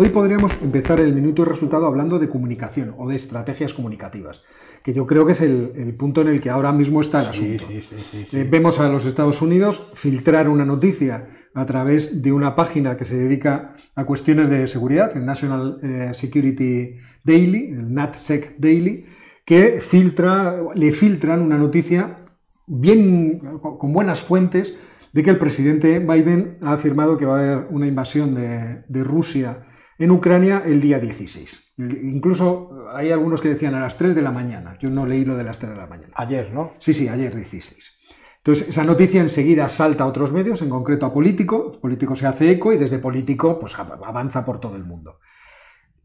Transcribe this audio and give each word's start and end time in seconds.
hoy 0.00 0.08
podríamos 0.08 0.62
empezar 0.62 0.98
el 0.98 1.12
minuto 1.12 1.42
y 1.42 1.44
resultado 1.44 1.86
hablando 1.86 2.18
de 2.18 2.30
comunicación 2.30 2.94
o 2.96 3.06
de 3.06 3.16
estrategias 3.16 3.74
comunicativas, 3.74 4.42
que 4.82 4.94
yo 4.94 5.04
creo 5.06 5.26
que 5.26 5.32
es 5.32 5.42
el, 5.42 5.94
punto 5.98 6.22
en 6.22 6.28
el 6.28 6.40
que 6.40 6.48
ahora 6.48 6.72
mismo 6.72 7.02
está 7.02 7.20
el 7.20 7.26
asunto. 7.26 7.66
Eh, 7.68 8.48
vemos 8.50 8.80
a 8.80 8.88
los 8.88 9.04
Estados 9.04 9.42
Unidos 9.42 9.90
filtrar 9.92 10.48
una 10.48 10.64
noticia 10.64 11.26
a 11.52 11.66
través 11.66 12.22
de 12.22 12.32
una 12.32 12.56
página 12.56 12.96
que 12.96 13.04
se 13.04 13.18
dedica 13.18 13.76
a 13.94 14.06
cuestiones 14.06 14.48
de 14.48 14.66
seguridad, 14.68 15.14
el 15.14 15.26
National 15.26 15.78
eh, 15.82 16.12
Security 16.14 16.96
Daily, 17.22 17.66
el 17.66 17.92
NatSec 17.92 18.56
Daily, 18.56 19.04
que 19.44 19.82
filtra, 19.82 20.62
le 20.74 20.92
filtran 20.92 21.42
una 21.42 21.58
noticia 21.58 22.24
bien, 22.66 23.38
con 23.60 23.92
buenas 23.92 24.22
fuentes 24.22 24.74
de 25.12 25.22
que 25.22 25.28
el 25.28 25.38
presidente 25.38 25.98
Biden 25.98 26.56
ha 26.62 26.72
afirmado 26.72 27.18
que 27.18 27.26
va 27.26 27.36
a 27.36 27.42
haber 27.42 27.66
una 27.70 27.86
invasión 27.86 28.34
de, 28.34 29.04
Rusia 29.04 29.66
en 30.00 30.10
Ucrania 30.10 30.62
el 30.64 30.80
día 30.80 30.98
16. 30.98 31.74
Incluso 31.76 32.86
hay 32.92 33.10
algunos 33.10 33.42
que 33.42 33.50
decían 33.50 33.74
a 33.74 33.80
las 33.80 33.98
3 33.98 34.14
de 34.14 34.22
la 34.22 34.32
mañana. 34.32 34.78
Yo 34.80 34.88
no 34.88 35.04
leí 35.04 35.26
lo 35.26 35.36
de 35.36 35.44
las 35.44 35.58
3 35.58 35.72
de 35.72 35.78
la 35.78 35.86
mañana. 35.86 36.12
Ayer, 36.16 36.52
¿no? 36.52 36.72
Sí, 36.78 36.94
sí, 36.94 37.06
ayer 37.06 37.34
16. 37.36 38.00
Entonces, 38.38 38.70
esa 38.70 38.82
noticia 38.84 39.20
enseguida 39.20 39.68
salta 39.68 40.04
a 40.04 40.06
otros 40.06 40.32
medios, 40.32 40.62
en 40.62 40.70
concreto 40.70 41.04
a 41.04 41.12
Político. 41.12 41.78
Político 41.78 42.16
se 42.16 42.26
hace 42.26 42.50
eco 42.50 42.72
y 42.72 42.78
desde 42.78 42.98
Político 42.98 43.58
pues, 43.60 43.78
avanza 43.78 44.42
por 44.42 44.58
todo 44.58 44.74
el 44.76 44.84
mundo. 44.84 45.18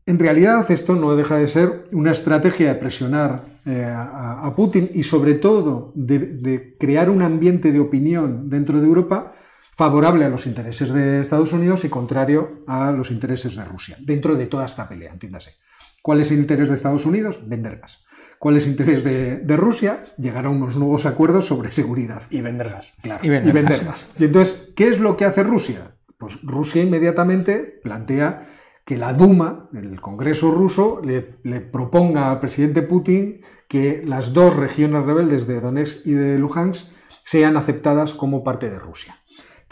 En 0.05 0.19
realidad, 0.19 0.69
esto 0.69 0.95
no 0.95 1.15
deja 1.15 1.37
de 1.37 1.47
ser 1.47 1.87
una 1.93 2.11
estrategia 2.11 2.73
de 2.73 2.79
presionar 2.79 3.45
eh, 3.65 3.85
a, 3.85 4.53
Putin 4.57 4.89
y 4.93 5.03
sobre 5.03 5.35
todo 5.35 5.93
de, 5.95 6.75
crear 6.77 7.09
un 7.09 7.21
ambiente 7.21 7.71
de 7.71 7.79
opinión 7.79 8.49
dentro 8.49 8.81
de 8.81 8.87
Europa 8.87 9.31
favorable 9.75 10.25
a 10.25 10.29
los 10.29 10.47
intereses 10.47 10.93
de 10.93 11.19
Estados 11.19 11.53
Unidos 11.53 11.83
y 11.85 11.89
contrario 11.89 12.61
a 12.67 12.91
los 12.91 13.11
intereses 13.11 13.55
de 13.55 13.65
Rusia, 13.65 13.97
dentro 13.99 14.35
de 14.35 14.47
toda 14.47 14.65
esta 14.65 14.87
pelea, 14.87 15.11
entiéndase. 15.11 15.55
¿Cuál 16.01 16.21
es 16.21 16.31
el 16.31 16.39
interés 16.39 16.69
de 16.69 16.75
Estados 16.75 17.05
Unidos? 17.05 17.39
Vender 17.47 17.79
gas. 17.79 18.05
¿Cuál 18.37 18.57
es 18.57 18.65
el 18.65 18.71
interés 18.71 19.03
de, 19.03 19.57
Rusia? 19.57 20.05
Llegar 20.17 20.45
a 20.45 20.49
unos 20.49 20.75
nuevos 20.75 21.05
acuerdos 21.05 21.45
sobre 21.45 21.71
seguridad. 21.71 22.21
Y 22.29 22.41
vender 22.41 22.69
gas. 22.69 22.93
Claro, 23.01 23.25
y 23.25 23.29
vender 23.29 23.83
gas. 23.83 24.11
Y 24.19 24.25
entonces, 24.25 24.71
¿qué 24.75 24.87
es 24.87 24.99
lo 24.99 25.17
que 25.17 25.25
hace 25.25 25.41
Rusia? 25.41 25.95
Pues 26.17 26.39
Rusia 26.43 26.83
inmediatamente 26.83 27.79
plantea 27.83 28.47
que 28.85 28.97
la 28.97 29.13
Duma, 29.13 29.69
el 29.73 29.99
Congreso 29.99 30.51
ruso, 30.51 31.01
le, 31.03 31.37
le, 31.43 31.59
proponga 31.59 32.29
al 32.29 32.39
presidente 32.39 32.83
Putin 32.83 33.41
que 33.67 34.03
las 34.05 34.31
dos 34.31 34.55
regiones 34.55 35.05
rebeldes 35.05 35.47
de 35.47 35.59
Donetsk 35.59 36.05
y 36.05 36.11
de 36.11 36.37
Luhansk 36.37 36.85
sean 37.23 37.57
aceptadas 37.57 38.13
como 38.13 38.43
parte 38.43 38.69
de 38.69 38.77
Rusia, 38.77 39.17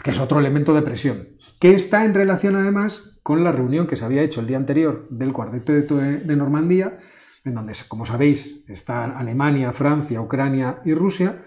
que 0.04 0.10
es 0.10 0.20
otro 0.20 0.38
elemento 0.38 0.74
de 0.74 0.82
presión, 0.82 1.30
que 1.58 1.74
está 1.74 2.04
en 2.04 2.12
relación 2.12 2.54
además 2.56 3.18
con 3.22 3.42
la 3.42 3.52
reunión 3.52 3.86
que 3.86 3.96
se 3.96 4.04
había 4.04 4.22
hecho 4.22 4.40
el 4.40 4.46
día 4.46 4.58
anterior 4.58 5.08
del 5.08 5.32
cuarteto 5.32 5.96
de 5.96 6.36
Normandía, 6.36 6.98
en 7.42 7.54
donde, 7.54 7.72
como 7.88 8.04
sabéis, 8.04 8.64
están 8.68 9.12
Alemania, 9.12 9.72
Francia, 9.72 10.20
Ucrania 10.20 10.82
y 10.84 10.92
Rusia, 10.92 11.42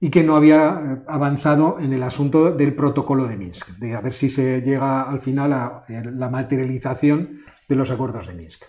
y 0.00 0.10
que 0.10 0.24
no 0.24 0.34
había 0.34 0.82
eh, 0.82 1.02
avanzado 1.06 1.78
en 1.78 1.92
el 1.92 2.02
asunto 2.02 2.52
del 2.52 2.74
protocolo 2.74 3.28
de 3.28 3.36
Minsk, 3.36 3.76
de 3.78 3.94
a 3.94 4.00
ver 4.00 4.12
si 4.12 4.28
se 4.28 4.60
llega 4.62 5.02
al 5.02 5.20
final 5.20 5.52
a 5.52 5.84
eh, 5.88 6.02
la 6.04 6.30
materialización 6.30 7.38
de 7.68 7.76
los 7.76 7.92
acuerdos 7.92 8.26
de 8.26 8.34
Minsk. 8.34 8.64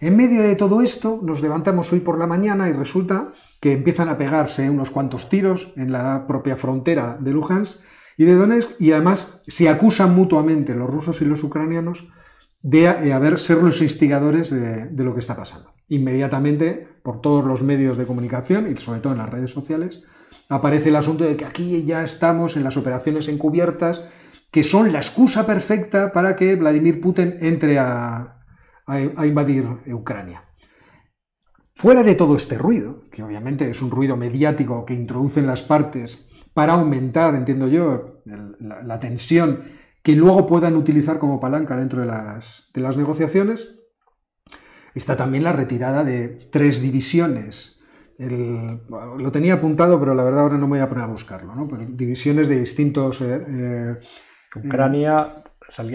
En 0.00 0.16
medio 0.16 0.42
de 0.42 0.56
todo 0.56 0.82
esto, 0.82 1.20
nos 1.22 1.40
levantamos 1.40 1.90
hoy 1.92 2.00
por 2.00 2.18
la 2.18 2.26
mañana 2.26 2.68
y 2.68 2.72
resulta 2.72 3.32
que 3.60 3.72
empiezan 3.72 4.10
a 4.10 4.18
pegarse 4.18 4.68
unos 4.68 4.90
cuantos 4.90 5.30
tiros 5.30 5.72
en 5.76 5.90
la 5.92 6.26
propia 6.26 6.56
frontera 6.56 7.16
de 7.18 7.30
Luhansk 7.30 7.80
y 8.16 8.24
de 8.24 8.34
Donetsk 8.34 8.80
y 8.80 8.92
además 8.92 9.42
se 9.46 9.68
acusan 9.68 10.14
mutuamente 10.14 10.74
los 10.74 10.88
rusos 10.88 11.20
y 11.22 11.24
los 11.24 11.42
ucranianos 11.42 12.08
de 12.62 12.84
eh, 12.84 13.12
haber 13.12 13.38
ser 13.38 13.58
los 13.58 13.82
instigadores 13.82 14.50
de, 14.50 15.04
lo 15.04 15.12
que 15.12 15.20
está 15.20 15.36
pasando. 15.36 15.74
Inmediatamente, 15.88 16.88
por 17.02 17.20
todos 17.20 17.44
los 17.44 17.62
medios 17.62 17.98
de 17.98 18.06
comunicación 18.06 18.72
y 18.72 18.76
sobre 18.76 19.00
todo 19.00 19.12
en 19.12 19.18
las 19.18 19.28
redes 19.28 19.50
sociales, 19.50 20.02
aparece 20.48 20.88
el 20.88 20.96
asunto 20.96 21.24
de 21.24 21.36
que 21.36 21.44
aquí 21.44 21.84
ya 21.84 22.02
estamos 22.04 22.56
en 22.56 22.64
las 22.64 22.78
operaciones 22.78 23.28
encubiertas, 23.28 24.08
que 24.50 24.62
son 24.62 24.92
la 24.92 24.98
excusa 24.98 25.44
perfecta 25.44 26.12
para 26.12 26.36
que 26.36 26.54
Vladimir 26.54 27.00
Putin 27.00 27.36
entre 27.40 27.78
a, 27.78 28.38
a, 28.86 29.26
invadir 29.26 29.66
Ucrania. 29.92 30.44
Fuera 31.74 32.02
de 32.02 32.14
todo 32.14 32.36
este 32.36 32.56
ruido, 32.56 33.02
que 33.10 33.22
obviamente 33.22 33.68
es 33.68 33.82
un 33.82 33.90
ruido 33.90 34.16
mediático 34.16 34.86
que 34.86 34.94
introducen 34.94 35.46
las 35.46 35.62
partes 35.62 36.30
para 36.54 36.74
aumentar, 36.74 37.34
entiendo 37.34 37.68
yo, 37.68 38.22
la, 38.24 39.00
tensión 39.00 39.64
que 40.02 40.14
luego 40.14 40.46
puedan 40.46 40.76
utilizar 40.76 41.18
como 41.18 41.40
palanca 41.40 41.76
dentro 41.76 42.00
de 42.00 42.06
las, 42.06 42.70
de 42.72 42.80
las 42.80 42.96
negociaciones, 42.96 43.84
está 44.94 45.16
también 45.16 45.44
la 45.44 45.52
retirada 45.52 46.04
de 46.04 46.28
tres 46.52 46.80
divisiones. 46.80 47.80
lo 48.18 49.32
tenía 49.32 49.54
apuntado, 49.54 49.98
pero 49.98 50.14
la 50.14 50.22
verdad 50.22 50.42
ahora 50.42 50.56
no 50.56 50.66
me 50.66 50.78
voy 50.78 50.80
a 50.80 50.88
poner 50.88 51.04
a 51.04 51.08
buscarlo. 51.08 51.54
¿no? 51.54 51.68
divisiones 51.88 52.48
de 52.48 52.60
distintos... 52.60 53.20
Eh, 53.20 53.44
eh, 53.48 53.96
Ucrania 54.56 55.42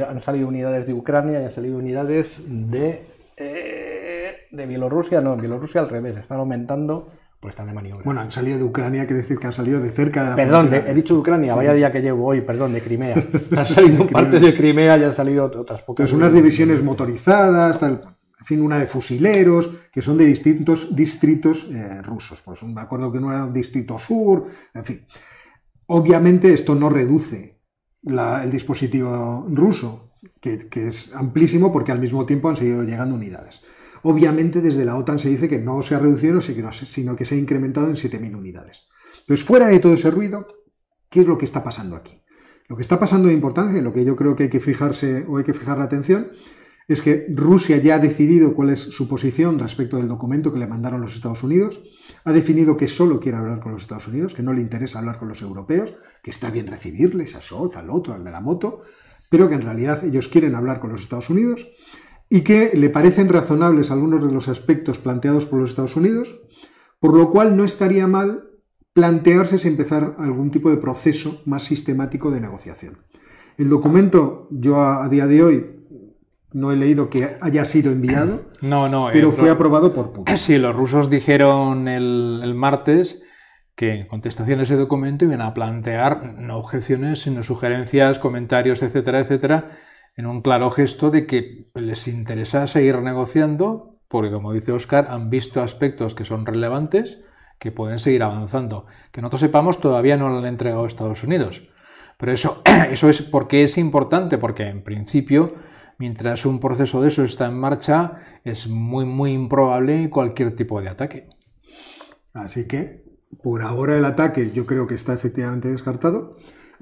han 0.09 0.22
salido 0.22 0.47
unidades 0.47 0.86
de 0.86 0.94
Ucrania 0.94 1.41
y 1.41 1.46
han 1.46 1.52
salido 1.52 1.78
unidades 1.78 2.41
de, 2.46 3.06
eh, 3.38 4.47
de 4.52 4.66
Bielorrusia. 4.66 5.22
No, 5.22 5.36
en 5.36 5.40
Bielorrusia 5.40 5.80
al 5.80 5.88
revés, 5.88 6.18
están 6.18 6.40
aumentando 6.40 7.09
pues 7.39 7.53
están 7.53 7.67
de 7.67 7.73
maniobra. 7.73 8.03
Bueno, 8.03 8.22
han 8.22 8.31
salido 8.31 8.57
de 8.57 8.63
Ucrania, 8.63 9.05
quiere 9.05 9.22
decir 9.22 9.38
que 9.38 9.47
han 9.47 9.53
salido 9.53 9.79
de 9.79 9.91
cerca 9.91 10.23
de 10.23 10.29
la 10.31 10.35
Perdón, 10.35 10.73
he 10.73 10.94
dicho 10.94 11.13
de 11.13 11.22
Ucrania, 11.22 11.55
vaya 11.55 11.73
día 11.73 11.91
que 11.91 12.01
llevo 12.01 12.25
hoy, 12.25 12.41
perdón, 12.41 12.73
de 12.73 12.81
Crimea. 12.81 13.16
han 13.57 13.67
salido 13.67 14.07
partes 14.07 14.41
de 14.41 14.55
Crimea 14.55 14.97
y 14.97 15.03
han 15.03 15.16
salido 15.16 15.45
otras 15.45 15.81
pocas. 15.81 16.05
Entonces, 16.05 16.13
unas 16.13 16.33
divisiones 16.33 16.83
motorizadas, 16.83 17.79
tal, 17.79 18.01
en 18.39 18.45
fin, 18.45 18.61
una 18.61 18.78
de 18.78 18.88
fusileros, 18.88 19.69
que 19.91 20.01
son 20.01 20.17
de 20.17 20.25
distintos 20.25 20.95
distritos 20.95 21.69
eh, 21.72 22.01
rusos. 22.01 22.41
Pues 22.41 22.61
me 22.63 22.81
acuerdo 22.81 23.11
que 23.11 23.19
no 23.19 23.31
era 23.31 23.45
un 23.45 23.53
distrito 23.53 23.97
sur, 23.97 24.47
en 24.73 24.85
fin. 24.85 25.05
Obviamente 25.88 26.53
esto 26.53 26.75
no 26.75 26.89
reduce 26.89 27.59
el 28.03 28.51
dispositivo 28.51 29.45
ruso, 29.49 30.13
que, 30.39 30.69
es 30.88 31.13
amplísimo 31.16 31.73
porque 31.73 31.91
al 31.91 31.99
mismo 31.99 32.25
tiempo 32.25 32.49
han 32.49 32.55
seguido 32.55 32.83
llegando 32.83 33.16
unidades. 33.16 33.63
Obviamente 34.03 34.61
desde 34.61 34.85
la 34.85 34.95
OTAN 34.95 35.19
se 35.19 35.29
dice 35.29 35.49
que 35.49 35.59
no 35.59 35.81
se 35.81 35.95
ha 35.95 35.99
reducido, 35.99 36.41
sino 36.41 37.15
que 37.15 37.25
se 37.25 37.35
ha 37.35 37.37
incrementado 37.37 37.87
en 37.87 37.95
7.000 37.95 38.35
unidades. 38.35 38.87
Entonces, 39.21 39.45
fuera 39.45 39.67
de 39.67 39.79
todo 39.79 39.93
ese 39.93 40.11
ruido, 40.11 40.47
¿qué 41.09 41.21
es 41.21 41.27
lo 41.27 41.37
que 41.37 41.45
está 41.45 41.63
pasando 41.63 41.95
aquí? 41.95 42.21
Lo 42.67 42.75
que 42.75 42.81
está 42.81 42.99
pasando 42.99 43.27
de 43.27 43.33
importancia, 43.33 43.81
lo 43.81 43.93
que 43.93 44.05
yo 44.05 44.15
creo 44.15 44.35
que 44.35 44.43
hay 44.43 44.49
que 44.49 44.59
fijarse 44.59 45.25
o 45.27 45.37
hay 45.37 45.43
que 45.43 45.53
fijar 45.53 45.77
la 45.77 45.85
atención, 45.85 46.31
es 46.87 47.03
que 47.03 47.27
Rusia 47.29 47.77
ya 47.77 47.95
ha 47.95 47.99
decidido 47.99 48.55
cuál 48.55 48.71
es 48.71 48.79
su 48.79 49.07
posición 49.07 49.59
respecto 49.59 49.97
del 49.97 50.07
documento 50.07 50.51
que 50.51 50.59
le 50.59 50.67
mandaron 50.67 51.01
los 51.01 51.16
Estados 51.16 51.43
Unidos, 51.43 51.81
ha 52.23 52.33
definido 52.33 52.77
que 52.77 52.87
solo 52.87 53.19
quiere 53.19 53.37
hablar 53.37 53.59
con 53.59 53.71
los 53.73 53.83
Estados 53.83 54.07
Unidos, 54.07 54.33
que 54.33 54.41
no 54.41 54.53
le 54.53 54.61
interesa 54.61 54.97
hablar 54.97 55.19
con 55.19 55.27
los 55.27 55.43
europeos, 55.43 55.93
que 56.23 56.31
está 56.31 56.49
bien 56.49 56.66
recibirles 56.66 57.35
a 57.35 57.41
Scholz, 57.41 57.77
al 57.77 57.91
otro, 57.91 58.16
al 58.16 58.23
de 58.23 58.31
la 58.31 58.41
moto, 58.41 58.81
pero 59.29 59.47
que 59.47 59.53
en 59.53 59.61
realidad 59.61 60.03
ellos 60.03 60.27
quieren 60.27 60.55
hablar 60.55 60.79
con 60.79 60.91
los 60.91 61.01
Estados 61.01 61.29
Unidos 61.29 61.67
y 62.29 62.41
que 62.41 62.72
le 62.75 62.90
parecen 62.90 63.29
razonables 63.29 63.91
algunos 63.91 64.23
de 64.23 64.31
los 64.31 64.47
aspectos 64.47 65.00
planteados 65.00 65.45
por 65.45 65.59
los 65.59 65.72
Estados 65.72 65.95
Unidos, 65.95 66.40
por 67.00 67.16
lo 67.16 67.31
cual 67.31 67.57
no 67.57 67.63
estaría 67.63 68.07
mal 68.07 68.44
plantearse 68.94 69.57
si 69.57 69.67
empezar 69.67 70.16
algún 70.19 70.51
tipo 70.51 70.69
de 70.69 70.78
proceso 70.78 71.41
más 71.45 71.63
sistemático 71.63 72.31
de 72.31 72.41
negociación. 72.41 72.97
El 73.57 73.69
documento, 73.69 74.47
yo 74.51 74.79
a, 74.79 75.07
día 75.09 75.28
de 75.28 75.44
hoy 75.44 75.66
no 76.53 76.72
he 76.72 76.75
leído 76.75 77.09
que 77.09 77.38
haya 77.41 77.66
sido 77.66 77.91
enviado. 77.91 78.41
No, 78.61 78.90
no. 78.90 79.07
Pero 79.13 79.31
fue 79.31 79.50
aprobado 79.50 79.94
por 79.94 80.11
Putin. 80.11 80.35
Sí, 80.38 80.57
los 80.57 80.75
rusos 80.75 81.09
dijeron 81.09 81.88
el, 81.88 82.53
martes 82.56 83.22
que 83.75 83.94
en 83.94 84.07
contestación 84.07 84.59
a 84.59 84.63
ese 84.63 84.75
documento 84.75 85.23
iban 85.23 85.41
a 85.41 85.53
plantear 85.53 86.34
no 86.37 86.58
objeciones, 86.58 87.22
sino 87.22 87.41
sugerencias, 87.41 88.20
comentarios, 88.20 88.84
etcétera, 88.84 89.22
etcétera, 89.22 89.72
en 90.19 90.25
un 90.25 90.41
claro 90.41 90.69
gesto 90.69 91.11
de 91.11 91.25
que 91.25 91.69
les 91.75 92.05
interesa 92.09 92.67
seguir 92.67 92.99
negociando, 93.01 94.01
porque 94.09 94.29
como 94.29 94.51
dice 94.51 94.73
Oscar, 94.73 95.07
han 95.09 95.29
visto 95.29 95.61
aspectos 95.61 96.13
que 96.13 96.25
son 96.25 96.45
relevantes, 96.45 97.21
que 97.57 97.71
pueden 97.71 97.99
seguir 97.99 98.23
avanzando. 98.23 98.85
Que 99.13 99.21
nosotros 99.21 99.39
sepamos, 99.39 99.79
todavía 99.79 100.17
no 100.17 100.27
lo 100.27 100.39
han 100.39 100.45
entregado 100.45 100.83
a 100.83 100.87
Estados 100.87 101.23
Unidos. 101.23 101.69
Pero 102.17 102.33
eso, 102.33 102.61
eso 102.91 103.09
es 103.09 103.21
porque 103.21 103.63
es 103.63 103.77
importante, 103.77 104.37
porque 104.37 104.67
en 104.67 104.83
principio 104.83 105.53
mientras 105.97 106.45
un 106.45 106.59
proceso 106.59 107.01
de 107.01 107.07
eso 107.07 107.23
está 107.23 107.45
en 107.45 107.57
marcha, 107.57 108.16
es 108.43 108.67
muy, 108.67 109.05
muy 109.05 109.31
improbable 109.31 110.09
cualquier 110.09 110.53
tipo 110.53 110.81
de 110.81 110.89
ataque. 110.89 111.29
Así 112.33 112.67
que, 112.67 113.05
por 113.41 113.61
ahora 113.61 113.97
el 113.97 114.03
ataque 114.03 114.51
yo 114.51 114.66
creo 114.66 114.85
que 114.85 114.95
está 114.95 115.13
efectivamente 115.13 115.69
descartado. 115.69 116.35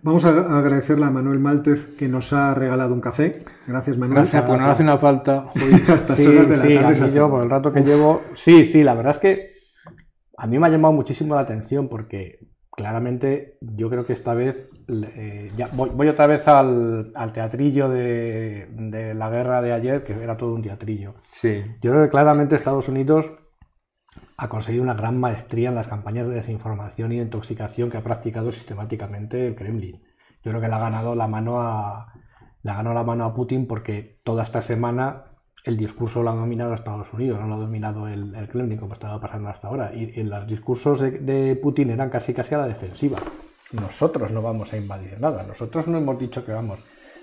Vamos 0.04 0.26
a 0.26 0.58
agradecerle 0.58 1.06
a 1.06 1.10
Manuel 1.10 1.40
Máltez 1.40 1.96
que 1.98 2.08
nos 2.08 2.32
ha 2.32 2.54
regalado 2.54 2.94
un 2.94 3.02
café. 3.02 3.40
Gracias, 3.66 3.98
Manuel. 3.98 4.22
Gracias, 4.22 4.44
pues 4.44 4.60
no 4.60 4.68
hace 4.68 4.84
una 4.84 4.98
falta. 4.98 5.50
Hasta 5.88 6.14
horas 6.14 6.50
de 6.50 6.58
la 6.58 6.82
tarde. 6.82 6.96
Sí, 6.96 7.12
yo, 7.14 7.30
por 7.30 7.44
el 7.44 7.50
rato 7.50 7.74
que 7.74 7.82
llevo. 7.82 8.22
Sí, 8.36 8.66
sí, 8.66 8.84
la 8.84 8.94
verdad 8.94 9.14
es 9.14 9.18
que 9.18 9.52
a 10.38 10.48
mí 10.48 10.60
me 10.60 10.68
ha 10.68 10.70
llamado 10.70 10.94
muchísimo 10.94 11.36
la 11.36 11.42
atención 11.42 11.88
porque 11.90 12.40
claramente 12.72 13.58
yo 13.60 13.90
creo 13.90 14.06
que 14.06 14.14
esta 14.14 14.36
vez, 14.36 14.70
eh, 14.88 15.52
ya 15.58 15.68
voy, 15.74 16.08
otra 16.08 16.28
vez 16.28 16.48
al, 16.48 17.12
teatrillo 17.34 17.90
de, 17.90 18.68
de, 18.72 19.16
la 19.16 19.32
guerra 19.32 19.64
de 19.64 19.74
ayer, 19.74 20.04
que 20.04 20.14
era 20.14 20.38
todo 20.38 20.54
un 20.54 20.62
teatrillo. 20.62 21.16
Sí. 21.32 21.64
Yo 21.82 21.92
creo 21.92 22.04
que 22.04 22.10
claramente 22.10 22.56
Estados 22.56 22.88
Unidos 22.88 23.32
ha 24.38 24.50
conseguido 24.50 24.84
una 24.84 24.94
gran 24.94 25.20
maestría 25.20 25.70
en 25.70 25.76
las 25.76 25.88
campañas 25.88 26.28
de 26.28 26.36
desinformación 26.36 27.12
y 27.12 27.18
de 27.18 27.24
intoxicación 27.24 27.90
que 27.90 27.98
ha 27.98 28.04
practicado 28.04 28.52
sistemáticamente 28.52 29.48
el 29.48 29.56
Kremlin. 29.56 30.04
Yo 30.44 30.52
creo 30.52 30.62
que 30.62 30.68
le 30.68 30.76
ha 30.76 30.80
ganado 30.80 31.16
la 31.16 31.28
mano 31.28 31.60
a, 31.60 32.14
le 32.62 32.72
ganó 32.72 32.94
la 32.94 33.04
mano 33.04 33.26
a 33.26 33.34
Putin 33.34 33.66
porque 33.66 34.22
toda 34.24 34.44
esta 34.44 34.62
semana 34.62 35.26
el 35.64 35.76
discurso 35.76 36.22
lo 36.22 36.30
ha 36.30 36.36
dominado 36.36 36.76
Estados 36.76 37.12
Unidos, 37.14 37.40
no 37.40 37.48
lo 37.48 37.56
ha 37.56 37.60
dominado 37.60 38.08
el, 38.08 38.48
Kremlin 38.48 38.78
como 38.78 38.94
estaba 38.94 39.20
pasando 39.20 39.50
hasta 39.50 39.68
ahora. 39.68 39.92
Y, 39.94 40.24
los 40.24 40.48
discursos 40.48 41.02
de, 41.02 41.60
Putin 41.62 41.90
eran 41.90 42.10
casi 42.12 42.34
casi 42.34 42.54
a 42.54 42.60
la 42.60 42.68
defensiva. 42.68 43.18
Nosotros 43.74 44.32
no 44.32 44.42
vamos 44.44 44.72
a 44.72 44.78
invadir 44.78 45.20
nada, 45.20 45.44
nosotros 45.44 45.88
no 45.88 45.98
hemos 45.98 46.20
dicho 46.20 46.46
que 46.46 46.52
vamos. 46.52 46.80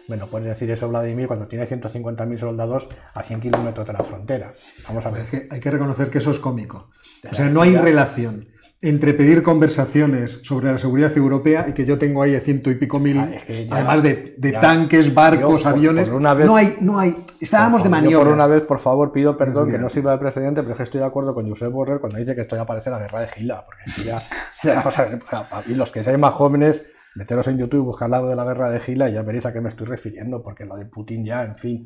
Bueno, 0.08 0.26
puedes 0.26 0.48
decir 0.48 0.70
eso 0.70 0.88
Vladimir 0.88 1.28
cuando 1.28 1.46
tiene 1.46 1.66
150.000 1.66 2.38
soldados 2.38 2.86
a 3.14 3.22
100 3.22 3.40
kilómetros 3.40 3.86
de 3.86 3.92
la 3.94 4.04
frontera. 4.04 4.52
Vamos 4.86 5.06
a 5.06 5.10
ver. 5.10 5.48
hay 5.50 5.60
que 5.60 5.70
reconocer 5.70 6.10
que 6.10 6.18
eso 6.18 6.32
es 6.32 6.40
cómico. 6.40 6.90
O 7.30 7.34
sea, 7.34 7.48
no 7.50 7.62
hay 7.62 7.76
relación 7.76 8.48
entre 8.84 9.14
pedir 9.14 9.42
conversaciones 9.42 10.40
sobre 10.42 10.70
la 10.70 10.76
seguridad 10.76 11.16
europea 11.16 11.64
y 11.66 11.72
que 11.72 11.86
yo 11.86 11.96
tengo 11.96 12.22
ahí 12.22 12.36
a 12.36 12.40
ciento 12.40 12.70
y 12.70 12.74
pico 12.74 12.98
mil, 12.98 13.18
ah, 13.18 13.30
además 13.70 14.02
de, 14.02 14.58
tanques, 14.60 15.14
barcos, 15.14 15.64
aviones. 15.64 16.10
no 16.10 16.56
hay, 16.56 16.76
no 16.82 16.98
hay. 16.98 17.16
Estábamos 17.40 17.82
de 17.82 17.88
maniobras. 17.88 18.26
por 18.26 18.34
una 18.34 18.46
vez, 18.46 18.60
por 18.60 18.80
favor, 18.80 19.10
pido 19.10 19.38
perdón 19.38 19.70
que 19.70 19.78
no 19.78 19.88
sirva 19.88 20.12
de 20.12 20.18
precedente, 20.18 20.60
pero 20.60 20.72
es 20.72 20.76
que 20.76 20.82
estoy 20.82 21.00
de 21.00 21.06
acuerdo 21.06 21.32
con 21.32 21.48
Josep 21.48 21.72
Borrell 21.72 21.98
cuando 21.98 22.18
dice 22.18 22.34
que 22.34 22.42
esto 22.42 22.56
ya 22.56 22.66
parece 22.66 22.90
la 22.90 22.98
guerra 22.98 23.20
de 23.20 23.28
Gila. 23.28 23.64
Porque 23.64 23.84
ya, 24.04 24.22
y 25.66 25.74
los 25.74 25.90
que 25.90 26.04
sean 26.04 26.20
más 26.20 26.34
jóvenes, 26.34 26.84
meteros 27.14 27.46
en 27.46 27.56
YouTube, 27.56 27.86
buscar 27.86 28.10
lado 28.10 28.28
de 28.28 28.36
la 28.36 28.44
guerra 28.44 28.68
de 28.68 28.80
Gila 28.80 29.08
y 29.08 29.14
ya 29.14 29.22
veréis 29.22 29.46
a 29.46 29.52
qué 29.54 29.62
me 29.62 29.70
estoy 29.70 29.86
refiriendo, 29.86 30.42
porque 30.42 30.66
lo 30.66 30.76
de 30.76 30.84
Putin 30.84 31.24
ya, 31.24 31.42
en 31.42 31.56
fin. 31.56 31.84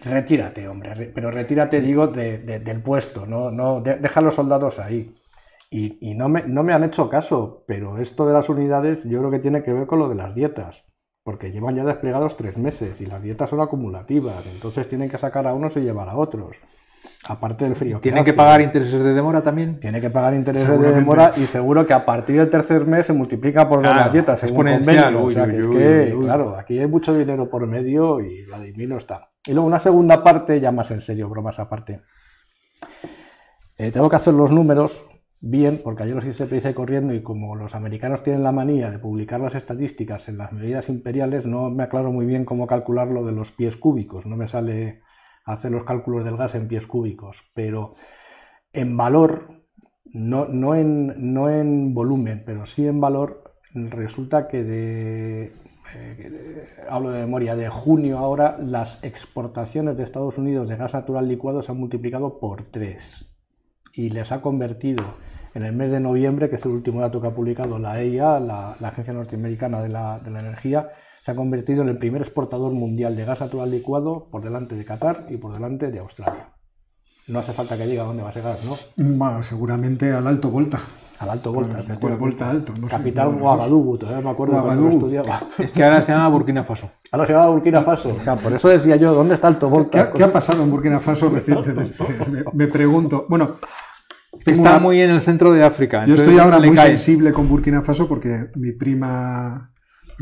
Retírate, 0.00 0.66
hombre, 0.68 1.12
pero 1.14 1.30
retírate, 1.30 1.80
digo, 1.80 2.08
del 2.08 2.82
puesto, 2.82 3.26
no, 3.26 3.50
no, 3.50 3.80
deja 3.80 4.20
a 4.20 4.22
los 4.22 4.34
soldados 4.34 4.78
ahí. 4.78 5.14
Y, 5.70 6.14
no, 6.14 6.28
me, 6.28 6.42
no, 6.42 6.62
me, 6.62 6.74
han 6.74 6.84
hecho 6.84 7.08
caso, 7.08 7.64
pero 7.66 7.96
esto 7.96 8.26
de 8.26 8.34
las 8.34 8.50
unidades 8.50 9.04
yo 9.04 9.20
creo 9.20 9.30
que 9.30 9.38
tiene 9.38 9.62
que 9.62 9.72
ver 9.72 9.86
con 9.86 9.98
lo 9.98 10.08
de 10.08 10.14
las 10.14 10.34
dietas, 10.34 10.84
porque 11.24 11.50
llevan 11.50 11.76
ya 11.76 11.84
desplegados 11.84 12.36
tres 12.36 12.58
meses 12.58 13.00
y 13.00 13.06
las 13.06 13.22
dietas 13.22 13.48
son 13.48 13.60
acumulativas, 13.60 14.44
entonces 14.52 14.86
tienen 14.86 15.08
que 15.08 15.16
sacar 15.16 15.46
a 15.46 15.54
unos 15.54 15.74
y 15.78 15.80
llevar 15.80 16.10
a 16.10 16.16
otros. 16.16 16.58
Aparte 17.28 17.64
del 17.64 17.74
frío. 17.74 18.00
¿Tiene 18.00 18.22
que, 18.22 18.32
pagar 18.32 18.60
intereses 18.60 19.00
de 19.00 19.14
demora 19.14 19.42
también? 19.42 19.80
Tiene 19.80 20.00
que 20.00 20.10
pagar 20.10 20.34
intereses 20.34 20.78
de 20.78 20.92
demora 20.92 21.30
y 21.36 21.46
seguro 21.46 21.86
que 21.86 21.94
a 21.94 22.04
partir 22.04 22.36
del 22.36 22.50
tercer 22.50 22.84
mes 22.86 23.06
se 23.06 23.12
multiplica 23.12 23.68
por 23.68 23.82
las 23.82 24.12
dietas, 24.12 24.42
exponencial. 24.42 25.16
o 25.16 25.30
sea, 25.30 25.46
que 25.46 25.58
es 25.58 25.66
que, 25.66 26.16
claro, 26.20 26.56
aquí 26.56 26.78
hay 26.78 26.86
mucho 26.86 27.14
dinero 27.14 27.48
por 27.48 27.66
medio 27.66 28.20
y 28.20 28.44
Vladimir 28.44 28.88
no 28.88 28.98
está. 28.98 29.31
Y 29.46 29.52
luego 29.52 29.66
una 29.66 29.80
segunda 29.80 30.22
parte, 30.22 30.60
ya 30.60 30.70
más 30.70 30.90
en 30.90 31.00
serio, 31.00 31.28
bromas 31.28 31.58
aparte. 31.58 32.02
Eh, 33.76 33.90
tengo 33.90 34.08
que 34.08 34.16
hacer 34.16 34.34
los 34.34 34.52
números 34.52 35.04
bien, 35.40 35.80
porque 35.82 36.04
ayer 36.04 36.14
los 36.14 36.24
hice 36.24 36.46
prisa 36.46 36.72
corriendo 36.72 37.12
y 37.12 37.22
como 37.22 37.56
los 37.56 37.74
americanos 37.74 38.22
tienen 38.22 38.44
la 38.44 38.52
manía 38.52 38.90
de 38.90 39.00
publicar 39.00 39.40
las 39.40 39.56
estadísticas 39.56 40.28
en 40.28 40.38
las 40.38 40.52
medidas 40.52 40.88
imperiales, 40.88 41.46
no 41.46 41.68
me 41.68 41.82
aclaro 41.82 42.12
muy 42.12 42.24
bien 42.24 42.44
cómo 42.44 42.68
calcular 42.68 43.08
lo 43.08 43.24
de 43.24 43.32
los 43.32 43.50
pies 43.50 43.76
cúbicos, 43.76 44.24
no 44.24 44.36
me 44.36 44.46
sale 44.46 45.02
hacer 45.44 45.72
los 45.72 45.82
cálculos 45.82 46.24
del 46.24 46.36
gas 46.36 46.54
en 46.54 46.68
pies 46.68 46.86
cúbicos, 46.86 47.42
pero 47.54 47.96
en 48.72 48.96
valor, 48.96 49.64
no, 50.04 50.46
no, 50.46 50.76
en, 50.76 51.32
no 51.32 51.50
en 51.50 51.92
volumen, 51.92 52.44
pero 52.46 52.64
sí 52.64 52.86
en 52.86 53.00
valor, 53.00 53.56
resulta 53.74 54.46
que 54.46 54.62
de, 54.62 55.52
eh, 55.94 56.68
hablo 56.88 57.10
de 57.10 57.20
memoria, 57.20 57.56
de 57.56 57.68
junio 57.68 58.18
ahora 58.18 58.56
las 58.58 59.02
exportaciones 59.02 59.96
de 59.96 60.04
Estados 60.04 60.38
Unidos 60.38 60.68
de 60.68 60.76
gas 60.76 60.94
natural 60.94 61.28
licuado 61.28 61.62
se 61.62 61.72
han 61.72 61.78
multiplicado 61.78 62.38
por 62.38 62.62
tres 62.62 63.26
y 63.92 64.10
les 64.10 64.32
ha 64.32 64.40
convertido 64.40 65.04
en 65.54 65.64
el 65.64 65.72
mes 65.72 65.90
de 65.90 66.00
noviembre, 66.00 66.48
que 66.48 66.56
es 66.56 66.64
el 66.64 66.72
último 66.72 67.00
dato 67.00 67.20
que 67.20 67.28
ha 67.28 67.34
publicado 67.34 67.78
la 67.78 68.00
EIA, 68.00 68.40
la, 68.40 68.72
Agencia 68.82 69.12
Norteamericana 69.12 69.82
de 69.82 69.90
la, 69.90 70.20
Energía, 70.24 70.90
se 71.24 71.30
ha 71.30 71.34
convertido 71.34 71.82
en 71.82 71.88
el 71.88 71.98
primer 71.98 72.22
exportador 72.22 72.72
mundial 72.72 73.16
de 73.16 73.24
gas 73.24 73.40
natural 73.40 73.70
licuado 73.70 74.28
por 74.30 74.42
delante 74.42 74.74
de 74.74 74.84
Qatar 74.84 75.26
y 75.28 75.36
por 75.36 75.52
delante 75.52 75.90
de 75.90 75.98
Australia. 75.98 76.48
No 77.28 77.38
hace 77.38 77.52
falta 77.52 77.76
que 77.76 77.86
diga 77.86 78.04
dónde 78.04 78.22
va 78.22 78.30
a 78.30 78.34
llegar, 78.34 78.58
¿no? 78.64 79.42
seguramente 79.42 80.10
al 80.10 80.26
alto 80.26 80.50
volta. 80.50 80.80
Al 81.22 81.30
alto 81.30 81.52
volta, 81.52 81.84
volta 82.18 82.50
alto. 82.50 82.72
Capital 82.88 83.28
Ouagadougou, 83.28 83.96
todavía 83.96 84.24
me 84.24 84.30
acuerdo 84.30 84.60
cuando 84.60 84.88
estudiaba. 84.88 85.42
Es 85.56 85.72
que 85.72 85.84
ahora 85.84 86.02
se 86.02 86.10
llama 86.10 86.26
Burkina 86.28 86.64
Faso. 86.64 86.90
Ahora 87.12 87.26
se 87.26 87.32
llama 87.32 87.46
Burkina 87.46 87.82
Faso. 87.82 88.10
por 88.42 88.52
eso 88.52 88.68
decía 88.68 88.96
yo, 88.96 89.14
¿dónde 89.14 89.34
está 89.34 89.46
alto 89.46 89.68
volta? 89.68 90.12
¿Qué, 90.12 90.24
ha 90.24 90.32
pasado 90.32 90.64
en 90.64 90.70
Burkina 90.70 90.98
Faso 90.98 91.30
recientemente? 91.30 91.96
me 92.52 92.66
pregunto. 92.66 93.26
Bueno, 93.28 93.56
Está 94.44 94.80
muy 94.80 95.00
en 95.00 95.10
el 95.10 95.20
centro 95.20 95.52
de 95.52 95.62
África. 95.62 96.04
Yo 96.06 96.14
estoy 96.14 96.38
ahora 96.38 96.58
muy 96.58 96.76
sensible 96.76 97.32
con 97.32 97.48
Burkina 97.48 97.82
Faso 97.82 98.08
porque 98.08 98.50
mi 98.56 98.72
prima 98.72 99.71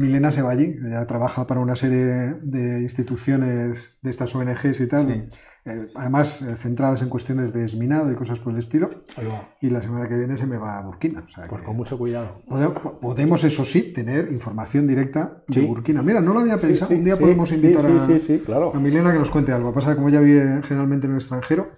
Milena 0.00 0.32
se 0.32 0.41
va 0.41 0.50
allí. 0.50 0.79
Ella 0.82 1.06
trabaja 1.06 1.47
para 1.47 1.61
una 1.61 1.76
serie 1.76 2.05
de 2.43 2.81
instituciones 2.81 3.99
de 4.00 4.08
estas 4.08 4.35
ONGs 4.35 4.81
y 4.81 4.87
tal. 4.87 5.29
Eh, 5.67 5.88
además, 5.94 6.41
eh, 6.41 6.56
centradas 6.56 7.02
en 7.02 7.11
cuestiones 7.11 7.52
de 7.52 7.61
desminado 7.61 8.11
y 8.11 8.14
cosas 8.14 8.38
por 8.38 8.55
el 8.55 8.58
estilo. 8.58 8.88
Y 9.61 9.69
la 9.69 9.82
semana 9.82 10.08
que 10.08 10.17
viene 10.17 10.38
se 10.38 10.47
me 10.47 10.56
va 10.56 10.79
a 10.79 10.82
Burkina. 10.82 11.26
pues 11.49 11.62
con 11.62 11.76
mucho 11.76 11.99
cuidado. 11.99 12.41
Podemos, 13.02 13.44
eso 13.44 13.62
sí, 13.67 13.93
tener 13.93 14.32
información 14.32 14.87
directa 14.87 15.43
de 15.47 15.61
Burkina. 15.67 16.02
Mira, 16.02 16.23
no 16.23 16.32
lo 16.32 16.41
había 16.41 16.56
pensado. 16.56 16.94
Un 16.94 17.05
día 17.05 17.19
podemos 17.19 17.52
invitar 17.52 17.85
a, 17.85 18.70
a 18.75 18.81
Milena 18.81 19.12
que 19.12 19.19
nos 19.19 19.29
cuente 19.29 19.52
algo. 19.52 19.75
Pasa 19.75 19.91
que 19.91 19.97
como 19.97 20.08
ella 20.08 20.20
vive 20.20 20.62
generalmente 20.62 21.08
en 21.08 21.12
el 21.12 21.19
extranjero, 21.19 21.69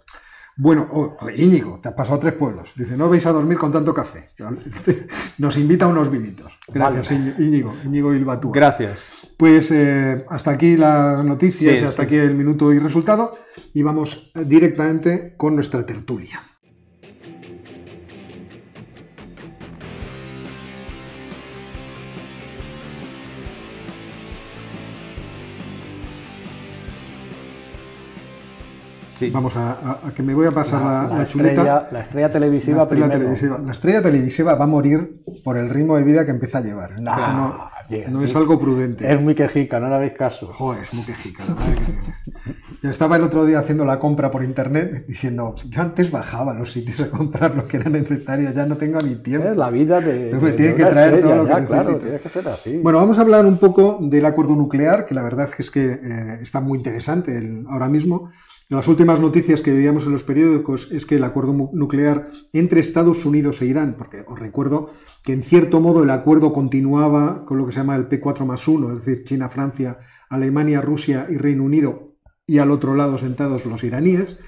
bueno, 0.56 0.88
oh, 0.92 1.16
Íñigo, 1.34 1.80
te 1.82 1.88
has 1.88 1.94
pasado 1.94 2.18
tres 2.18 2.34
pueblos. 2.34 2.72
Dice, 2.76 2.96
no 2.96 3.08
vais 3.08 3.24
a 3.26 3.32
dormir 3.32 3.56
con 3.56 3.72
tanto 3.72 3.94
café. 3.94 4.30
Nos 5.38 5.56
invita 5.56 5.86
a 5.86 5.88
unos 5.88 6.10
vinitos. 6.10 6.52
Gracias, 6.68 7.10
Íñigo, 7.12 7.72
Íñigo 7.84 8.10
Bilbatúa. 8.10 8.52
Gracias. 8.54 9.14
Pues 9.36 9.70
eh, 9.70 10.24
hasta 10.28 10.50
aquí 10.50 10.76
las 10.76 11.24
noticias, 11.24 11.82
hasta 11.82 12.02
aquí 12.02 12.16
el 12.16 12.34
minuto 12.34 12.72
y 12.72 12.78
resultado. 12.78 13.38
Y 13.74 13.82
vamos 13.82 14.30
directamente 14.34 15.34
con 15.36 15.54
nuestra 15.54 15.84
tertulia. 15.84 16.42
Vamos 29.30 29.56
a, 29.56 30.00
que 30.14 30.22
me 30.22 30.34
voy 30.34 30.46
a 30.46 30.50
pasar 30.50 31.10
la, 31.10 31.26
chuleta. 31.26 31.88
la 31.90 32.00
estrella 32.00 32.30
televisiva 32.30 32.76
la 32.78 32.82
estrella 32.84 33.10
televisiva. 33.10 33.58
La 33.64 33.72
estrella 33.72 34.02
televisiva 34.02 34.54
va 34.54 34.64
a 34.64 34.68
morir 34.68 35.22
por 35.44 35.56
el 35.56 35.68
ritmo 35.68 35.96
de 35.96 36.04
vida 36.04 36.24
que 36.24 36.30
empieza 36.30 36.58
a 36.58 36.62
llevar. 36.62 37.00
No, 38.08 38.22
es 38.22 38.36
algo 38.36 38.58
prudente. 38.58 39.10
Es 39.10 39.20
muy 39.20 39.34
quejica, 39.34 39.78
no 39.80 39.88
le 39.88 39.96
hagáis 39.96 40.14
caso. 40.14 40.48
Joder, 40.52 40.82
es 40.82 40.94
muy 40.94 41.04
quejica. 41.04 41.44
Yo 42.82 42.90
estaba 42.90 43.14
el 43.16 43.22
otro 43.22 43.46
día 43.46 43.60
haciendo 43.60 43.84
la 43.84 44.00
compra 44.00 44.30
por 44.30 44.42
internet 44.42 45.04
diciendo, 45.06 45.54
yo 45.68 45.82
antes 45.82 46.10
bajaba 46.10 46.50
a 46.50 46.54
los 46.54 46.72
sitios 46.72 47.00
a 47.00 47.10
comprar 47.10 47.54
lo 47.54 47.64
que 47.64 47.76
era 47.76 47.88
necesario, 47.88 48.50
ya 48.52 48.66
no 48.66 48.76
tengo 48.76 49.00
ni 49.00 49.14
tiempo. 49.16 49.48
Es 49.48 49.56
la 49.56 49.70
vida 49.70 50.00
de... 50.00 50.34
me 50.34 50.52
tiene 50.52 50.74
que 50.74 50.84
traer 50.86 51.20
todo 51.20 51.36
lo 51.36 51.44
que 51.44 51.66
claro, 51.66 51.98
que 52.00 52.28
ser 52.28 52.48
así. 52.48 52.78
Bueno, 52.78 52.98
vamos 52.98 53.18
a 53.18 53.20
hablar 53.20 53.46
un 53.46 53.58
poco 53.58 53.98
del 54.00 54.26
acuerdo 54.26 54.56
nuclear, 54.56 55.06
que 55.06 55.14
la 55.14 55.22
verdad 55.22 55.48
es 55.56 55.70
que 55.70 55.92
eh, 55.92 56.38
está 56.40 56.60
muy 56.60 56.78
interesante 56.78 57.40
ahora 57.68 57.88
mismo. 57.88 58.30
Las 58.72 58.88
últimas 58.88 59.20
noticias 59.20 59.60
que 59.60 59.74
veíamos 59.74 60.06
en 60.06 60.12
los 60.12 60.24
periódicos 60.24 60.90
es 60.92 61.04
que 61.04 61.16
el 61.16 61.24
acuerdo 61.24 61.68
nuclear 61.74 62.30
entre 62.54 62.80
Estados 62.80 63.26
Unidos 63.26 63.60
e 63.60 63.66
Irán, 63.66 63.96
porque 63.98 64.24
os 64.26 64.38
recuerdo 64.38 64.90
que 65.22 65.34
en 65.34 65.42
cierto 65.42 65.78
modo 65.78 66.02
el 66.02 66.08
acuerdo 66.08 66.54
continuaba 66.54 67.44
con 67.44 67.58
lo 67.58 67.66
que 67.66 67.72
se 67.72 67.80
llama 67.80 67.96
el 67.96 68.08
P4 68.08 68.46
más 68.46 68.66
1, 68.66 68.94
es 68.94 69.04
decir, 69.04 69.24
China, 69.24 69.50
Francia, 69.50 69.98
Alemania, 70.30 70.80
Rusia 70.80 71.26
y 71.28 71.36
Reino 71.36 71.64
Unido, 71.64 72.14
y 72.46 72.60
al 72.60 72.70
otro 72.70 72.94
lado 72.94 73.18
sentados 73.18 73.66
los 73.66 73.84
iraníes, 73.84 74.38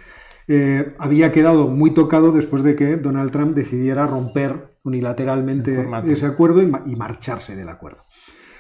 eh, 0.49 0.95
había 0.99 1.31
quedado 1.31 1.69
muy 1.69 1.91
tocado 1.91 2.33
después 2.33 2.63
de 2.63 2.77
que 2.77 2.97
Donald 2.97 3.31
Trump 3.31 3.55
decidiera 3.55 4.07
romper 4.07 4.71
unilateralmente 4.85 5.87
ese 6.07 6.25
acuerdo 6.25 6.63
y 6.63 6.97
marcharse 6.97 7.57
del 7.57 7.69
acuerdo. 7.69 7.99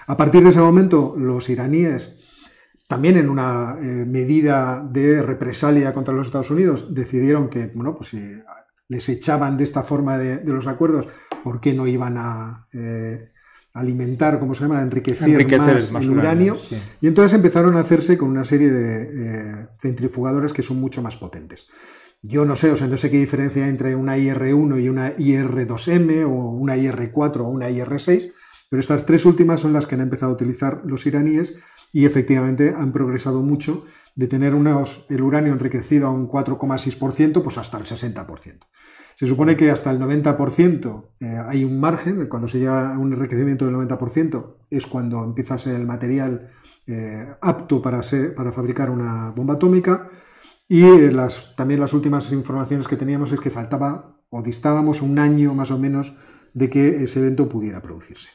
A 0.06 0.18
partir 0.18 0.42
de 0.42 0.50
ese 0.50 0.60
momento, 0.60 1.14
los 1.16 1.48
iraníes 1.48 2.20
también 2.88 3.16
en 3.16 3.30
una 3.30 3.76
eh, 3.80 3.84
medida 3.84 4.86
de 4.90 5.22
represalia 5.22 5.94
contra 5.94 6.14
los 6.14 6.26
Estados 6.26 6.50
Unidos, 6.50 6.94
decidieron 6.94 7.48
que, 7.48 7.66
bueno, 7.74 7.96
pues 7.96 8.10
si 8.10 8.20
les 8.88 9.08
echaban 9.08 9.56
de 9.56 9.64
esta 9.64 9.82
forma 9.82 10.18
de, 10.18 10.44
los 10.44 10.66
acuerdos, 10.66 11.08
¿por 11.42 11.60
qué 11.60 11.72
no 11.72 11.86
iban 11.86 12.16
a 12.18 12.66
eh, 12.72 13.30
alimentar, 13.72 14.38
como 14.38 14.54
se 14.54 14.62
llama, 14.64 14.82
enriquecer, 14.82 15.46
más, 15.92 16.02
el 16.02 16.10
uranio? 16.10 16.56
Y 17.00 17.06
entonces 17.06 17.32
empezaron 17.34 17.76
a 17.76 17.80
hacerse 17.80 18.18
con 18.18 18.28
una 18.28 18.44
serie 18.44 18.70
de 18.70 19.02
eh, 19.02 19.68
centrifugadores 19.80 20.52
que 20.52 20.62
son 20.62 20.78
mucho 20.78 21.00
más 21.00 21.16
potentes. 21.16 21.68
Yo 22.20 22.44
no 22.44 22.56
sé, 22.56 22.70
o 22.70 22.76
sea, 22.76 22.86
no 22.86 22.96
sé 22.96 23.10
qué 23.10 23.18
diferencia 23.18 23.66
entre 23.68 23.94
una 23.96 24.16
IR1 24.16 24.82
y 24.82 24.88
una 24.88 25.14
IR2M 25.16 26.24
o 26.24 26.50
una 26.50 26.76
IR4 26.76 27.40
o 27.40 27.48
una 27.48 27.70
IR6, 27.70 28.32
pero 28.70 28.80
estas 28.80 29.04
tres 29.04 29.26
últimas 29.26 29.60
son 29.60 29.72
las 29.72 29.86
que 29.86 29.94
han 29.94 30.00
empezado 30.00 30.32
a 30.32 30.34
utilizar 30.34 30.82
los 30.84 31.06
iraníes 31.06 31.56
y 31.94 32.06
efectivamente 32.06 32.74
han 32.76 32.90
progresado 32.90 33.40
mucho 33.40 33.84
de 34.16 34.26
tener 34.26 34.52
unos, 34.52 35.06
el 35.08 35.22
uranio 35.22 35.52
enriquecido 35.52 36.08
a 36.08 36.10
un 36.10 36.28
4,6%, 36.28 37.40
pues 37.40 37.56
hasta 37.56 37.78
el 37.78 37.84
60%. 37.84 38.58
Se 39.14 39.28
supone 39.28 39.56
que 39.56 39.70
hasta 39.70 39.92
el 39.92 40.00
90% 40.00 41.10
eh, 41.20 41.26
hay 41.46 41.62
un 41.62 41.78
margen, 41.78 42.26
cuando 42.26 42.48
se 42.48 42.58
llega 42.58 42.92
a 42.92 42.98
un 42.98 43.12
enriquecimiento 43.12 43.64
del 43.64 43.76
90% 43.76 44.56
es 44.70 44.86
cuando 44.88 45.22
empieza 45.22 45.54
a 45.54 45.58
ser 45.58 45.76
el 45.76 45.86
material 45.86 46.50
eh, 46.88 47.28
apto 47.40 47.80
para, 47.80 48.00
para 48.34 48.50
fabricar 48.50 48.90
una 48.90 49.30
bomba 49.30 49.54
atómica. 49.54 50.10
Y 50.68 50.82
eh, 50.82 51.12
las, 51.12 51.54
también 51.54 51.78
las 51.78 51.92
últimas 51.94 52.32
informaciones 52.32 52.88
que 52.88 52.96
teníamos 52.96 53.30
es 53.30 53.38
que 53.38 53.50
faltaba 53.50 54.16
o 54.30 54.42
distábamos 54.42 55.00
un 55.00 55.20
año 55.20 55.54
más 55.54 55.70
o 55.70 55.78
menos 55.78 56.16
de 56.54 56.68
que 56.68 57.04
ese 57.04 57.20
evento 57.20 57.48
pudiera 57.48 57.80
producirse. 57.80 58.30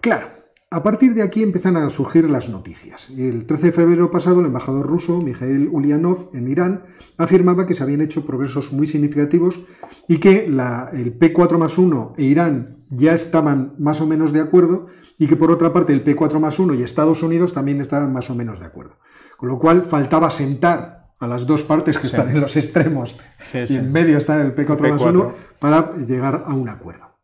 Claro, 0.00 0.28
a 0.76 0.82
partir 0.82 1.14
de 1.14 1.22
aquí 1.22 1.42
empiezan 1.42 1.78
a 1.78 1.88
surgir 1.88 2.28
las 2.28 2.50
noticias. 2.50 3.08
El 3.08 3.46
13 3.46 3.68
de 3.68 3.72
febrero 3.72 4.10
pasado, 4.10 4.40
el 4.40 4.46
embajador 4.46 4.86
ruso, 4.86 5.22
Mikhail 5.22 5.70
Ulyanov, 5.72 6.28
en 6.34 6.48
Irán, 6.48 6.82
afirmaba 7.16 7.64
que 7.64 7.72
se 7.72 7.82
habían 7.82 8.02
hecho 8.02 8.26
progresos 8.26 8.72
muy 8.72 8.86
significativos 8.86 9.64
y 10.06 10.18
que 10.18 10.44
el 10.44 11.18
P4 11.18 11.56
más 11.56 11.78
1 11.78 12.12
e 12.18 12.24
Irán 12.24 12.76
ya 12.90 13.14
estaban 13.14 13.72
más 13.78 14.02
o 14.02 14.06
menos 14.06 14.34
de 14.34 14.40
acuerdo 14.40 14.88
y 15.16 15.28
que 15.28 15.36
por 15.36 15.50
otra 15.50 15.72
parte 15.72 15.94
el 15.94 16.04
P4 16.04 16.38
más 16.40 16.58
1 16.58 16.74
y 16.74 16.82
Estados 16.82 17.22
Unidos 17.22 17.54
también 17.54 17.80
estaban 17.80 18.12
más 18.12 18.28
o 18.28 18.34
menos 18.34 18.60
de 18.60 18.66
acuerdo. 18.66 18.98
Con 19.38 19.48
lo 19.48 19.58
cual 19.58 19.82
faltaba 19.82 20.30
sentar 20.30 21.08
a 21.18 21.26
las 21.26 21.46
dos 21.46 21.62
partes 21.62 21.96
que 21.96 22.08
están 22.08 22.28
en 22.28 22.38
los 22.38 22.54
extremos 22.54 23.16
y 23.54 23.76
en 23.76 23.90
medio 23.90 24.18
está 24.18 24.42
el 24.42 24.54
P4, 24.54 24.90
más 24.90 25.00
1 25.00 25.32
para 25.58 25.96
llegar 25.96 26.44
a 26.46 26.52
un 26.52 26.68
acuerdo. 26.68 27.16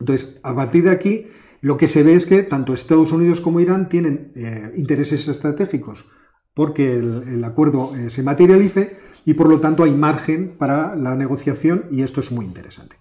Entonces, 0.00 0.40
a 0.42 0.54
partir 0.54 0.84
de 0.84 0.92
aquí, 0.92 1.26
lo 1.60 1.76
que 1.76 1.88
se 1.88 2.02
ve 2.02 2.14
es 2.14 2.26
que 2.26 2.42
tanto 2.42 2.72
Estados 2.72 3.12
Unidos 3.12 3.40
como 3.40 3.60
Irán 3.60 3.88
tienen 3.88 4.32
eh, 4.34 4.72
intereses 4.76 5.28
estratégicos 5.28 6.06
porque 6.54 6.96
el, 6.96 7.42
acuerdo 7.44 7.94
eh, 7.96 8.10
se 8.10 8.22
materialice 8.22 8.96
y 9.24 9.34
por 9.34 9.48
lo 9.48 9.60
tanto 9.60 9.84
hay 9.84 9.92
margen 9.92 10.56
para 10.58 10.96
la 10.96 11.14
negociación 11.14 11.86
y 11.90 12.02
esto 12.02 12.20
es 12.20 12.32
muy 12.32 12.44
interesante. 12.44 12.96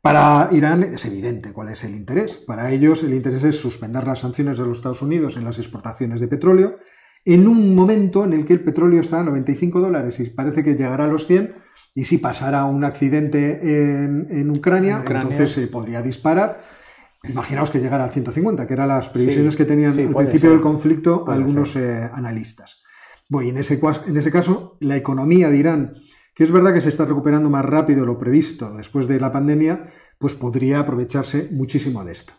Para 0.00 0.48
Irán 0.52 0.82
es 0.82 1.04
evidente 1.04 1.52
cuál 1.52 1.68
es 1.68 1.84
el 1.84 1.94
interés. 1.94 2.36
Para 2.36 2.70
ellos 2.70 3.02
el 3.02 3.14
interés 3.14 3.44
es 3.44 3.56
suspender 3.56 4.06
las 4.06 4.20
sanciones 4.20 4.58
de 4.58 4.64
los 4.64 4.78
Estados 4.78 5.02
Unidos 5.02 5.36
en 5.36 5.44
las 5.44 5.58
exportaciones 5.58 6.20
de 6.20 6.28
petróleo 6.28 6.76
en 7.24 7.46
un 7.46 7.74
momento 7.74 8.24
en 8.24 8.32
el 8.32 8.44
que 8.46 8.54
el 8.54 8.60
petróleo 8.60 9.00
está 9.00 9.20
a 9.20 9.24
95 9.24 9.80
dólares 9.80 10.18
y 10.20 10.30
parece 10.30 10.64
que 10.64 10.74
llegará 10.74 11.04
a 11.04 11.08
los 11.08 11.26
100 11.26 11.54
y 11.94 12.04
si 12.04 12.18
pasara 12.18 12.64
un 12.64 12.84
accidente 12.84 14.04
en, 14.04 14.50
Ucrania, 14.50 15.02
entonces 15.04 15.50
se 15.52 15.66
podría 15.66 16.00
disparar. 16.00 16.60
Imaginaos 17.24 17.70
que 17.70 17.80
llegara 17.80 18.04
a 18.04 18.08
150, 18.10 18.66
que 18.66 18.74
eran 18.74 18.88
las 18.88 19.08
previsiones 19.08 19.56
que 19.56 19.64
tenían 19.64 19.98
al 19.98 20.14
principio 20.14 20.50
del 20.50 20.60
conflicto 20.60 21.24
algunos 21.28 21.74
eh, 21.76 22.08
analistas. 22.12 22.82
Bueno, 23.28 23.48
y 23.48 23.50
en 23.50 23.58
ese, 23.58 23.80
en 24.06 24.16
ese 24.16 24.30
caso, 24.30 24.76
la 24.80 24.96
economía 24.96 25.50
de 25.50 25.56
Irán 25.56 25.94
que 26.38 26.44
es 26.44 26.52
verdad 26.52 26.72
que 26.72 26.80
se 26.80 26.90
está 26.90 27.04
recuperando 27.04 27.50
más 27.50 27.64
rápido 27.64 28.02
de 28.02 28.06
lo 28.06 28.16
previsto 28.16 28.72
después 28.76 29.08
de 29.08 29.18
la 29.18 29.32
pandemia, 29.32 29.88
pues 30.20 30.36
podría 30.36 30.78
aprovecharse 30.78 31.48
muchísimo 31.50 32.04
de 32.04 32.12
esto. 32.12 32.32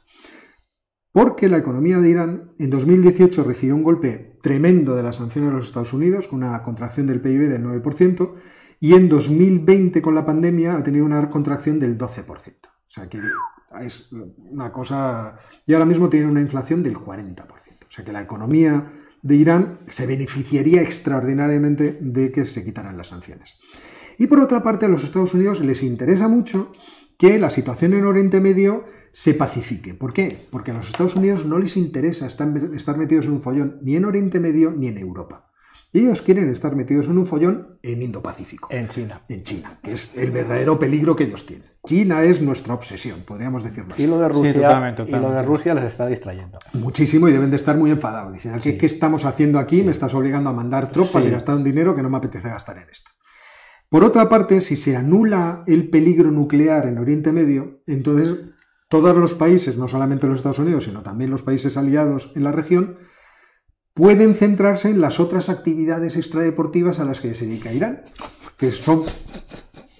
Porque 1.12 1.50
la 1.50 1.58
economía 1.58 2.00
de 2.00 2.10
Irán 2.10 2.54
en 2.60 2.70
2018 2.70 3.44
recibió 3.44 3.76
un 3.76 3.84
golpe 3.84 4.38
tremendo 4.42 4.96
de 4.96 5.04
las 5.04 5.18
sanciones 5.18 5.50
de 5.50 5.58
los 5.58 5.66
Estados 5.66 5.92
Unidos, 5.92 6.30
con 6.30 6.42
una 6.42 6.64
contracción 6.64 7.08
del 7.08 7.20
PIB 7.20 7.50
del 7.50 7.66
9%, 7.66 8.36
y 8.80 8.94
en 8.94 9.10
2020 9.10 10.02
con 10.02 10.16
la 10.16 10.26
pandemia 10.26 10.78
ha 10.78 10.84
tenido 10.84 11.04
una 11.04 11.30
contracción 11.30 11.78
del 11.78 11.98
12%. 11.98 12.56
O 12.68 12.72
sea 12.88 13.10
que 13.10 13.20
es 13.82 14.12
una 14.12 14.72
cosa... 14.72 15.38
Y 15.66 15.74
ahora 15.74 15.86
mismo 15.86 16.10
tiene 16.10 16.28
una 16.28 16.42
inflación 16.42 16.84
del 16.84 16.96
40%. 16.96 17.46
O 17.46 17.92
sea 17.92 18.06
que 18.06 18.12
la 18.12 18.22
economía 18.22 18.92
de 19.22 19.36
Irán 19.36 19.80
se 19.88 20.06
beneficiaría 20.06 20.82
extraordinariamente 20.82 21.98
de 22.02 22.32
que 22.32 22.46
se 22.46 22.64
quitaran 22.64 22.98
las 22.98 23.08
sanciones. 23.08 23.60
Y 24.18 24.28
por 24.28 24.40
otra 24.40 24.64
parte, 24.64 24.86
a 24.86 24.90
los 24.90 25.04
Estados 25.04 25.34
Unidos 25.34 25.62
les 25.62 25.84
interesa 25.84 26.28
mucho 26.28 26.72
que 27.18 27.38
la 27.38 27.50
situación 27.50 27.94
en 27.94 28.06
Oriente 28.06 28.40
Medio 28.40 28.86
se 29.12 29.34
pacifique. 29.34 29.94
¿Por 29.94 30.14
qué? 30.14 30.38
Porque 30.52 30.72
a 30.72 30.76
los 30.76 30.88
Estados 30.88 31.16
Unidos 31.16 31.46
no 31.46 31.58
les 31.60 31.76
interesa 31.76 32.28
estar 32.28 32.98
metidos 32.98 33.26
en 33.26 33.32
un 33.34 33.42
follón 33.42 33.80
ni 33.82 33.96
en 33.96 34.06
Oriente 34.06 34.40
Medio 34.40 34.72
ni 34.72 34.88
en 34.88 34.98
Europa. 34.98 35.49
Ellos 35.92 36.22
quieren 36.22 36.50
estar 36.52 36.76
metidos 36.76 37.08
en 37.08 37.18
un 37.18 37.26
follón 37.26 37.80
en 37.82 38.02
Indo-Pacífico. 38.02 38.68
En 38.72 38.88
China. 38.90 39.22
En 39.28 39.42
China, 39.42 39.80
que 39.82 39.94
es 39.94 40.16
el 40.16 40.30
verdadero 40.30 40.78
peligro 40.78 41.16
que 41.16 41.24
ellos 41.24 41.48
tienen. 41.48 41.68
China 41.84 42.24
es 42.24 42.42
nuestra 42.42 42.76
obsesión, 42.76 43.22
podríamos 43.26 43.64
decirlo 43.64 43.94
así. 43.94 44.04
Y 44.04 44.08
lo 44.08 44.20
de 44.20 44.28
Rusia, 44.30 44.94
Y 45.08 45.12
lo 45.12 45.32
de 45.32 45.42
Rusia 45.42 45.74
les 45.74 45.86
está 45.86 46.06
distrayendo. 46.06 46.60
Muchísimo 46.74 47.28
y 47.28 47.32
deben 47.32 47.50
de 47.50 47.56
estar 47.56 47.76
muy 47.76 47.90
enfadados. 47.90 48.34
Dicen, 48.34 48.60
¿qué, 48.60 48.78
estamos 48.86 49.26
haciendo 49.26 49.58
aquí? 49.58 49.82
Me 49.82 49.92
estás 49.92 50.14
obligando 50.14 50.52
a 50.52 50.54
mandar 50.54 50.92
tropas 50.92 51.26
y 51.26 51.32
gastar 51.32 51.56
un 51.56 51.64
dinero 51.64 51.96
que 51.96 52.04
no 52.04 52.10
me 52.10 52.18
apetece 52.18 52.50
gastar 52.50 52.78
en 52.78 52.90
esto. 52.90 53.10
Por 53.90 54.04
otra 54.04 54.30
parte, 54.30 54.62
si 54.62 54.76
se 54.76 54.96
anula 54.96 55.64
el 55.66 55.90
peligro 55.90 56.30
nuclear 56.30 56.86
en 56.86 57.00
Oriente 57.00 57.32
Medio, 57.32 57.82
entonces 57.88 58.38
todos 58.90 59.16
los 59.16 59.34
países, 59.34 59.78
no 59.78 59.88
solamente 59.88 60.28
los 60.28 60.40
Estados 60.40 60.60
Unidos, 60.60 60.84
sino 60.84 61.02
también 61.02 61.32
los 61.32 61.42
países 61.42 61.78
aliados 61.78 62.32
en 62.36 62.44
la 62.44 62.52
región, 62.52 62.98
pueden 64.00 64.34
centrarse 64.34 64.90
en 64.90 65.02
las 65.02 65.20
otras 65.20 65.50
actividades 65.50 66.16
extradeportivas 66.16 67.00
a 67.00 67.04
las 67.04 67.20
que 67.20 67.36
se 67.36 67.46
dedica 67.46 67.74
Irán, 67.74 68.04
que 68.56 68.72
son 68.72 69.04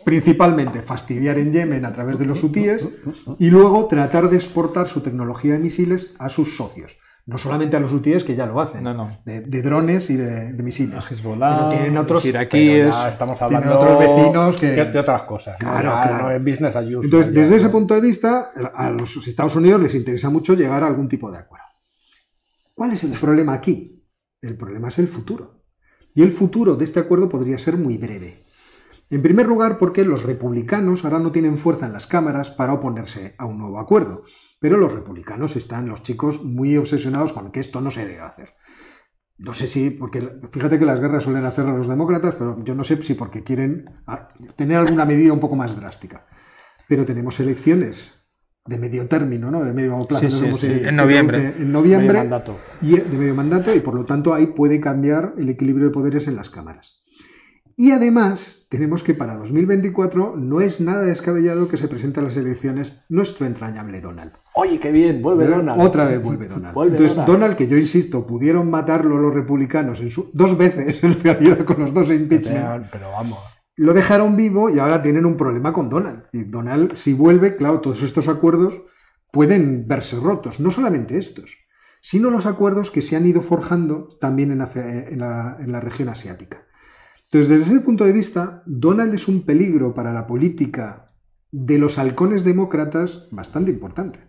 principalmente 0.06 0.82
fastidiar 0.82 1.38
en 1.38 1.52
Yemen 1.52 1.84
a 1.84 1.92
través 1.92 2.18
de 2.18 2.26
los 2.26 2.42
hutíes 2.42 2.96
y 3.38 3.50
luego 3.50 3.88
tratar 3.88 4.30
de 4.30 4.38
exportar 4.38 4.88
su 4.88 5.02
tecnología 5.02 5.52
de 5.54 5.60
misiles 5.60 6.16
a 6.18 6.30
sus 6.30 6.56
socios. 6.56 6.98
No 7.26 7.38
solamente 7.38 7.76
a 7.76 7.82
los 7.82 7.92
hutíes, 7.92 8.24
que 8.24 8.38
ya 8.38 8.46
lo 8.46 8.62
hacen, 8.62 8.86
De, 9.26 9.62
drones 9.62 10.10
y 10.10 10.16
de, 10.16 10.54
misiles. 10.64 11.06
pero 11.22 11.70
tienen 11.70 11.98
otros, 11.98 12.24
iraquíes, 12.24 12.96
estamos 13.12 13.40
hablando 13.42 13.78
otros 13.78 14.00
vecinos 14.00 14.58
que... 14.58 14.68
de 14.86 15.00
otras 15.00 15.24
cosas. 15.24 15.58
Claro, 15.58 15.92
claro. 16.02 16.32
No 16.32 16.40
business 16.40 16.74
as 16.74 16.86
usual, 16.86 17.04
Entonces, 17.04 17.34
desde 17.34 17.58
ese 17.58 17.68
punto 17.68 17.96
de 17.96 18.02
vista, 18.02 18.52
a 18.74 18.90
los 18.90 19.28
Estados 19.28 19.58
Unidos 19.58 19.82
les 19.82 19.94
interesa 19.94 20.30
mucho 20.30 20.54
llegar 20.54 20.84
a 20.86 20.88
algún 20.88 21.10
tipo 21.10 21.30
de 21.30 21.40
acuerdo. 21.40 21.59
¿Cuál 22.80 22.94
es 22.94 23.04
el 23.04 23.12
problema 23.12 23.52
aquí? 23.52 24.06
El 24.42 24.56
problema 24.56 24.88
es 24.88 25.00
el 25.00 25.10
futuro. 25.10 25.66
Y 26.14 26.22
el 26.22 26.32
futuro 26.32 26.78
de 26.78 26.86
este 26.86 27.02
acuerdo 27.02 27.28
podría 27.28 27.58
ser 27.58 27.76
muy 27.76 27.98
breve. 27.98 28.42
En 29.10 29.22
primer 29.22 29.50
lugar, 29.50 29.78
porque 29.78 30.06
los 30.06 30.24
republicanos 30.24 31.04
ahora 31.04 31.20
no 31.20 31.34
tienen 31.34 31.58
fuerza 31.58 31.88
en 31.88 31.92
las 31.92 32.08
cámaras 32.08 32.52
para 32.52 32.72
oponerse 32.72 33.36
a 33.38 33.46
un 33.46 33.58
nuevo 33.58 33.82
acuerdo. 33.82 34.24
Pero 34.62 34.78
los 34.78 34.94
republicanos 34.94 35.58
están, 35.58 35.90
los 35.90 36.04
chicos, 36.04 36.46
muy 36.46 36.78
obsesionados 36.78 37.34
con 37.34 37.52
que 37.52 37.60
esto 37.60 37.82
no 37.82 37.92
se 37.92 38.08
debe 38.08 38.22
hacer. 38.22 38.54
No 39.38 39.54
sé 39.54 39.68
si, 39.68 39.90
porque 39.90 40.40
fíjate 40.50 40.80
que 40.80 40.86
las 40.86 41.02
guerras 41.02 41.26
suelen 41.26 41.44
hacerlo 41.44 41.78
los 41.78 41.90
demócratas, 41.90 42.36
pero 42.36 42.64
yo 42.64 42.76
no 42.76 42.86
sé 42.86 43.04
si 43.04 43.14
porque 43.14 43.44
quieren 43.44 43.90
ah, 44.08 44.30
tener 44.56 44.78
alguna 44.78 45.04
medida 45.04 45.34
un 45.34 45.42
poco 45.42 45.58
más 45.58 45.76
drástica. 45.76 46.28
Pero 46.88 47.04
tenemos 47.04 47.42
elecciones 47.42 48.19
de 48.70 48.78
medio 48.78 49.08
término, 49.08 49.50
¿no? 49.50 49.64
de 49.64 49.74
medio 49.74 49.98
plazo, 50.08 50.28
en 50.28 50.96
noviembre. 50.96 51.54
En 51.58 51.72
noviembre 51.72 52.30
y 52.82 52.92
de 52.92 53.18
medio 53.18 53.34
mandato 53.34 53.76
y 53.76 53.80
por 53.80 53.96
lo 53.96 54.06
tanto 54.06 54.34
ahí 54.34 54.46
puede 54.46 54.80
cambiar 54.80 55.34
el 55.38 55.50
equilibrio 55.50 55.88
de 55.88 55.92
poderes 55.92 56.28
en 56.28 56.36
las 56.36 56.50
cámaras. 56.50 57.02
Y 57.76 57.92
además 57.92 58.68
tenemos 58.70 59.04
que 59.04 59.14
para 59.14 59.36
2024 59.36 60.36
no 60.36 60.62
es 60.62 60.82
nada 60.82 61.04
descabellado 61.04 61.70
que 61.70 61.78
se 61.78 61.88
presenten 61.88 62.26
las 62.26 62.38
elecciones 62.38 63.02
nuestro 63.10 63.48
entrañable 63.48 64.02
Donald. 64.02 64.34
Oye, 64.54 64.80
qué 64.80 64.92
bien, 64.92 65.22
vuelve 65.22 65.48
Donald. 65.48 65.82
Otra 65.82 66.06
vez 66.06 66.22
vuelve 66.22 66.48
Donald. 66.48 66.78
Entonces, 66.84 67.26
Donald. 67.26 67.56
que 67.56 67.68
yo 67.68 67.78
insisto, 67.78 68.28
pudieron 68.28 68.70
matarlo 68.70 69.18
los 69.18 69.34
republicanos 69.34 70.02
en 70.02 70.10
su, 70.10 70.30
dos 70.34 70.58
veces 70.58 71.04
en 71.04 71.20
realidad 71.22 71.64
con 71.64 71.80
los 71.80 71.94
dos 71.94 72.12
impeachment. 72.12 72.88
pero 72.92 73.12
vamos 73.12 73.40
lo 73.80 73.94
dejaron 73.94 74.36
vivo 74.36 74.70
y 74.70 74.78
ahora 74.78 75.02
tienen 75.02 75.26
un 75.26 75.38
problema 75.38 75.72
con 75.72 75.88
Donald. 75.88 76.24
Y 76.34 76.44
Donald, 76.44 76.96
si 76.96 77.14
vuelve, 77.14 77.56
claro, 77.56 77.80
todos 77.80 78.04
estos 78.04 78.28
acuerdos 78.28 78.84
pueden 79.32 79.88
verse 79.88 80.20
rotos. 80.20 80.60
No 80.60 80.70
solamente 80.70 81.18
estos, 81.18 81.56
sino 82.02 82.30
los 82.30 82.46
acuerdos 82.46 82.92
que 82.92 83.02
se 83.02 83.16
han 83.16 83.26
ido 83.26 83.42
forjando 83.42 84.18
también 84.20 84.52
en, 84.52 84.58
la, 85.18 85.80
región 85.80 86.10
asiática. 86.10 86.68
Entonces, 87.28 87.48
desde 87.48 87.72
ese 87.72 87.80
punto 87.80 88.04
de 88.04 88.12
vista, 88.12 88.64
Donald 88.66 89.14
es 89.14 89.30
un 89.30 89.46
peligro 89.46 89.94
para 89.94 90.12
la 90.12 90.28
política 90.28 91.14
de 91.50 91.78
los 91.78 91.98
halcones 92.00 92.44
demócratas 92.44 93.30
bastante 93.32 93.72
importante. 93.72 94.20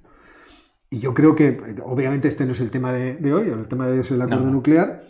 Y 0.91 1.01
yo 1.01 1.13
creo 1.13 1.35
que, 1.35 1.77
obviamente, 1.85 2.29
este 2.29 2.47
no 2.47 2.53
es 2.53 2.61
el 2.61 2.71
tema 2.71 2.93
de, 2.93 3.35
hoy, 3.35 3.49
el 3.49 3.67
tema 3.67 3.89
es 3.89 4.13
el 4.13 4.23
acuerdo 4.23 4.49
nuclear, 4.49 5.09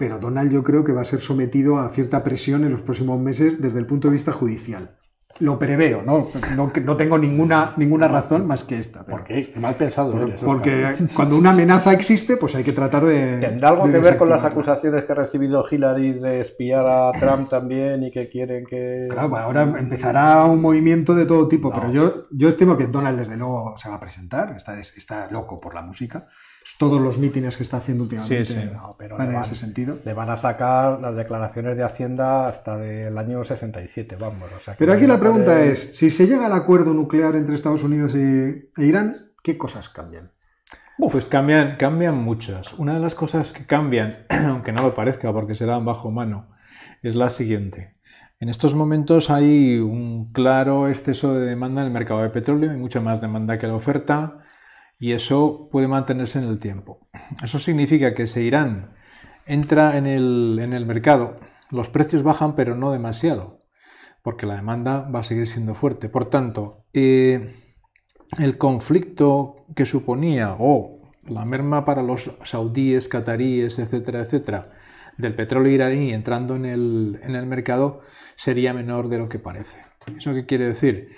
pero 0.00 0.18
Donald 0.18 0.50
yo 0.50 0.64
creo 0.64 0.82
que 0.82 0.92
va 0.92 1.02
a 1.02 1.04
ser 1.04 1.20
sometido 1.20 1.78
a 1.78 1.90
cierta 1.90 2.24
presión 2.24 2.64
en 2.64 2.72
los 2.72 2.80
próximos 2.80 3.20
meses 3.20 3.60
desde 3.60 3.78
el 3.78 3.84
punto 3.84 4.08
de 4.08 4.12
vista 4.12 4.32
judicial. 4.32 4.96
lo 5.40 5.58
preveo, 5.58 6.00
¿no? 6.02 6.26
No, 6.56 6.96
tengo 6.96 7.18
ninguna, 7.18 7.74
ninguna 7.76 8.08
razón 8.08 8.46
más 8.46 8.64
que 8.64 8.78
esta. 8.78 9.04
¿Por 9.04 9.24
qué? 9.24 9.52
Mal 9.56 9.74
pensado 9.74 10.14
Porque 10.42 10.94
cuando 11.14 11.36
una 11.36 11.50
amenaza 11.50 11.92
existe, 11.92 12.38
pues 12.38 12.54
hay 12.54 12.64
que 12.64 12.72
tratar 12.72 13.04
de... 13.04 13.36
¿Tendrá 13.40 13.68
algo 13.68 13.90
que 13.90 13.98
ver 13.98 14.16
con 14.16 14.30
las 14.30 14.42
acusaciones 14.42 15.04
que 15.04 15.12
ha 15.12 15.16
recibido 15.16 15.62
Hillary 15.70 16.14
de 16.14 16.40
espiar 16.40 16.86
a 16.86 17.12
Trump 17.12 17.50
también 17.50 18.02
y 18.02 18.10
que 18.10 18.30
quieren 18.30 18.64
que... 18.64 19.06
Claro, 19.10 19.36
ahora 19.36 19.62
empezará 19.64 20.46
un 20.46 20.62
movimiento 20.62 21.14
de 21.14 21.26
todo 21.26 21.46
tipo, 21.46 21.70
pero 21.70 21.92
yo, 21.92 22.26
yo 22.30 22.48
estimo 22.48 22.74
que 22.74 22.86
Donald 22.86 23.18
desde 23.18 23.36
luego 23.36 23.74
se 23.76 23.90
va 23.90 23.96
a 23.96 24.00
presentar, 24.00 24.56
está, 24.56 24.80
está 24.80 25.30
loco 25.30 25.60
por 25.60 25.74
la 25.74 25.82
música 25.82 26.26
todos 26.78 27.00
los 27.00 27.18
mítines 27.18 27.56
que 27.56 27.62
está 27.62 27.78
haciendo 27.78 28.04
últimamente 28.04 28.44
sí, 28.44 28.70
pero 28.98 29.20
en 29.20 29.34
ese 29.36 29.56
sentido. 29.56 29.98
Le 30.04 30.14
van 30.14 30.30
a 30.30 30.36
sacar 30.36 31.00
las 31.00 31.14
declaraciones 31.14 31.76
de 31.76 31.82
Hacienda 31.82 32.48
hasta 32.48 32.76
del 32.78 33.16
año 33.18 33.44
67, 33.44 34.16
vamos. 34.18 34.48
pero 34.78 34.92
aquí 34.92 35.06
la 35.06 35.20
pregunta 35.20 35.62
es, 35.62 35.96
si 35.96 36.10
se 36.10 36.26
llega 36.26 36.46
al 36.46 36.54
acuerdo 36.54 36.94
nuclear 36.94 37.36
entre 37.36 37.54
Estados 37.54 37.82
Unidos 37.82 38.14
e 38.14 38.70
Irán, 38.78 39.32
¿qué 39.42 39.58
cosas 39.58 39.88
cambian? 39.88 40.32
Pues 40.96 41.24
cambian, 41.26 41.76
cambian 41.76 42.18
muchas. 42.18 42.74
Una 42.74 42.94
de 42.94 43.00
las 43.00 43.14
cosas 43.14 43.52
que 43.52 43.64
cambian, 43.64 44.24
aunque 44.28 44.72
no 44.72 44.82
lo 44.82 44.94
parezca 44.94 45.32
porque 45.32 45.54
será 45.54 45.78
bajo 45.78 46.10
mano, 46.10 46.48
es 47.02 47.14
la 47.14 47.30
siguiente. 47.30 47.94
En 48.38 48.48
estos 48.48 48.74
momentos 48.74 49.28
hay 49.28 49.78
un 49.78 50.32
claro 50.32 50.88
exceso 50.88 51.34
de 51.34 51.46
demanda 51.46 51.82
en 51.82 51.88
el 51.88 51.92
mercado 51.92 52.22
de 52.22 52.30
petróleo, 52.30 52.70
hay 52.70 52.76
mucha 52.78 53.00
más 53.00 53.20
demanda 53.20 53.58
que 53.58 53.66
la 53.66 53.74
oferta 53.74 54.38
y 55.00 55.12
eso 55.12 55.70
puede 55.72 55.88
mantenerse 55.88 56.38
en 56.38 56.44
el 56.44 56.58
tiempo. 56.58 57.08
Eso 57.42 57.58
significa 57.58 58.14
que 58.14 58.26
si 58.26 58.40
Irán 58.40 58.92
entra 59.46 59.96
en 59.96 60.06
el, 60.06 60.84
mercado, 60.86 61.40
los 61.70 61.88
precios 61.88 62.22
bajan 62.22 62.54
pero 62.54 62.76
no 62.76 62.92
demasiado, 62.92 63.64
porque 64.22 64.44
la 64.44 64.56
demanda 64.56 65.08
va 65.08 65.20
a 65.20 65.24
seguir 65.24 65.46
siendo 65.46 65.74
fuerte. 65.74 66.10
Por 66.10 66.28
tanto, 66.28 66.84
eh, 66.92 67.50
el 68.38 68.58
conflicto 68.58 69.64
que 69.74 69.86
suponía 69.86 70.54
o 70.58 71.00
la 71.26 71.46
merma 71.46 71.86
para 71.86 72.02
los 72.02 72.30
saudíes, 72.44 73.08
cataríes, 73.08 73.78
etcétera, 73.78 74.20
etcétera, 74.20 74.72
del 75.16 75.34
petróleo 75.34 75.72
iraní 75.72 76.12
entrando 76.12 76.56
en 76.56 76.66
el, 76.66 77.18
en 77.22 77.36
el 77.36 77.46
mercado 77.46 78.00
sería 78.36 78.74
menor 78.74 79.08
de 79.08 79.18
lo 79.18 79.30
que 79.30 79.38
parece. 79.38 79.80
¿Eso 80.16 80.34
qué 80.34 80.44
quiere 80.44 80.66
decir? 80.66 81.16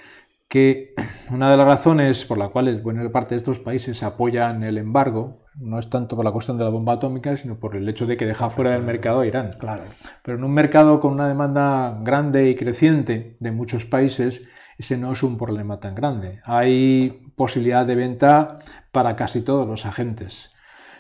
Que 0.53 0.93
una 1.31 1.51
de 1.51 1.57
las 1.57 1.65
razones 1.65 2.27
por 2.27 2.37
las 2.37 2.51
cuales 2.51 2.83
buena 2.83 3.11
parte 3.11 3.35
de 3.35 3.39
estos 3.39 3.59
países 3.59 4.03
apoyan 4.03 4.63
el 4.63 4.77
embargo 4.77 5.47
no 5.55 5.79
es 5.79 5.89
tanto 5.89 6.15
por 6.15 6.27
la 6.27 6.31
cuestión 6.31 6.59
de 6.59 6.65
la 6.65 6.69
bomba 6.69 6.93
atómica, 6.93 7.35
sino 7.39 7.59
por 7.59 7.75
el 7.75 7.89
hecho 7.89 8.05
de 8.05 8.19
que 8.19 8.27
deja 8.27 8.51
fuera 8.51 8.73
del 8.73 8.83
mercado 8.83 9.21
a 9.21 9.27
Irán. 9.27 9.49
Claro. 9.59 9.85
Pero 10.23 10.37
en 10.37 10.45
un 10.45 10.53
mercado 10.53 11.01
con 11.01 11.15
una 11.15 11.27
demanda 11.27 11.99
grande 12.03 12.51
y 12.51 12.55
creciente 12.55 13.39
de 13.41 13.51
muchos 13.51 13.87
países, 13.87 14.43
ese 14.77 14.99
no 14.99 15.13
es 15.13 15.23
un 15.23 15.39
problema 15.39 15.81
tan 15.81 15.95
grande. 15.95 16.41
Hay 16.45 17.33
posibilidad 17.35 17.87
de 17.87 17.95
venta 17.95 18.59
para 18.93 19.17
casi 19.17 19.41
todos 19.41 19.67
los 19.67 19.87
agentes. 19.87 20.51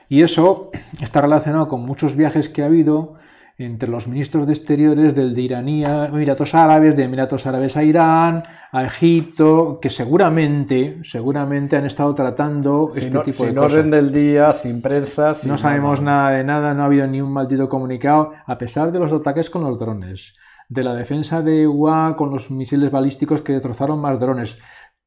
Y 0.08 0.22
eso 0.22 0.70
está 1.02 1.20
relacionado 1.20 1.68
con 1.68 1.82
muchos 1.82 2.16
viajes 2.16 2.48
que 2.48 2.62
ha 2.62 2.66
habido 2.66 3.16
entre 3.58 3.88
los 3.88 4.08
ministros 4.08 4.46
de 4.46 4.52
Exteriores 4.52 5.14
del 5.14 5.34
de 5.34 5.42
Iraní 5.42 5.84
a 5.84 6.06
Emiratos 6.06 6.54
Árabes, 6.54 6.96
de 6.96 7.04
Emiratos 7.04 7.46
Árabes 7.46 7.76
a 7.76 7.84
Irán, 7.84 8.42
a 8.72 8.84
Egipto, 8.84 9.78
que 9.80 9.90
seguramente, 9.90 11.00
seguramente 11.04 11.76
han 11.76 11.86
estado 11.86 12.14
tratando 12.14 12.92
este 12.96 13.18
tipo 13.20 13.44
de 13.44 13.54
cosas. 13.54 13.72
Sin 13.72 13.78
orden 13.78 13.90
del 13.90 14.12
día, 14.12 14.52
sin 14.54 14.80
prensa. 14.80 15.36
no 15.44 15.58
sabemos 15.58 16.00
nada. 16.00 16.30
de 16.30 16.44
nada, 16.44 16.74
no 16.74 16.82
ha 16.82 16.86
habido 16.86 17.06
ni 17.06 17.20
un 17.20 17.32
maldito 17.32 17.68
comunicado, 17.68 18.32
a 18.46 18.58
pesar 18.58 18.90
de 18.92 18.98
los 18.98 19.12
ataques 19.12 19.50
con 19.50 19.62
los 19.62 19.78
drones, 19.78 20.34
de 20.68 20.82
la 20.82 20.94
defensa 20.94 21.42
de 21.42 21.68
UA 21.68 22.16
con 22.16 22.30
los 22.30 22.50
misiles 22.50 22.90
balísticos 22.90 23.42
que 23.42 23.52
destrozaron 23.52 24.00
más 24.00 24.18
drones. 24.18 24.58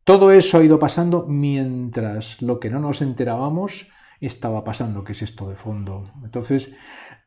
Todo 0.04 0.32
eso 0.32 0.60
ha 0.60 0.64
ido 0.64 0.78
pasando 0.78 1.26
mientras 1.28 2.42
lo 2.44 2.60
que 2.60 2.70
no 2.70 2.80
nos 2.80 3.02
enterábamos 3.02 3.90
estaba 4.22 4.64
pasando, 4.64 5.04
que 5.04 5.14
es 5.14 5.22
esto 5.22 5.50
de 5.50 5.56
fondo. 5.56 6.12
Entonces, 6.24 6.72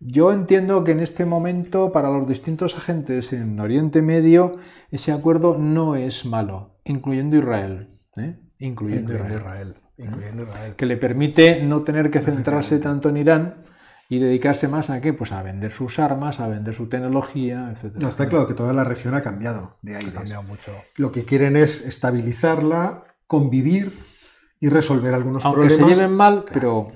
yo 0.01 0.33
entiendo 0.33 0.85
que 0.85 0.93
en 0.93 1.01
este 1.01 1.25
momento 1.25 1.93
para 1.93 2.11
los 2.11 2.29
distintos 2.29 2.77
agentes 2.77 3.33
en 3.33 3.59
Oriente 3.59 4.03
Medio 4.03 4.53
ese 4.91 5.13
acuerdo 5.13 5.59
no 5.59 5.97
es 5.97 6.25
malo, 6.25 6.79
incluyendo 6.85 7.37
Israel. 7.37 7.89
¿eh? 8.17 8.39
Incluyendo, 8.59 9.15
Israel. 9.15 9.75
Que 10.77 10.87
le 10.87 10.97
permite 10.97 11.63
no 11.63 11.83
tener 11.83 12.11
que 12.11 12.21
centrarse 12.21 12.79
tanto 12.79 13.09
en 13.09 13.17
Irán 13.17 13.65
y 14.09 14.19
dedicarse 14.21 14.69
más 14.69 14.89
a 14.91 15.01
qué? 15.01 15.13
Pues 15.13 15.33
a 15.33 15.43
vender 15.43 15.71
sus 15.71 15.99
armas, 15.99 16.41
a 16.41 16.49
vender 16.49 16.75
su 16.75 16.89
tecnología, 16.89 17.73
etc. 17.73 17.97
No, 18.01 18.09
está 18.09 18.29
claro 18.29 18.47
que 18.47 18.55
toda 18.55 18.73
la 18.73 18.85
región 18.85 19.15
ha 19.15 19.23
cambiado 19.23 19.77
de 19.83 19.97
ahí. 19.97 20.07
Ha 20.07 20.15
cambiado 20.15 20.43
mucho. 20.45 20.73
Lo 20.97 21.13
que 21.13 21.25
quieren 21.25 21.57
es 21.57 21.85
estabilizarla, 21.85 23.05
convivir 23.27 23.99
y 24.61 24.69
resolver 24.69 25.13
algunos 25.13 25.45
Aunque 25.45 25.67
problemas. 25.67 25.89
se 25.89 25.95
lleven 25.95 26.17
mal, 26.17 26.45
pero... 26.53 26.93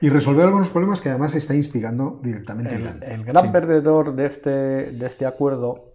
Y 0.00 0.08
resolver 0.08 0.46
algunos 0.46 0.70
problemas 0.70 1.00
que 1.00 1.10
además 1.10 1.34
está 1.34 1.54
instigando 1.54 2.20
directamente 2.22 2.74
el, 2.74 3.02
El 3.02 3.24
gran 3.24 3.52
perdedor 3.52 4.14
de 4.14 4.26
este, 4.26 4.50
de 4.50 5.06
este 5.06 5.26
acuerdo, 5.26 5.94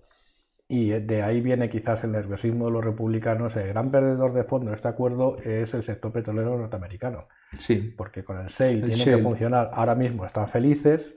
y 0.68 0.90
de 0.90 1.24
ahí 1.24 1.42
viene 1.42 1.70
quizás 1.70 2.04
el 2.04 2.12
nerviosismo 2.12 2.66
de 2.66 2.72
los 2.72 2.84
republicanos, 2.84 3.56
el 3.56 3.68
gran 3.68 3.90
perdedor 3.90 4.34
de 4.34 4.44
fondo 4.44 4.70
de 4.70 4.76
este 4.76 4.88
acuerdo 4.88 5.38
es 5.44 5.74
el 5.74 5.84
sector 5.84 6.12
petrolero 6.12 6.58
norteamericano. 6.58 7.28
Sí. 7.58 7.94
Porque 7.96 8.24
con 8.24 8.40
el 8.40 8.50
SAIL 8.50 8.84
tiene 8.84 9.04
que 9.04 9.18
funcionar. 9.18 9.72
Ahora 9.74 9.96
mismo 9.96 10.26
están 10.26 10.48
felices, 10.48 11.16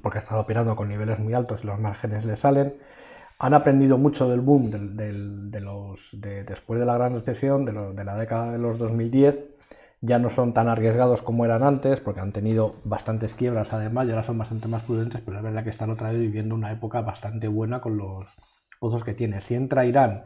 porque 0.00 0.18
están 0.18 0.38
operando 0.38 0.74
con 0.74 0.88
niveles 0.88 1.18
muy 1.18 1.34
altos 1.34 1.60
y 1.62 1.66
los 1.66 1.80
márgenes 1.80 2.24
le 2.24 2.36
salen. 2.36 2.74
Han 3.38 3.54
aprendido 3.54 3.98
mucho 3.98 4.28
del 4.28 4.40
boom 4.40 4.70
de 4.70 5.60
los, 5.60 6.10
de, 6.12 6.44
después 6.44 6.78
de 6.78 6.86
la 6.86 6.94
gran 6.94 7.14
recesión, 7.14 7.64
de, 7.64 7.72
de 7.72 8.04
la 8.04 8.16
década 8.16 8.52
de 8.52 8.58
los 8.58 8.78
2010 8.78 9.51
ya 10.04 10.18
no 10.18 10.30
son 10.30 10.52
tan 10.52 10.68
arriesgados 10.68 11.22
como 11.22 11.44
eran 11.44 11.62
antes, 11.62 12.00
porque 12.00 12.20
han 12.20 12.32
tenido 12.32 12.74
bastantes 12.82 13.34
quiebras 13.34 13.72
además, 13.72 14.06
y 14.06 14.10
ahora 14.10 14.24
son 14.24 14.36
bastante 14.36 14.66
más 14.66 14.82
prudentes, 14.82 15.22
pero 15.24 15.36
es 15.36 15.44
verdad 15.44 15.62
que 15.62 15.70
están 15.70 15.90
otra 15.90 16.10
vez 16.10 16.20
viviendo 16.20 16.56
una 16.56 16.72
época 16.72 17.00
bastante 17.02 17.46
buena 17.46 17.80
con 17.80 17.96
los 17.96 18.26
pozos 18.80 19.04
que 19.04 19.14
tiene. 19.14 19.40
Si 19.40 19.54
entra 19.54 19.86
Irán 19.86 20.24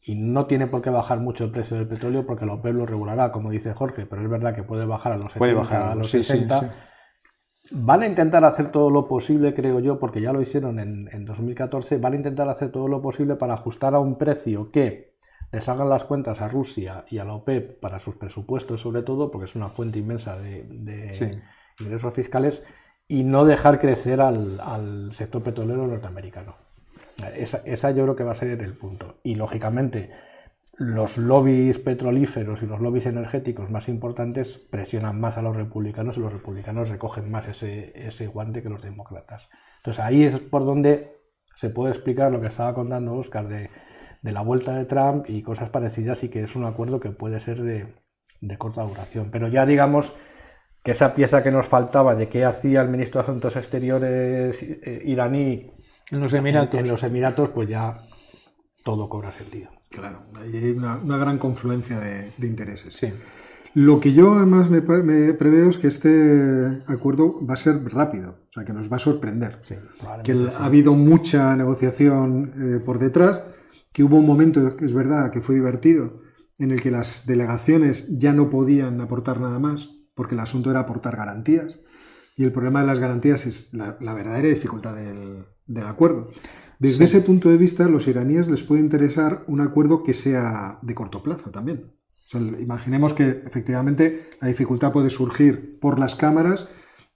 y 0.00 0.14
no 0.14 0.46
tiene 0.46 0.68
por 0.68 0.82
qué 0.82 0.90
bajar 0.90 1.18
mucho 1.18 1.44
el 1.44 1.50
precio 1.50 1.76
del 1.76 1.88
petróleo, 1.88 2.24
porque 2.24 2.46
la 2.46 2.54
OPEP 2.54 2.76
lo 2.76 2.86
regulará, 2.86 3.32
como 3.32 3.50
dice 3.50 3.74
Jorge, 3.74 4.06
pero 4.06 4.22
es 4.22 4.30
verdad 4.30 4.54
que 4.54 4.62
puede 4.62 4.86
bajar 4.86 5.12
a 5.12 5.16
los 5.16 5.32
70, 5.32 5.54
bajar, 5.56 5.84
a 5.84 5.94
los 5.96 6.08
60. 6.08 6.72
Van 7.72 8.02
a 8.02 8.06
intentar 8.06 8.44
hacer 8.44 8.70
todo 8.70 8.88
lo 8.88 9.08
posible, 9.08 9.52
creo 9.52 9.80
yo, 9.80 9.98
porque 9.98 10.20
ya 10.20 10.32
lo 10.32 10.40
hicieron 10.40 10.78
en, 10.78 11.08
en 11.10 11.24
2014, 11.24 11.98
van 11.98 12.12
a 12.12 12.16
intentar 12.16 12.48
hacer 12.48 12.70
todo 12.70 12.86
lo 12.86 13.02
posible 13.02 13.34
para 13.34 13.54
ajustar 13.54 13.96
a 13.96 13.98
un 13.98 14.16
precio 14.16 14.70
que 14.70 15.11
les 15.52 15.68
hagan 15.68 15.90
las 15.90 16.04
cuentas 16.04 16.40
a 16.40 16.48
Rusia 16.48 17.04
y 17.10 17.18
a 17.18 17.24
la 17.24 17.34
OPEP 17.34 17.78
para 17.78 18.00
sus 18.00 18.16
presupuestos, 18.16 18.80
sobre 18.80 19.02
todo, 19.02 19.30
porque 19.30 19.44
es 19.44 19.54
una 19.54 19.68
fuente 19.68 19.98
inmensa 19.98 20.38
de, 20.38 21.10
ingresos 21.78 22.14
fiscales, 22.14 22.64
y 23.06 23.22
no 23.24 23.44
dejar 23.44 23.78
crecer 23.78 24.22
al, 24.22 25.12
sector 25.12 25.42
petrolero 25.42 25.86
norteamericano. 25.86 26.56
Esa, 27.36 27.90
yo 27.90 28.04
creo 28.04 28.16
que 28.16 28.24
va 28.24 28.32
a 28.32 28.36
ser 28.36 28.62
el 28.62 28.76
punto. 28.76 29.20
Y 29.22 29.34
lógicamente, 29.34 30.10
los 30.78 31.18
lobbies 31.18 31.78
petrolíferos 31.78 32.62
y 32.62 32.66
los 32.66 32.80
lobbies 32.80 33.04
energéticos 33.04 33.70
más 33.70 33.88
importantes 33.88 34.56
presionan 34.56 35.20
más 35.20 35.36
a 35.36 35.42
los 35.42 35.54
republicanos 35.54 36.16
y 36.16 36.20
los 36.20 36.32
republicanos 36.32 36.88
recogen 36.88 37.30
más 37.30 37.46
ese, 37.46 37.92
ese 37.94 38.26
guante 38.26 38.62
que 38.62 38.70
los 38.70 38.80
demócratas. 38.80 39.50
Entonces 39.78 40.02
ahí 40.02 40.24
es 40.24 40.38
por 40.38 40.64
donde 40.64 41.20
se 41.56 41.68
puede 41.68 41.92
explicar 41.92 42.32
lo 42.32 42.40
que 42.40 42.46
estaba 42.46 42.72
contando 42.72 43.14
Oscar 43.14 43.46
de 43.48 43.68
de 44.22 44.32
la 44.32 44.40
vuelta 44.40 44.74
de 44.74 44.84
Trump 44.84 45.26
y 45.28 45.42
cosas 45.42 45.68
parecidas 45.70 46.22
y 46.22 46.28
que 46.28 46.44
es 46.44 46.54
un 46.54 46.64
acuerdo 46.64 47.00
que 47.00 47.10
puede 47.10 47.40
ser 47.40 47.62
de, 47.62 47.92
corta 48.56 48.82
duración. 48.82 49.30
Pero 49.30 49.48
ya 49.48 49.66
digamos 49.66 50.14
que 50.82 50.92
esa 50.92 51.14
pieza 51.14 51.42
que 51.42 51.50
nos 51.50 51.66
faltaba 51.66 52.14
de 52.14 52.28
qué 52.28 52.44
hacía 52.44 52.80
el 52.80 52.88
ministro 52.88 53.20
de 53.20 53.28
Asuntos 53.28 53.56
Exteriores 53.56 54.56
eh, 54.62 55.02
iraní 55.04 55.72
en 56.10 56.20
los 56.20 56.32
Emiratos, 56.32 56.80
en, 56.80 56.88
los 56.88 57.02
Emiratos 57.02 57.50
pues 57.50 57.68
ya 57.68 58.00
todo 58.84 59.08
cobra 59.08 59.32
sentido. 59.32 59.70
Claro, 59.90 60.22
hay 60.40 60.70
una, 60.70 61.18
gran 61.18 61.38
confluencia 61.38 61.98
de, 62.00 62.32
intereses. 62.40 62.94
Sí. 62.94 63.12
Lo 63.74 64.00
que 64.00 64.12
yo 64.12 64.34
además 64.34 64.70
me, 64.70 64.82
preveo 64.82 65.70
es 65.70 65.78
que 65.78 65.86
este 65.86 66.82
acuerdo 66.86 67.44
va 67.46 67.54
a 67.54 67.56
ser 67.56 67.82
rápido, 67.92 68.30
o 68.48 68.52
sea, 68.52 68.64
que 68.64 68.72
nos 68.72 68.90
va 68.90 68.96
a 68.96 68.98
sorprender. 68.98 69.60
que 70.24 70.48
ha 70.58 70.64
habido 70.64 70.94
mucha 70.94 71.54
negociación 71.56 72.52
eh, 72.56 72.80
por 72.80 72.98
detrás 72.98 73.42
que 73.92 74.02
hubo 74.02 74.18
un 74.18 74.26
momento, 74.26 74.76
es 74.80 74.94
verdad, 74.94 75.30
que 75.30 75.40
fue 75.40 75.54
divertido, 75.54 76.20
en 76.58 76.70
el 76.70 76.80
que 76.80 76.90
las 76.90 77.26
delegaciones 77.26 78.18
ya 78.18 78.32
no 78.32 78.48
podían 78.48 79.00
aportar 79.00 79.40
nada 79.40 79.58
más, 79.58 79.90
porque 80.14 80.34
el 80.34 80.40
asunto 80.40 80.70
era 80.70 80.80
aportar 80.80 81.16
garantías. 81.16 81.80
Y 82.36 82.44
el 82.44 82.52
problema 82.52 82.80
de 82.80 82.86
las 82.86 82.98
garantías 82.98 83.46
es 83.46 83.72
la, 83.74 84.14
verdadera 84.14 84.48
dificultad 84.48 84.94
del, 84.94 85.86
acuerdo. 85.86 86.30
Desde 86.78 87.04
ese 87.04 87.20
punto 87.20 87.48
de 87.48 87.58
vista, 87.58 87.88
los 87.88 88.08
iraníes 88.08 88.48
les 88.48 88.62
puede 88.62 88.80
interesar 88.80 89.44
un 89.46 89.60
acuerdo 89.60 90.02
que 90.02 90.14
sea 90.14 90.78
de 90.82 90.94
corto 90.94 91.22
plazo 91.22 91.50
también. 91.50 91.92
imaginemos 92.58 93.12
que 93.12 93.42
efectivamente 93.46 94.30
la 94.40 94.48
dificultad 94.48 94.92
puede 94.92 95.10
surgir 95.10 95.78
por 95.78 95.98
las 95.98 96.14
cámaras, 96.14 96.68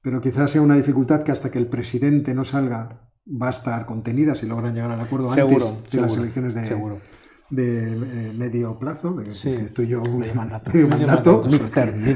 pero 0.02 0.20
quizás 0.20 0.50
sea 0.50 0.62
una 0.62 0.76
dificultad 0.76 1.24
que 1.24 1.32
hasta 1.32 1.50
que 1.50 1.58
el 1.58 1.68
presidente 1.68 2.34
no 2.34 2.44
salga 2.44 3.05
va 3.26 3.48
a 3.48 3.50
estar 3.50 3.86
contenida 3.86 4.34
si 4.34 4.46
logran 4.46 4.74
llegar 4.74 4.90
al 4.90 5.00
acuerdo 5.00 5.30
antes 5.30 5.90
de 5.90 6.00
las 6.00 6.16
elecciones 6.16 6.54
de, 6.54 6.62
de 7.50 8.28
eh, 8.28 8.32
medio 8.32 8.78
plazo, 8.78 9.20
estoy 9.20 9.88
yo 9.88 10.02
medio 10.02 10.34
mandato. 10.34 11.42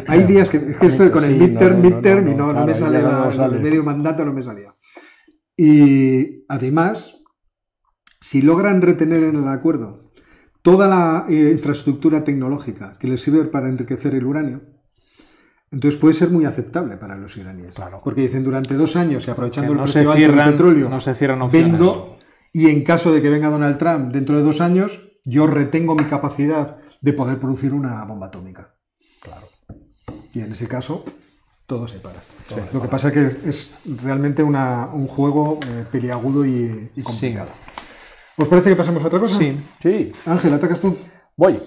Hay 0.09 0.25
días 0.25 0.49
que, 0.49 0.77
estoy 0.81 1.11
con 1.11 1.25
el 1.25 1.37
midterm, 1.37 1.81
midterm 1.81 2.29
y 2.29 2.35
no, 2.35 2.53
me 2.53 2.75
sale, 2.75 2.99
el 3.01 3.61
medio 3.61 3.83
mandato, 3.83 4.25
no 4.25 4.33
me 4.33 4.43
salía. 4.43 4.73
Y 5.57 6.45
además, 6.49 7.23
si 8.21 8.43
logran 8.43 8.83
retener 8.83 9.25
en 9.25 9.37
el 9.37 9.49
acuerdo 9.49 10.13
toda 10.63 10.89
la 10.89 11.27
eh, 11.29 11.51
infraestructura 11.53 12.25
tecnológica 12.25 12.99
que 12.99 13.09
les 13.09 13.21
sirve 13.21 13.45
para 13.45 13.69
enriquecer 13.69 14.15
el 14.15 14.27
uranio, 14.27 14.63
entonces 15.73 16.01
puede 16.01 16.15
ser 16.15 16.31
muy 16.31 16.45
aceptable 16.45 16.97
para 16.97 17.17
los 17.17 17.37
iraníes. 17.37 17.77
Porque 18.03 18.23
dicen 18.23 18.43
durante 18.43 18.75
dos 18.75 18.97
años 18.97 19.27
y 19.27 19.31
aprovechando 19.31 19.73
el 19.73 19.89
se 19.89 20.03
petróleo, 20.03 20.89
no 20.89 21.01
se 21.01 21.15
cierran 21.15 21.51
vendo 21.51 22.19
y 22.53 22.69
en 22.69 22.83
caso 22.83 23.13
de 23.13 23.23
que 23.23 23.31
venga 23.31 23.49
Donald 23.49 23.79
Trump 23.79 24.13
dentro 24.13 24.37
de 24.37 24.43
dos 24.43 24.61
años, 24.61 25.09
yo 25.25 25.47
retengo 25.47 25.95
mi 25.95 26.05
capacidad 26.05 26.79
de 27.01 27.13
poder 27.13 27.39
producir 27.39 27.73
una 27.73 28.05
bomba 28.05 28.27
atómica. 28.27 28.75
Claro. 29.21 29.47
Y 30.35 30.41
en 30.41 30.53
ese 30.53 30.67
caso, 30.67 31.05
todo 31.67 31.87
se 31.87 31.99
para. 32.01 32.21
Lo 32.73 32.83
que 32.83 32.89
pasa 32.89 33.09
es 33.09 33.15
que 33.15 33.49
es, 33.49 33.75
realmente 34.03 34.43
un 34.43 35.07
juego 35.07 35.61
eh, 35.67 35.85
peliagudo 35.91 36.45
y, 36.45 36.91
complicado. 37.03 37.51
¿Os 38.37 38.49
parece 38.49 38.71
que 38.71 38.77
pasemos 38.77 39.05
a 39.05 39.07
otra 39.07 39.21
cosa? 39.21 39.39
Sí. 39.39 39.57
sí. 39.81 40.13
Ángel, 40.27 40.55
atacas 40.55 40.81
tú. 40.81 40.97
Voy. 41.37 41.61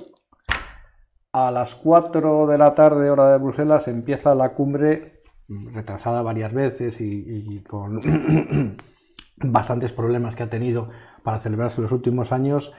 A 1.34 1.50
las 1.50 1.74
4 1.74 2.46
de 2.48 2.58
la 2.60 2.74
tarde, 2.74 3.10
hora 3.10 3.32
de 3.32 3.40
Bruselas, 3.40 3.88
empieza 3.88 4.36
la 4.36 4.54
cumbre, 4.54 5.22
retrasada 5.48 6.22
varias 6.22 6.54
veces 6.54 7.02
y 7.02 7.64
con 7.64 8.00
bastantes 9.38 9.94
problemas 9.94 10.36
que 10.36 10.44
ha 10.44 10.50
tenido 10.50 10.90
para 11.24 11.40
celebrarse 11.40 11.82
los 11.82 11.92
últimos 11.92 12.32
años, 12.32 12.72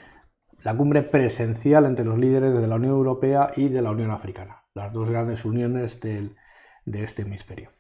la 0.62 0.77
cumbre 0.77 1.03
presencial 1.03 1.85
entre 1.85 2.05
los 2.05 2.19
líderes 2.19 2.55
de 2.55 2.67
la 2.67 2.77
Unión 2.77 2.93
Europea 2.93 3.51
y 3.57 3.69
de 3.69 3.83
la 3.83 3.90
Unión 3.90 4.11
Africana, 4.11 4.62
las 4.73 4.93
dos 4.93 5.11
grandes 5.11 5.45
uniones 5.45 6.01
de 6.01 6.31
este 6.87 7.23
hemisferio. 7.23 7.71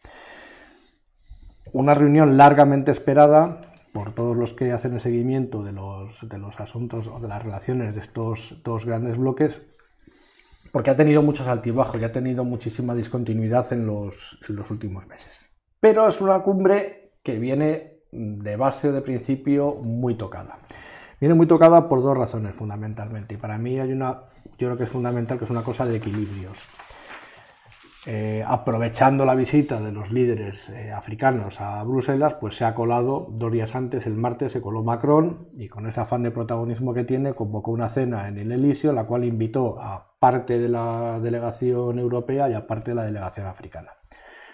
Una 1.72 1.94
reunión 1.94 2.36
largamente 2.36 2.90
esperada 2.90 3.72
por 3.92 4.12
todos 4.12 4.36
los 4.36 4.52
que 4.52 4.72
hacen 4.72 4.94
el 4.94 5.00
seguimiento 5.00 5.62
de 5.62 5.72
los, 5.72 6.28
de 6.28 6.38
los 6.38 6.58
asuntos 6.60 7.06
o 7.06 7.20
de 7.20 7.28
las 7.28 7.44
relaciones 7.44 7.94
de 7.94 8.00
estos 8.00 8.60
dos 8.64 8.84
grandes 8.84 9.16
bloques, 9.16 9.62
porque 10.74 10.90
ha 10.90 10.96
tenido 10.96 11.22
muchos 11.22 11.46
altibajos 11.46 12.00
y 12.00 12.04
ha 12.04 12.10
tenido 12.10 12.42
muchísima 12.42 12.96
discontinuidad 12.96 13.72
en 13.72 13.86
los, 13.86 14.36
últimos 14.68 15.06
meses. 15.06 15.40
Pero 15.78 16.08
es 16.08 16.20
una 16.20 16.40
cumbre 16.42 17.12
que 17.22 17.38
viene 17.38 18.00
de 18.10 18.56
base 18.56 18.88
o 18.88 18.92
de 18.92 19.00
principio 19.00 19.76
muy 19.76 20.16
tocada. 20.16 20.58
Viene 21.20 21.36
muy 21.36 21.46
tocada 21.46 21.88
por 21.88 22.02
dos 22.02 22.16
razones 22.16 22.56
fundamentalmente. 22.56 23.34
Y 23.34 23.36
para 23.36 23.56
mí 23.56 23.78
hay 23.78 23.92
una, 23.92 24.22
yo 24.58 24.66
creo 24.66 24.76
que 24.76 24.82
es 24.82 24.90
fundamental, 24.90 25.38
que 25.38 25.44
es 25.44 25.50
una 25.52 25.62
cosa 25.62 25.86
de 25.86 25.94
equilibrios. 25.94 26.64
Eh, 28.06 28.44
aprovechando 28.46 29.24
la 29.24 29.34
visita 29.34 29.80
de 29.80 29.90
los 29.90 30.12
líderes 30.12 30.68
eh, 30.68 30.92
africanos 30.92 31.58
a 31.58 31.82
Bruselas, 31.84 32.34
pues 32.34 32.54
se 32.54 32.66
ha 32.66 32.74
colado 32.74 33.28
dos 33.30 33.50
días 33.50 33.74
antes, 33.74 34.06
el 34.06 34.14
martes, 34.14 34.52
se 34.52 34.60
coló 34.60 34.82
Macron 34.82 35.48
y 35.54 35.68
con 35.68 35.86
ese 35.86 36.00
afán 36.00 36.22
de 36.22 36.30
protagonismo 36.30 36.92
que 36.92 37.04
tiene, 37.04 37.32
convocó 37.32 37.70
una 37.70 37.88
cena 37.88 38.28
en 38.28 38.36
el 38.36 38.52
Elíseo, 38.52 38.92
la 38.92 39.04
cual 39.04 39.24
invitó 39.24 39.80
a 39.80 40.18
parte 40.18 40.58
de 40.58 40.68
la 40.68 41.18
delegación 41.18 41.98
europea 41.98 42.50
y 42.50 42.52
a 42.52 42.66
parte 42.66 42.90
de 42.90 42.96
la 42.96 43.04
delegación 43.04 43.46
africana. 43.46 43.92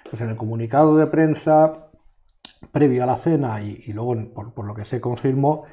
Pues 0.08 0.22
en 0.22 0.30
el 0.30 0.36
comunicado 0.36 0.96
de 0.96 1.08
prensa 1.08 1.88
previo 2.70 3.02
a 3.02 3.06
la 3.06 3.16
cena 3.16 3.60
y, 3.62 3.92
luego, 3.92 4.16
por, 4.32 4.64
lo 4.64 4.74
que 4.74 4.84
se 4.84 5.00
confirmó, 5.00 5.64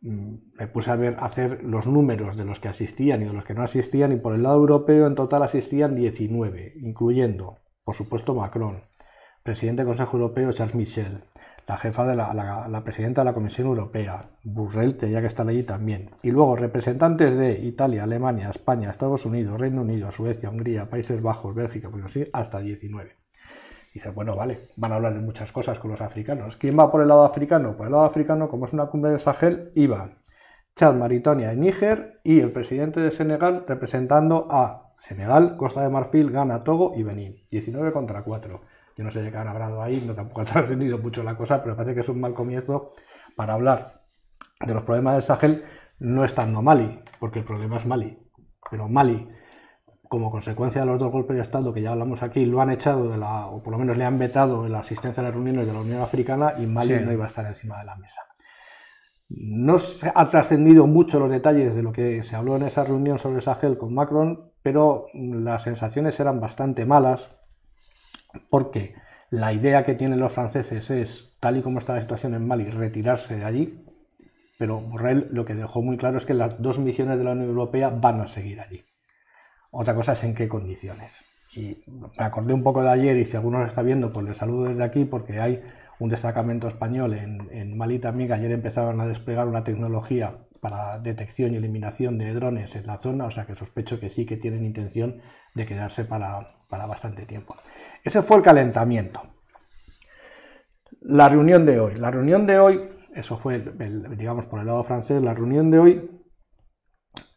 me 0.00 0.66
puse 0.68 0.90
a 0.90 0.96
ver 0.96 1.16
hacer 1.20 1.62
los 1.64 1.86
números 1.86 2.36
de 2.36 2.44
los 2.44 2.60
que 2.60 2.68
asistían 2.68 3.22
y 3.22 3.24
de 3.24 3.32
los 3.32 3.44
que 3.44 3.54
no 3.54 3.62
asistían 3.62 4.12
y 4.12 4.16
por 4.16 4.34
el 4.34 4.42
lado 4.42 4.56
europeo 4.56 5.06
en 5.06 5.14
total 5.14 5.42
asistían 5.42 5.94
19, 5.94 6.74
incluyendo, 6.76 7.58
por 7.84 7.94
supuesto, 7.94 8.34
Macron, 8.34 8.82
presidente 9.42 9.82
del 9.82 9.88
Consejo 9.88 10.16
Europeo 10.18 10.52
Charles 10.52 10.74
Michel, 10.74 11.20
la 11.66 11.76
jefa 11.76 12.06
de 12.06 12.14
la, 12.14 12.32
la, 12.68 12.84
presidenta 12.84 13.22
de 13.22 13.24
la 13.24 13.34
Comisión 13.34 13.66
Europea, 13.66 14.30
Burrell 14.44 14.96
tenía 14.96 15.20
que 15.20 15.26
estar 15.26 15.48
allí 15.48 15.64
también, 15.64 16.10
y 16.22 16.30
luego 16.30 16.54
representantes 16.54 17.36
de 17.36 17.58
Italia, 17.58 18.04
Alemania, 18.04 18.50
España, 18.50 18.90
Estados 18.90 19.26
Unidos, 19.26 19.58
Reino 19.58 19.82
Unido, 19.82 20.12
Suecia, 20.12 20.48
Hungría, 20.48 20.88
Países 20.88 21.20
Bajos, 21.20 21.54
Bélgica, 21.54 21.90
pues 21.90 22.04
hasta 22.32 22.60
19. 22.60 23.25
Dice, 23.96 24.10
bueno, 24.10 24.36
vale, 24.36 24.60
van 24.76 24.92
a 24.92 24.96
hablar 24.96 25.14
de 25.14 25.20
muchas 25.20 25.50
cosas 25.52 25.78
con 25.78 25.90
los 25.90 26.02
africanos. 26.02 26.56
¿Quién 26.56 26.78
va 26.78 26.92
por 26.92 27.00
el 27.00 27.08
lado 27.08 27.24
africano? 27.24 27.78
Por 27.78 27.86
el 27.86 27.92
lado 27.92 28.04
africano, 28.04 28.50
como 28.50 28.66
es 28.66 28.74
una 28.74 28.88
cumbre 28.88 29.12
de 29.12 29.18
Sahel, 29.18 29.70
iba 29.74 30.10
Chad, 30.74 30.96
Maritonia 30.96 31.54
y 31.54 31.56
Níger 31.56 32.20
y 32.22 32.40
el 32.40 32.52
presidente 32.52 33.00
de 33.00 33.10
Senegal 33.10 33.64
representando 33.66 34.48
a 34.50 34.92
Senegal, 35.00 35.56
Costa 35.56 35.80
de 35.80 35.88
Marfil, 35.88 36.30
Ghana, 36.30 36.62
Togo 36.62 36.92
y 36.94 37.04
Benín. 37.04 37.42
19 37.50 37.90
contra 37.90 38.22
4. 38.22 38.60
Yo 38.98 39.02
no 39.02 39.10
sé 39.10 39.22
de 39.22 39.30
qué 39.30 39.38
han 39.38 39.48
hablado 39.48 39.80
ahí, 39.80 40.04
no 40.06 40.12
tampoco 40.12 40.40
ha 40.42 40.44
trascendido 40.44 40.98
mucho 40.98 41.22
la 41.22 41.34
cosa, 41.34 41.62
pero 41.62 41.74
parece 41.74 41.94
que 41.94 42.02
es 42.02 42.08
un 42.10 42.20
mal 42.20 42.34
comienzo 42.34 42.92
para 43.34 43.54
hablar 43.54 44.02
de 44.60 44.74
los 44.74 44.82
problemas 44.82 45.14
del 45.14 45.22
Sahel, 45.22 45.64
no 46.00 46.22
estando 46.22 46.60
Mali, 46.60 47.02
porque 47.18 47.38
el 47.38 47.46
problema 47.46 47.78
es 47.78 47.86
Mali. 47.86 48.18
Pero 48.70 48.88
Mali 48.88 49.26
como 50.08 50.30
consecuencia 50.30 50.82
de 50.82 50.86
los 50.86 50.98
dos 50.98 51.12
golpes 51.12 51.36
de 51.36 51.42
Estado 51.42 51.72
que 51.72 51.82
ya 51.82 51.92
hablamos 51.92 52.22
aquí, 52.22 52.46
lo 52.46 52.60
han 52.60 52.70
echado 52.70 53.10
de 53.10 53.18
la, 53.18 53.46
o 53.46 53.62
por 53.62 53.72
lo 53.72 53.78
menos 53.78 53.96
le 53.96 54.04
han 54.04 54.18
vetado 54.18 54.66
en 54.66 54.72
la 54.72 54.80
asistencia 54.80 55.20
a 55.20 55.24
las 55.24 55.34
reuniones 55.34 55.66
de 55.66 55.72
la 55.72 55.80
Unión 55.80 56.00
Africana 56.00 56.54
y 56.58 56.66
Mali 56.66 56.94
no 57.04 57.12
iba 57.12 57.24
a 57.24 57.28
estar 57.28 57.46
encima 57.46 57.78
de 57.78 57.84
la 57.84 57.96
mesa. 57.96 58.22
No 59.28 59.78
se 59.78 60.12
ha 60.14 60.26
trascendido 60.28 60.86
mucho 60.86 61.18
los 61.18 61.30
detalles 61.30 61.74
de 61.74 61.82
lo 61.82 61.92
que 61.92 62.22
se 62.22 62.36
habló 62.36 62.56
en 62.56 62.62
esa 62.62 62.84
reunión 62.84 63.18
sobre 63.18 63.40
Sahel 63.40 63.76
con 63.76 63.92
Macron, 63.92 64.52
pero 64.62 65.06
las 65.14 65.62
sensaciones 65.62 66.18
eran 66.20 66.40
bastante 66.40 66.86
malas 66.86 67.28
porque 68.50 68.94
la 69.30 69.52
idea 69.52 69.84
que 69.84 69.94
tienen 69.94 70.20
los 70.20 70.32
franceses 70.32 70.90
es, 70.90 71.36
tal 71.40 71.56
y 71.56 71.62
como 71.62 71.80
está 71.80 71.94
la 71.94 72.02
situación 72.02 72.34
en 72.34 72.46
Mali, 72.46 72.70
retirarse 72.70 73.36
de 73.36 73.44
allí, 73.44 73.84
pero 74.58 74.80
Borrell 74.80 75.28
lo 75.32 75.44
que 75.44 75.54
dejó 75.54 75.82
muy 75.82 75.96
claro 75.96 76.18
es 76.18 76.26
que 76.26 76.34
las 76.34 76.60
dos 76.62 76.78
misiones 76.78 77.18
de 77.18 77.24
la 77.24 77.32
Unión 77.32 77.48
Europea 77.48 77.90
van 77.90 78.20
a 78.20 78.28
seguir 78.28 78.60
allí. 78.60 78.84
Otra 79.78 79.94
cosa 79.94 80.14
es 80.14 80.24
en 80.24 80.34
qué 80.34 80.48
condiciones. 80.48 81.12
Y 81.54 81.84
me 81.86 82.24
acordé 82.24 82.54
un 82.54 82.62
poco 82.62 82.82
de 82.82 82.88
ayer 82.88 83.14
y 83.18 83.26
si 83.26 83.36
alguno 83.36 83.58
lo 83.58 83.66
está 83.66 83.82
viendo, 83.82 84.10
pues 84.10 84.24
les 84.24 84.38
saludo 84.38 84.70
desde 84.70 84.82
aquí 84.82 85.04
porque 85.04 85.38
hay 85.38 85.62
un 85.98 86.08
destacamento 86.08 86.66
español 86.66 87.12
en, 87.12 87.46
en 87.50 87.76
Mali 87.76 87.98
también 87.98 88.28
que 88.28 88.34
ayer 88.34 88.52
empezaron 88.52 88.98
a 89.02 89.06
desplegar 89.06 89.46
una 89.46 89.64
tecnología 89.64 90.38
para 90.62 90.98
detección 90.98 91.52
y 91.52 91.56
eliminación 91.56 92.16
de 92.16 92.32
drones 92.32 92.74
en 92.74 92.86
la 92.86 92.96
zona, 92.96 93.26
o 93.26 93.30
sea 93.30 93.44
que 93.44 93.54
sospecho 93.54 94.00
que 94.00 94.08
sí 94.08 94.24
que 94.24 94.38
tienen 94.38 94.64
intención 94.64 95.20
de 95.54 95.66
quedarse 95.66 96.06
para, 96.06 96.46
para 96.70 96.86
bastante 96.86 97.26
tiempo. 97.26 97.54
Ese 98.02 98.22
fue 98.22 98.38
el 98.38 98.42
calentamiento. 98.42 99.20
La 101.02 101.28
reunión 101.28 101.66
de 101.66 101.80
hoy. 101.80 101.96
La 101.96 102.10
reunión 102.10 102.46
de 102.46 102.58
hoy, 102.58 102.80
eso 103.14 103.36
fue, 103.36 103.58
digamos, 104.16 104.46
por 104.46 104.60
el 104.60 104.66
lado 104.66 104.82
francés, 104.84 105.20
la 105.20 105.34
reunión 105.34 105.70
de 105.70 105.78
hoy 105.78 106.10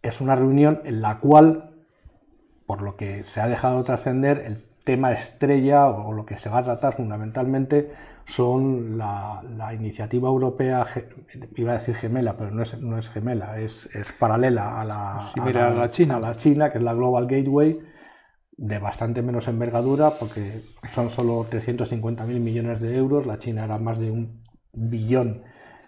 es 0.01 0.21
una 0.21 0.35
reunión 0.35 0.81
en 0.85 1.01
la 1.01 1.19
cual 1.19 1.68
por 2.69 2.83
lo 2.83 2.95
que 2.95 3.23
se 3.23 3.41
ha 3.41 3.47
dejado 3.47 3.83
trascender, 3.83 4.43
el 4.45 4.63
tema 4.83 5.11
estrella 5.11 5.87
o 5.87 6.13
lo 6.13 6.27
que 6.27 6.37
se 6.37 6.51
va 6.51 6.59
a 6.59 6.63
tratar 6.63 6.95
fundamentalmente 6.95 7.91
son 8.25 8.95
la, 8.95 9.41
iniciativa 9.73 10.29
europea, 10.29 10.85
iba 11.55 11.71
a 11.71 11.79
decir 11.79 11.95
gemela, 11.95 12.37
pero 12.37 12.51
no 12.51 12.61
es, 12.61 12.79
no 12.79 12.99
es 12.99 13.09
gemela, 13.09 13.59
es, 13.59 13.89
paralela 14.19 14.79
a 14.79 14.85
la, 14.85 15.15
la, 15.15 15.89
China. 15.89 16.17
a 16.17 16.19
la 16.19 16.37
China, 16.37 16.71
que 16.71 16.77
es 16.77 16.83
la 16.83 16.93
Global 16.93 17.25
Gateway, 17.25 17.79
de 18.55 18.77
bastante 18.77 19.23
menos 19.23 19.47
envergadura, 19.47 20.11
porque 20.11 20.61
son 20.93 21.09
solo 21.09 21.47
350.000 21.49 22.39
millones 22.39 22.79
de 22.81 22.95
euros, 22.95 23.25
la 23.25 23.39
China 23.39 23.63
era 23.63 23.79
más 23.79 23.97
de 23.97 24.11
un 24.11 24.43
billón 24.73 25.41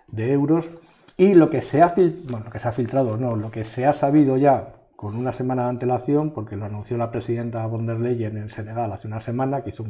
de 0.08 0.34
euros, 0.34 0.72
y 1.16 1.36
lo 1.36 1.52
que 1.52 1.62
se 1.62 1.84
ha, 1.84 1.94
bueno, 1.96 2.46
lo 2.46 2.50
que 2.50 2.58
se 2.58 2.68
ha 2.68 2.72
filtrado, 2.72 3.18
no, 3.18 3.36
lo 3.36 3.52
que 3.52 3.66
se 3.66 3.86
ha 3.86 3.94
sabido 3.94 4.36
ya 4.38 4.81
con 5.02 5.16
una 5.16 5.34
semana 5.34 5.64
de 5.64 5.70
antelación, 5.70 6.32
porque 6.32 6.56
lo 6.56 6.66
anunció 6.66 6.96
la 6.96 7.10
presidenta 7.10 7.66
von 7.66 7.88
der 7.88 8.00
Leyen 8.00 8.38
en 8.38 8.50
Senegal 8.50 8.94
hace 8.94 9.08
una 9.08 9.20
semana, 9.20 9.64
que 9.64 9.72
hizo 9.72 9.84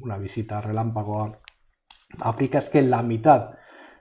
una 0.00 0.18
visita 0.18 0.60
relámpago 0.60 1.22
a 1.22 1.38
África, 2.18 2.58
es 2.58 2.68
que 2.68 2.82
la 2.82 3.04
mitad 3.04 3.52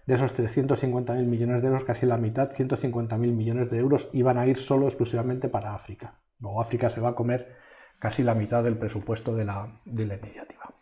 de 0.08 0.16
esos 0.16 0.36
350.000 0.36 1.28
millones 1.28 1.62
de 1.62 1.68
euros, 1.68 1.84
casi 1.84 2.08
la 2.08 2.18
mitad, 2.18 2.50
150.000 2.52 3.18
millones 3.34 3.70
de 3.70 3.78
euros, 3.78 4.10
iban 4.14 4.40
a 4.40 4.48
ir 4.48 4.58
solo 4.58 4.88
exclusivamente 4.88 5.48
para 5.48 5.76
África. 5.76 6.16
Luego 6.40 6.60
África 6.60 6.90
se 6.90 7.02
va 7.02 7.10
a 7.10 7.16
comer 7.16 7.56
casi 8.00 8.24
la 8.24 8.34
mitad 8.34 8.64
del 8.64 8.80
presupuesto 8.80 9.36
de 9.36 9.46
la, 9.46 9.80
de 9.86 10.08
la 10.08 10.16
iniciativa. 10.16 10.74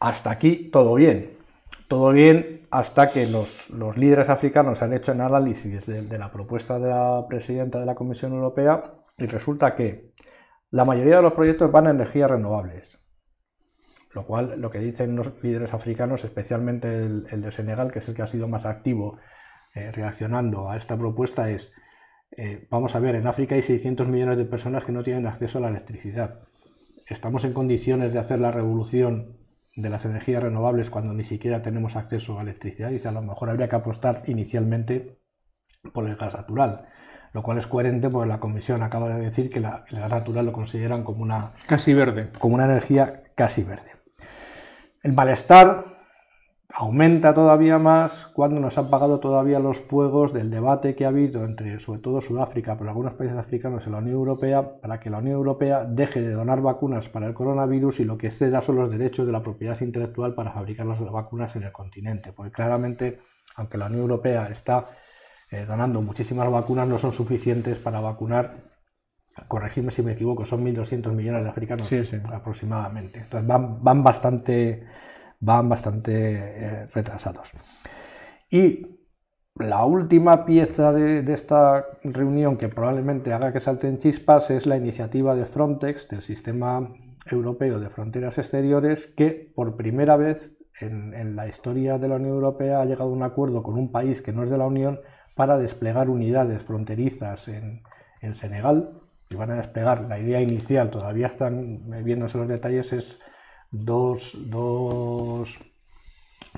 Hasta 0.00 0.32
aquí 0.32 0.68
todo 0.72 0.96
bien. 0.96 1.38
Todo 1.90 2.12
bien 2.12 2.68
hasta 2.70 3.10
que 3.10 3.26
los, 3.26 3.68
líderes 3.96 4.28
africanos 4.28 4.80
han 4.80 4.92
hecho 4.92 5.10
un 5.10 5.22
análisis 5.22 5.86
de, 5.86 6.18
la 6.18 6.30
propuesta 6.30 6.78
de 6.78 6.88
la 6.88 7.26
presidenta 7.28 7.80
de 7.80 7.86
la 7.86 7.96
Comisión 7.96 8.32
Europea 8.32 8.80
y 9.18 9.26
resulta 9.26 9.74
que 9.74 10.12
la 10.70 10.84
mayoría 10.84 11.16
de 11.16 11.22
los 11.22 11.32
proyectos 11.32 11.72
van 11.72 11.88
a 11.88 11.90
energías 11.90 12.30
renovables. 12.30 12.96
Lo 14.12 14.24
cual, 14.24 14.60
lo 14.60 14.70
que 14.70 14.78
dicen 14.78 15.16
los 15.16 15.42
líderes 15.42 15.74
africanos, 15.74 16.22
especialmente 16.22 16.94
el, 16.94 17.24
de 17.24 17.50
Senegal, 17.50 17.90
que 17.90 17.98
es 17.98 18.08
el 18.08 18.14
que 18.14 18.22
ha 18.22 18.28
sido 18.28 18.46
más 18.46 18.66
activo 18.66 19.18
eh, 19.74 19.90
reaccionando 19.90 20.70
a 20.70 20.76
esta 20.76 20.96
propuesta, 20.96 21.50
es, 21.50 21.72
eh, 22.36 22.68
vamos 22.70 22.94
a 22.94 23.00
ver, 23.00 23.16
en 23.16 23.26
África 23.26 23.56
hay 23.56 23.62
600 23.62 24.06
millones 24.06 24.38
de 24.38 24.44
personas 24.44 24.84
que 24.84 24.92
no 24.92 25.02
tienen 25.02 25.26
acceso 25.26 25.58
a 25.58 25.62
la 25.62 25.70
electricidad. 25.70 26.42
¿Estamos 27.08 27.42
en 27.42 27.52
condiciones 27.52 28.12
de 28.12 28.20
hacer 28.20 28.38
la 28.38 28.52
revolución 28.52 29.39
de 29.76 29.90
las 29.90 30.04
energías 30.04 30.42
renovables 30.42 30.90
cuando 30.90 31.14
ni 31.14 31.24
siquiera 31.24 31.62
tenemos 31.62 31.96
acceso 31.96 32.38
a 32.38 32.42
electricidad? 32.42 32.90
Dice, 32.90 33.08
a 33.08 33.12
lo 33.12 33.22
mejor 33.22 33.50
habría 33.50 33.68
que 33.68 33.76
apostar 33.76 34.22
inicialmente 34.26 35.18
por 35.92 36.08
el 36.08 36.16
gas 36.16 36.34
natural 36.34 36.88
lo 37.32 37.42
cual 37.42 37.58
es 37.58 37.66
coherente 37.66 38.10
porque 38.10 38.28
la 38.28 38.40
Comisión 38.40 38.82
acaba 38.82 39.08
de 39.08 39.20
decir 39.20 39.50
que 39.50 39.60
la, 39.60 39.84
el 39.90 40.00
gas 40.00 40.10
natural 40.10 40.46
lo 40.46 40.52
consideran 40.52 41.04
como 41.04 41.22
una... 41.22 41.52
Casi 41.66 41.94
verde. 41.94 42.30
Como 42.38 42.54
una 42.54 42.64
energía 42.64 43.24
casi 43.34 43.62
verde. 43.62 43.92
El 45.02 45.12
malestar 45.12 45.89
aumenta 46.72 47.34
todavía 47.34 47.78
más 47.78 48.28
cuando 48.32 48.60
nos 48.60 48.78
han 48.78 48.90
pagado 48.90 49.20
todavía 49.20 49.58
los 49.58 49.78
fuegos 49.78 50.32
del 50.32 50.50
debate 50.50 50.94
que 50.94 51.04
ha 51.04 51.08
habido 51.08 51.44
entre, 51.44 51.80
sobre 51.80 52.00
todo 52.00 52.20
Sudáfrica, 52.20 52.76
pero 52.78 52.90
algunos 52.90 53.14
países 53.14 53.36
africanos 53.36 53.84
y 53.86 53.90
la 53.90 53.98
Unión 53.98 54.16
Europea, 54.16 54.80
para 54.80 55.00
que 55.00 55.10
la 55.10 55.18
Unión 55.18 55.36
Europea 55.36 55.84
deje 55.84 56.20
de 56.20 56.32
donar 56.32 56.60
vacunas 56.60 57.08
para 57.08 57.26
el 57.26 57.34
coronavirus 57.34 58.00
y 58.00 58.04
lo 58.04 58.16
que 58.16 58.30
ceda 58.30 58.62
son 58.62 58.76
los 58.76 58.90
derechos 58.90 59.26
de 59.26 59.32
la 59.32 59.42
propiedad 59.42 59.80
intelectual 59.80 60.34
para 60.34 60.52
fabricar 60.52 60.86
las 60.86 61.00
vacunas 61.00 61.54
en 61.56 61.64
el 61.64 61.72
continente. 61.72 62.32
Porque 62.32 62.52
claramente, 62.52 63.18
aunque 63.56 63.78
la 63.78 63.86
Unión 63.86 64.02
Europea 64.02 64.46
está 64.46 64.88
eh, 65.50 65.64
donando 65.66 66.00
muchísimas 66.00 66.50
vacunas, 66.50 66.86
no 66.86 66.98
son 66.98 67.12
suficientes 67.12 67.78
para 67.78 68.00
vacunar, 68.00 68.70
corregirme 69.48 69.90
si 69.90 70.02
me 70.02 70.12
equivoco, 70.12 70.46
son 70.46 70.64
1.200 70.64 71.12
millones 71.12 71.42
de 71.42 71.50
africanos 71.50 71.92
aproximadamente. 72.32 73.20
Entonces 73.20 73.48
van, 73.48 73.82
van 73.82 74.04
bastante, 74.04 74.86
van 75.40 75.68
bastante 75.68 76.34
eh, 76.34 76.86
retrasados. 76.86 77.52
Y 78.50 78.86
la 79.56 79.84
última 79.84 80.44
pieza 80.44 80.92
de, 80.92 81.22
de, 81.22 81.34
esta 81.34 81.86
reunión 82.04 82.56
que 82.56 82.68
probablemente 82.68 83.32
haga 83.32 83.52
que 83.52 83.60
salten 83.60 83.98
chispas 83.98 84.50
es 84.50 84.66
la 84.66 84.76
iniciativa 84.76 85.34
de 85.34 85.44
Frontex, 85.44 86.08
del 86.08 86.22
Sistema 86.22 86.92
Europeo 87.26 87.80
de 87.80 87.90
Fronteras 87.90 88.38
Exteriores, 88.38 89.06
que 89.16 89.52
por 89.54 89.76
primera 89.76 90.16
vez 90.16 90.56
en, 90.80 91.14
en, 91.14 91.36
la 91.36 91.48
historia 91.48 91.98
de 91.98 92.08
la 92.08 92.16
Unión 92.16 92.34
Europea 92.34 92.80
ha 92.80 92.84
llegado 92.84 93.10
a 93.10 93.12
un 93.12 93.22
acuerdo 93.22 93.62
con 93.62 93.78
un 93.78 93.92
país 93.92 94.22
que 94.22 94.32
no 94.32 94.44
es 94.44 94.50
de 94.50 94.58
la 94.58 94.66
Unión 94.66 95.00
para 95.40 95.56
desplegar 95.58 96.10
unidades 96.10 96.62
fronterizas 96.62 97.48
en, 97.48 97.82
Senegal, 98.34 99.00
y 99.30 99.36
van 99.36 99.50
a 99.50 99.54
desplegar, 99.54 100.02
la 100.02 100.18
idea 100.18 100.42
inicial, 100.42 100.90
todavía 100.90 101.28
están 101.28 101.88
viéndose 102.04 102.36
los 102.36 102.46
detalles, 102.46 102.92
es 102.92 103.18
dos, 103.70 104.36
dos, 104.46 105.58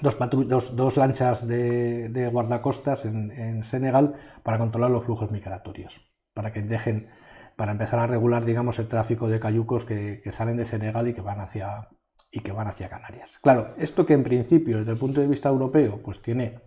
dos, 0.01 0.97
lanchas 0.97 1.47
de, 1.47 2.31
guardacostas 2.33 3.05
en, 3.05 3.65
Senegal 3.65 4.15
para 4.43 4.59
controlar 4.59 4.91
los 4.91 5.05
flujos 5.05 5.31
migratorios, 5.31 6.01
para 6.35 6.53
que 6.53 6.63
dejen, 6.63 7.09
para 7.57 7.73
empezar 7.73 8.01
a 8.01 8.07
regular, 8.07 8.45
digamos, 8.45 8.79
el 8.79 8.89
tráfico 8.89 9.29
de 9.29 9.41
cayucos 9.41 9.85
que, 9.85 10.21
que 10.23 10.33
salen 10.33 10.57
de 10.57 10.67
Senegal 10.67 11.09
y 11.09 11.15
que 11.15 11.21
van 11.21 11.41
hacia 11.41 11.89
y 12.35 12.41
que 12.41 12.53
van 12.53 12.67
hacia 12.67 12.89
Canarias. 12.89 13.31
Claro, 13.43 13.75
esto 13.77 14.07
que 14.07 14.15
en 14.15 14.25
principio, 14.25 14.79
desde 14.79 14.93
el 14.93 14.99
punto 14.99 15.21
de 15.21 15.27
vista 15.27 15.51
europeo, 15.51 16.01
pues 16.03 16.23
tiene 16.23 16.63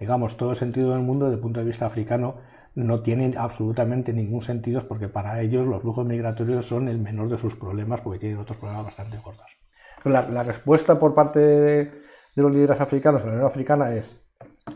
digamos, 0.00 0.36
todo 0.38 0.50
el 0.52 0.56
sentido 0.56 0.92
del 0.92 1.02
mundo 1.02 1.26
desde 1.26 1.36
el 1.36 1.42
punto 1.42 1.60
de 1.60 1.66
vista 1.66 1.86
africano 1.86 2.36
no 2.74 3.02
tiene 3.02 3.34
absolutamente 3.36 4.12
ningún 4.12 4.42
sentido 4.42 4.88
porque 4.88 5.08
para 5.08 5.40
ellos 5.42 5.66
los 5.66 5.82
flujos 5.82 6.06
migratorios 6.06 6.66
son 6.66 6.88
el 6.88 6.98
menor 6.98 7.28
de 7.28 7.38
sus 7.38 7.54
problemas 7.54 8.00
porque 8.00 8.18
tienen 8.18 8.38
otros 8.38 8.56
problemas 8.58 8.86
bastante 8.86 9.18
gordos. 9.18 9.59
La, 10.04 10.42
respuesta 10.42 10.98
por 10.98 11.14
parte 11.14 11.38
de, 11.38 11.92
los 12.36 12.52
líderes 12.52 12.80
africanos, 12.80 13.22
de 13.22 13.28
la 13.28 13.32
Unión 13.34 13.46
Africana, 13.46 13.94
es 13.94 14.16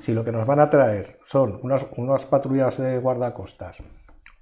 si 0.01 0.13
lo 0.13 0.25
que 0.25 0.33
nos 0.33 0.47
van 0.47 0.61
a 0.61 0.71
traer 0.71 1.19
son 1.25 1.61
unas, 1.63 2.25
patrullas 2.25 2.79
de 2.79 2.99
guardacostas, 2.99 3.83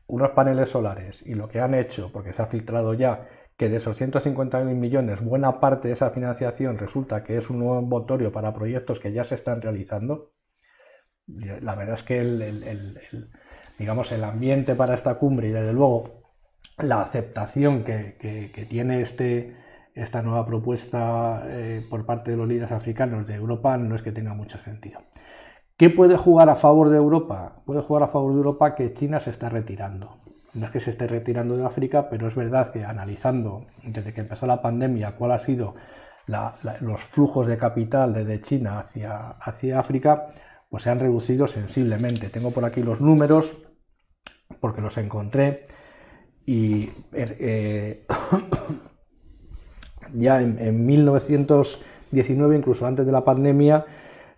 unos 0.06 0.30
paneles 0.30 0.70
solares 0.70 1.22
y 1.24 1.34
lo 1.34 1.48
que 1.48 1.60
han 1.60 1.74
hecho, 1.74 2.10
porque 2.12 2.32
se 2.32 2.42
ha 2.42 2.46
filtrado 2.46 2.94
ya 2.94 3.28
que 3.56 3.68
de 3.68 3.76
esos 3.76 4.00
150.000 4.00 4.64
millones, 4.64 5.20
buena 5.20 5.60
parte 5.60 5.88
de 5.88 5.94
esa 5.94 6.10
financiación 6.10 6.78
resulta 6.78 7.22
que 7.22 7.36
es 7.36 7.50
un 7.50 7.60
nuevo 7.60 7.78
envoltorio 7.78 8.32
para 8.32 8.54
proyectos 8.54 8.98
que 8.98 9.12
ya 9.12 9.24
se 9.24 9.34
están 9.34 9.60
realizando, 9.60 10.32
la 11.26 11.74
verdad 11.74 11.94
es 11.94 12.02
que 12.02 12.20
el, 12.20 13.30
digamos, 13.78 14.12
el 14.12 14.24
ambiente 14.24 14.74
para 14.74 14.94
esta 14.94 15.14
cumbre 15.14 15.48
y 15.48 15.52
desde 15.52 15.72
luego 15.72 16.22
la 16.78 17.00
aceptación 17.00 17.84
que, 17.84 18.66
tiene 18.68 19.02
este, 19.02 19.56
esta 19.94 20.22
nueva 20.22 20.46
propuesta 20.46 21.42
eh, 21.46 21.84
por 21.88 22.06
parte 22.06 22.30
de 22.30 22.36
los 22.36 22.48
líderes 22.48 22.72
africanos 22.72 23.26
de 23.26 23.34
Europa 23.34 23.76
no 23.76 23.94
es 23.94 24.02
que 24.02 24.12
tenga 24.12 24.34
mucho 24.34 24.58
sentido. 24.58 25.00
¿Qué 25.76 25.90
puede 25.90 26.16
jugar 26.16 26.48
a 26.48 26.56
favor 26.56 26.90
de 26.90 26.96
Europa? 26.96 27.62
Puede 27.66 27.82
jugar 27.82 28.04
a 28.04 28.08
favor 28.08 28.32
de 28.32 28.38
Europa 28.38 28.74
que 28.74 28.94
China 28.94 29.20
se 29.20 29.30
está 29.30 29.48
retirando. 29.48 30.18
No 30.54 30.66
es 30.66 30.70
que 30.70 30.80
se 30.80 30.90
esté 30.90 31.06
retirando 31.06 31.56
de 31.56 31.64
África, 31.64 32.08
pero 32.08 32.28
es 32.28 32.34
verdad 32.34 32.72
que 32.72 32.84
analizando 32.84 33.66
desde 33.82 34.12
que 34.12 34.20
empezó 34.20 34.46
la 34.46 34.62
pandemia 34.62 35.16
cuál 35.16 35.32
ha 35.32 35.38
sido 35.38 35.74
los 36.80 37.02
flujos 37.02 37.46
de 37.46 37.58
capital 37.58 38.14
desde 38.14 38.40
China 38.40 38.78
hacia, 38.78 39.30
hacia 39.30 39.80
África, 39.80 40.28
pues 40.70 40.84
se 40.84 40.90
han 40.90 41.00
reducido 41.00 41.46
sensiblemente. 41.46 42.28
Tengo 42.28 42.50
por 42.50 42.64
aquí 42.64 42.82
los 42.82 43.00
números 43.00 43.56
porque 44.60 44.80
los 44.80 44.96
encontré 44.98 45.64
y 46.46 46.90
er, 47.12 47.36
eh, 47.40 48.06
ya 50.14 50.40
en, 50.40 50.86
1919, 50.86 52.56
incluso 52.56 52.86
antes 52.86 53.04
de 53.06 53.12
la 53.12 53.24
pandemia, 53.24 53.86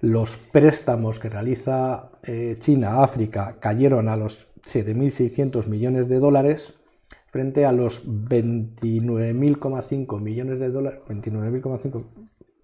los 0.01 0.37
préstamos 0.37 1.19
que 1.19 1.29
realiza 1.29 2.11
eh, 2.25 2.57
China 2.61 2.95
a 2.95 3.05
África 3.05 3.57
cayeron 3.61 4.09
a 4.09 4.17
los 4.17 4.49
7.600 4.73 5.67
millones 5.67 6.09
de 6.09 6.19
dólares 6.19 6.73
frente 7.31 7.67
a 7.67 7.73
los 7.73 8.07
29.5 8.07 10.21
millones 10.21 10.61
de 10.61 10.71
dólares, 10.71 11.01
29.5 11.09 12.05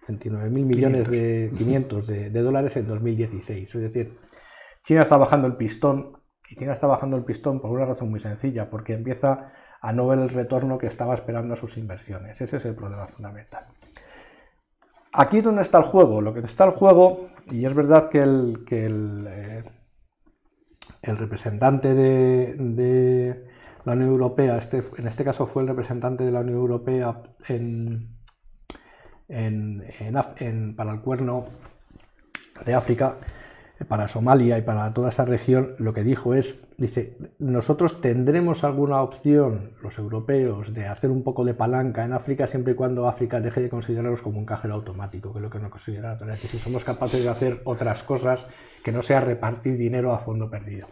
29 0.07 0.49
mil 0.49 0.65
millones 0.65 1.09
de 1.09 1.51
500 1.57 2.07
de, 2.07 2.29
dólares 2.29 2.75
en 2.75 2.87
2016. 2.87 3.75
Es 3.75 3.81
decir, 3.81 4.17
China 4.83 5.01
está 5.01 5.17
bajando 5.17 5.47
el 5.47 5.55
pistón 5.55 6.17
y 6.49 6.55
China 6.55 6.73
está 6.73 6.87
bajando 6.87 7.17
el 7.17 7.23
pistón 7.23 7.61
por 7.61 7.71
una 7.71 7.85
razón 7.85 8.09
muy 8.09 8.19
sencilla, 8.19 8.69
porque 8.69 8.93
empieza 8.93 9.51
a 9.81 9.91
no 9.91 10.07
ver 10.07 10.19
el 10.19 10.29
retorno 10.29 10.77
que 10.77 10.87
estaba 10.87 11.15
esperando 11.15 11.55
a 11.55 11.57
sus 11.57 11.77
inversiones. 11.77 12.39
Ese 12.39 12.57
es 12.57 12.65
el 12.65 12.75
problema 12.75 13.07
fundamental. 13.07 13.65
Aquí 15.13 15.41
donde 15.41 15.63
está 15.63 15.79
el 15.79 15.85
juego. 15.85 16.21
Lo 16.21 16.33
que 16.33 16.39
está 16.41 16.65
el 16.65 16.71
juego, 16.71 17.29
y 17.49 17.65
es 17.65 17.73
verdad 17.73 18.09
que 18.09 18.21
el, 18.21 18.63
que 18.65 18.85
el, 18.85 19.27
eh, 19.27 19.63
el 21.01 21.17
representante 21.17 21.93
de, 21.93 22.55
de, 22.57 23.47
la 23.83 23.93
Unión 23.93 24.09
Europea, 24.09 24.57
este, 24.57 24.83
en 24.97 25.07
este 25.07 25.23
caso 25.23 25.47
fue 25.47 25.63
el 25.63 25.67
representante 25.67 26.23
de 26.23 26.31
la 26.31 26.41
Unión 26.41 26.57
Europea 26.57 27.19
en, 27.47 28.15
para 30.75 30.91
el 30.91 31.01
cuerno 31.01 31.47
de 32.63 32.75
África, 32.75 33.15
para 33.87 34.07
Somalia 34.07 34.57
y 34.57 34.61
para 34.61 34.93
toda 34.93 35.09
esa 35.09 35.25
región, 35.25 35.75
lo 35.77 35.93
que 35.93 36.03
dijo 36.03 36.33
es, 36.33 36.63
dice, 36.77 37.17
nosotros 37.39 38.01
tendremos 38.01 38.63
alguna 38.63 39.01
opción, 39.01 39.73
los 39.81 39.97
europeos, 39.97 40.73
de 40.73 40.87
hacer 40.87 41.09
un 41.09 41.23
poco 41.23 41.45
de 41.45 41.53
palanca 41.53 42.05
en 42.05 42.13
África 42.13 42.47
siempre 42.47 42.73
y 42.73 42.75
cuando 42.75 43.07
África 43.07 43.41
deje 43.41 43.61
de 43.61 43.69
considerarlos 43.69 44.21
como 44.21 44.39
un 44.39 44.45
cajero 44.45 44.75
automático, 44.75 45.31
que 45.31 45.39
es 45.39 45.43
lo 45.43 45.49
que 45.49 45.59
no 45.59 45.69
considera. 45.69 46.13
Es 46.13 46.27
decir, 46.27 46.49
si 46.49 46.57
somos 46.57 46.83
capaces 46.83 47.23
de 47.23 47.29
hacer 47.29 47.61
otras 47.65 48.03
cosas 48.03 48.45
que 48.83 48.91
no 48.91 49.01
sea 49.01 49.19
repartir 49.19 49.77
dinero 49.77 50.13
a 50.13 50.19
fondo 50.19 50.49
perdido. 50.49 50.87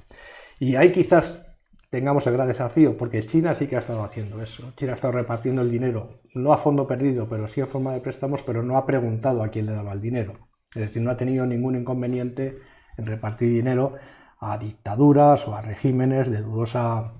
Y 0.59 0.75
hay 0.75 0.91
quizás 0.91 1.41
tengamos 1.89 2.25
el 2.27 2.33
gran 2.33 2.47
desafío, 2.47 2.97
porque 2.97 3.23
China 3.23 3.55
sí 3.55 3.67
que 3.67 3.75
ha 3.75 3.79
estado 3.79 4.03
haciendo 4.03 4.41
eso. 4.41 4.71
China 4.75 4.93
ha 4.93 4.95
estado 4.95 5.13
repartiendo 5.13 5.61
el 5.61 5.71
dinero, 5.71 6.21
no 6.33 6.53
a 6.53 6.57
fondo 6.57 6.87
perdido, 6.87 7.27
pero 7.27 7.47
sí 7.47 7.61
en 7.61 7.67
forma 7.67 7.93
de 7.93 8.01
préstamos, 8.01 8.43
pero 8.43 8.63
no 8.63 8.77
ha 8.77 8.85
preguntado 8.85 9.43
a 9.43 9.49
quién 9.49 9.65
le 9.65 9.73
daba 9.73 9.93
el 9.93 10.01
dinero. 10.01 10.49
Es 10.73 10.81
decir, 10.83 11.01
no 11.01 11.09
ha 11.09 11.17
tenido 11.17 11.45
ningún 11.47 11.75
inconveniente 11.75 12.59
en 12.99 13.05
repartir 13.05 13.49
dinero 13.49 13.95
a 14.39 14.57
dictaduras 14.57 15.47
o 15.47 15.55
a 15.55 15.61
regímenes 15.61 16.29
de 16.29 16.41
dudosa, 16.41 17.13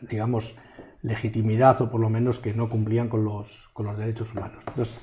digamos, 0.00 0.54
legitimidad 1.02 1.80
o 1.80 1.90
por 1.90 2.00
lo 2.00 2.10
menos 2.10 2.38
que 2.38 2.52
no 2.52 2.68
cumplían 2.68 3.08
con 3.08 3.24
los, 3.24 3.70
con 3.72 3.86
los 3.86 3.96
derechos 3.96 4.32
humanos. 4.34 4.62
Entonces, 4.66 4.98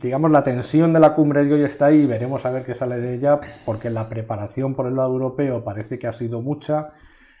digamos, 0.00 0.30
la 0.30 0.42
tensión 0.42 0.92
de 0.92 1.00
la 1.00 1.14
cumbre 1.14 1.44
de 1.44 1.54
hoy 1.54 1.62
está 1.62 1.86
ahí 1.86 2.00
y 2.00 2.06
veremos 2.06 2.44
a 2.44 2.50
ver 2.50 2.64
qué 2.64 2.74
sale 2.74 2.98
de 2.98 3.14
ella, 3.14 3.40
porque 3.64 3.88
la 3.88 4.08
preparación 4.08 4.74
por 4.74 4.86
el 4.86 4.96
lado 4.96 5.12
europeo 5.12 5.64
parece 5.64 5.98
que 5.98 6.06
ha 6.06 6.12
sido 6.12 6.42
mucha 6.42 6.92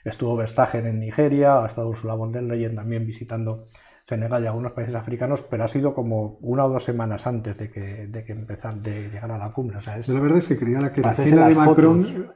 Estuvo 0.04 0.34
Verstappen 0.36 0.86
en 0.86 0.98
Nigeria, 0.98 1.62
ha 1.62 1.66
estado 1.66 1.88
Ursula 1.88 2.14
von 2.14 2.32
der 2.32 2.42
Leyen 2.44 2.74
también 2.74 3.06
visitando 3.06 3.66
Senegal 4.10 4.42
y 4.42 4.46
algunos 4.48 4.72
países 4.72 4.94
africanos, 4.96 5.40
pero 5.48 5.62
ha 5.62 5.68
sido 5.68 5.94
como 5.94 6.36
una 6.40 6.64
o 6.64 6.68
dos 6.68 6.82
semanas 6.82 7.28
antes 7.28 7.56
de 7.56 7.70
que, 7.70 8.08
de 8.08 8.24
que 8.24 8.32
empezar, 8.32 8.74
de 8.80 9.08
llegar 9.08 9.30
a 9.30 9.38
la 9.38 9.52
cumbre. 9.52 9.78
la 9.84 10.20
verdad 10.20 10.38
es 10.38 10.48
que 10.48 10.58
creía 10.58 10.92
que 10.92 11.00
la 11.00 11.14
cena 11.14 11.46
de 11.46 11.54
Macron 11.54 12.32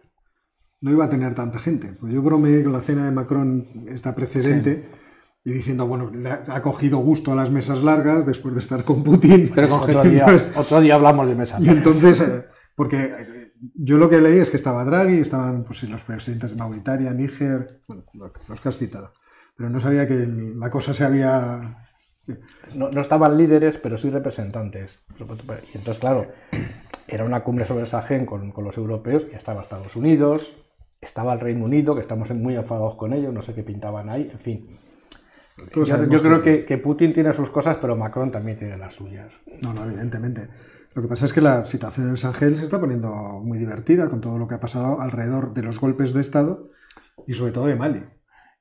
no 0.80 0.90
iba 0.92 1.06
a 1.06 1.10
tener 1.10 1.34
tanta 1.34 1.58
gente. 1.58 1.88
Pues 1.88 2.12
yo 2.12 2.22
bromeé 2.22 2.62
con 2.62 2.72
la 2.72 2.80
cena 2.80 3.06
de 3.06 3.10
Macron, 3.10 3.86
esta 3.88 4.14
precedente, 4.14 4.88
y 5.44 5.52
diciendo, 5.52 5.88
bueno, 5.88 6.12
ha 6.48 6.62
cogido 6.62 6.98
gusto 6.98 7.32
a 7.32 7.34
las 7.34 7.50
mesas 7.50 7.82
largas 7.82 8.24
después 8.24 8.54
de 8.54 8.60
estar 8.60 8.84
con 8.84 9.02
Putin. 9.02 9.50
Pero 9.54 9.74
otro, 9.74 10.04
día, 10.04 10.26
otro 10.54 10.80
día 10.80 10.94
hablamos 10.94 11.26
de 11.26 11.34
mesas 11.34 11.60
Y 11.60 11.70
entonces, 11.70 12.20
eh, 12.20 12.44
porque 12.76 12.98
eh, 12.98 13.52
yo 13.74 13.98
lo 13.98 14.08
que 14.08 14.20
leí 14.20 14.38
es 14.38 14.48
que 14.48 14.58
estaba 14.58 14.84
Draghi, 14.84 15.18
estaban 15.18 15.64
pues, 15.64 15.82
los 15.82 16.04
presidentes 16.04 16.52
de 16.52 16.56
Mauritania, 16.56 17.12
Níger, 17.12 17.82
bueno, 17.88 18.04
los 18.48 18.60
que 18.60 18.68
has 18.68 18.78
citado. 18.78 19.12
Pero 19.56 19.70
no 19.70 19.80
sabía 19.80 20.08
que 20.08 20.26
la 20.26 20.70
cosa 20.70 20.94
se 20.94 21.04
había... 21.04 21.88
No, 22.74 22.90
no 22.90 23.00
estaban 23.00 23.36
líderes, 23.36 23.76
pero 23.76 23.98
sí 23.98 24.10
representantes. 24.10 24.90
Y 25.18 25.76
entonces, 25.76 25.98
claro, 25.98 26.28
era 27.06 27.24
una 27.24 27.44
cumbre 27.44 27.66
sobre 27.66 27.82
el 27.82 27.88
Sahel 27.88 28.24
con, 28.24 28.50
con 28.50 28.64
los 28.64 28.76
europeos, 28.78 29.26
y 29.30 29.36
estaba 29.36 29.62
Estados 29.62 29.94
Unidos, 29.94 30.54
estaba 31.00 31.34
el 31.34 31.40
Reino 31.40 31.66
Unido, 31.66 31.94
que 31.94 32.00
estamos 32.00 32.30
muy 32.30 32.56
enfadados 32.56 32.94
con 32.96 33.12
ellos, 33.12 33.32
no 33.32 33.42
sé 33.42 33.54
qué 33.54 33.62
pintaban 33.62 34.08
ahí, 34.08 34.30
en 34.32 34.38
fin 34.38 34.78
yo, 35.74 36.22
creo 36.22 36.42
que, 36.42 36.78
Putin 36.78 37.12
tiene 37.12 37.32
sus 37.32 37.50
cosas, 37.50 37.78
pero 37.80 37.96
Macron 37.96 38.32
también 38.32 38.58
tiene 38.58 38.76
las 38.76 38.94
suyas. 38.94 39.32
No, 39.62 39.72
no, 39.72 39.84
evidentemente. 39.84 40.48
Lo 40.94 41.02
que 41.02 41.08
pasa 41.08 41.26
es 41.26 41.32
que 41.32 41.40
la 41.40 41.64
situación 41.64 42.06
en 42.06 42.12
el 42.12 42.18
Sahel 42.18 42.56
se 42.56 42.64
está 42.64 42.80
poniendo 42.80 43.10
muy 43.42 43.58
divertida 43.58 44.08
con 44.08 44.20
todo 44.20 44.38
lo 44.38 44.48
que 44.48 44.56
ha 44.56 44.60
pasado 44.60 45.00
alrededor 45.00 45.54
de 45.54 45.62
los 45.62 45.80
golpes 45.80 46.12
de 46.12 46.20
Estado 46.20 46.64
y 47.26 47.34
sobre 47.34 47.52
todo 47.52 47.66
de 47.66 47.76
Mali. 47.76 48.02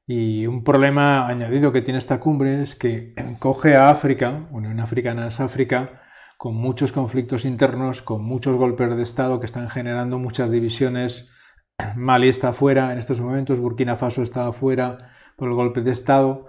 Y 0.05 0.47
un 0.47 0.65
problema 0.65 1.27
añadido 1.27 1.71
que 1.71 1.81
tiene 1.81 1.97
esta 1.97 2.19
cumbre 2.19 2.61
es 2.61 2.75
que 2.75 3.13
coge 3.39 3.75
a 3.75 3.89
África, 3.89 4.47
Unión 4.51 4.79
Africana 4.79 5.27
es 5.27 5.39
África, 5.39 6.01
con 6.37 6.55
muchos 6.55 6.91
conflictos 6.91 7.45
internos, 7.45 8.01
con 8.01 8.23
muchos 8.23 8.57
golpes 8.57 8.95
de 8.97 9.03
Estado 9.03 9.39
que 9.39 9.45
están 9.45 9.69
generando 9.69 10.19
muchas 10.19 10.51
divisiones. 10.51 11.29
Mali 11.95 12.27
está 12.27 12.49
afuera 12.49 12.91
en 12.91 12.99
estos 12.99 13.21
momentos, 13.21 13.59
Burkina 13.59 13.95
Faso 13.95 14.21
está 14.23 14.47
afuera 14.47 15.13
por 15.37 15.47
el 15.47 15.55
golpe 15.55 15.81
de 15.81 15.91
Estado. 15.91 16.47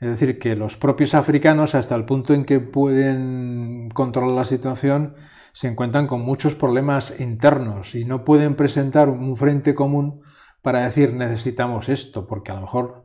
Es 0.00 0.10
decir, 0.10 0.38
que 0.38 0.56
los 0.56 0.76
propios 0.76 1.14
africanos, 1.14 1.74
hasta 1.74 1.94
el 1.94 2.04
punto 2.04 2.34
en 2.34 2.44
que 2.44 2.60
pueden 2.60 3.88
controlar 3.94 4.36
la 4.36 4.44
situación, 4.44 5.14
se 5.52 5.68
encuentran 5.68 6.06
con 6.06 6.20
muchos 6.20 6.54
problemas 6.54 7.18
internos 7.18 7.94
y 7.94 8.04
no 8.04 8.24
pueden 8.24 8.56
presentar 8.56 9.08
un 9.08 9.36
frente 9.36 9.74
común 9.74 10.22
para 10.66 10.82
decir 10.82 11.14
necesitamos 11.14 11.88
esto, 11.88 12.26
porque 12.26 12.50
a 12.50 12.56
lo 12.56 12.62
mejor 12.62 13.04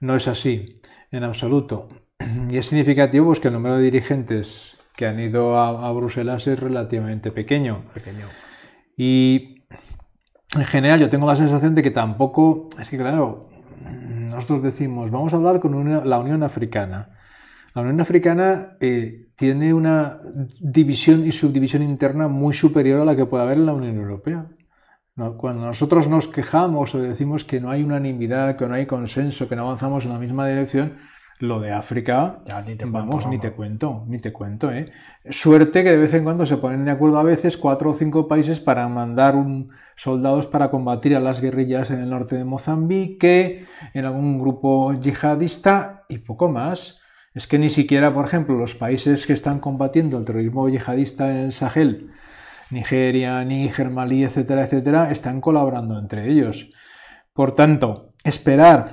no 0.00 0.16
es 0.16 0.28
así 0.28 0.80
en 1.10 1.24
absoluto. 1.24 1.90
Y 2.48 2.56
es 2.56 2.64
significativo 2.64 3.26
pues, 3.26 3.38
que 3.38 3.48
el 3.48 3.52
número 3.52 3.76
de 3.76 3.82
dirigentes 3.82 4.78
que 4.96 5.04
han 5.04 5.20
ido 5.20 5.58
a, 5.58 5.86
a 5.86 5.92
Bruselas 5.92 6.46
es 6.46 6.58
relativamente 6.58 7.30
pequeño. 7.30 7.84
pequeño. 7.92 8.24
Y 8.96 9.66
en 10.56 10.64
general 10.64 11.00
yo 11.00 11.10
tengo 11.10 11.26
la 11.26 11.36
sensación 11.36 11.74
de 11.74 11.82
que 11.82 11.90
tampoco, 11.90 12.70
es 12.80 12.88
que 12.88 12.96
claro, 12.96 13.50
nosotros 13.82 14.62
decimos, 14.62 15.10
vamos 15.10 15.34
a 15.34 15.36
hablar 15.36 15.60
con 15.60 16.08
la 16.08 16.18
Unión 16.18 16.42
Africana. 16.42 17.10
La 17.74 17.82
Unión 17.82 18.00
Africana 18.00 18.78
eh, 18.80 19.28
tiene 19.36 19.74
una 19.74 20.18
división 20.60 21.26
y 21.26 21.32
subdivisión 21.32 21.82
interna 21.82 22.28
muy 22.28 22.54
superior 22.54 23.02
a 23.02 23.04
la 23.04 23.14
que 23.14 23.26
puede 23.26 23.42
haber 23.42 23.58
en 23.58 23.66
la 23.66 23.74
Unión 23.74 23.98
Europea. 23.98 24.46
Cuando 25.36 25.66
nosotros 25.66 26.08
nos 26.08 26.28
quejamos 26.28 26.94
o 26.94 26.98
decimos 26.98 27.44
que 27.44 27.60
no 27.60 27.70
hay 27.70 27.82
unanimidad, 27.82 28.56
que 28.56 28.66
no 28.66 28.74
hay 28.74 28.86
consenso, 28.86 29.48
que 29.48 29.56
no 29.56 29.62
avanzamos 29.62 30.04
en 30.04 30.12
la 30.12 30.18
misma 30.18 30.46
dirección, 30.46 30.98
lo 31.42 31.58
de 31.58 31.72
África, 31.72 32.38
ya 32.46 32.62
ni 32.62 32.76
te 32.76 32.84
vamos, 32.84 33.26
ni 33.26 33.38
te 33.38 33.50
cuento, 33.50 34.04
ni 34.06 34.18
te 34.20 34.32
cuento. 34.32 34.70
¿eh? 34.70 34.92
Suerte 35.28 35.82
que 35.82 35.90
de 35.90 35.96
vez 35.96 36.14
en 36.14 36.22
cuando 36.22 36.46
se 36.46 36.56
ponen 36.56 36.84
de 36.84 36.92
acuerdo 36.92 37.18
a 37.18 37.24
veces 37.24 37.56
cuatro 37.56 37.90
o 37.90 37.94
cinco 37.94 38.28
países 38.28 38.60
para 38.60 38.86
mandar 38.86 39.34
un, 39.34 39.70
soldados 39.96 40.46
para 40.46 40.70
combatir 40.70 41.16
a 41.16 41.20
las 41.20 41.40
guerrillas 41.40 41.90
en 41.90 41.98
el 41.98 42.10
norte 42.10 42.36
de 42.36 42.44
Mozambique, 42.44 43.64
en 43.92 44.04
algún 44.04 44.38
grupo 44.38 44.92
yihadista 44.92 46.04
y 46.08 46.18
poco 46.18 46.48
más. 46.48 47.00
Es 47.34 47.48
que 47.48 47.58
ni 47.58 47.70
siquiera, 47.70 48.14
por 48.14 48.24
ejemplo, 48.24 48.56
los 48.56 48.76
países 48.76 49.26
que 49.26 49.32
están 49.32 49.58
combatiendo 49.58 50.18
el 50.18 50.24
terrorismo 50.24 50.68
yihadista 50.68 51.28
en 51.28 51.38
el 51.38 51.52
Sahel, 51.52 52.12
Nigeria, 52.72 53.44
Níger, 53.44 53.90
Malí, 53.90 54.24
etcétera, 54.24 54.64
etcétera, 54.64 55.10
están 55.10 55.40
colaborando 55.40 55.98
entre 55.98 56.30
ellos. 56.30 56.70
Por 57.32 57.52
tanto, 57.52 58.14
esperar 58.24 58.90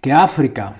que 0.00 0.12
África 0.12 0.74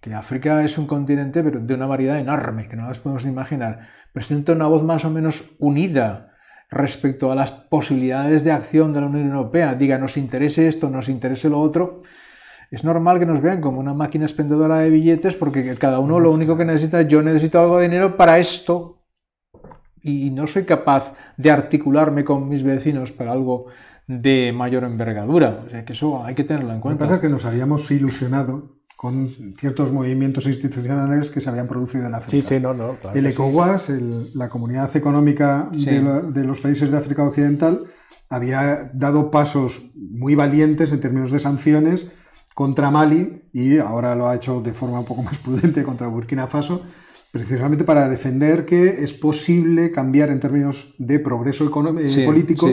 que 0.00 0.14
África 0.14 0.64
es 0.64 0.78
un 0.78 0.86
continente 0.86 1.42
pero 1.42 1.60
de 1.60 1.74
una 1.74 1.86
variedad 1.86 2.18
enorme, 2.18 2.68
que 2.68 2.76
no 2.76 2.86
nos 2.88 2.98
podemos 2.98 3.24
imaginar, 3.24 3.80
presenta 4.12 4.52
una 4.52 4.66
voz 4.66 4.82
más 4.82 5.04
o 5.04 5.10
menos 5.10 5.56
unida 5.58 6.32
respecto 6.70 7.30
a 7.30 7.34
las 7.34 7.50
posibilidades 7.50 8.44
de 8.44 8.52
acción 8.52 8.92
de 8.92 9.00
la 9.00 9.06
Unión 9.06 9.28
Europea, 9.28 9.74
diga 9.74 9.98
nos 9.98 10.16
interese 10.16 10.68
esto, 10.68 10.88
nos 10.88 11.08
interese 11.08 11.48
lo 11.48 11.60
otro, 11.60 12.00
es 12.70 12.84
normal 12.84 13.18
que 13.18 13.26
nos 13.26 13.42
vean 13.42 13.60
como 13.60 13.80
una 13.80 13.92
máquina 13.92 14.24
expendedora 14.24 14.78
de 14.78 14.90
billetes 14.90 15.34
porque 15.34 15.74
cada 15.74 15.98
uno 15.98 16.20
lo 16.20 16.30
único 16.30 16.56
que 16.56 16.64
necesita 16.64 17.00
es 17.00 17.08
yo 17.08 17.20
necesito 17.20 17.60
algo 17.60 17.78
de 17.78 17.88
dinero 17.88 18.16
para 18.16 18.38
esto 18.38 18.99
y 20.02 20.30
no 20.30 20.46
soy 20.46 20.64
capaz 20.64 21.14
de 21.36 21.50
articularme 21.50 22.24
con 22.24 22.48
mis 22.48 22.62
vecinos 22.62 23.12
para 23.12 23.32
algo 23.32 23.66
de 24.06 24.52
mayor 24.52 24.84
envergadura. 24.84 25.62
O 25.66 25.70
sea 25.70 25.84
que 25.84 25.92
eso 25.92 26.24
hay 26.24 26.34
que 26.34 26.44
tenerlo 26.44 26.72
en 26.72 26.80
cuenta. 26.80 26.94
Lo 26.94 26.98
que 26.98 27.04
pasa 27.04 27.14
es 27.16 27.20
que 27.20 27.28
nos 27.28 27.44
habíamos 27.44 27.90
ilusionado 27.90 28.80
con 29.00 29.54
ciertos 29.56 29.92
movimientos 29.92 30.46
institucionales 30.46 31.30
que 31.30 31.40
se 31.40 31.48
habían 31.48 31.66
producido 31.66 32.06
en 32.06 32.14
África. 32.14 32.46
Sí, 32.46 32.56
sí, 32.56 32.60
no, 32.60 32.74
no, 32.74 32.96
el 33.14 33.24
ECOWAS, 33.24 33.92
la 34.34 34.50
Comunidad 34.50 34.94
Económica 34.94 35.70
de, 35.72 36.44
los 36.44 36.60
países 36.60 36.90
de 36.90 36.98
África 36.98 37.22
Occidental, 37.22 37.84
había 38.28 38.90
dado 38.92 39.30
pasos 39.30 39.90
muy 39.94 40.34
valientes 40.34 40.92
en 40.92 41.00
términos 41.00 41.32
de 41.32 41.38
sanciones 41.38 42.12
contra 42.54 42.90
Mali 42.90 43.44
y 43.54 43.78
ahora 43.78 44.14
lo 44.14 44.28
ha 44.28 44.36
hecho 44.36 44.60
de 44.60 44.74
forma 44.74 45.00
un 45.00 45.06
poco 45.06 45.22
más 45.22 45.38
prudente 45.38 45.82
contra 45.82 46.06
Burkina 46.06 46.46
Faso, 46.46 46.84
precisamente 47.30 47.84
para 47.84 48.08
defender 48.08 48.64
que 48.64 49.04
es 49.04 49.14
posible 49.14 49.90
cambiar 49.90 50.30
en 50.30 50.40
términos 50.40 50.94
de 50.98 51.18
progreso 51.18 51.66
económico, 51.66 52.08
y 52.08 52.24
político 52.24 52.68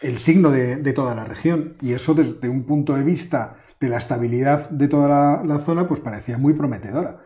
el 0.00 0.18
signo 0.18 0.50
de, 0.50 0.76
de 0.76 0.92
toda 0.92 1.14
la 1.14 1.24
región. 1.24 1.74
Y 1.80 1.92
eso 1.92 2.14
desde 2.14 2.48
un 2.48 2.64
punto 2.64 2.94
de 2.94 3.04
vista 3.04 3.56
de 3.82 3.88
la 3.88 3.98
estabilidad 3.98 4.70
de 4.70 4.88
toda 4.88 5.42
la, 5.44 5.58
zona, 5.58 5.88
pues 5.88 6.00
parecía 6.00 6.38
muy 6.38 6.54
prometedora. 6.54 7.18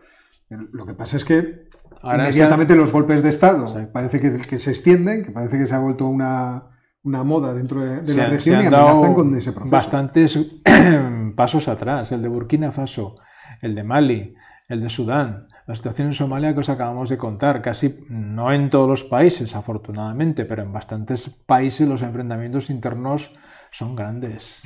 Lo 0.49 0.85
que 0.85 0.93
pasa 0.93 1.17
es 1.17 1.23
que 1.23 1.69
inmediatamente 2.03 2.75
los 2.75 2.91
golpes 2.91 3.21
de 3.21 3.29
Estado 3.29 3.67
parece 3.91 4.19
que, 4.19 4.59
se 4.59 4.71
extienden, 4.71 5.23
que 5.23 5.31
parece 5.31 5.59
que 5.59 5.67
se 5.67 5.75
ha 5.75 5.79
vuelto 5.79 6.07
una, 6.07 6.63
moda 7.03 7.53
dentro 7.53 7.81
de, 7.81 8.15
la 8.15 8.25
región 8.27 8.63
y 8.63 8.65
amenazan 8.65 9.13
con 9.13 9.35
ese 9.35 9.51
proceso. 9.51 9.71
Bastantes 9.71 10.39
pasos 11.35 11.67
atrás, 11.67 12.11
el 12.11 12.23
de 12.23 12.29
Burkina 12.29 12.71
Faso, 12.71 13.15
el 13.61 13.75
de 13.75 13.83
Mali, 13.83 14.35
el 14.67 14.81
de 14.81 14.89
Sudán, 14.89 15.47
la 15.67 15.75
situación 15.75 16.07
en 16.07 16.13
Somalia 16.13 16.53
que 16.53 16.61
os 16.61 16.69
acabamos 16.69 17.09
de 17.09 17.17
contar, 17.17 17.61
casi 17.61 18.05
no 18.07 18.53
en 18.53 18.69
todos 18.69 18.87
los 18.87 19.03
países, 19.03 19.53
afortunadamente, 19.53 20.45
pero 20.45 20.63
en 20.63 20.71
bastantes 20.71 21.29
países 21.29 21.87
los 21.87 22.01
enfrentamientos 22.03 22.69
internos 22.69 23.35
son 23.69 23.93
grandes. 23.93 24.61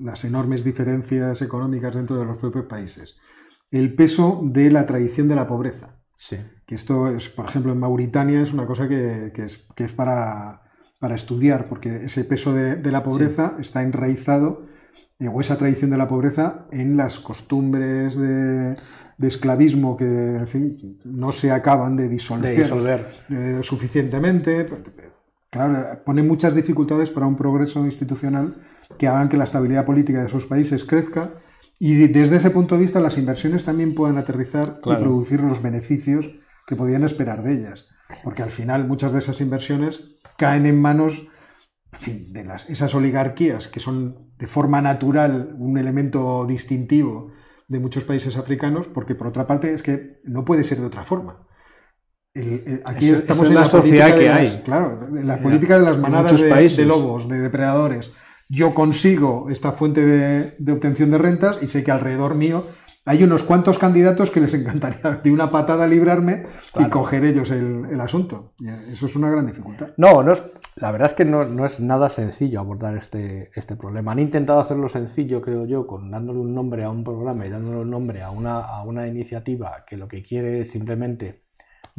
las 0.00 0.24
enormes 0.24 0.64
diferencias 0.64 1.40
económicas 1.40 1.94
dentro 1.94 2.18
de 2.18 2.24
los 2.24 2.38
propios 2.38 2.66
países. 2.66 3.20
El 3.70 3.94
peso 3.94 4.40
de 4.42 4.72
la 4.72 4.86
tradición 4.86 5.28
de 5.28 5.36
la 5.36 5.46
pobreza. 5.46 6.00
Sí. 6.16 6.38
Que 6.66 6.74
esto 6.74 7.08
es, 7.08 7.28
por 7.28 7.46
ejemplo, 7.46 7.72
en 7.72 7.78
Mauritania 7.78 8.42
es 8.42 8.52
una 8.52 8.66
cosa 8.66 8.88
que, 8.88 9.32
es, 9.32 9.64
es 9.76 9.92
para, 9.92 10.62
para, 10.98 11.14
estudiar, 11.14 11.68
porque 11.68 12.04
ese 12.06 12.24
peso 12.24 12.52
de, 12.52 12.90
la 12.90 13.04
pobreza 13.04 13.54
está 13.60 13.82
enraizado, 13.82 14.66
eh, 15.20 15.28
o 15.28 15.40
esa 15.40 15.56
tradición 15.56 15.90
de 15.90 15.96
la 15.96 16.08
pobreza, 16.08 16.66
en 16.72 16.96
las 16.96 17.20
costumbres 17.20 18.16
de, 18.16 18.76
esclavismo 19.28 19.96
que, 19.96 20.04
en 20.04 20.48
fin, 20.48 20.98
no 21.04 21.32
se 21.32 21.50
acaban 21.50 21.96
de 21.96 22.08
disolver, 22.08 23.06
eh, 23.30 23.60
suficientemente 23.62 24.66
Claro, 25.50 26.00
pone 26.04 26.22
muchas 26.22 26.54
dificultades 26.54 27.10
para 27.10 27.26
un 27.26 27.36
progreso 27.36 27.84
institucional 27.84 28.54
que 28.98 29.08
hagan 29.08 29.28
que 29.28 29.36
la 29.36 29.44
estabilidad 29.44 29.84
política 29.84 30.20
de 30.20 30.28
esos 30.28 30.46
países 30.46 30.84
crezca 30.84 31.32
y 31.78 32.06
desde 32.06 32.36
ese 32.36 32.50
punto 32.50 32.76
de 32.76 32.82
vista 32.82 33.00
las 33.00 33.18
inversiones 33.18 33.64
también 33.64 33.94
puedan 33.94 34.16
aterrizar 34.16 34.78
y 34.84 34.94
producir 34.94 35.40
los 35.40 35.60
beneficios 35.60 36.30
que 36.68 36.76
podían 36.76 37.02
esperar 37.02 37.42
de 37.42 37.54
ellas. 37.54 37.88
Porque 38.22 38.42
al 38.42 38.50
final 38.50 38.86
muchas 38.86 39.12
de 39.12 39.18
esas 39.18 39.40
inversiones 39.40 40.20
caen 40.36 40.66
en 40.66 40.80
manos 40.80 41.28
de 42.06 42.44
las, 42.44 42.70
esas 42.70 42.94
oligarquías 42.94 43.66
que 43.66 43.80
son 43.80 44.30
de 44.38 44.46
forma 44.46 44.80
natural 44.80 45.56
un 45.58 45.78
elemento 45.78 46.46
distintivo 46.46 47.32
de 47.70 47.80
muchos 47.80 48.04
países 48.04 48.36
africanos, 48.36 48.86
porque 48.86 49.14
por 49.14 49.28
otra 49.28 49.46
parte 49.46 49.72
es 49.72 49.82
que 49.82 50.18
no 50.24 50.44
puede 50.44 50.64
ser 50.64 50.78
de 50.78 50.86
otra 50.86 51.04
forma 51.04 51.46
aquí 52.84 53.10
estamos 53.10 53.48
en 53.48 53.54
la, 53.54 53.64
sociedad 53.64 54.14
que 54.14 54.28
hay. 54.28 54.62
Claro, 54.64 55.08
en 55.16 55.26
la 55.26 55.38
política 55.38 55.78
de 55.78 55.84
las 55.84 55.98
manadas 55.98 56.40
de, 56.40 56.84
lobos, 56.84 57.28
de 57.28 57.40
depredadores. 57.40 58.12
Yo 58.48 58.74
consigo 58.74 59.46
esta 59.50 59.72
fuente 59.72 60.04
de, 60.04 60.72
obtención 60.72 61.10
de 61.10 61.18
rentas 61.18 61.58
y 61.62 61.68
sé 61.68 61.84
que 61.84 61.90
alrededor 61.90 62.34
mío 62.34 62.64
hay 63.04 63.24
unos 63.24 63.42
cuantos 63.42 63.78
candidatos 63.78 64.30
que 64.30 64.40
les 64.40 64.54
encantaría 64.54 65.20
de 65.24 65.30
una 65.30 65.50
patada 65.50 65.86
librarme 65.86 66.46
y 66.78 66.84
coger 66.88 67.24
ellos 67.24 67.50
el, 67.50 68.00
asunto. 68.00 68.52
eso 68.90 69.06
es 69.06 69.16
una 69.16 69.30
gran 69.30 69.46
dificultad. 69.46 69.90
No, 69.96 70.22
no 70.22 70.32
es, 70.32 70.42
la 70.76 70.92
verdad 70.92 71.08
es 71.08 71.14
que 71.14 71.24
no, 71.24 71.64
es 71.64 71.80
nada 71.80 72.10
sencillo 72.10 72.60
abordar 72.60 72.96
este, 72.96 73.50
este 73.54 73.76
problema. 73.76 74.12
Han 74.12 74.18
intentado 74.18 74.60
hacerlo 74.60 74.88
sencillo, 74.88 75.42
creo 75.42 75.66
yo, 75.66 75.86
con 75.86 76.10
dándole 76.10 76.40
un 76.40 76.54
nombre 76.54 76.84
a 76.84 76.90
un 76.90 77.04
programa 77.04 77.46
y 77.46 77.50
dándole 77.50 77.80
un 77.80 77.90
nombre 77.90 78.22
a 78.22 78.30
una, 78.30 78.60
a 78.60 78.82
una 78.84 79.06
iniciativa 79.06 79.84
que 79.86 79.96
lo 79.96 80.08
que 80.08 80.22
quiere 80.22 80.60
es 80.60 80.70
simplemente 80.70 81.49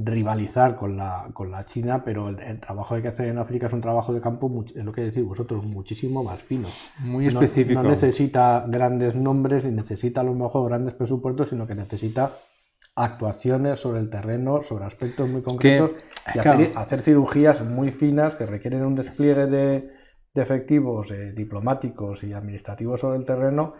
rivalizar 0.03 0.75
con 0.75 0.97
la, 0.97 1.29
con 1.33 1.51
la 1.51 1.65
China, 1.65 2.03
pero 2.03 2.29
el, 2.29 2.59
trabajo 2.59 2.89
que 2.89 2.95
hay 2.95 3.01
que 3.01 3.07
hacer 3.09 3.27
en 3.29 3.37
África 3.37 3.67
es 3.67 3.73
un 3.73 3.81
trabajo 3.81 4.13
de 4.13 4.21
campo, 4.21 4.63
es 4.73 4.83
lo 4.83 4.91
que 4.91 5.01
decís 5.01 5.23
vosotros, 5.23 5.63
muchísimo 5.63 6.23
más 6.23 6.41
fino. 6.41 6.67
Muy 6.99 7.27
específico. 7.27 7.81
No, 7.81 7.89
necesita 7.89 8.65
grandes 8.67 9.15
nombres 9.15 9.65
ni 9.65 9.71
necesita 9.71 10.21
a 10.21 10.23
lo 10.23 10.33
mejor 10.33 10.69
grandes 10.69 10.93
presupuestos, 10.93 11.49
sino 11.49 11.67
que 11.67 11.75
necesita 11.75 12.31
actuaciones 12.95 13.79
sobre 13.79 13.99
el 13.99 14.09
terreno, 14.09 14.63
sobre 14.63 14.85
aspectos 14.85 15.29
muy 15.29 15.41
concretos 15.41 15.91
y 16.35 16.39
hacer, 16.39 17.01
cirugías 17.01 17.61
muy 17.61 17.91
finas 17.91 18.35
que 18.35 18.45
requieren 18.45 18.83
un 18.85 18.95
despliegue 18.95 19.47
de, 19.47 19.89
efectivos 20.35 21.11
eh, 21.11 21.33
diplomáticos 21.33 22.23
y 22.23 22.33
administrativos 22.33 23.01
sobre 23.01 23.17
el 23.17 23.25
terreno 23.25 23.73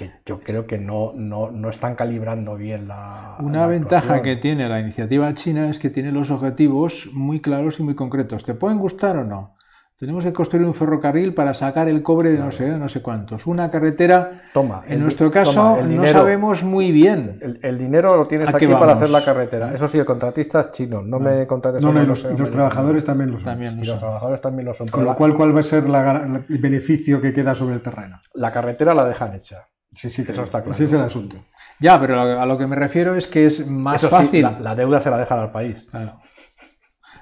que 0.00 0.10
yo 0.24 0.40
creo 0.40 0.66
que 0.66 0.78
no, 0.78 1.12
no, 1.14 1.68
están 1.68 1.94
calibrando 1.94 2.56
bien 2.56 2.88
la. 2.88 3.36
Una 3.40 3.66
ventaja 3.66 4.22
que 4.22 4.36
tiene 4.36 4.66
la 4.66 4.80
iniciativa 4.80 5.34
china 5.34 5.68
es 5.68 5.78
que 5.78 5.90
tiene 5.90 6.10
los 6.10 6.30
objetivos 6.30 7.10
muy 7.12 7.40
claros 7.40 7.80
y 7.80 7.82
muy 7.82 7.94
concretos. 7.94 8.42
¿Te 8.44 8.54
pueden 8.54 8.78
gustar 8.78 9.18
o 9.18 9.24
no? 9.24 9.56
Tenemos 9.98 10.24
que 10.24 10.32
construir 10.32 10.66
un 10.66 10.72
ferrocarril 10.72 11.34
para 11.34 11.52
sacar 11.52 11.86
el 11.90 12.02
cobre 12.02 12.30
de 12.30 12.38
no 12.38 12.50
sé, 12.50 12.78
no 12.78 12.88
sé 12.88 13.02
cuántos. 13.02 13.46
Una 13.46 13.70
carretera. 13.70 14.40
Toma. 14.54 14.82
En 14.88 15.02
nuestro 15.02 15.30
caso, 15.30 15.82
no 15.82 16.06
sabemos 16.06 16.64
muy 16.64 16.90
bien. 16.92 17.58
El, 17.60 17.76
dinero 17.76 18.16
lo 18.16 18.26
tienes 18.26 18.48
aquí 18.48 18.66
para 18.68 18.94
hacer 18.94 19.10
la 19.10 19.22
carretera. 19.22 19.74
Eso 19.74 19.86
sí, 19.86 19.98
el 19.98 20.06
contratista 20.06 20.62
es 20.62 20.72
chino. 20.72 21.02
No, 21.02 21.20
me 21.20 21.46
contrates. 21.46 21.82
No, 21.82 21.92
no, 21.92 22.02
y 22.02 22.06
los, 22.06 22.22
trabajadores 22.50 23.04
también 23.04 23.32
lo 23.32 23.36
son. 23.36 23.44
También 23.44 23.78
y 23.78 23.84
los 23.84 23.98
trabajadores 23.98 24.40
también 24.40 24.64
lo 24.64 24.72
son. 24.72 24.88
Con 24.88 25.04
lo 25.04 25.14
cual, 25.14 25.34
¿cuál 25.34 25.54
va 25.54 25.60
a 25.60 25.64
ser 25.64 25.84
el 25.84 26.58
beneficio 26.58 27.20
que 27.20 27.34
queda 27.34 27.52
sobre 27.52 27.74
el 27.74 27.82
terreno? 27.82 28.18
La 28.32 28.50
carretera 28.50 28.94
la 28.94 29.04
dejan 29.04 29.34
hecha. 29.34 29.66
Sí, 29.94 30.08
sí, 30.08 30.22
eso 30.22 30.44
está 30.44 30.60
claro. 30.60 30.70
Ese 30.70 30.84
es 30.84 30.92
el 30.92 31.00
asunto. 31.00 31.36
Ya, 31.80 32.00
pero 32.00 32.20
a 32.20 32.46
lo 32.46 32.58
que 32.58 32.66
me 32.66 32.76
refiero 32.76 33.16
es 33.16 33.26
que 33.26 33.46
es 33.46 33.66
más 33.66 34.06
fácil. 34.06 34.42
la, 34.60 34.74
deuda 34.74 35.00
se 35.00 35.10
la 35.10 35.18
dejan 35.18 35.38
al 35.38 35.50
país. 35.50 35.84
Claro. 35.90 36.20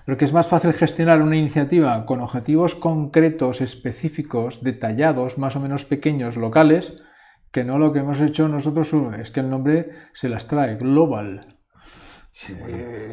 Pero 0.04 0.18
que 0.18 0.24
es 0.24 0.32
más 0.32 0.46
fácil 0.46 0.72
gestionar 0.72 1.22
una 1.22 1.36
iniciativa 1.36 2.04
con 2.06 2.20
objetivos 2.20 2.74
concretos, 2.74 3.60
específicos, 3.60 4.62
detallados, 4.62 5.38
más 5.38 5.54
o 5.56 5.60
menos 5.60 5.84
pequeños, 5.84 6.36
locales, 6.36 6.94
que 7.52 7.64
no 7.64 7.78
lo 7.78 7.92
que 7.92 8.00
hemos 8.00 8.20
hecho 8.20 8.48
nosotros. 8.48 8.92
Es 9.18 9.30
que 9.30 9.40
el 9.40 9.50
nombre 9.50 9.90
se 10.12 10.28
las 10.28 10.46
trae, 10.46 10.76
Global. 10.76 11.58
Sí. 12.32 12.56
Eh, 12.66 13.12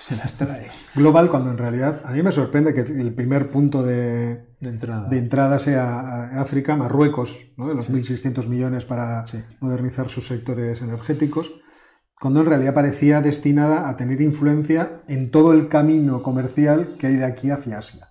se 0.00 0.16
las 0.16 0.34
trae. 0.34 0.68
Global, 0.94 1.30
cuando 1.30 1.50
en 1.50 1.58
realidad 1.58 2.02
a 2.04 2.12
mí 2.12 2.22
me 2.22 2.32
sorprende 2.32 2.74
que 2.74 2.80
el 2.80 3.14
primer 3.14 3.50
punto 3.50 3.82
de, 3.82 4.49
entrada. 4.68 5.58
sea 5.58 6.40
África, 6.40 6.76
Marruecos, 6.76 7.52
de 7.56 7.74
los 7.74 7.90
1.600 7.90 8.46
millones 8.48 8.84
para 8.84 9.24
modernizar 9.60 10.08
sus 10.08 10.26
sectores 10.26 10.82
energéticos, 10.82 11.60
cuando 12.20 12.40
en 12.40 12.46
realidad 12.46 12.74
parecía 12.74 13.22
destinada 13.22 13.88
a 13.88 13.96
tener 13.96 14.20
influencia 14.20 15.02
en 15.08 15.30
todo 15.30 15.52
el 15.52 15.68
camino 15.68 16.22
comercial 16.22 16.96
que 16.98 17.06
hay 17.06 17.16
de 17.16 17.24
aquí 17.24 17.50
hacia 17.50 17.78
Asia. 17.78 18.08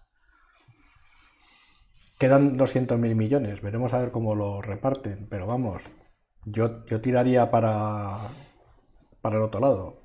Quedan 2.18 2.58
200.000 2.58 3.16
millones, 3.16 3.62
veremos 3.62 3.94
a 3.94 4.00
ver 4.00 4.12
cómo 4.12 4.36
lo 4.36 4.62
reparten, 4.62 5.28
pero 5.30 5.48
vamos, 5.48 5.84
yo, 6.46 6.86
yo 6.86 7.00
tiraría 7.00 7.50
para, 7.52 8.18
para 9.22 9.38
el 9.38 9.44
otro 9.44 9.62
lado 9.62 9.99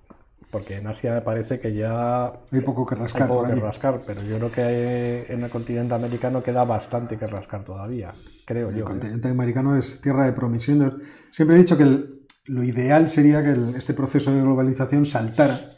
porque 0.50 0.76
en 0.76 0.86
Asia 0.86 1.12
me 1.12 1.20
parece 1.20 1.60
que 1.60 1.74
ya 1.74 2.26
hay 2.26 2.60
poco 2.60 2.86
que 2.86 2.94
rascar. 2.94 3.28
que 3.28 3.54
rascar, 3.54 4.00
pero 4.06 4.22
yo 4.22 4.36
creo 4.36 4.50
que 4.50 5.32
en 5.32 5.44
el 5.44 5.50
continente 5.50 5.94
americano 5.94 6.42
queda 6.42 6.64
bastante 6.64 7.16
que 7.16 7.26
rascar 7.26 7.64
todavía, 7.64 8.14
creo 8.44 8.70
el 8.70 8.76
yo. 8.76 8.86
El 8.86 8.92
¿eh? 8.92 8.94
continente 8.94 9.28
americano 9.28 9.76
es 9.76 10.00
tierra 10.00 10.26
de 10.26 10.32
promisión. 10.32 11.02
Siempre 11.30 11.56
he 11.56 11.58
dicho 11.58 11.76
que 11.76 12.24
lo 12.46 12.62
ideal 12.62 13.10
sería 13.10 13.42
que 13.42 13.54
este 13.76 13.94
proceso 13.94 14.32
de 14.32 14.42
globalización 14.42 15.06
saltara 15.06 15.72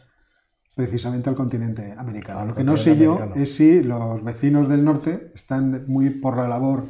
precisamente 0.75 1.31
al 1.31 1.37
continente 1.37 1.95
americano. 1.97 2.45
lo 2.45 2.55
que 2.55 2.63
no 2.63 2.77
sé 2.77 2.99
yo 2.99 3.33
es 3.35 3.57
si 3.57 3.83
los 3.83 4.23
vecinos 4.23 4.69
del 4.69 4.85
norte 4.85 5.33
están 5.35 5.85
muy 5.87 6.11
por 6.11 6.37
la 6.37 6.49
labor 6.49 6.85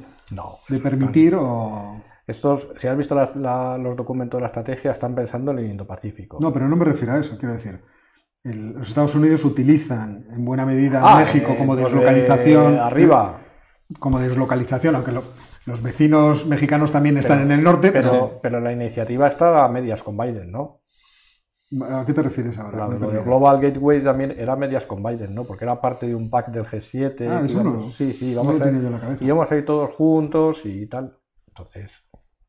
de 0.69 0.79
permitir 0.81 1.37
o 1.37 2.03
estos, 2.27 2.69
si 2.81 2.89
has 2.89 2.97
visto 2.97 3.15
los 3.15 3.97
documentos 3.97 4.39
de 4.39 4.43
la 4.43 4.49
estrategia, 4.49 4.91
están 4.91 5.15
pensando 5.15 5.53
en 5.53 5.59
el 5.59 5.67
Indo-Pacífico. 5.67 6.39
No, 6.41 6.53
pero 6.53 6.69
no 6.69 6.77
me 6.77 6.85
refiero 6.85 7.15
a 7.15 7.21
eso, 7.21 7.39
quiero 7.39 7.55
decir. 7.55 7.81
los 8.43 8.89
Estados 8.89 9.15
Unidos 9.15 9.45
utilizan 9.45 10.27
en 10.31 10.45
buena 10.45 10.67
medida 10.67 11.01
a 11.01 11.15
ah, 11.15 11.21
México 11.21 11.55
como 11.57 11.75
eh, 11.75 11.83
pues, 11.83 11.93
deslocalización. 11.93 12.75
Eh, 12.75 12.79
arriba. 12.81 13.39
Como 14.01 14.19
deslocalización, 14.19 14.97
aunque 14.97 15.13
los 15.13 15.83
vecinos 15.83 16.47
mexicanos 16.47 16.91
también 16.91 17.17
están 17.19 17.41
en 17.41 17.53
el 17.53 17.63
norte. 17.63 17.93
Pero, 17.93 18.41
pero 18.43 18.61
la 18.61 18.73
iniciativa 18.73 19.29
está 19.29 19.65
a 19.65 19.69
medias 19.69 20.03
con 20.03 20.17
Biden, 20.17 20.51
¿no? 20.51 20.81
¿A 21.83 22.05
qué 22.07 22.13
te 22.13 22.23
refieres 22.23 22.59
ahora? 22.59 22.87
lo 22.87 23.11
de 23.11 23.23
Global 23.23 23.61
Gateway 23.61 24.03
también 24.03 24.35
era 24.39 24.55
medias 24.55 24.85
con 24.87 25.03
Biden, 25.03 25.35
¿no? 25.35 25.45
Porque 25.45 25.65
era 25.65 25.81
parte 25.81 26.07
de 26.07 26.15
un 26.15 26.31
pack 26.31 26.49
del 26.49 26.65
G7. 26.65 27.29
Ah, 27.29 27.43
eso 27.45 27.63
no. 27.63 27.91
Sí, 27.91 28.13
sí, 28.13 28.35
vamos 28.35 28.61
a, 28.61 28.69
ir, 28.69 29.19
íbamos 29.21 29.51
a 29.51 29.57
ir 29.57 29.65
todos 29.65 29.91
juntos 29.95 30.61
y 30.65 30.87
tal. 30.87 31.19
Entonces, 31.49 31.91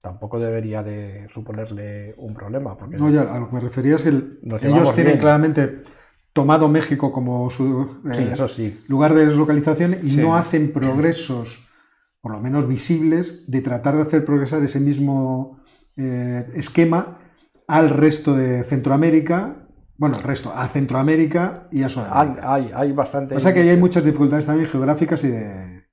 tampoco 0.08 0.40
debería 0.40 0.84
de 0.84 1.28
suponerle 1.30 2.16
un 2.18 2.34
problema. 2.34 2.78
Porque 2.78 2.98
no, 2.98 3.10
ya, 3.10 3.24
a 3.34 3.40
lo 3.40 3.50
que 3.50 3.56
me 3.56 3.62
refería 3.62 3.96
es 3.96 4.04
que 4.04 4.10
ellos 4.68 4.96
tienen 4.96 5.18
claramente 5.18 5.84
tomado 6.32 6.70
México 6.70 7.12
como 7.12 7.50
su 7.50 8.00
eh, 8.14 8.74
lugar 8.88 9.14
de 9.14 9.26
deslocalización 9.26 9.98
y 10.04 10.16
no 10.16 10.38
hacen 10.38 10.72
progresos, 10.72 11.68
por 12.22 12.32
lo 12.32 12.40
menos 12.40 12.68
visibles, 12.68 13.52
de 13.52 13.62
tratar 13.62 13.98
de 13.98 14.04
hacer 14.04 14.24
progresar 14.24 14.64
ese 14.64 14.80
mismo 14.80 15.60
eh, 15.98 16.50
esquema 16.56 17.20
al 17.68 17.90
resto 17.90 18.34
de 18.34 18.64
Centroamérica. 18.64 19.68
Bueno, 19.98 20.16
el 20.16 20.24
resto, 20.24 20.54
a 20.56 20.70
Centroamérica 20.70 21.68
y 21.72 21.84
a 21.84 21.90
Sudamérica. 21.90 22.54
Hay, 22.54 22.72
hay, 22.74 22.92
bastante. 22.94 23.36
O 23.36 23.40
sea 23.40 23.54
que 23.54 23.62
hay 23.62 23.78
muchas 23.78 24.06
dificultades 24.06 24.46
también 24.46 24.70
geográficas 24.70 25.24
y 25.26 25.32
de, 25.32 25.88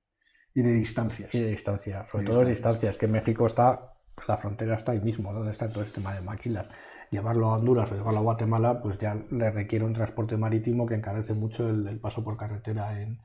y 0.54 0.62
de 0.62 0.72
distancias. 0.72 1.34
Y 1.34 1.40
de 1.40 1.50
distancias, 1.50 2.06
sobre 2.12 2.26
todo 2.26 2.40
de 2.40 2.50
distancias, 2.50 2.96
que 2.96 3.08
México 3.08 3.46
está 3.46 3.93
la 4.28 4.36
frontera 4.36 4.76
está 4.76 4.92
ahí 4.92 5.00
mismo, 5.00 5.32
donde 5.32 5.52
está 5.52 5.68
todo 5.68 5.82
este 5.82 5.96
tema 6.00 6.14
de 6.14 6.22
maquilas. 6.22 6.66
Llevarlo 7.10 7.46
a 7.46 7.54
Honduras 7.54 7.90
o 7.92 7.94
llevarlo 7.94 8.20
a 8.20 8.22
Guatemala, 8.22 8.80
pues 8.80 8.98
ya 8.98 9.16
le 9.30 9.50
requiere 9.50 9.84
un 9.84 9.92
transporte 9.92 10.36
marítimo 10.36 10.86
que 10.86 10.94
encarece 10.94 11.34
mucho 11.34 11.68
el, 11.68 11.98
paso 12.00 12.24
por 12.24 12.36
carretera 12.36 13.00
en, 13.00 13.20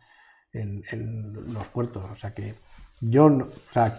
los 1.53 1.65
puertos. 1.67 2.03
O 2.11 2.15
sea 2.15 2.33
que 2.33 2.53
yo 3.01 3.47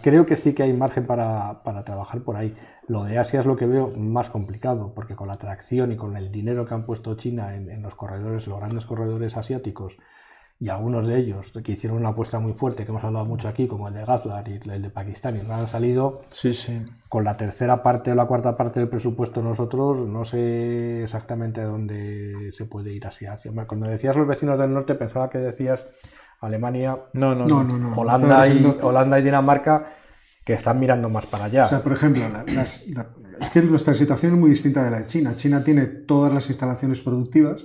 creo 0.02 0.26
que 0.26 0.36
sí 0.36 0.52
que 0.52 0.62
hay 0.62 0.72
margen 0.72 1.06
para, 1.06 1.62
para, 1.62 1.84
trabajar 1.84 2.22
por 2.22 2.36
ahí. 2.36 2.54
Lo 2.86 3.04
de 3.04 3.18
Asia 3.18 3.40
es 3.40 3.46
lo 3.46 3.56
que 3.56 3.66
veo 3.66 3.90
más 3.96 4.30
complicado, 4.30 4.92
porque 4.94 5.16
con 5.16 5.28
la 5.28 5.34
atracción 5.34 5.92
y 5.92 5.96
con 5.96 6.16
el 6.16 6.30
dinero 6.30 6.66
que 6.66 6.74
han 6.74 6.84
puesto 6.84 7.14
China 7.14 7.54
en, 7.54 7.82
los 7.82 7.94
corredores, 7.94 8.46
los 8.46 8.58
grandes 8.58 8.84
corredores 8.84 9.36
asiáticos, 9.36 9.96
y 10.62 10.68
algunos 10.68 11.08
de 11.08 11.16
ellos 11.16 11.52
que 11.64 11.72
hicieron 11.72 11.96
una 11.96 12.10
apuesta 12.10 12.38
muy 12.38 12.52
fuerte, 12.52 12.84
que 12.84 12.90
hemos 12.90 13.02
hablado 13.02 13.24
mucho 13.24 13.48
aquí, 13.48 13.66
como 13.66 13.88
el 13.88 13.94
de 13.94 14.04
Gazlar 14.04 14.46
y 14.46 14.60
el 14.70 14.82
de 14.82 14.90
Pakistán, 14.90 15.36
y 15.36 15.48
no 15.48 15.54
han 15.54 15.66
salido 15.66 16.20
sí, 16.28 16.52
sí. 16.52 16.82
con 17.08 17.24
la 17.24 17.38
tercera 17.38 17.82
parte 17.82 18.12
o 18.12 18.14
la 18.14 18.26
cuarta 18.26 18.58
parte 18.58 18.78
del 18.78 18.90
presupuesto 18.90 19.42
nosotros, 19.42 20.06
no 20.06 20.26
sé 20.26 21.02
exactamente 21.04 21.62
a 21.62 21.64
dónde 21.64 22.52
se 22.54 22.66
puede 22.66 22.92
ir 22.92 23.06
así. 23.06 23.24
Hacia. 23.24 23.50
Cuando 23.66 23.86
decías 23.86 24.14
los 24.14 24.28
vecinos 24.28 24.58
del 24.58 24.74
norte, 24.74 24.94
pensaba 24.96 25.30
que 25.30 25.38
decías 25.38 25.86
Alemania, 26.42 26.98
no, 27.14 27.34
no, 27.34 27.46
no, 27.46 27.94
Holanda, 27.96 28.46
y, 28.46 28.78
Holanda 28.82 29.18
y 29.18 29.22
Dinamarca, 29.22 29.94
que 30.44 30.52
están 30.52 30.78
mirando 30.78 31.08
más 31.08 31.24
para 31.24 31.44
allá. 31.44 31.64
O 31.64 31.68
sea, 31.68 31.82
por 31.82 31.92
ejemplo, 31.92 32.22
es 32.46 33.50
que 33.50 33.62
nuestra 33.62 33.94
situación 33.94 34.34
es 34.34 34.38
muy 34.38 34.50
distinta 34.50 34.84
de 34.84 34.90
la 34.90 34.98
de 34.98 35.06
China. 35.06 35.34
China 35.36 35.64
tiene 35.64 35.86
todas 35.86 36.34
las 36.34 36.50
instalaciones 36.50 37.00
productivas, 37.00 37.64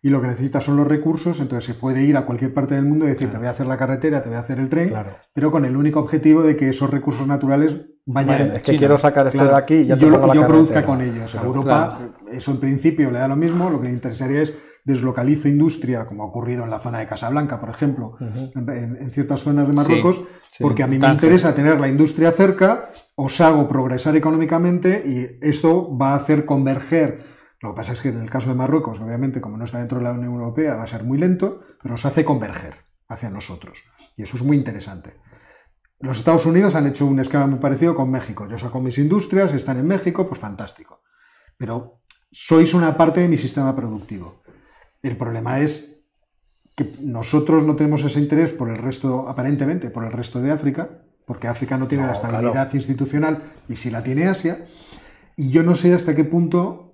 y 0.00 0.10
lo 0.10 0.20
que 0.20 0.28
necesita 0.28 0.60
son 0.60 0.76
los 0.76 0.86
recursos, 0.86 1.40
entonces 1.40 1.64
se 1.64 1.74
puede 1.74 2.02
ir 2.02 2.16
a 2.16 2.24
cualquier 2.24 2.54
parte 2.54 2.74
del 2.74 2.84
mundo 2.84 3.04
y 3.04 3.08
decir, 3.08 3.30
te 3.30 3.38
voy 3.38 3.46
a 3.46 3.50
hacer 3.50 3.66
la 3.66 3.76
carretera, 3.76 4.22
te 4.22 4.28
voy 4.28 4.36
a 4.36 4.40
hacer 4.40 4.60
el 4.60 4.68
tren, 4.68 4.94
pero 5.32 5.50
con 5.50 5.64
el 5.64 5.76
único 5.76 6.00
objetivo 6.00 6.42
de 6.42 6.56
que 6.56 6.68
esos 6.68 6.90
recursos 6.90 7.26
naturales 7.26 7.76
vayan... 8.06 8.52
es 8.52 8.62
que 8.62 8.76
quiero 8.76 8.96
sacar 8.96 9.26
esto 9.26 9.44
de 9.44 9.54
aquí 9.54 9.74
y 9.74 9.86
ya 9.86 9.96
yo, 9.96 10.32
yo 10.32 10.46
produzca 10.46 10.84
con 10.84 11.00
ellos. 11.00 11.34
a 11.34 11.42
Europa 11.42 11.98
eso 12.30 12.52
en 12.52 12.60
principio 12.60 13.10
le 13.10 13.18
da 13.18 13.28
lo 13.28 13.36
mismo, 13.36 13.70
lo 13.70 13.80
que 13.80 13.88
le 13.88 13.94
interesaría 13.94 14.42
es 14.42 14.54
deslocalizo 14.84 15.48
industria, 15.48 16.06
como 16.06 16.22
ha 16.22 16.26
ocurrido 16.26 16.64
en 16.64 16.70
la 16.70 16.80
zona 16.80 17.00
de 17.00 17.06
Casablanca, 17.06 17.60
por 17.60 17.68
ejemplo, 17.68 18.16
en, 18.20 19.10
ciertas 19.12 19.40
zonas 19.40 19.68
de 19.68 19.74
Marruecos, 19.74 20.22
porque 20.60 20.82
a 20.82 20.86
mí 20.86 20.98
me 20.98 21.08
interesa 21.08 21.54
tener 21.54 21.78
la 21.78 21.88
industria 21.88 22.32
cerca, 22.32 22.88
os 23.14 23.40
hago 23.40 23.68
progresar 23.68 24.16
económicamente 24.16 25.02
y 25.04 25.46
esto 25.46 25.96
va 25.96 26.12
a 26.12 26.16
hacer 26.16 26.46
converger 26.46 27.37
lo 27.60 27.70
que 27.70 27.76
pasa 27.76 27.92
es 27.92 28.00
que 28.00 28.10
en 28.10 28.20
el 28.20 28.30
caso 28.30 28.48
de 28.50 28.54
Marruecos, 28.54 29.00
obviamente, 29.00 29.40
como 29.40 29.56
no 29.56 29.64
está 29.64 29.78
dentro 29.78 29.98
de 29.98 30.04
la 30.04 30.12
Unión 30.12 30.32
Europea, 30.34 30.76
va 30.76 30.84
a 30.84 30.86
ser 30.86 31.02
muy 31.02 31.18
lento, 31.18 31.60
pero 31.82 31.92
nos 31.92 32.06
hace 32.06 32.24
converger 32.24 32.76
hacia 33.08 33.30
nosotros. 33.30 33.78
Y 34.16 34.22
eso 34.22 34.36
es 34.36 34.42
muy 34.42 34.56
interesante. 34.56 35.16
Los 36.00 36.18
Estados 36.18 36.46
Unidos 36.46 36.76
han 36.76 36.86
hecho 36.86 37.06
un 37.06 37.18
esquema 37.18 37.48
muy 37.48 37.58
parecido 37.58 37.96
con 37.96 38.10
México. 38.10 38.46
Yo 38.48 38.58
saco 38.58 38.80
mis 38.80 38.98
industrias, 38.98 39.54
están 39.54 39.78
en 39.78 39.86
México, 39.86 40.28
pues 40.28 40.40
fantástico. 40.40 41.02
Pero 41.56 42.00
sois 42.30 42.74
una 42.74 42.96
parte 42.96 43.20
de 43.20 43.28
mi 43.28 43.36
sistema 43.36 43.74
productivo. 43.74 44.42
El 45.02 45.16
problema 45.16 45.60
es 45.60 46.04
que 46.76 46.94
nosotros 47.00 47.64
no 47.64 47.74
tenemos 47.74 48.04
ese 48.04 48.20
interés 48.20 48.52
por 48.52 48.70
el 48.70 48.78
resto, 48.78 49.28
aparentemente, 49.28 49.90
por 49.90 50.04
el 50.04 50.12
resto 50.12 50.40
de 50.40 50.52
África, 50.52 50.88
porque 51.26 51.48
África 51.48 51.76
no 51.76 51.88
tiene 51.88 52.06
la 52.06 52.12
estabilidad 52.12 52.72
institucional 52.72 53.42
y 53.68 53.74
si 53.74 53.90
la 53.90 54.04
tiene 54.04 54.28
Asia. 54.28 54.68
Y 55.36 55.50
yo 55.50 55.64
no 55.64 55.74
sé 55.74 55.92
hasta 55.92 56.14
qué 56.14 56.22
punto 56.22 56.87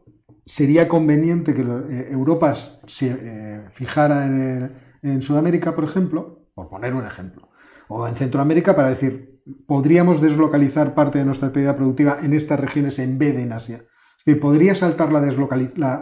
sería 0.46 0.88
conveniente 0.88 1.54
que 1.54 1.62
eh, 1.62 2.08
Europa 2.10 2.54
se 2.54 3.16
eh, 3.18 3.60
fijara 3.72 4.26
en 4.26 5.22
Sudamérica, 5.22 5.74
por 5.74 5.84
ejemplo, 5.84 6.46
por 6.54 6.68
poner 6.68 6.94
un 6.94 7.06
ejemplo 7.06 7.48
o 7.88 8.06
en 8.06 8.16
Centroamérica 8.16 8.74
para 8.74 8.90
decir, 8.90 9.40
podríamos 9.66 10.20
deslocalizar 10.20 10.94
parte 10.94 11.18
de 11.18 11.24
nuestra 11.24 11.48
actividad 11.48 11.76
productiva 11.76 12.18
en 12.22 12.32
estas 12.32 12.58
regiones 12.58 12.98
en 12.98 13.18
vez 13.18 13.34
de 13.36 13.42
en 13.42 13.52
Asia. 13.52 13.84
Es 14.18 14.24
decir, 14.24 14.40
podría 14.40 14.74
saltar 14.74 15.12
la, 15.12 15.20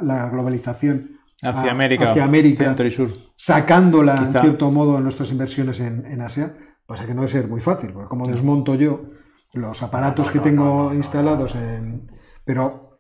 la, 0.02 0.28
globalización 0.30 1.18
hacia, 1.42 1.70
América, 1.70 2.10
hacia 2.10 2.24
América, 2.24 2.64
centro 2.64 2.86
y 2.86 2.90
sur. 2.90 3.10
sacándola 3.36 4.16
en 4.16 4.32
cierto 4.32 4.70
modo 4.70 4.96
de 4.96 5.00
nuestras 5.00 5.32
inversiones 5.32 5.80
en, 5.80 6.20
Asia, 6.20 6.54
pues 6.86 7.00
es 7.00 7.06
que 7.06 7.14
no 7.14 7.22
debe 7.22 7.32
ser 7.32 7.48
muy 7.48 7.60
fácil, 7.60 7.90
porque 7.92 8.08
como 8.08 8.28
desmonto 8.28 8.74
yo 8.76 9.10
los 9.54 9.82
aparatos 9.82 10.30
que 10.30 10.38
tengo 10.38 10.94
instalados 10.94 11.56
en... 11.56 12.08
Pero 12.44 12.91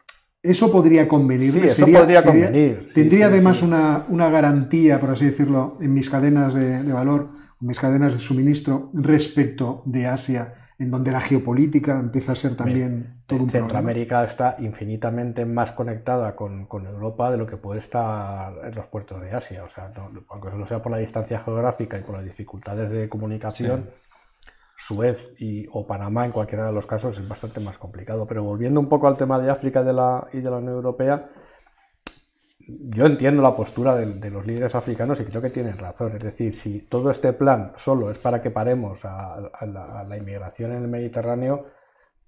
eso 0.42 0.72
podría 0.72 1.06
convenir. 1.06 1.52
Sí, 1.52 1.60
eso 1.60 1.86
podría 1.86 2.22
convenir. 2.22 2.90
tendría 2.94 3.26
además 3.26 3.62
una, 3.62 4.04
una, 4.08 4.28
garantía, 4.28 4.98
por 4.98 5.10
así 5.10 5.26
decirlo, 5.26 5.78
en 5.80 5.94
mis 5.94 6.10
cadenas 6.10 6.54
de, 6.54 6.82
de 6.82 6.92
valor 6.92 7.42
mis 7.62 7.78
cadenas 7.78 8.12
de 8.12 8.18
suministro 8.18 8.90
respecto 8.92 9.82
de 9.86 10.06
Asia, 10.06 10.54
en 10.78 10.90
donde 10.90 11.12
la 11.12 11.20
geopolítica 11.20 11.98
empieza 11.98 12.32
a 12.32 12.34
ser 12.34 12.56
también 12.56 13.22
todo 13.26 13.44
un 13.44 13.50
Centroamérica 13.50 14.24
está 14.24 14.56
infinitamente 14.58 15.46
más 15.46 15.70
conectada 15.70 16.34
con, 16.34 16.66
Europa 16.72 17.30
de 17.30 17.38
lo 17.38 17.46
que 17.46 17.56
puede 17.56 17.78
estar 17.78 18.52
en 18.64 18.74
los 18.74 18.86
puertos 18.86 19.22
de 19.22 19.30
Asia. 19.32 19.62
O 19.62 19.68
sea, 19.68 19.92
aunque 20.28 20.50
solo 20.50 20.66
sea 20.66 20.82
por 20.82 20.90
la 20.90 20.98
distancia 20.98 21.38
geográfica 21.38 21.98
y 21.98 22.02
por 22.02 22.16
las 22.16 22.24
dificultades 22.24 22.90
de 22.90 23.08
comunicación, 23.08 23.90
Suez 24.84 25.32
y, 25.38 25.66
o 25.70 25.86
Panamá 25.86 26.26
en 26.26 26.32
cualquiera 26.32 26.66
de 26.66 26.72
los 26.72 26.86
casos 26.86 27.16
es 27.16 27.28
bastante 27.28 27.60
más 27.60 27.78
complicado. 27.78 28.26
Pero 28.26 28.42
volviendo 28.42 28.80
un 28.80 28.88
poco 28.88 29.06
al 29.06 29.16
tema 29.16 29.38
de 29.38 29.48
África 29.48 29.80
la, 29.82 30.26
y 30.32 30.40
de 30.40 30.50
la 30.50 30.56
Unión 30.56 30.74
Europea, 30.74 31.30
yo 32.66 33.06
entiendo 33.06 33.42
la 33.42 33.54
postura 33.54 33.94
de, 33.94 34.30
los 34.30 34.44
líderes 34.44 34.74
africanos 34.74 35.20
y 35.20 35.24
creo 35.24 35.40
que 35.40 35.50
tienen 35.50 35.78
razón. 35.78 36.16
Es 36.16 36.22
decir, 36.24 36.56
si 36.56 36.80
todo 36.80 37.12
este 37.12 37.32
plan 37.32 37.72
solo 37.76 38.10
es 38.10 38.18
para 38.18 38.42
que 38.42 38.50
paremos 38.50 39.04
a, 39.04 39.50
la, 40.08 40.16
inmigración 40.16 40.72
en 40.72 40.82
el 40.82 40.88
Mediterráneo, 40.88 41.66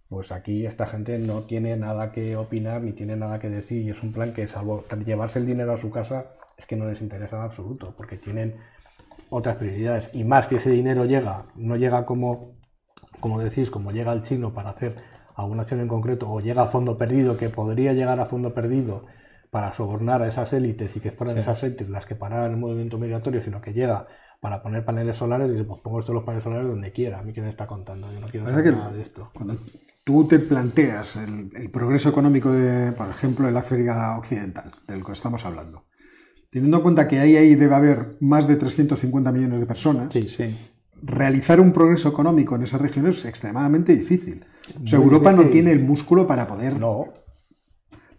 pues 0.09 0.31
aquí 0.31 0.65
esta 0.65 0.87
gente 0.87 1.19
no 1.19 1.43
tiene 1.43 1.77
nada 1.77 2.13
que 2.13 2.37
opinar 2.37 2.83
ni 2.83 2.93
tiene 2.93 3.17
nada 3.17 3.41
que 3.41 3.51
decir 3.51 3.83
y 3.83 3.91
es 3.91 4.01
un 4.03 4.13
plan 4.13 4.33
que 4.33 4.47
salvo 4.47 4.85
llevarse 5.05 5.41
el 5.41 5.47
dinero 5.47 5.73
a 5.73 5.79
su 5.79 5.91
casa 5.91 6.27
es 6.57 6.67
que 6.67 6.77
no 6.77 6.89
les 6.89 7.01
interesa 7.01 7.37
en 7.37 7.43
absoluto 7.43 7.95
porque 7.97 8.17
tienen 8.17 8.61
otras 9.31 9.57
prioridades 9.57 10.11
y 10.13 10.25
más 10.25 10.49
si 10.49 10.57
ese 10.57 10.71
dinero 10.71 11.05
llega, 11.05 11.47
no 11.55 11.77
llega 11.77 12.07
como, 12.07 12.57
como 13.21 13.41
decís, 13.41 13.71
como 13.71 13.93
llega 13.93 14.13
el 14.13 14.23
chino 14.23 14.53
para 14.53 14.71
hacer 14.71 14.97
alguna 15.35 15.63
acción 15.63 15.81
en 15.81 15.89
concreto 15.89 16.31
o 16.31 16.41
llega 16.41 16.63
a 16.63 16.67
fondo 16.67 16.97
perdido 16.97 17.37
que 17.37 17.49
podría 17.49 17.93
llegar 17.93 18.21
a 18.21 18.27
fondo 18.27 18.55
perdido 18.55 19.05
para 19.51 19.73
sobornar 19.73 20.23
a 20.23 20.29
esas 20.29 20.53
élites 20.53 20.97
y 20.97 21.01
que 21.01 21.13
fueran 21.13 21.39
esas 21.39 21.63
élites 21.63 21.89
las 21.89 22.07
que 22.07 22.17
pararan 22.17 22.53
el 22.53 22.57
movimiento 22.57 22.99
migratorio, 22.99 23.43
sino 23.43 23.61
que 23.61 23.73
llega 23.73 24.07
para 24.41 24.63
poner 24.63 24.85
paneles 24.85 25.17
solares 25.17 25.49
y 25.49 25.53
dice, 25.53 25.65
pues 25.65 25.81
pongo 25.81 26.01
estos 26.01 26.15
los 26.15 26.25
paneles 26.25 26.45
solares 26.45 26.67
donde 26.67 26.93
quiera. 26.93 27.21
A 27.21 27.23
mí 27.23 27.33
que 27.33 27.41
me 27.41 27.51
está 27.51 27.67
contando, 27.67 28.13
yo 28.13 28.21
no 28.21 28.27
quiero 28.27 28.47
saber 28.47 28.77
nada 28.77 28.93
de 28.93 29.03
esto. 29.03 29.31
Cuando 29.33 29.57
tú 30.05 30.27
te 30.27 30.39
planteas 30.39 31.17
el, 31.17 31.71
progreso 31.71 32.11
económico 32.11 32.53
de, 32.53 32.93
por 32.93 33.09
ejemplo, 33.09 33.49
el 33.49 33.57
África 33.57 34.19
Occidental, 34.19 34.71
del 34.87 35.03
que 35.03 35.13
estamos 35.13 35.45
hablando, 35.47 35.85
teniendo 36.55 36.77
en 36.77 36.83
cuenta 36.85 37.09
que 37.09 37.19
ahí, 37.19 37.37
ahí 37.37 37.57
debe 37.57 37.75
haber 37.75 38.17
más 38.21 38.47
de 38.47 38.55
350 38.55 39.33
millones 39.33 39.59
de 39.59 39.67
personas, 39.67 40.17
realizar 41.03 41.61
un 41.61 41.73
progreso 41.73 42.09
económico 42.09 42.55
en 42.55 42.63
esas 42.63 42.81
regiones 42.81 43.19
es 43.19 43.25
extremadamente 43.25 43.93
difícil. 43.93 44.45
O 44.81 44.87
sea, 44.87 45.01
Europa 45.01 45.33
no 45.33 45.47
tiene 45.47 45.73
el 45.73 45.81
músculo 45.81 46.29
para 46.29 46.47
poder 46.47 46.79
no. 46.79 47.07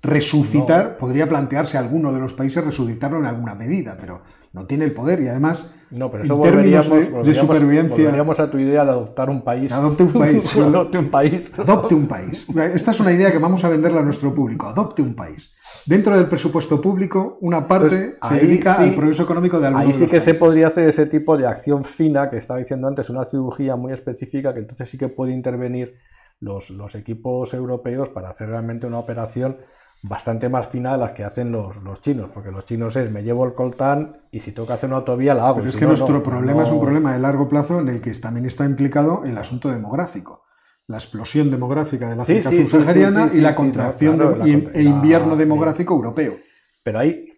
resucitar, 0.01 0.97
podría 0.97 1.29
plantearse 1.29 1.77
alguno 1.77 2.11
de 2.11 2.19
los 2.19 2.33
países 2.33 2.61
resucitarlo 2.61 3.19
en 3.19 3.25
alguna 3.25 3.55
medida, 3.55 3.95
pero 3.97 4.21
no 4.55 4.65
tiene 4.65 4.85
el 4.85 4.93
poder 4.93 5.21
y 5.21 5.27
además 5.27 5.73
no, 5.91 6.09
pero 6.09 6.23
eso 6.23 6.35
en 6.35 6.41
términos 6.41 6.89
de, 6.89 7.35
supervivencia 7.35 7.95
volveríamos 7.95 8.39
a 8.39 8.49
tu 8.49 8.57
idea 8.57 8.83
de 8.83 8.89
adoptar 8.89 9.29
un 9.29 9.41
país. 9.43 9.71
Adopte 9.71 10.03
un 10.03 10.13
país. 10.13 10.55
adopte 10.57 10.97
un 10.97 11.09
país. 11.09 11.51
Adopte 11.57 11.95
un 11.95 12.07
país. 12.07 12.47
Esta 12.73 12.91
es 12.91 12.99
una 12.99 13.13
idea 13.13 13.31
que 13.31 13.37
vamos 13.37 13.63
a 13.63 13.69
venderla 13.69 13.99
a 13.99 14.03
nuestro 14.03 14.33
público. 14.33 14.67
Adopte 14.67 15.01
un 15.01 15.13
país. 15.13 15.55
Dentro 15.85 16.17
del 16.17 16.25
presupuesto 16.25 16.81
público, 16.81 17.37
una 17.41 17.67
parte 17.67 18.17
pues 18.19 18.33
se 18.33 18.45
dedica 18.45 18.75
al 18.75 18.95
progreso 18.95 19.23
económico 19.23 19.59
de 19.59 19.67
algunos 19.67 19.87
Ahí 19.87 19.93
sí 19.93 20.07
que 20.07 20.19
se 20.19 20.33
podría 20.33 20.67
hacer 20.67 20.89
ese 20.89 21.05
tipo 21.05 21.37
de 21.37 21.45
acción 21.45 21.83
fina 21.83 22.27
que 22.29 22.37
estaba 22.37 22.59
diciendo 22.59 22.87
antes, 22.87 23.09
una 23.09 23.23
cirugía 23.23 23.75
muy 23.75 23.93
específica 23.93 24.53
que 24.53 24.61
entonces 24.61 24.89
sí 24.89 24.97
que 24.97 25.09
puede 25.09 25.33
intervenir 25.33 25.95
los, 26.39 26.71
los 26.71 26.95
equipos 26.95 27.53
europeos 27.53 28.09
para 28.09 28.29
hacer 28.29 28.49
realmente 28.49 28.87
una 28.87 28.97
operación 28.99 29.57
bastante 30.01 30.49
más 30.49 30.69
fina 30.69 30.93
de 30.93 30.97
las 30.97 31.11
que 31.13 31.23
hacen 31.23 31.51
los, 31.51 31.77
los 31.77 32.01
chinos, 32.01 32.29
porque 32.33 32.51
los 32.51 32.65
chinos 32.65 32.95
es 32.95 33.11
me 33.11 33.23
llevo 33.23 33.45
el 33.45 33.53
coltán 33.53 34.17
y 34.31 34.39
si 34.39 34.51
tengo 34.51 34.67
que 34.67 34.73
hacer 34.73 34.89
una 34.89 34.97
autovía 34.97 35.33
la 35.33 35.47
hago. 35.47 35.57
Pero 35.57 35.69
es 35.69 35.77
que 35.77 35.85
nuestro 35.85 36.21
problema 36.21 36.63
es 36.63 36.69
un 36.69 36.79
problema 36.79 37.13
de 37.13 37.19
largo 37.19 37.47
plazo 37.47 37.79
en 37.79 37.89
el 37.89 38.01
que 38.01 38.11
también 38.11 38.45
está 38.45 38.65
implicado 38.65 39.23
el 39.25 39.37
asunto 39.37 39.69
demográfico. 39.69 40.43
La 40.87 40.97
explosión 40.97 41.49
demográfica 41.49 42.09
de 42.09 42.15
la 42.15 42.23
África 42.23 42.51
subsahariana 42.51 43.31
y 43.33 43.39
la 43.39 43.55
contracción 43.55 44.41
e 44.45 44.83
invierno 44.83 45.35
demográfico 45.35 45.95
europeo. 45.95 46.35
Pero 46.83 46.99
ahí 46.99 47.33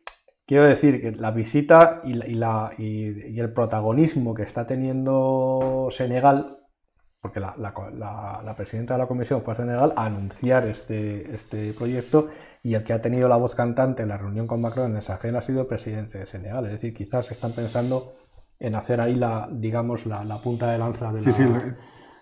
quiero 0.46 0.68
decir 0.68 1.00
que 1.00 1.12
la 1.14 1.32
visita 1.32 2.02
y, 2.04 2.14
la, 2.14 2.72
y 2.78 3.40
el 3.40 3.54
protagonismo 3.54 4.34
que 4.34 4.44
está 4.44 4.66
teniendo 4.66 5.88
Senegal 5.92 6.57
porque 7.22 7.40
la, 7.40 8.54
presidenta 8.56 8.94
de 8.94 9.00
la 9.00 9.08
comisión 9.08 9.42
fue 9.42 9.54
a 9.54 9.58
Senegal 9.58 9.94
a 9.96 10.06
anunciar 10.06 10.66
este, 10.66 11.36
este 11.36 11.74
proyecto 11.74 12.30
y 12.64 12.76
el 12.76 12.84
que 12.84 12.94
ha 12.94 13.02
tenido 13.02 13.28
la 13.28 13.38
voz 13.38 13.56
cantante 13.56 14.04
en 14.04 14.10
la 14.10 14.18
reunión 14.18 14.48
con 14.48 14.62
Macron 14.62 14.92
en 14.92 14.98
esa 14.98 15.16
agenda 15.16 15.40
ha 15.40 15.42
sido 15.42 15.62
el 15.62 15.68
presidente 15.68 16.20
de 16.20 16.26
Senegal. 16.26 16.66
Es 16.66 16.74
decir, 16.74 16.94
quizás 16.94 17.32
están 17.32 17.54
pensando 17.54 18.14
en 18.60 18.76
hacer 18.76 19.02
ahí 19.02 19.16
la, 19.16 19.48
digamos, 19.52 20.06
la, 20.06 20.42
punta 20.42 20.72
de 20.72 20.78
lanza 20.78 21.12
de 21.12 21.22
la, 21.22 21.78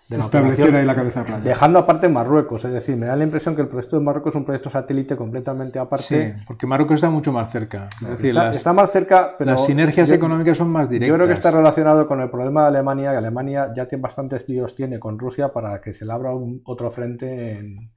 de 0.08 0.20
establecer 0.20 0.74
ahí 0.74 0.86
la 0.86 0.94
cabeza 0.94 1.24
plana. 1.24 1.42
Dejando 1.42 1.80
aparte 1.80 2.08
Marruecos, 2.08 2.64
es 2.64 2.72
decir, 2.72 2.96
me 2.96 3.06
da 3.06 3.16
la 3.16 3.24
impresión 3.24 3.56
que 3.56 3.62
el 3.62 3.68
proyecto 3.68 3.98
de 3.98 4.04
Marruecos 4.04 4.32
es 4.32 4.36
un 4.36 4.44
proyecto 4.44 4.70
satélite 4.70 5.16
completamente 5.16 5.80
aparte. 5.80 6.04
Sí, 6.04 6.42
porque 6.46 6.66
Marruecos 6.66 6.94
está 6.94 7.10
mucho 7.10 7.32
más 7.32 7.50
cerca. 7.50 7.88
Es 8.00 8.08
decir, 8.08 8.36
está, 8.52 8.72
más 8.72 8.92
cerca, 8.92 9.34
pero. 9.36 9.52
Las 9.52 9.66
sinergias 9.66 10.10
económicas 10.12 10.56
son 10.56 10.68
más 10.68 10.88
directas. 10.88 11.08
Yo 11.08 11.14
creo 11.14 11.26
que 11.26 11.32
está 11.32 11.50
relacionado 11.50 12.06
con 12.06 12.20
el 12.20 12.30
problema 12.30 12.62
de 12.62 12.68
Alemania, 12.68 13.10
que 13.10 13.16
Alemania 13.16 13.72
ya 13.74 13.86
tiene 13.86 14.02
bastantes 14.02 14.48
líos 14.48 14.76
tiene 14.76 15.00
con 15.00 15.18
Rusia 15.18 15.52
para 15.52 15.80
que 15.80 15.92
se 15.92 16.04
le 16.04 16.12
abra 16.12 16.32
un, 16.32 16.62
otro 16.64 16.90
frente 16.92 17.58
en, 17.58 17.92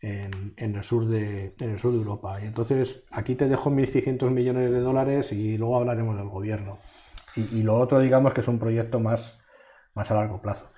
en, 0.00 0.74
el 0.74 0.82
sur 0.82 1.06
de, 1.06 1.54
en 1.60 1.70
el 1.70 1.78
sur 1.78 1.92
de 1.92 1.98
Europa. 1.98 2.40
Y 2.42 2.46
entonces 2.46 3.04
aquí 3.12 3.36
te 3.36 3.48
dejo 3.48 3.70
1.600 3.70 4.30
millones 4.30 4.72
de 4.72 4.80
dólares 4.80 5.30
y 5.30 5.56
luego 5.58 5.76
hablaremos 5.76 6.16
del 6.16 6.28
gobierno. 6.28 6.78
Y, 7.36 7.58
y 7.58 7.62
lo 7.62 7.78
otro, 7.78 8.00
digamos, 8.00 8.34
que 8.34 8.40
es 8.40 8.48
un 8.48 8.58
proyecto 8.58 8.98
más, 8.98 9.38
más 9.94 10.10
a 10.10 10.14
largo 10.14 10.42
plazo 10.42 10.71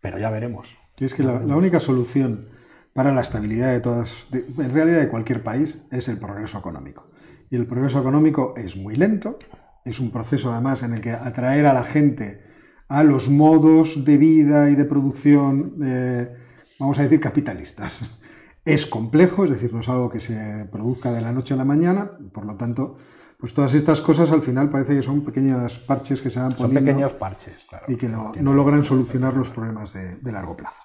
pero 0.00 0.18
ya 0.18 0.30
veremos. 0.30 0.68
es 0.98 1.14
que 1.14 1.22
la, 1.22 1.56
única 1.56 1.80
solución 1.80 2.48
para 2.92 3.12
la 3.12 3.20
estabilidad 3.20 3.72
de 3.72 3.80
todas, 3.80 4.28
en 4.32 4.72
realidad 4.72 5.00
de 5.00 5.08
cualquier 5.08 5.42
país, 5.42 5.86
es 5.90 6.08
el 6.08 6.18
progreso 6.18 6.58
económico. 6.58 7.10
Y 7.50 7.56
el 7.56 7.66
progreso 7.66 8.00
económico 8.00 8.54
es 8.56 8.76
muy 8.76 8.96
lento, 8.96 9.38
es 9.84 10.00
un 10.00 10.10
proceso 10.10 10.52
además 10.52 10.82
en 10.82 10.94
el 10.94 11.00
que 11.00 11.12
atraer 11.12 11.66
a 11.66 11.72
la 11.72 11.84
gente 11.84 12.42
a 12.88 13.04
los 13.04 13.28
modos 13.28 14.04
de 14.04 14.16
vida 14.16 14.70
y 14.70 14.74
de 14.74 14.84
producción, 14.84 15.74
eh, 15.82 16.34
vamos 16.78 16.98
a 16.98 17.02
decir, 17.02 17.20
capitalistas. 17.20 18.18
Es 18.64 18.86
complejo, 18.86 19.44
es 19.44 19.50
decir, 19.50 19.72
no 19.72 19.80
es 19.80 19.88
algo 19.88 20.10
que 20.10 20.20
se 20.20 20.66
produzca 20.70 21.12
de 21.12 21.20
la 21.20 21.32
noche 21.32 21.54
a 21.54 21.56
la 21.56 21.64
mañana, 21.64 22.12
por 22.32 22.44
lo 22.44 22.56
tanto, 22.56 22.98
pues 23.38 23.54
todas 23.54 23.72
estas 23.74 24.00
cosas 24.00 24.32
al 24.32 24.42
final 24.42 24.68
parece 24.68 24.96
que 24.96 25.02
son 25.02 25.24
pequeños 25.24 25.78
parches 25.78 26.20
que 26.20 26.28
se 26.28 26.40
van 26.40 26.50
poniendo. 26.50 26.74
Son 26.74 26.84
pequeños 26.84 27.12
parches, 27.12 27.54
claro. 27.68 27.84
Y 27.86 27.96
que 27.96 28.08
no, 28.08 28.32
logran 28.52 28.82
solucionar 28.82 29.34
los 29.36 29.50
problemas 29.50 29.92
de, 29.92 30.32
largo 30.32 30.56
plazo. 30.56 30.82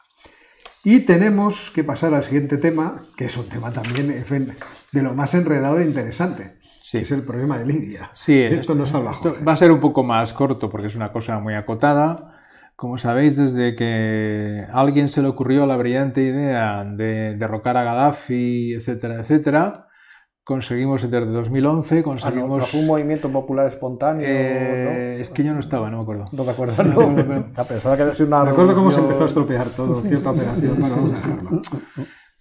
Y 0.83 0.99
tenemos 0.99 1.71
que 1.73 1.83
pasar 1.83 2.13
al 2.13 2.23
siguiente 2.23 2.57
tema, 2.57 3.05
que 3.17 3.25
es 3.25 3.37
un 3.37 3.49
tema 3.49 3.71
también 3.71 4.23
de 4.91 5.01
lo 5.01 5.15
más 5.15 5.33
enredado 5.33 5.79
e 5.79 5.85
interesante. 5.85 6.59
Sí. 6.81 6.99
Es 6.99 7.11
el 7.11 7.23
problema 7.23 7.57
de 7.57 7.65
Libia. 7.65 8.09
Sí, 8.13 8.37
esto 8.37 8.75
nos 8.75 8.93
habla 8.93 9.13
Va 9.47 9.53
a 9.53 9.57
ser 9.57 9.71
un 9.71 9.79
poco 9.79 10.03
más 10.03 10.33
corto 10.33 10.69
porque 10.69 10.87
es 10.87 10.95
una 10.95 11.13
cosa 11.13 11.39
muy 11.39 11.55
acotada. 11.55 12.37
Como 12.75 12.97
sabéis, 12.97 13.37
desde 13.37 13.75
que 13.75 14.65
a 14.69 14.79
alguien 14.81 15.07
se 15.07 15.21
le 15.21 15.29
ocurrió 15.29 15.65
la 15.65 15.77
brillante 15.77 16.21
idea 16.21 16.83
de 16.83 17.35
derrocar 17.35 17.77
a 17.77 17.83
Gaddafi, 17.83 18.73
etcétera, 18.73 19.21
etcétera, 19.21 19.87
conseguimos 20.43 21.01
desde 21.01 21.25
2011, 21.25 22.03
conseguimos... 22.03 22.63
Ah, 22.63 22.65
fue 22.65 22.81
un 22.81 22.87
movimiento 22.87 23.31
popular 23.31 23.67
espontáneo? 23.67 24.25
Eh, 24.27 25.21
es 25.21 25.29
que 25.29 25.43
yo 25.43 25.53
no 25.53 25.59
estaba, 25.59 25.89
no 25.89 25.97
me 25.97 26.03
acuerdo. 26.03 26.25
No 26.31 26.43
te 26.43 26.51
acuerdas, 26.51 26.85
no. 26.85 27.09
me 27.11 28.49
acuerdo 28.49 28.75
cómo 28.75 28.91
se 28.91 28.99
empezó 28.99 29.23
a 29.23 29.27
estropear 29.27 29.69
todo, 29.69 30.01
cierta 30.03 30.31
operación. 30.31 30.81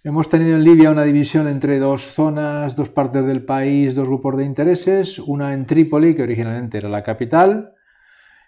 Hemos 0.05 0.27
tenido 0.27 0.57
en 0.57 0.65
Libia 0.65 0.91
una 0.91 1.03
división 1.03 1.47
entre 1.47 1.79
dos 1.79 2.11
zonas, 2.11 2.75
dos 2.75 2.89
partes 2.89 3.25
del 3.25 3.45
país, 3.45 3.95
dos 3.95 4.09
grupos 4.09 4.35
de 4.35 4.43
intereses, 4.43 5.17
una 5.17 5.53
en 5.53 5.65
Trípoli, 5.65 6.13
que 6.13 6.23
originalmente 6.23 6.77
era 6.77 6.89
la 6.89 7.03
capital, 7.03 7.73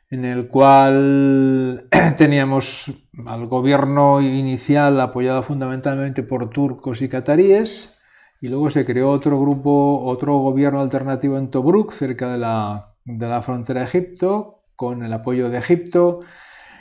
en 0.10 0.26
el 0.26 0.50
cual 0.50 1.88
teníamos 2.18 2.92
al 3.26 3.48
gobierno 3.48 4.20
inicial 4.20 5.00
apoyado 5.00 5.44
fundamentalmente 5.44 6.24
por 6.24 6.50
turcos 6.50 7.02
y 7.02 7.08
cataríes, 7.08 7.95
y 8.42 8.48
luego 8.48 8.70
se 8.70 8.86
creó 8.86 9.12
otro 9.12 9.40
grupo, 9.40 10.04
otro 10.06 10.38
gobierno 10.38 10.82
alternativo 10.82 11.38
en 11.38 11.50
Tobruk, 11.50 11.92
cerca 11.92 12.32
de 12.32 12.38
la, 12.38 12.94
de 13.06 13.28
la 13.28 13.42
frontera 13.42 13.82
de 13.82 13.88
Egipto, 13.88 14.64
con 14.76 15.04
el 15.04 15.14
apoyo 15.14 15.50
de 15.50 15.58
Egipto 15.58 16.22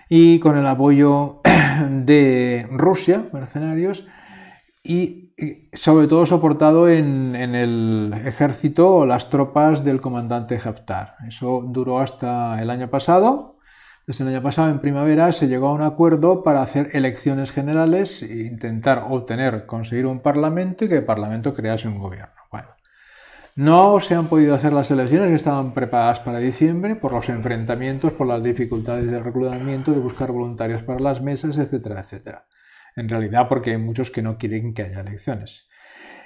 y 0.08 0.38
con 0.40 0.56
el 0.56 0.66
apoyo 0.66 1.40
de 1.90 2.68
Rusia, 2.70 3.28
mercenarios, 3.32 4.06
y 4.82 5.24
sobre 5.72 6.06
todo 6.06 6.26
soportado 6.26 6.88
en, 6.88 7.34
el 7.34 8.14
ejército 8.24 8.94
o 8.94 9.06
las 9.06 9.30
tropas 9.30 9.84
del 9.84 10.00
comandante 10.00 10.58
Haftar. 10.62 11.16
Eso 11.26 11.64
duró 11.66 11.98
hasta 11.98 12.60
el 12.62 12.70
año 12.70 12.88
pasado. 12.88 13.53
Desde 14.06 14.24
el 14.24 14.30
año 14.30 14.42
pasado, 14.42 14.68
en 14.68 14.80
primavera, 14.80 15.32
se 15.32 15.48
llegó 15.48 15.68
a 15.68 15.72
un 15.72 15.82
acuerdo 15.82 16.42
para 16.42 16.62
hacer 16.62 16.90
elecciones 16.92 17.52
generales 17.52 18.22
e 18.22 18.46
intentar 18.46 19.04
obtener, 19.08 19.66
conseguir 19.66 20.06
un 20.06 20.20
parlamento 20.20 20.84
y 20.84 20.88
que 20.88 20.98
el 20.98 21.04
parlamento 21.04 21.54
crease 21.54 21.88
un 21.88 21.98
gobierno. 21.98 22.34
Bueno, 22.50 22.68
no 23.56 24.00
se 24.00 24.14
han 24.14 24.26
podido 24.26 24.54
hacer 24.54 24.72
las 24.72 24.90
elecciones 24.90 25.30
que 25.30 25.36
estaban 25.36 25.72
preparadas 25.72 26.20
para 26.20 26.38
diciembre 26.38 26.96
por 26.96 27.12
los 27.12 27.28
enfrentamientos, 27.28 28.12
por 28.12 28.26
las 28.26 28.42
dificultades 28.42 29.10
del 29.10 29.24
reclutamiento, 29.24 29.92
de 29.92 30.00
buscar 30.00 30.32
voluntarios 30.32 30.82
para 30.82 31.00
las 31.00 31.22
mesas, 31.22 31.56
etcétera, 31.56 32.00
etcétera 32.00 32.46
en 32.96 33.08
realidad 33.08 33.48
porque 33.48 33.72
hay 33.72 33.78
muchos 33.78 34.10
que 34.10 34.22
no 34.22 34.38
quieren 34.38 34.74
que 34.74 34.82
haya 34.82 35.00
elecciones. 35.00 35.68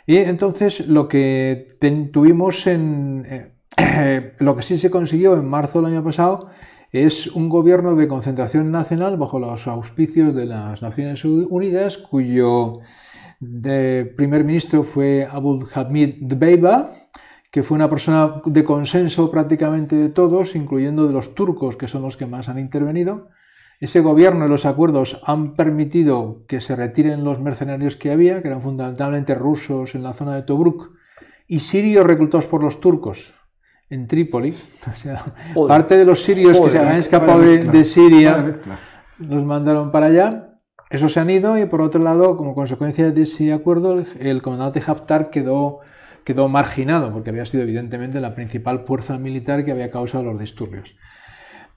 Y 0.06 0.16
entonces 0.16 0.86
lo 0.86 1.08
que 1.08 1.76
tuvimos 2.12 2.66
en... 2.66 3.52
Eh, 3.78 4.34
lo 4.38 4.56
que 4.56 4.62
sí 4.62 4.76
se 4.76 4.90
consiguió 4.90 5.34
en 5.34 5.46
marzo 5.46 5.80
del 5.80 5.92
año 5.92 6.04
pasado 6.04 6.50
es 6.92 7.26
un 7.26 7.48
gobierno 7.48 7.94
de 7.96 8.08
concentración 8.08 8.70
nacional 8.70 9.18
bajo 9.18 9.38
los 9.38 9.66
auspicios 9.66 10.34
de 10.34 10.46
las 10.46 10.82
Naciones 10.82 11.24
Unidas, 11.24 11.98
cuyo 11.98 12.80
primer 13.40 14.44
ministro 14.44 14.82
fue 14.84 15.28
Abul 15.30 15.68
Hamid 15.74 16.16
Dbeiba, 16.20 16.90
que 17.50 17.62
fue 17.62 17.76
una 17.76 17.90
persona 17.90 18.40
de 18.44 18.64
consenso 18.64 19.30
prácticamente 19.30 19.96
de 19.96 20.08
todos, 20.08 20.54
incluyendo 20.54 21.06
de 21.06 21.12
los 21.12 21.34
turcos, 21.34 21.76
que 21.76 21.88
son 21.88 22.02
los 22.02 22.16
que 22.16 22.26
más 22.26 22.48
han 22.48 22.58
intervenido. 22.58 23.28
Ese 23.80 24.00
gobierno 24.00 24.46
y 24.46 24.48
los 24.48 24.66
acuerdos 24.66 25.20
han 25.24 25.54
permitido 25.54 26.44
que 26.48 26.60
se 26.60 26.74
retiren 26.74 27.22
los 27.22 27.38
mercenarios 27.38 27.96
que 27.96 28.10
había, 28.10 28.42
que 28.42 28.48
eran 28.48 28.62
fundamentalmente 28.62 29.34
rusos 29.34 29.94
en 29.94 30.02
la 30.02 30.14
zona 30.14 30.34
de 30.34 30.42
Tobruk, 30.42 30.92
y 31.46 31.60
sirios 31.60 32.06
reclutados 32.06 32.46
por 32.46 32.62
los 32.62 32.80
turcos 32.80 33.37
en 33.90 34.06
Trípoli. 34.06 34.54
O 34.88 34.92
sea, 34.94 35.34
parte 35.68 35.96
de 35.96 36.04
los 36.04 36.22
sirios 36.22 36.58
que 36.58 36.70
se 36.70 36.78
habían 36.78 36.96
escapado 36.96 37.40
de, 37.40 37.84
Siria 37.84 38.58
los 39.18 39.44
mandaron 39.44 39.90
para 39.90 40.06
allá. 40.06 40.54
Esos 40.90 41.12
se 41.12 41.20
han 41.20 41.28
ido 41.28 41.58
y 41.58 41.66
por 41.66 41.82
otro 41.82 42.02
lado, 42.02 42.36
como 42.36 42.54
consecuencia 42.54 43.10
de 43.10 43.22
ese 43.22 43.52
acuerdo, 43.52 44.02
el, 44.18 44.42
comandante 44.42 44.82
Haftar 44.86 45.28
quedó, 45.28 45.80
quedó 46.24 46.48
marginado 46.48 47.12
porque 47.12 47.30
había 47.30 47.44
sido 47.44 47.64
evidentemente 47.64 48.20
la 48.20 48.34
principal 48.34 48.84
fuerza 48.86 49.18
militar 49.18 49.64
que 49.64 49.72
había 49.72 49.90
causado 49.90 50.24
los 50.24 50.40
disturbios. 50.40 50.96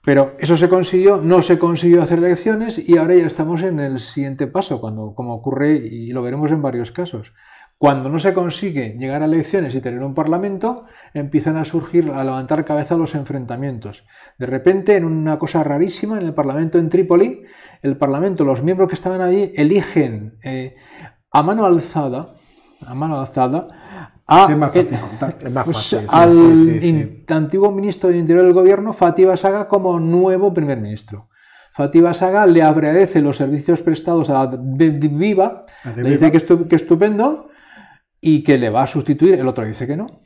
Pero 0.04 0.34
eso 0.38 0.56
se 0.56 0.68
consiguió, 0.68 1.18
no 1.18 1.42
se 1.42 1.58
consiguió 1.58 2.02
hacer 2.02 2.18
elecciones 2.18 2.78
y 2.88 2.96
ahora 2.96 3.14
ya 3.14 3.26
estamos 3.26 3.62
en 3.62 3.78
el 3.78 4.00
siguiente 4.00 4.46
paso, 4.46 4.80
cuando, 4.80 5.14
como 5.14 5.34
ocurre 5.34 5.76
y 5.76 6.10
lo 6.12 6.22
veremos 6.22 6.50
en 6.50 6.62
varios 6.62 6.90
casos. 6.90 7.34
Cuando 7.82 8.08
no 8.08 8.20
se 8.20 8.32
consigue 8.32 8.94
llegar 8.96 9.22
a 9.22 9.24
elecciones 9.24 9.74
y 9.74 9.80
tener 9.80 10.04
un 10.04 10.14
parlamento, 10.14 10.84
empiezan 11.14 11.56
a 11.56 11.64
surgir, 11.64 12.12
a 12.12 12.22
levantar 12.22 12.64
cabeza 12.64 12.96
los 12.96 13.16
enfrentamientos. 13.16 14.06
De 14.38 14.46
repente, 14.46 14.94
en 14.94 15.04
una 15.04 15.36
cosa 15.36 15.64
rarísima, 15.64 16.16
en 16.16 16.22
el 16.22 16.32
parlamento 16.32 16.78
en 16.78 16.88
Trípoli, 16.88 17.42
el 17.82 17.96
parlamento, 17.96 18.44
los 18.44 18.62
miembros 18.62 18.88
que 18.88 18.94
estaban 18.94 19.20
allí, 19.20 19.50
eligen 19.56 20.38
eh, 20.44 20.76
a 21.32 21.42
mano 21.42 21.66
alzada, 21.66 22.34
a 22.86 22.94
mano 22.94 23.18
alzada, 23.18 23.66
al 24.26 24.62
antiguo 27.30 27.72
ministro 27.72 28.10
de 28.10 28.18
Interior 28.18 28.44
del 28.44 28.54
Gobierno, 28.54 28.92
Fatih 28.92 29.36
Saga, 29.36 29.66
como 29.66 29.98
nuevo 29.98 30.54
primer 30.54 30.80
ministro. 30.80 31.30
Fatih 31.72 32.14
Saga 32.14 32.46
le 32.46 32.62
agradece 32.62 33.20
los 33.20 33.38
servicios 33.38 33.80
prestados 33.80 34.30
a 34.30 34.46
Viva, 34.46 35.64
le 35.96 36.10
dice 36.10 36.30
que, 36.30 36.68
que 36.68 36.76
estupendo 36.76 37.48
y 38.24 38.42
que 38.44 38.56
le 38.56 38.70
va 38.70 38.84
a 38.84 38.86
sustituir. 38.86 39.34
El 39.34 39.48
otro 39.48 39.66
dice 39.66 39.86
que 39.86 39.96
no. 39.96 40.22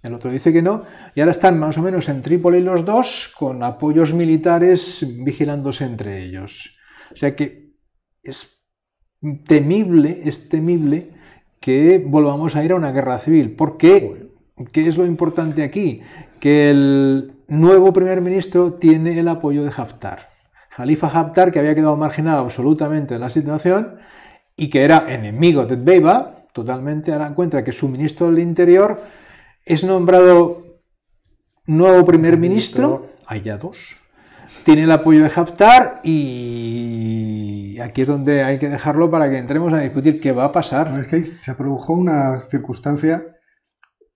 El 0.00 0.14
otro 0.14 0.30
dice 0.30 0.52
que 0.52 0.62
no. 0.62 0.84
Y 1.14 1.20
ahora 1.20 1.32
están 1.32 1.58
más 1.58 1.76
o 1.76 1.82
menos 1.82 2.08
en 2.08 2.22
Trípoli 2.22 2.62
los 2.62 2.84
dos, 2.84 3.34
con 3.36 3.62
apoyos 3.62 4.14
militares 4.14 5.04
vigilándose 5.24 5.84
entre 5.84 6.24
ellos. 6.24 6.76
O 7.12 7.16
sea 7.16 7.36
que 7.36 7.74
es 8.22 8.62
temible, 9.44 10.22
es 10.24 10.48
temible 10.48 11.10
que 11.60 12.02
volvamos 12.04 12.56
a 12.56 12.64
ir 12.64 12.72
a 12.72 12.76
una 12.76 12.92
guerra 12.92 13.18
civil. 13.18 13.54
¿Por 13.54 13.76
qué? 13.76 14.30
¿Qué 14.72 14.86
es 14.86 14.96
lo 14.96 15.04
importante 15.04 15.64
aquí? 15.64 16.00
Que 16.40 16.70
el 16.70 17.34
nuevo 17.48 17.92
primer 17.92 18.20
ministro 18.20 18.74
tiene 18.74 19.18
el 19.18 19.28
apoyo 19.28 19.64
de 19.64 19.72
Haftar. 19.76 20.28
Jalifa 20.70 21.08
Haftar, 21.08 21.50
que 21.50 21.58
había 21.58 21.74
quedado 21.74 21.96
marginado 21.96 22.40
absolutamente 22.40 23.14
de 23.14 23.20
la 23.20 23.30
situación 23.30 23.98
y 24.56 24.70
que 24.70 24.82
era 24.82 25.12
enemigo 25.12 25.66
de 25.66 25.76
Beiba, 25.76 26.41
totalmente, 26.52 27.12
ahora 27.12 27.26
encuentra 27.26 27.64
que 27.64 27.72
su 27.72 27.88
ministro 27.88 28.30
del 28.30 28.38
Interior 28.38 29.00
es 29.64 29.84
nombrado 29.84 30.62
nuevo 31.66 32.04
primer 32.04 32.36
ministro, 32.36 33.06
hay 33.26 33.42
ya 33.42 33.58
dos, 33.58 33.96
tiene 34.64 34.84
el 34.84 34.92
apoyo 34.92 35.22
de 35.22 35.32
Haftar 35.34 36.00
y 36.04 37.78
aquí 37.80 38.02
es 38.02 38.08
donde 38.08 38.44
hay 38.44 38.58
que 38.58 38.68
dejarlo 38.68 39.10
para 39.10 39.28
que 39.28 39.38
entremos 39.38 39.72
a 39.72 39.78
discutir 39.78 40.20
qué 40.20 40.32
va 40.32 40.44
a 40.44 40.52
pasar. 40.52 41.00
Es 41.00 41.08
que 41.08 41.24
se 41.24 41.54
produjo 41.54 41.92
una 41.94 42.38
circunstancia. 42.50 43.31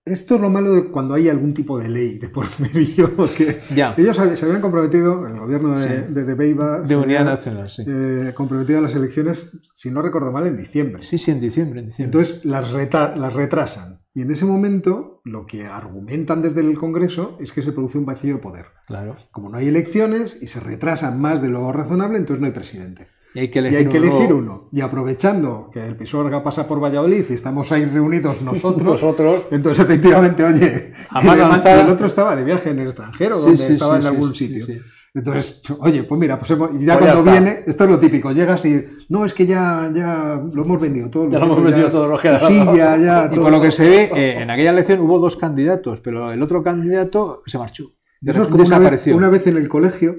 Esto 0.07 0.35
es 0.35 0.41
lo 0.41 0.49
malo 0.49 0.73
de 0.73 0.85
cuando 0.85 1.13
hay 1.13 1.29
algún 1.29 1.53
tipo 1.53 1.79
de 1.79 1.89
ley 1.89 2.17
de 2.17 2.29
por 2.29 2.47
medio, 2.59 3.15
porque 3.15 3.61
ellos 3.97 4.17
se 4.17 4.45
habían 4.45 4.61
comprometido, 4.61 5.27
el 5.27 5.39
gobierno 5.39 5.79
de, 5.79 6.23
de, 6.23 6.33
Beiba, 6.33 6.79
de 6.81 6.95
Unidad 6.95 7.25
Nacional, 7.25 7.69
sí. 7.69 7.83
Eh, 7.87 8.33
comprometido 8.35 8.79
a 8.79 8.81
las 8.81 8.95
elecciones, 8.95 9.59
si 9.73 9.91
no 9.91 10.01
recuerdo 10.01 10.31
mal, 10.31 10.47
en 10.47 10.57
diciembre. 10.57 11.03
Sí, 11.03 11.17
sí, 11.17 11.31
en 11.31 11.39
diciembre. 11.39 11.79
En 11.79 11.87
diciembre. 11.87 12.19
Entonces 12.19 12.45
las, 12.45 12.71
las 12.71 13.33
retrasan. 13.33 13.99
Y 14.13 14.21
en 14.23 14.31
ese 14.31 14.45
momento 14.45 15.21
lo 15.25 15.45
que 15.45 15.67
argumentan 15.67 16.41
desde 16.41 16.61
el 16.61 16.75
Congreso 16.75 17.37
es 17.39 17.51
que 17.51 17.61
se 17.61 17.71
produce 17.71 17.99
un 17.99 18.05
vacío 18.05 18.35
de 18.35 18.41
poder. 18.41 18.65
Claro. 18.87 19.15
Como 19.31 19.49
no 19.49 19.57
hay 19.57 19.67
elecciones 19.67 20.41
y 20.41 20.47
se 20.47 20.59
retrasan 20.59 21.21
más 21.21 21.41
de 21.41 21.49
lo 21.49 21.71
razonable, 21.71 22.17
entonces 22.17 22.41
no 22.41 22.47
hay 22.47 22.53
presidente. 22.53 23.09
Y 23.33 23.39
hay 23.39 23.49
que 23.49 23.59
elegir, 23.59 24.33
uno. 24.33 24.69
Y 24.71 24.81
aprovechando 24.81 25.69
que 25.71 25.85
el 25.85 25.95
Pisuerga 25.95 26.43
pasa 26.43 26.67
por 26.67 26.81
Valladolid 26.81 27.25
y 27.29 27.33
estamos 27.33 27.71
ahí 27.71 27.85
reunidos 27.85 28.41
nosotros, 28.41 29.45
entonces 29.51 29.83
efectivamente, 29.83 30.43
oye, 30.43 30.93
el 31.21 31.89
otro 31.89 32.07
estaba 32.07 32.35
de 32.35 32.43
viaje 32.43 32.71
en 32.71 32.79
el 32.79 32.87
extranjero, 32.87 33.37
donde 33.37 33.71
estaba 33.71 33.97
en 33.97 34.05
algún 34.05 34.33
sitio. 34.33 34.65
Entonces, 35.13 35.61
oye, 35.79 36.03
pues 36.03 36.19
mira, 36.19 36.37
pues 36.37 36.49
ya 36.49 36.57
pues 36.99 37.11
cuando 37.11 37.23
viene, 37.23 37.63
esto 37.65 37.85
es 37.85 37.89
lo 37.89 37.99
típico, 37.99 38.31
llegas 38.31 38.63
y, 38.65 38.85
no, 39.09 39.25
es 39.25 39.33
que 39.33 39.47
ya, 39.47 39.91
ya 39.93 40.39
lo 40.53 40.63
hemos 40.63 40.79
vendido 40.79 41.09
todo. 41.09 41.29
Ya 41.31 41.39
lo 41.39 41.45
hemos 41.45 41.63
vendido 41.63 41.89
todo 41.89 42.07
lo 42.07 42.19
que 42.19 42.37
Sí, 42.37 42.57
ya, 42.75 42.97
ya. 42.97 43.29
Y 43.33 43.39
por 43.39 43.51
lo 43.51 43.59
que 43.59 43.71
se 43.71 43.89
ve, 43.89 44.11
eh, 44.15 44.41
en 44.41 44.51
aquella 44.51 44.69
elección 44.69 44.99
hubo 44.99 45.17
dos 45.19 45.35
candidatos, 45.35 46.01
pero 46.01 46.31
el 46.31 46.41
otro 46.41 46.61
candidato 46.61 47.41
se 47.47 47.57
marchó. 47.57 47.85
Eso 48.21 48.43
es 48.43 48.47
como 48.47 48.63
una 48.63 48.79
vez, 48.79 49.07
una 49.07 49.29
vez 49.29 49.47
en 49.47 49.57
el 49.57 49.69
colegio, 49.69 50.15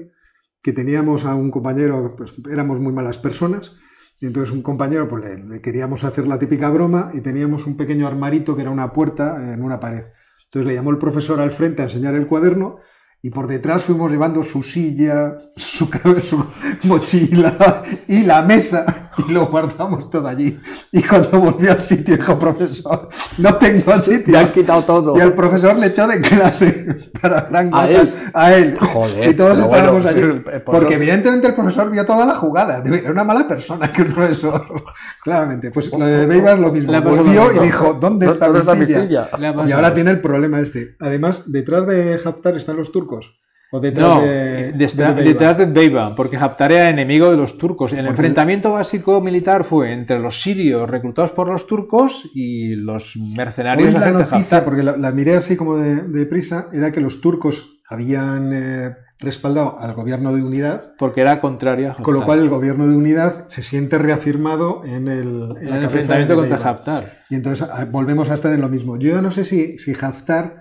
que 0.61 0.73
teníamos 0.73 1.25
a 1.25 1.35
un 1.35 1.51
compañero, 1.51 2.15
pues 2.15 2.33
éramos 2.51 2.79
muy 2.79 2.93
malas 2.93 3.17
personas, 3.17 3.77
y 4.21 4.25
entonces 4.25 4.53
un 4.53 4.61
compañero, 4.61 5.07
pues 5.07 5.23
le, 5.23 5.61
queríamos 5.61 6.03
hacer 6.03 6.27
la 6.27 6.37
típica 6.37 6.69
broma 6.69 7.11
y 7.13 7.21
teníamos 7.21 7.65
un 7.65 7.77
pequeño 7.77 8.07
armarito 8.07 8.55
que 8.55 8.63
era 8.63 8.71
una 8.71 8.91
puerta 8.91 9.53
en 9.53 9.63
una 9.63 9.79
pared. 9.79 10.05
Entonces 10.45 10.67
le 10.67 10.75
llamó 10.75 10.91
el 10.91 10.97
profesor 10.97 11.39
al 11.39 11.51
frente 11.51 11.81
a 11.81 11.85
enseñar 11.85 12.15
el 12.15 12.27
cuaderno 12.27 12.79
y 13.21 13.29
por 13.29 13.47
detrás 13.47 13.83
fuimos 13.83 14.11
llevando 14.11 14.43
su 14.43 14.61
silla, 14.61 15.37
su, 15.55 15.85
su 16.23 16.45
mochila 16.83 17.83
y 18.07 18.23
la 18.23 18.41
mesa 18.41 19.08
y 19.27 19.31
lo 19.31 19.45
guardamos 19.47 20.09
todo 20.09 20.27
allí. 20.27 20.59
Y 20.91 21.03
cuando 21.03 21.39
volvió 21.39 21.71
al 21.71 21.81
sitio 21.81 22.15
dijo, 22.15 22.37
profesor, 22.37 23.09
no 23.37 23.55
tengo 23.55 23.91
al 23.91 24.03
sitio. 24.03 24.33
Me 24.33 24.39
han 24.39 24.51
quitado 24.51 24.83
todo. 24.83 25.17
Y 25.17 25.21
el 25.21 25.33
profesor 25.33 25.75
le 25.77 25.87
echó 25.87 26.07
de 26.07 26.21
clase 26.21 27.11
para 27.21 27.41
gran 27.41 27.67
¿A 27.67 27.81
cosa 27.81 28.01
él? 28.01 28.13
a 28.33 28.53
él. 28.53 28.77
Joder, 28.79 29.29
y 29.29 29.33
todos 29.35 29.59
estábamos 29.59 30.03
bueno, 30.03 30.09
allí. 30.09 30.21
el 30.53 30.61
Porque 30.63 30.95
evidentemente 30.95 31.47
el 31.47 31.55
profesor 31.55 31.89
vio 31.91 32.05
toda 32.05 32.25
la 32.25 32.35
jugada. 32.35 32.81
Era 32.85 33.11
una 33.11 33.23
mala 33.23 33.47
persona 33.47 33.91
que 33.91 34.03
el 34.03 34.13
profesor. 34.13 34.83
Claramente. 35.23 35.71
Pues 35.71 35.91
lo 35.91 36.05
de 36.05 36.25
Beiba 36.25 36.53
es 36.53 36.59
lo 36.59 36.71
mismo. 36.71 37.01
Volvió 37.01 37.53
y 37.53 37.59
dijo, 37.59 37.97
¿dónde 37.99 38.27
está, 38.27 38.45
¿Dónde 38.47 38.59
está 38.59 38.75
mi 38.75 38.85
silla? 38.85 39.29
Y 39.67 39.71
ahora 39.71 39.93
tiene 39.93 40.11
el 40.11 40.21
problema 40.21 40.59
este. 40.59 40.95
Además, 40.99 41.51
detrás 41.51 41.87
de 41.87 42.19
Haftar 42.23 42.55
están 42.55 42.77
los 42.77 42.91
turcos. 42.91 43.39
O 43.71 43.79
detrás 43.79 44.07
No, 44.15 44.21
de, 44.21 44.73
Beiba. 44.73 45.13
detrás 45.13 45.57
de 45.57 45.65
Beiba, 45.65 46.15
porque 46.15 46.37
Haftar 46.37 46.71
era 46.71 46.89
enemigo 46.89 47.29
de 47.29 47.37
los 47.37 47.57
turcos. 47.57 47.93
El 47.93 48.07
enfrentamiento 48.07 48.71
básico 48.71 49.21
militar 49.21 49.63
fue 49.63 49.91
entre 49.93 50.19
los 50.19 50.41
sirios 50.41 50.89
reclutados 50.89 51.31
por 51.31 51.47
los 51.49 51.67
turcos 51.67 52.27
y 52.33 52.75
los 52.75 53.15
mercenarios 53.15 53.93
la 53.93 53.99
gente 53.99 54.11
de 54.13 54.17
noticia, 54.19 54.37
Haftar. 54.39 54.65
porque 54.65 54.81
la, 54.83 54.97
la 54.97 55.11
miré 55.11 55.35
así 55.35 55.55
como 55.55 55.77
de, 55.77 55.97
de 56.01 56.25
prisa, 56.25 56.69
era 56.73 56.91
que 56.91 56.99
los 56.99 57.21
turcos 57.21 57.79
habían 57.87 58.51
eh, 58.53 58.95
respaldado 59.19 59.77
al 59.79 59.93
gobierno 59.93 60.33
de 60.33 60.41
unidad, 60.41 60.93
Porque 60.97 61.21
era 61.21 61.39
contrario 61.41 61.87
a 61.87 61.89
Haftar. 61.91 62.03
con 62.05 62.13
lo 62.15 62.23
cual 62.25 62.39
el 62.39 62.49
gobierno 62.49 62.87
de 62.87 62.95
unidad 62.95 63.45
se 63.49 63.61
siente 63.63 63.97
reafirmado 63.97 64.83
en 64.85 65.07
el, 65.07 65.55
en 65.61 65.67
el 65.75 65.83
enfrentamiento 65.83 66.35
contra. 66.35 66.57
Haftar. 66.57 67.03
Y 67.29 67.35
entonces 67.35 67.67
ah, 67.71 67.85
volvemos 67.89 68.31
a 68.31 68.33
estar 68.33 68.51
en 68.53 68.61
lo 68.61 68.69
mismo. 68.69 68.97
Yo 68.97 69.21
no 69.21 69.31
sé 69.31 69.43
si, 69.43 69.77
si 69.77 69.93
Haftar 69.99 70.58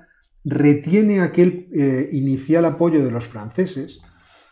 retiene 0.50 1.20
aquel 1.20 1.68
eh, 1.74 2.08
inicial 2.12 2.64
apoyo 2.64 3.04
de 3.04 3.10
los 3.10 3.26
franceses 3.26 4.00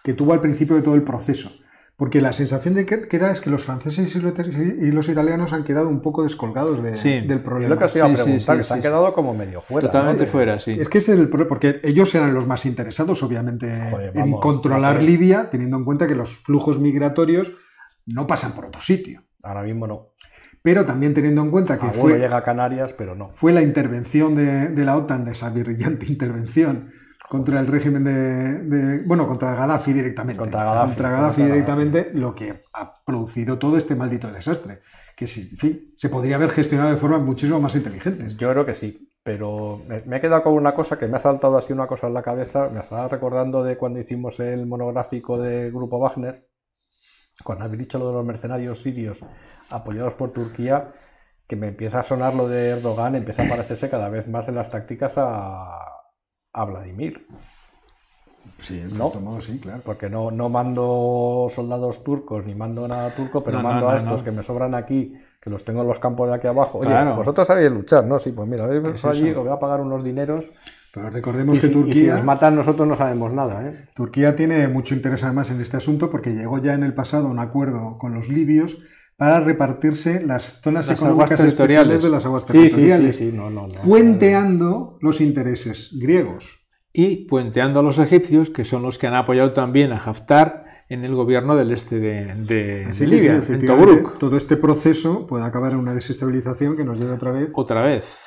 que 0.04 0.12
tuvo 0.14 0.32
al 0.32 0.40
principio 0.40 0.76
de 0.76 0.82
todo 0.82 0.94
el 0.94 1.02
proceso. 1.02 1.50
Porque 1.96 2.20
la 2.20 2.34
sensación 2.34 2.74
de 2.74 2.84
que, 2.84 3.00
que 3.00 3.18
da 3.18 3.32
es 3.32 3.40
que 3.40 3.48
los 3.48 3.64
franceses 3.64 4.14
y 4.14 4.18
los, 4.20 4.34
y 4.38 4.92
los 4.92 5.08
italianos 5.08 5.54
han 5.54 5.64
quedado 5.64 5.88
un 5.88 6.02
poco 6.02 6.22
descolgados 6.24 6.82
de- 6.82 6.98
Sí. 6.98 7.20
del 7.22 7.38
Es 7.38 7.44
problema. 7.44 7.74
lo 7.74 7.78
que 7.78 7.84
os 7.86 7.96
iba 7.96 8.04
a 8.04 8.08
Sí, 8.10 8.16
sí, 8.16 8.22
preguntar, 8.22 8.56
sí, 8.56 8.58
que 8.58 8.64
se 8.64 8.72
han 8.74 8.78
sí, 8.80 8.82
quedado 8.86 9.12
como 9.14 9.32
medio 9.32 9.62
fuera. 9.62 9.88
Totalmente 9.88 10.26
¿no? 10.26 10.30
fuera, 10.30 10.58
sí. 10.58 10.76
Es 10.78 10.90
que 10.90 10.98
ese 10.98 11.14
es 11.14 11.18
el 11.20 11.30
problema, 11.30 11.48
porque 11.48 11.80
ellos 11.82 12.14
eran 12.14 12.34
los 12.34 12.46
más 12.46 12.66
interesados, 12.66 13.22
obviamente, 13.22 13.88
Joder, 13.90 14.12
en 14.14 14.32
controlar. 14.32 15.02
Libia, 15.02 15.48
teniendo 15.50 15.78
en 15.78 15.84
cuenta 15.86 16.06
que 16.06 16.14
los 16.14 16.36
flujos 16.44 16.78
migratorios 16.78 17.52
no 18.04 18.26
pasan 18.26 18.52
por 18.52 18.66
otro 18.66 18.82
sitio. 18.82 19.22
Ahora 19.42 19.62
mismo 19.62 19.86
no. 19.86 20.08
Pero 20.66 20.84
también 20.84 21.14
teniendo 21.14 21.42
en 21.42 21.52
cuenta 21.52 21.78
que 21.78 21.86
fue, 21.92 22.18
llega 22.18 22.38
a 22.38 22.42
Canarias, 22.42 22.92
pero 22.98 23.14
no. 23.14 23.30
fue 23.34 23.52
la 23.52 23.62
intervención 23.62 24.34
de, 24.34 24.66
de 24.70 24.84
la 24.84 24.96
OTAN, 24.96 25.24
de 25.24 25.30
esa 25.30 25.48
brillante 25.50 26.06
intervención 26.06 26.90
contra 27.28 27.60
el 27.60 27.68
régimen 27.68 28.02
de, 28.02 28.12
de- 28.64 29.02
bueno, 29.06 29.28
contra 29.28 29.54
Gaddafi 29.54 29.92
directamente. 29.92 30.40
Contra 30.40 30.64
Gaddafi, 30.64 30.86
Contra 30.88 31.10
Gaddafi 31.10 31.36
contra 31.42 31.54
directamente, 31.54 32.10
lo 32.14 32.34
que 32.34 32.64
ha 32.72 32.90
producido 33.04 33.58
todo 33.60 33.76
este 33.76 33.94
maldito 33.94 34.32
desastre. 34.32 34.80
Que 35.16 35.28
sí, 35.28 35.50
en 35.52 35.56
fin, 35.56 35.94
se 35.96 36.08
podría 36.08 36.34
haber 36.34 36.50
gestionado 36.50 36.90
de 36.90 36.96
forma 36.96 37.18
muchísimo 37.18 37.60
más 37.60 37.76
inteligente. 37.76 38.34
Yo 38.36 38.50
creo 38.50 38.66
que 38.66 38.74
sí, 38.74 39.08
pero 39.22 39.80
me, 39.88 40.02
me 40.04 40.16
he 40.16 40.20
quedado 40.20 40.42
con 40.42 40.54
una 40.54 40.74
cosa 40.74 40.98
que 40.98 41.06
me 41.06 41.16
ha 41.18 41.22
saltado 41.22 41.56
así 41.58 41.72
una 41.72 41.86
cosa 41.86 42.08
en 42.08 42.14
la 42.14 42.22
cabeza. 42.22 42.68
Me 42.72 42.80
estaba 42.80 43.06
recordando 43.06 43.62
de 43.62 43.76
cuando 43.76 44.00
hicimos 44.00 44.40
el 44.40 44.66
monográfico 44.66 45.38
de 45.38 45.70
Grupo 45.70 46.00
Wagner, 46.00 46.48
cuando 47.44 47.64
habéis 47.66 47.80
dicho 47.82 47.98
lo 48.00 48.08
de 48.08 48.14
los 48.14 48.24
mercenarios 48.26 48.82
sirios 48.82 49.20
apoyados 49.70 50.14
por 50.14 50.32
Turquía, 50.32 50.92
que 51.46 51.56
me 51.56 51.68
empieza 51.68 52.00
a 52.00 52.02
sonar 52.02 52.34
lo 52.34 52.48
de 52.48 52.70
Erdogan, 52.70 53.14
empieza 53.14 53.44
a 53.44 53.48
parecerse 53.48 53.88
cada 53.90 54.08
vez 54.08 54.26
más 54.28 54.48
en 54.48 54.56
las 54.56 54.70
tácticas 54.70 55.12
a, 55.16 55.78
a 56.52 56.64
Vladimir. 56.64 57.26
Sí, 58.58 58.78
en 58.80 58.90
¿No? 58.90 59.10
cierto 59.10 59.20
modo 59.20 59.40
sí, 59.40 59.58
claro. 59.58 59.82
Porque 59.84 60.08
no, 60.08 60.30
no 60.30 60.48
mando 60.48 61.48
soldados 61.54 62.02
turcos 62.04 62.44
ni 62.46 62.54
mando 62.54 62.86
nada 62.88 63.10
turco, 63.10 63.42
pero 63.44 63.58
No, 63.58 63.64
mando 63.64 63.86
no, 63.86 63.90
a 63.90 63.96
estos 63.98 64.18
no. 64.20 64.24
que 64.24 64.30
me 64.30 64.42
sobran 64.42 64.74
aquí, 64.74 65.14
que 65.40 65.50
los 65.50 65.64
tengo 65.64 65.82
en 65.82 65.88
los 65.88 65.98
campos 65.98 66.28
de 66.28 66.34
aquí 66.36 66.46
abajo. 66.46 66.78
Oye, 66.78 66.88
Claro. 66.88 67.16
vosotros 67.16 67.46
sabéis 67.46 67.70
luchar, 67.70 68.04
¿no? 68.04 68.18
Sí, 68.18 68.30
pues 68.32 68.48
mira, 68.48 68.64
Es 68.72 68.82
venido 68.82 69.10
allí, 69.10 69.30
os 69.30 69.36
voy 69.44 69.52
a 69.52 69.58
pagar 69.58 69.80
unos 69.80 70.02
dineros. 70.02 70.44
Pero 70.94 71.10
recordemos 71.10 71.58
Y 71.58 71.60
que 71.60 71.66
si, 71.66 71.72
y 71.72 71.76
si 71.76 71.82
Turquía... 71.82 72.14
nos 72.14 72.24
matan, 72.24 72.54
nosotros 72.56 72.88
no 72.88 72.96
sabemos 72.96 73.30
nada, 73.32 73.66
¿eh? 73.68 73.88
Turquía 73.94 74.34
tiene 74.34 74.66
mucho 74.68 74.94
interés 74.94 75.22
además 75.24 75.50
en 75.50 75.60
este 75.60 75.76
asunto 75.76 76.10
porque 76.10 76.30
llegó 76.34 76.58
ya 76.58 76.72
en 76.72 76.82
el 76.84 76.94
pasado 76.94 77.26
a 77.26 77.30
un 77.30 77.38
acuerdo 77.38 77.98
con 77.98 78.14
los 78.14 78.28
libios 78.28 78.78
para 79.16 79.40
repartirse 79.40 80.20
las 80.24 80.60
zonas 80.60 80.88
Las 80.88 80.98
económicas 81.00 81.40
territoriales. 81.40 82.02
de 82.02 82.10
las 82.10 82.24
aguas 82.26 82.42
Sí, 82.42 82.46
sí, 82.48 82.52
sí, 82.52 82.60
territoriales, 82.68 83.16
sí, 83.16 83.30
no, 83.32 83.50
no, 83.50 83.66
no. 83.66 83.74
puenteando 83.82 84.98
los 85.00 85.20
intereses 85.20 85.90
griegos. 85.98 86.66
Y 86.92 87.26
puenteando 87.26 87.80
a 87.80 87.82
los 87.82 87.98
egipcios, 87.98 88.50
que 88.50 88.64
son 88.64 88.82
los 88.82 88.98
que 88.98 89.06
han 89.06 89.14
apoyado 89.14 89.52
también 89.52 89.92
a 89.92 89.96
Haftar 89.96 90.64
en 90.88 91.04
el 91.04 91.14
gobierno 91.14 91.56
del 91.56 91.72
este 91.72 91.98
de, 91.98 92.34
de- 92.46 92.84
Así 92.88 93.04
de 93.04 93.10
que 93.10 93.16
sí, 93.18 93.28
Libia, 93.28 93.42
en 93.48 93.66
Tobruk. 93.66 94.18
todo 94.18 94.36
este 94.36 94.56
proceso 94.56 95.26
puede 95.26 95.44
acabar 95.44 95.72
en 95.72 95.78
una 95.78 95.94
desestabilización 95.94 96.76
que 96.76 96.84
nos 96.84 96.98
lleve 96.98 97.12
otra 97.12 97.32
vez. 97.32 97.48
Otra 97.54 97.82
vez. 97.82 98.20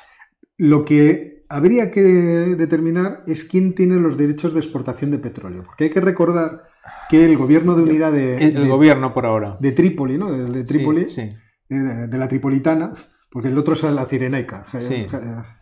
Lo 0.56 0.84
que 0.84 1.39
habría 1.50 1.90
que 1.90 2.00
determinar 2.02 3.22
es 3.26 3.44
quién 3.44 3.74
tiene 3.74 3.96
los 3.96 4.16
derechos 4.16 4.54
de 4.54 4.60
exportación 4.60 5.10
de 5.10 5.18
petróleo, 5.18 5.64
porque 5.64 5.84
hay 5.84 5.90
que 5.90 6.00
recordar 6.00 6.62
que 7.10 7.24
el 7.26 7.36
gobierno 7.36 7.74
de 7.76 7.82
unidad 7.82 8.12
de, 8.12 8.36
El, 8.36 8.56
el 8.56 8.62
de- 8.62 8.68
gobierno 8.68 9.12
por 9.12 9.26
ahora. 9.26 9.56
de 9.60 9.72
Trípoli, 9.72 10.16
¿no? 10.16 10.32
De, 10.32 10.44
de 10.50 10.64
Trípoli, 10.64 11.10
Sí, 11.10 11.16
sí. 11.16 11.20
eh, 11.68 11.74
de, 11.74 12.06
de 12.08 12.18
la 12.18 12.28
Tripolitana, 12.28 12.92
porque 13.30 13.48
el 13.48 13.58
otro 13.58 13.74
es 13.74 13.82
la 13.84 14.06
Cirenaica. 14.06 14.64
Sí. 14.78 15.06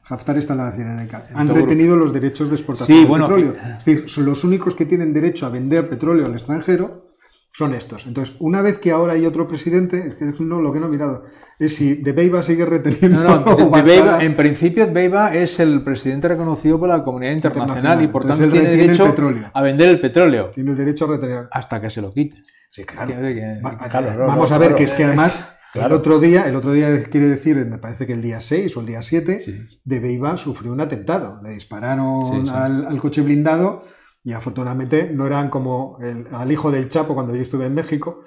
Haftar 0.09 0.39
está 0.39 0.53
en 0.55 0.59
la 0.59 0.72
Cirenaica. 0.72 1.22
En 1.30 1.36
Han 1.36 1.49
retenido 1.49 1.97
los 1.97 2.12
derechos 2.12 2.49
de 2.49 2.55
exportación 2.55 3.03
de 3.03 3.07
bueno, 3.09 3.26
petróleo. 3.26 3.53
eh, 3.53 3.76
Es 3.78 3.84
decir, 3.84 4.09
son 4.09 4.24
los 4.26 4.45
únicos 4.45 4.74
que 4.74 4.86
tienen 4.86 5.12
derecho 5.12 5.45
a 5.47 5.51
vender 5.51 5.89
petróleo 5.89 6.24
al 6.26 6.32
extranjero 6.32 7.07
son 7.53 7.74
estos. 7.74 8.07
Entonces, 8.07 8.36
una 8.40 8.62
vez 8.62 8.78
que 8.78 8.90
ahora 8.92 9.14
hay 9.14 9.26
otro 9.26 9.49
presidente, 9.49 10.07
es 10.09 10.14
que 10.14 10.44
no, 10.44 10.61
lo 10.62 10.72
que 10.72 10.78
no 10.80 10.86
he 10.86 10.90
mirado, 10.90 11.24
es 11.59 11.74
si 11.74 11.94
De 11.94 12.12
Beiba 12.12 12.42
sigue 12.42 12.64
reteniendo. 12.64 13.22
No, 13.24 13.40
no, 13.40 13.55
de- 13.57 13.82
de 13.82 13.82
Beiba- 14.01 14.22
en 14.22 14.36
principio 14.36 14.90
Beiba 14.92 15.34
es 15.34 15.59
el 15.59 15.82
presidente 15.82 16.28
reconocido 16.28 16.78
por 16.78 16.88
la 16.88 17.03
comunidad 17.03 17.32
internacional, 17.32 17.76
Internacional. 18.01 18.05
y 18.05 18.09
por 18.12 18.22
Entonces, 18.22 18.46
tanto 18.46 18.61
tiene 18.61 18.72
el 18.74 18.80
derecho 18.86 19.05
petróleo. 19.07 19.51
a 19.53 19.62
vender 19.62 19.88
el 19.88 20.01
petróleo 20.01 20.51
Tiene 20.51 20.70
el 20.70 20.76
derecho 20.76 21.07
a 21.07 21.09
retener. 21.09 21.49
hasta 21.51 21.80
que 21.80 21.90
se 21.90 22.01
lo 22.01 22.12
quite. 22.12 22.36
Sí, 22.70 22.84
claro. 22.84 23.09
Que- 23.09 23.34
que- 23.34 23.61
Va- 23.64 23.76
claro, 23.76 24.12
no, 24.14 24.26
Vamos 24.26 24.53
a 24.53 24.59
ver 24.59 24.68
claro. 24.68 24.76
que 24.78 24.84
es 24.84 24.92
que 24.92 25.05
además 25.05 25.55
el 25.74 25.92
otro 25.92 26.20
día, 26.20 26.46
el 26.46 26.55
otro 26.55 26.72
día 26.72 27.03
quiere 27.05 27.26
decir, 27.28 27.57
me 27.66 27.78
parece 27.78 28.07
que 28.07 28.12
el 28.12 28.22
día 28.22 28.38
6 28.40 28.76
o 28.76 28.80
el 28.80 28.86
día 28.86 29.03
7, 29.03 29.40
Sí. 29.40 29.80
de 29.84 29.99
Beiba 30.01 30.36
sufrió 30.36 30.70
un 30.72 30.80
atentado. 30.80 31.40
Le 31.42 31.51
dispararon 31.51 32.26
Sí, 32.26 32.32
sí. 32.44 32.53
Al, 32.55 32.86
al 32.86 32.99
coche 33.01 33.22
blindado 33.22 33.84
y 34.28 34.32
afortunadamente 34.34 35.10
no 35.12 35.26
eran 35.26 35.48
como 35.48 35.96
el- 36.02 36.26
al 36.32 36.52
hijo 36.52 36.70
del 36.70 36.88
Chapo 36.88 37.14
cuando 37.14 37.34
yo 37.34 37.40
estuve 37.40 37.64
en 37.66 37.74
México, 37.74 38.24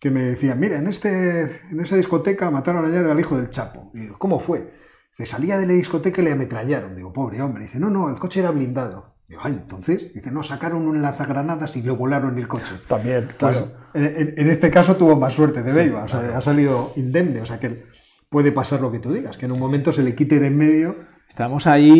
que 0.00 0.10
me 0.10 0.22
decían, 0.22 0.58
mira, 0.58 0.78
en, 0.78 0.86
este, 0.88 1.42
en 1.70 1.78
esa 1.80 1.96
discoteca 1.96 2.50
mataron 2.50 2.86
ayer 2.86 3.04
al 3.04 3.20
hijo 3.20 3.36
del 3.36 3.50
Chapo. 3.50 3.90
Y 3.94 4.00
digo, 4.00 4.16
¿cómo 4.18 4.38
fue? 4.40 4.72
Dice, 5.10 5.26
salía 5.26 5.58
de 5.58 5.66
la 5.66 5.74
discoteca 5.74 6.22
y 6.22 6.24
le 6.24 6.32
ametrallaron. 6.32 6.96
Digo, 6.96 7.12
pobre 7.12 7.42
hombre. 7.42 7.64
Dice, 7.64 7.78
no, 7.78 7.90
no, 7.90 8.08
el 8.08 8.18
coche 8.18 8.40
era 8.40 8.50
blindado. 8.50 9.14
Digo, 9.28 9.42
ah, 9.44 9.48
entonces, 9.50 10.12
dice, 10.14 10.30
no, 10.30 10.42
sacaron 10.42 10.86
un 10.88 11.02
lanzagranadas 11.02 11.76
y 11.76 11.82
lo 11.82 11.96
volaron 11.96 12.38
el 12.38 12.48
coche. 12.48 12.72
También, 12.88 13.24
Pues, 13.38 13.58
claro. 13.58 13.72
en, 13.94 14.04
en- 14.04 14.34
en 14.38 14.50
este 14.50 14.70
caso 14.70 14.96
tuvo 14.96 15.16
más 15.16 15.34
suerte 15.34 15.62
de 15.62 15.72
Beiba, 15.72 16.04
o 16.04 16.08
sea, 16.08 16.36
ha 16.36 16.40
salido 16.40 16.92
indemne, 16.96 17.42
o 17.42 17.44
sea 17.44 17.60
que 17.60 17.84
puede 18.30 18.52
pasar 18.52 18.80
lo 18.80 18.90
que 18.90 18.98
tú 19.00 19.12
digas, 19.12 19.36
que 19.36 19.44
en 19.44 19.52
un 19.52 19.58
momento 19.60 19.92
se 19.92 20.02
le 20.02 20.14
quite 20.14 20.40
de 20.40 20.46
en 20.46 20.56
medio. 20.56 20.96
Estamos 21.28 21.66
ahí 21.66 21.90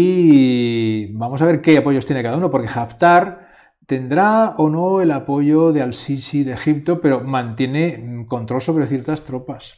y 1.11 1.13
vamos 1.15 1.41
a 1.41 1.47
ver 1.47 1.61
qué 1.63 1.79
apoyos 1.79 2.05
tiene 2.05 2.23
cada 2.23 2.37
uno, 2.37 2.51
porque 2.51 2.69
Haftar 2.73 3.49
tendrá 3.87 4.51
o 4.59 4.69
no 4.69 5.01
el 5.01 5.11
apoyo 5.11 5.73
de 5.73 5.83
Al-Sisi 5.83 6.45
de 6.45 6.53
Egipto, 6.53 7.01
pero 7.01 7.23
mantiene 7.23 8.27
control 8.29 8.61
sobre 8.61 8.87
ciertas 8.87 9.23
tropas. 9.25 9.75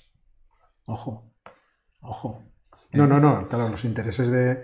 Ojo, 0.86 1.32
ojo. 2.00 2.42
No, 2.92 3.06
no, 3.06 3.18
no, 3.20 3.48
claro, 3.48 3.68
los 3.68 3.84
intereses 3.84 4.28
de, 4.28 4.62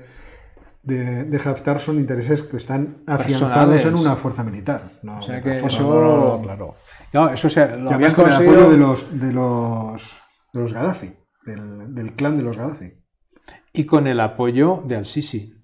de, 0.83 1.25
de 1.25 1.37
Haftar 1.39 1.81
son 1.81 1.97
intereses 1.97 2.43
que 2.43 2.57
están 2.57 3.03
afianzados 3.07 3.71
Personales. 3.71 3.87
en 3.87 3.95
una 3.95 4.17
fuerza 4.17 4.43
militar. 4.45 4.83
No, 5.03 5.19
O 5.19 5.23
sea 5.23 5.41
que 5.41 5.59
eso- 5.65 6.37
No, 6.39 6.43
claro. 6.43 6.75
No, 7.13 7.29
eso 7.31 7.49
se, 7.49 7.77
lo 7.79 7.91
habían 7.91 8.13
con 8.13 8.27
el 8.27 8.33
conseguido- 8.33 8.53
apoyo 8.61 8.71
de 8.71 8.77
los, 8.77 9.21
de 9.21 9.33
los, 9.33 10.17
de 10.53 10.61
los 10.61 10.73
Gaddafi, 10.73 11.13
del, 11.47 11.95
del 11.95 12.13
clan 12.15 12.37
de 12.37 12.43
los 12.43 12.57
Gaddafi. 12.57 13.00
Y 13.73 13.85
con 13.85 14.07
el 14.07 14.21
apoyo 14.21 14.83
de 14.87 14.97
Al-Sisi 14.97 15.55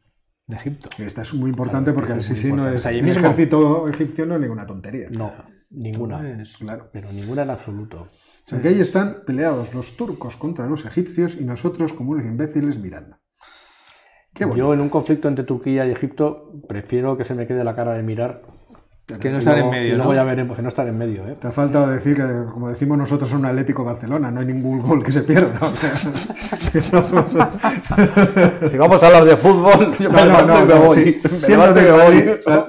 de 0.46 0.56
Egipto. 0.56 0.88
Esta 0.98 1.22
es 1.22 1.34
muy 1.34 1.50
importante 1.50 1.92
Claro, 1.92 1.94
porque 1.96 2.12
el 2.12 2.18
eso 2.20 2.32
es 2.32 2.38
muy 2.38 2.42
Sisi 2.42 2.52
no 2.52 2.68
es. 2.68 2.86
Ahí 2.86 2.98
El 2.98 3.04
mismo. 3.04 3.20
ejército 3.20 3.88
egipcio 3.88 4.26
no 4.26 4.34
es 4.36 4.40
ninguna 4.40 4.66
tontería. 4.66 5.08
No, 5.10 5.32
ninguna. 5.70 6.18
Pues, 6.18 6.56
Claro. 6.58 6.88
Pero 6.92 7.12
ninguna 7.12 7.42
en 7.42 7.50
absoluto. 7.50 8.02
O 8.02 8.48
sea 8.48 8.60
que 8.60 8.68
ahí 8.68 8.80
están 8.80 9.24
peleados 9.26 9.74
los 9.74 9.96
turcos 9.96 10.36
contra 10.36 10.66
los 10.66 10.84
egipcios 10.86 11.40
y 11.40 11.44
nosotros 11.44 11.92
como 11.92 12.12
unos 12.12 12.24
imbéciles 12.26 12.78
mirando. 12.78 13.18
Qué. 14.32 14.44
Yo 14.54 14.72
en 14.72 14.80
un 14.80 14.88
conflicto 14.88 15.26
entre 15.26 15.44
Turquía 15.44 15.84
y 15.86 15.90
Egipto 15.90 16.52
prefiero 16.68 17.16
que 17.16 17.24
se 17.24 17.34
me 17.34 17.46
quede 17.48 17.64
la 17.64 17.74
cara 17.74 17.94
de 17.94 18.02
mirar 18.04 18.42
Que 19.06 19.30
no 19.30 19.38
estar 19.38 19.56
en 19.56 19.70
medio. 19.70 19.96
¿no? 19.98 20.12
ya 20.12 20.24
veremos 20.24 20.56
que 20.56 20.62
no 20.62 20.68
estar 20.68 20.88
en 20.88 20.98
medio. 20.98 21.28
¿eh? 21.28 21.36
Te 21.40 21.46
ha 21.46 21.52
faltado 21.52 21.86
decir 21.86 22.16
que, 22.16 22.24
como 22.52 22.68
decimos 22.68 22.98
nosotros, 22.98 23.28
es 23.28 23.36
un 23.36 23.46
Atlético 23.46 23.84
Barcelona, 23.84 24.32
no 24.32 24.40
hay 24.40 24.46
ningún 24.46 24.82
gol 24.82 25.04
que 25.04 25.12
se 25.12 25.22
pierda. 25.22 25.60
si 28.68 28.76
vamos 28.76 29.00
a 29.00 29.06
hablar 29.06 29.24
de 29.24 29.36
fútbol, 29.36 29.96
yo 29.96 30.10
me, 30.10 30.24
no, 30.24 30.44
no, 30.44 30.66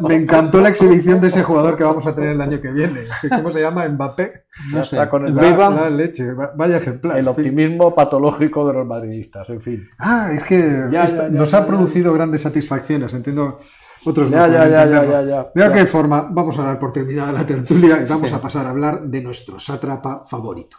me, 0.07 0.13
encantó 0.13 0.61
la 0.61 0.69
exhibición 0.69 1.19
de 1.21 1.29
ese 1.29 1.41
jugador 1.41 1.75
que 1.75 1.83
vamos 1.83 2.05
a 2.05 2.13
tener 2.13 2.29
el 2.29 2.41
año 2.41 2.61
que 2.61 2.71
viene. 2.71 2.99
¿Cómo 3.29 3.49
se 3.49 3.61
llama? 3.61 3.87
Mbappé. 3.87 4.43
No 4.71 4.83
sé. 4.83 4.95
Con 5.09 5.25
el 5.25 5.33
la, 5.33 5.89
leche, 5.89 6.33
vaya 6.33 6.77
ejemplar. 6.77 7.17
El 7.17 7.29
optimismo 7.29 7.95
patológico 7.95 8.67
de 8.67 8.73
los 8.73 8.85
madridistas, 8.85 9.49
en 9.49 9.61
fin. 9.61 9.89
Ah, 9.97 10.29
es 10.31 10.43
que 10.43 10.61
nos 11.31 11.55
ha 11.55 11.65
producido 11.65 12.13
grandes 12.13 12.43
satisfacciones, 12.43 13.11
entiendo 13.15 13.57
otros 14.07 14.29
ya, 14.29 14.47
ya, 14.47 14.67
ya, 14.67 14.85
ya, 14.85 15.21
ya, 15.21 15.51
De 15.53 15.73
qué 15.73 15.85
forma, 15.85 16.27
vamos 16.31 16.57
a 16.59 16.63
dar 16.63 16.79
por 16.79 16.93
terminada 16.93 17.31
la 17.31 17.45
tertulia 17.45 18.01
y 18.01 18.05
vamos 18.05 18.31
a 18.31 18.41
pasar 18.41 18.65
a 18.65 18.69
hablar 18.69 19.01
de 19.03 19.21
nuestro 19.21 19.59
sátrapa 19.59 20.25
favorito. 20.27 20.77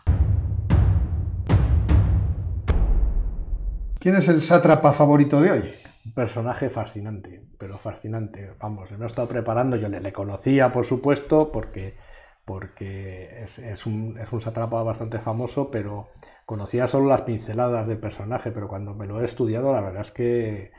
¿Quién 3.99 4.17
es 4.17 4.29
el 4.29 4.41
sátrapa 4.43 4.93
favorito 4.93 5.41
de 5.41 5.51
hoy? 5.51 5.75
Un 6.07 6.13
personaje 6.13 6.71
fascinante, 6.71 7.43
pero 7.59 7.77
fascinante. 7.77 8.53
Vamos, 8.61 8.91
me 8.93 9.05
he 9.05 9.09
estado 9.09 9.29
preparando, 9.29 9.77
yo 9.77 9.89
le, 9.89 10.13
conocía, 10.13 10.73
por 10.73 10.87
supuesto, 10.87 11.53
porque, 11.53 11.97
porque 12.45 13.45
es, 13.45 13.85
un, 13.85 14.17
es 14.19 14.33
un 14.33 14.41
sátrapa 14.41 14.83
bastante 14.83 15.19
famoso, 15.19 15.71
pero 15.71 16.09
conocía 16.47 16.87
solo 16.87 17.09
las 17.09 17.23
pinceladas 17.23 17.87
del 17.87 17.99
personaje, 17.99 18.53
pero 18.53 18.69
cuando 18.69 18.95
me 18.95 19.07
lo 19.07 19.21
he 19.21 19.25
estudiado, 19.27 19.73
la 19.73 19.83
verdad 19.83 20.03
es 20.03 20.13
que 20.13 20.71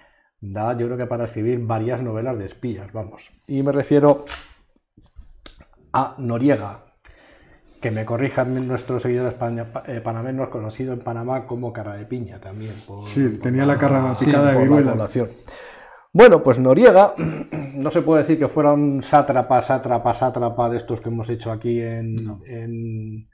da 0.41 0.77
yo 0.77 0.85
creo 0.85 0.97
que 0.97 1.05
para 1.05 1.25
escribir 1.25 1.59
varias 1.65 2.01
novelas 2.01 2.37
de 2.37 2.45
espías, 2.45 2.91
vamos. 2.93 3.31
Y 3.47 3.61
me 3.63 3.71
refiero 3.71 4.25
a 5.93 6.15
Noriega, 6.17 6.85
que 7.81 7.91
me 7.91 8.05
corrijan 8.05 8.67
nuestros 8.67 9.01
seguidores 9.01 9.35
eh, 9.87 10.01
panameños, 10.01 10.49
conocido 10.49 10.93
en 10.93 10.99
Panamá 10.99 11.45
como 11.45 11.73
cara 11.73 11.93
de 11.93 12.05
piña 12.05 12.39
también. 12.39 12.75
sí, 13.05 13.39
tenía 13.41 13.65
la 13.65 13.77
cara 13.77 14.13
picada 14.19 14.51
de 14.51 14.59
viruela. 14.59 15.07
Bueno, 16.11 16.41
pues 16.41 16.57
Noriega, 16.57 17.13
no 17.75 17.91
se 17.91 18.01
puede 18.01 18.23
decir 18.23 18.39
que 18.39 18.47
fuera 18.47 18.73
un 18.73 19.01
sátrapa, 19.01 19.61
sátrapa, 19.61 20.13
sátrapa 20.13 20.69
de 20.69 20.77
estos 20.77 21.01
que 21.01 21.09
hemos 21.09 21.29
hecho 21.29 21.51
aquí 21.51 21.81
en, 21.81 22.15
en, 22.45 23.27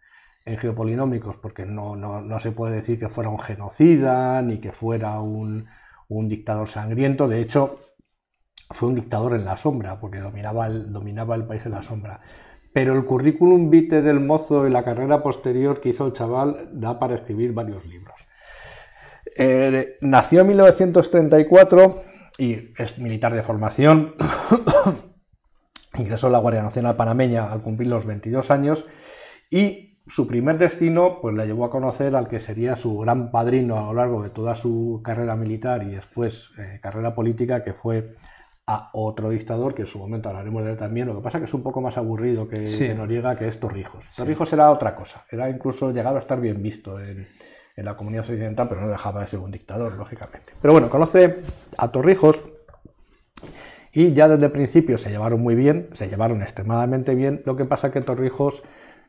Geopolinómicos, 0.45 1.37
porque 1.37 1.65
no, 1.65 1.95
no, 1.95 2.21
no 2.21 2.39
se 2.39 2.51
puede 2.51 2.75
decir 2.75 2.99
que 2.99 3.09
fuera 3.09 3.29
un 3.29 3.39
genocida, 3.39 4.41
ni 4.43 4.59
que 4.59 4.71
fuera 4.71 5.19
un, 5.19 5.65
un 6.07 6.29
dictador 6.29 6.67
sangriento, 6.67 7.27
de 7.27 7.41
hecho 7.41 7.79
fue 8.69 8.89
un 8.89 8.95
dictador 8.95 9.33
en 9.35 9.45
la 9.45 9.57
sombra, 9.57 9.99
porque 9.99 10.19
dominaba 10.19 10.67
el, 10.67 10.91
dominaba 10.91 11.35
el 11.35 11.45
país 11.45 11.65
en 11.65 11.71
la 11.73 11.83
sombra. 11.83 12.21
Pero 12.73 12.93
el 12.93 13.05
currículum 13.05 13.69
vitae 13.69 14.01
del 14.01 14.19
mozo 14.19 14.67
y 14.67 14.71
la 14.71 14.83
carrera 14.83 15.23
posterior 15.23 15.79
que 15.79 15.89
hizo 15.89 16.05
el 16.07 16.13
chaval 16.13 16.69
da 16.73 16.99
para 16.99 17.15
escribir 17.15 17.53
varios 17.53 17.85
libros. 17.85 18.15
Eh, 19.37 19.97
nació 20.01 20.41
en 20.41 20.47
1934 20.47 22.01
y 22.37 22.53
es 22.77 22.97
militar 22.97 23.33
de 23.33 23.43
formación. 23.43 24.15
Ingresó 25.97 26.27
en 26.27 26.33
la 26.33 26.39
Guardia 26.39 26.63
Nacional 26.63 26.95
Panameña 26.95 27.51
al 27.51 27.61
cumplir 27.61 27.87
los 27.87 28.05
22 28.05 28.51
años 28.51 28.85
y 29.49 29.94
su 30.07 30.27
primer 30.27 30.57
destino 30.57 31.19
pues 31.21 31.35
le 31.35 31.45
llevó 31.45 31.65
a 31.65 31.71
conocer 31.71 32.15
al 32.15 32.27
que 32.27 32.39
sería 32.39 32.75
su 32.75 32.99
gran 32.99 33.31
padrino 33.31 33.77
a 33.77 33.81
lo 33.87 33.93
largo 33.93 34.23
de 34.23 34.29
toda 34.29 34.55
su 34.55 35.01
carrera 35.03 35.35
militar 35.35 35.83
y 35.83 35.91
después 35.91 36.51
eh, 36.57 36.79
carrera 36.81 37.15
política, 37.15 37.63
que 37.63 37.73
fue 37.73 38.13
a 38.67 38.89
otro 38.93 39.29
dictador, 39.29 39.75
que 39.75 39.83
en 39.83 39.87
su 39.87 39.99
momento 39.99 40.29
hablaremos 40.29 40.63
de 40.63 40.71
él 40.71 40.77
también. 40.77 41.07
Lo 41.07 41.15
que 41.15 41.21
pasa 41.21 41.37
es 41.37 41.43
que 41.43 41.45
es 41.45 41.53
un 41.53 41.63
poco 41.63 41.81
más 41.81 41.97
aburrido 41.97 42.47
que, 42.47 42.93
Noriega, 42.95 43.35
que 43.35 43.47
es 43.47 43.59
Torrijos. 43.59 44.05
Torrijos 44.15 44.51
era 44.53 44.71
otra 44.71 44.95
cosa, 44.95 45.23
era 45.29 45.49
incluso 45.49 45.91
llegado 45.91 46.17
a 46.17 46.21
estar 46.21 46.39
bien 46.39 46.61
visto 46.61 46.99
en, 46.99 47.27
en 47.75 47.85
la 47.85 47.95
comunidad 47.95 48.23
occidental, 48.23 48.67
pero 48.67 48.81
no 48.81 48.87
dejaba 48.87 49.21
de 49.21 49.27
ser 49.27 49.39
un 49.39 49.51
dictador, 49.51 49.93
lógicamente. 49.93 50.53
Pero 50.61 50.71
bueno, 50.73 50.89
conoce 50.89 51.41
a 51.77 51.91
Torrijos 51.91 52.41
y 53.91 54.13
ya 54.13 54.27
desde 54.27 54.47
el 54.47 54.51
principio 54.51 54.97
se 54.97 55.09
llevaron 55.09 55.41
muy 55.41 55.55
bien, 55.55 55.89
se 55.93 56.07
llevaron 56.07 56.41
extremadamente 56.41 57.15
bien. 57.15 57.41
Lo 57.45 57.55
que 57.55 57.65
pasa 57.65 57.87
es 57.87 57.93
que 57.93 58.01
Torrijos 58.01 58.63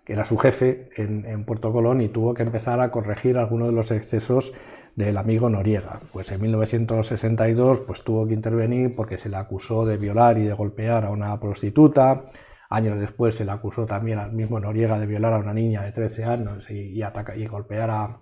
que 0.06 0.12
era 0.12 0.24
su 0.24 0.38
jefe 0.38 0.88
en, 0.96 1.44
Puerto 1.44 1.72
Colón 1.72 2.00
y 2.00 2.08
tuvo 2.08 2.32
que 2.32 2.44
empezar 2.44 2.78
a 2.80 2.92
corregir 2.92 3.36
algunos 3.36 3.68
de 3.68 3.74
los 3.74 3.90
excesos 3.90 4.52
del 4.94 5.16
amigo 5.16 5.50
Noriega. 5.50 5.98
Pues 6.12 6.30
en 6.30 6.40
1962 6.42 7.80
pues, 7.80 8.04
tuvo 8.04 8.24
que 8.28 8.32
intervenir 8.32 8.94
porque 8.94 9.18
se 9.18 9.28
le 9.28 9.36
acusó 9.36 9.84
de 9.84 9.96
violar 9.96 10.38
y 10.38 10.44
de 10.44 10.52
golpear 10.52 11.04
a 11.04 11.10
una 11.10 11.38
prostituta. 11.40 12.26
Años 12.70 13.00
después 13.00 13.34
se 13.34 13.44
le 13.44 13.50
acusó 13.50 13.84
también 13.84 14.18
al 14.18 14.32
mismo 14.32 14.60
Noriega 14.60 14.96
de 15.00 15.06
violar 15.06 15.32
a 15.32 15.38
una 15.38 15.52
niña 15.52 15.82
de 15.82 15.90
13 15.90 16.24
años 16.24 16.70
y, 16.70 17.02
y 17.02 17.46
golpear 17.46 17.90
a, 17.90 18.20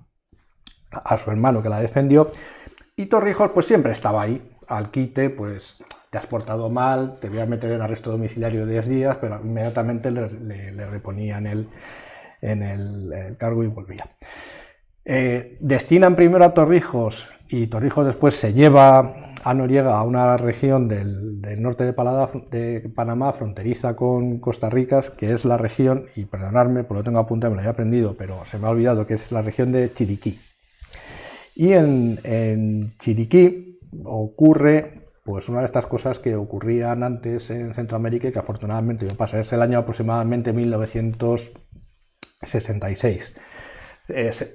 a 0.91 1.19
su 1.19 1.31
hermano 1.31 1.63
que 1.63 1.69
la 1.69 1.81
defendió. 1.81 2.31
Y 2.97 3.07
Torrijos 3.07 3.51
pues 3.51 3.67
siempre 3.67 3.93
estaba 3.93 4.23
ahí, 4.23 4.57
al 4.69 4.91
quite, 4.91 5.29
pues 5.29 5.83
te 6.15 6.19
has 6.19 6.27
portado 6.29 6.71
mal, 6.71 7.17
te 7.21 7.29
voy 7.29 7.41
a 7.41 7.47
meter 7.47 7.73
en 7.73 7.81
arresto 7.81 8.13
domiciliario 8.13 8.67
10 8.67 8.89
días, 8.89 9.17
pero 9.21 9.41
inmediatamente 9.43 10.13
le, 10.13 10.87
reponían 10.87 11.45
el, 11.45 11.67
en 12.41 12.63
el, 12.63 13.37
cargo 13.37 13.65
y 13.65 13.67
volvía. 13.67 14.07
Eh, 15.05 15.59
destinan 15.59 16.15
primero 16.15 16.45
a 16.45 16.55
Torrijos 16.55 17.29
y 17.49 17.67
Torrijos 17.67 18.07
después 18.07 18.37
se 18.37 18.53
lleva 18.53 19.33
a 19.43 19.55
Noriega 19.55 19.99
a 19.99 20.05
una 20.05 20.37
región 20.37 20.87
del, 20.87 21.41
norte 21.61 21.83
de, 21.83 21.93
Panamá, 22.95 23.33
fronteriza 23.33 23.97
con 23.97 24.39
Costa 24.39 24.71
Rica, 24.71 25.03
que 25.19 25.33
es 25.33 25.45
la 25.45 25.57
región, 25.57 26.07
y 26.15 26.27
perdonadme, 26.27 26.85
por 26.85 26.99
lo 26.99 27.03
tengo 27.03 27.19
apuntado, 27.19 27.57
me 27.57 27.61
lo 27.61 27.67
he 27.67 27.71
aprendido, 27.71 28.15
pero 28.17 28.45
se 28.45 28.61
me 28.61 28.69
ha 28.69 28.71
olvidado 28.71 29.05
que 29.05 29.15
es 29.15 29.33
la 29.33 29.43
región 29.43 29.73
de 29.73 29.93
Chiriquí. 29.93 30.39
Y 31.57 31.73
en 31.73 32.93
Chiriquí 33.01 33.81
ocurre 34.05 35.04
pues 35.25 35.49
una 35.49 35.61
de 35.61 35.67
estas 35.67 35.87
cosas 35.87 36.19
que 36.19 36.35
ocurrían 36.37 37.03
antes 37.03 37.49
en 37.51 37.73
Centroamérica 37.73 38.29
y 38.29 38.33
que 38.33 38.39
afortunadamente 38.39 39.07
no 39.07 39.15
pasa. 39.15 39.41
Es 39.41 39.51
el 39.55 39.63
año 39.63 39.79
aproximadamente 39.79 40.53
1966. 40.53 43.35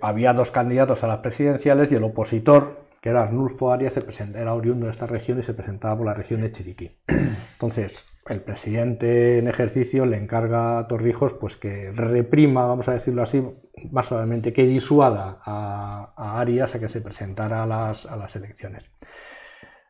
había 0.01 0.33
dos 0.33 0.51
candidatos 0.51 1.03
a 1.03 1.07
las 1.07 1.17
presidenciales 1.19 1.91
y 1.91 1.95
el 1.95 2.03
opositor, 2.03 2.85
que 3.01 3.09
era 3.09 3.23
Arnulfo 3.23 3.73
Arias, 3.73 3.95
se 3.95 4.03
era 4.39 4.53
oriundo 4.53 4.85
de 4.85 4.91
esta 4.91 5.07
región 5.07 5.39
y 5.39 5.43
se 5.43 5.55
presentaba 5.55 5.97
por 5.97 6.05
la 6.05 6.13
región 6.13 6.41
de 6.41 6.51
Chiriquí. 6.51 6.99
Entonces, 7.53 8.05
el 8.27 8.41
presidente 8.41 9.39
en 9.39 9.47
ejercicio 9.47 10.05
le 10.05 10.17
encarga 10.17 10.77
a 10.77 10.87
Torrijos 10.87 11.33
pues, 11.33 11.55
que 11.55 11.89
reprima, 11.91 12.67
vamos 12.67 12.87
a 12.87 12.93
decirlo 12.93 13.23
así, 13.23 13.43
más 13.89 14.05
suavemente, 14.05 14.53
que 14.53 14.67
disuada 14.67 15.41
a, 15.43 16.39
Arias 16.39 16.75
a 16.75 16.79
que 16.79 16.89
se 16.89 17.01
presentara 17.01 17.63
a 17.63 17.65
las, 17.65 18.05
a 18.05 18.15
las 18.15 18.35
elecciones. 18.35 18.91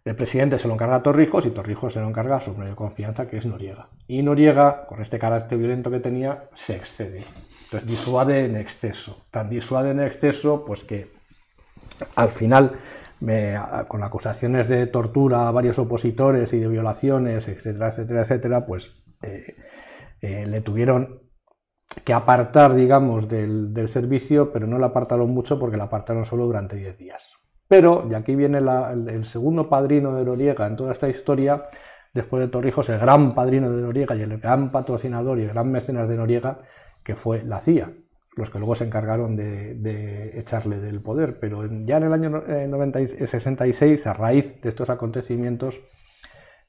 El 0.10 0.16
presidente 0.16 0.58
se 0.58 0.68
lo 0.68 0.74
encarga 0.74 0.96
a 0.96 1.04
Torrijos 1.04 1.46
y 1.46 1.52
Torrijos 1.52 1.94
se 1.94 2.00
lo 2.00 2.08
encarga 2.08 2.38
a 2.38 2.42
su 2.42 2.56
medio 2.56 2.72
de 2.72 2.76
confianza, 2.76 3.28
que 3.28 3.38
es 3.38 3.46
Noriega. 3.46 3.90
Y 4.08 4.24
Noriega, 4.24 4.88
con 4.88 5.04
este 5.04 5.20
carácter 5.20 5.60
violento 5.60 5.92
que 5.92 6.00
tenía, 6.00 6.50
se 6.56 6.76
excede. 6.78 7.22
Entonces 7.66 7.88
disuade 7.88 8.46
en 8.46 8.56
exceso. 8.56 9.24
Tan 9.30 9.52
disuade 9.52 9.92
en 9.92 10.00
exceso, 10.00 10.66
pues 10.66 10.84
que 10.84 11.12
al 12.16 12.30
final, 12.30 12.80
con 13.88 14.02
acusaciones 14.02 14.68
de 14.68 14.88
tortura 14.88 15.48
a 15.48 15.52
varios 15.52 15.78
opositores 15.78 16.52
y 16.54 16.58
de 16.58 16.68
violaciones, 16.70 17.48
etcétera, 17.48 17.90
etcétera, 17.90 18.22
etcétera, 18.24 18.66
pues 18.66 18.96
eh, 19.22 19.58
eh, 20.22 20.48
le 20.48 20.62
tuvieron 20.62 21.22
que 22.04 22.14
apartar, 22.14 22.74
digamos, 22.74 23.30
del, 23.30 23.76
del, 23.76 23.90
servicio, 23.90 24.52
pero 24.52 24.66
no 24.66 24.80
le 24.80 24.86
apartaron 24.88 25.30
mucho 25.30 25.60
porque 25.60 25.78
le 25.78 25.84
apartaron 25.84 26.26
solo 26.26 26.48
durante 26.48 26.78
10 26.78 26.98
días. 26.98 27.39
Pero, 27.70 28.08
y 28.10 28.16
aquí 28.16 28.36
viene 28.36 28.58
el, 28.58 29.26
segundo 29.26 29.70
padrino 29.70 30.16
de 30.16 30.26
Noriega 30.26 30.66
en 30.66 30.76
toda 30.76 30.92
esta 30.92 31.08
historia, 31.08 31.66
después 32.16 32.42
de 32.42 32.48
Torrijos, 32.48 32.90
el 32.90 32.98
gran 32.98 33.36
padrino 33.36 33.72
de 33.72 33.84
Noriega 33.84 34.16
y 34.16 34.24
el 34.24 34.40
gran 34.40 34.72
patrocinador 34.72 35.38
y 35.38 35.44
el 35.44 35.50
gran 35.50 35.72
mecenas 35.72 36.10
de 36.10 36.18
Noriega, 36.18 36.62
que 37.04 37.16
fue 37.16 37.44
la 37.44 37.60
CIA, 37.60 37.94
los 38.36 38.50
que 38.50 38.58
luego 38.58 38.74
se 38.74 38.86
encargaron 38.86 39.36
de, 39.36 40.40
echarle 40.40 40.80
del 40.80 41.00
poder. 41.00 41.40
Pero 41.40 41.64
ya 41.86 41.98
en 41.98 42.04
el 42.04 42.14
año 42.14 42.44
66, 42.44 44.08
a 44.08 44.14
raíz 44.14 44.60
de 44.62 44.70
estos 44.70 44.90
acontecimientos, 44.90 45.80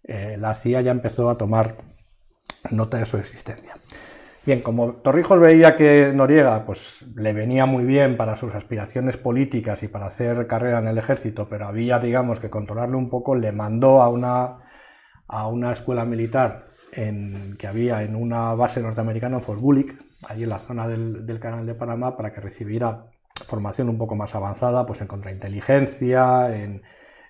eh, 0.05 0.37
la 0.39 0.55
CIA 0.55 0.83
ya 0.83 0.91
empezó 0.91 1.31
a 1.31 1.39
tomar 1.39 1.77
nota 2.71 2.99
de 2.99 3.07
su 3.07 3.17
existencia. 3.17 3.75
Bien, 4.47 4.63
como 4.63 4.95
Torrijos 4.95 5.39
veía 5.39 5.77
que 5.77 6.13
Noriega 6.15 6.65
pues, 6.65 7.05
le 7.15 7.33
venía 7.35 7.67
muy 7.67 7.85
bien 7.85 8.17
para 8.17 8.37
sus 8.37 8.55
aspiraciones 8.55 9.19
políticas 9.19 9.83
y 9.83 9.89
para 9.89 10.07
hacer 10.07 10.47
carrera 10.47 10.79
en 10.79 10.89
el 10.89 10.97
ejército, 10.97 11.49
pero 11.49 11.67
había, 11.67 11.99
digamos, 11.99 12.41
que 12.41 12.49
controlarle 12.49 12.97
un 12.97 13.11
poco, 13.11 13.35
le 13.35 13.53
mandó 13.53 14.01
a 14.01 14.09
una, 14.09 14.61
a 15.29 15.47
una 15.47 15.73
escuela 15.73 16.05
militar 16.05 16.71
que 16.93 17.67
había 17.67 18.03
en 18.03 18.17
una 18.17 18.55
base 18.55 18.81
norteamericana 18.81 19.37
en 19.37 19.43
Fort 19.43 19.61
Bullick, 19.61 19.97
allí 20.27 20.43
en 20.45 20.49
la 20.49 20.59
zona 20.59 20.89
del, 20.89 21.39
canal 21.39 21.67
de 21.67 21.75
Panamá, 21.75 22.17
para 22.17 22.33
que 22.33 22.41
recibiera 22.41 23.07
formación 23.47 23.89
un 23.89 23.99
poco 23.99 24.17
más 24.17 24.35
avanzada 24.35 24.87
pues, 24.87 25.01
en 25.01 25.07
contrainteligencia, 25.07 26.57
en, 26.57 26.83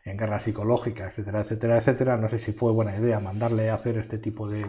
en 0.04 0.16
guerra 0.16 0.40
psicológica, 0.40 1.06
etcétera, 1.06 1.40
etcétera, 1.40 1.78
etcétera. 1.78 2.16
No 2.16 2.28
sé 2.28 2.38
si 2.38 2.52
fue 2.52 2.72
buena 2.72 2.96
idea 2.96 3.20
mandarle 3.20 3.70
a 3.70 3.74
hacer 3.74 3.98
este 3.98 4.18
tipo 4.18 4.48
de, 4.48 4.66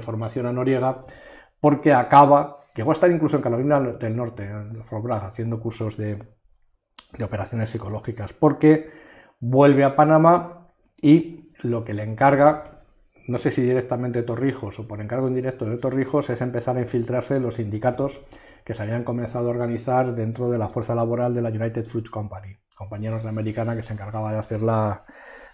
formación 0.00 0.46
a 0.46 0.52
Noriega, 0.52 1.04
porque 1.62 1.92
acaba, 1.92 2.58
llegó 2.74 2.90
a 2.90 2.94
estar 2.94 3.08
incluso 3.08 3.36
en 3.36 3.42
Carolina 3.42 3.78
del 3.78 4.16
Norte, 4.16 4.42
en 4.42 4.84
Fort 4.84 5.04
Bragg, 5.04 5.26
haciendo 5.26 5.60
cursos 5.60 5.96
de, 5.96 6.18
de 7.16 7.24
operaciones 7.24 7.70
psicológicas, 7.70 8.32
porque 8.32 8.90
vuelve 9.38 9.84
a 9.84 9.94
Panamá 9.94 10.66
y 11.00 11.46
lo 11.62 11.84
que 11.84 11.94
le 11.94 12.02
encarga, 12.02 12.82
no 13.28 13.38
sé 13.38 13.52
si 13.52 13.62
directamente 13.62 14.24
Torrijos 14.24 14.80
o 14.80 14.88
por 14.88 15.00
encargo 15.00 15.28
indirecto 15.28 15.64
de 15.64 15.78
Torrijos, 15.78 16.30
es 16.30 16.40
empezar 16.40 16.76
a 16.76 16.80
infiltrarse 16.80 17.38
los 17.38 17.54
sindicatos 17.54 18.20
que 18.64 18.74
se 18.74 18.82
habían 18.82 19.04
comenzado 19.04 19.46
a 19.46 19.52
organizar 19.52 20.16
dentro 20.16 20.50
de 20.50 20.58
la 20.58 20.68
fuerza 20.68 20.96
laboral 20.96 21.32
de 21.32 21.42
la 21.42 21.50
United 21.50 21.84
Fruit 21.84 22.10
Company, 22.10 22.56
compañía 22.74 23.12
norteamericana 23.12 23.76
que 23.76 23.84
se 23.84 23.92
encargaba 23.92 24.32
de 24.32 24.38
hacer 24.38 24.62
la, 24.62 25.04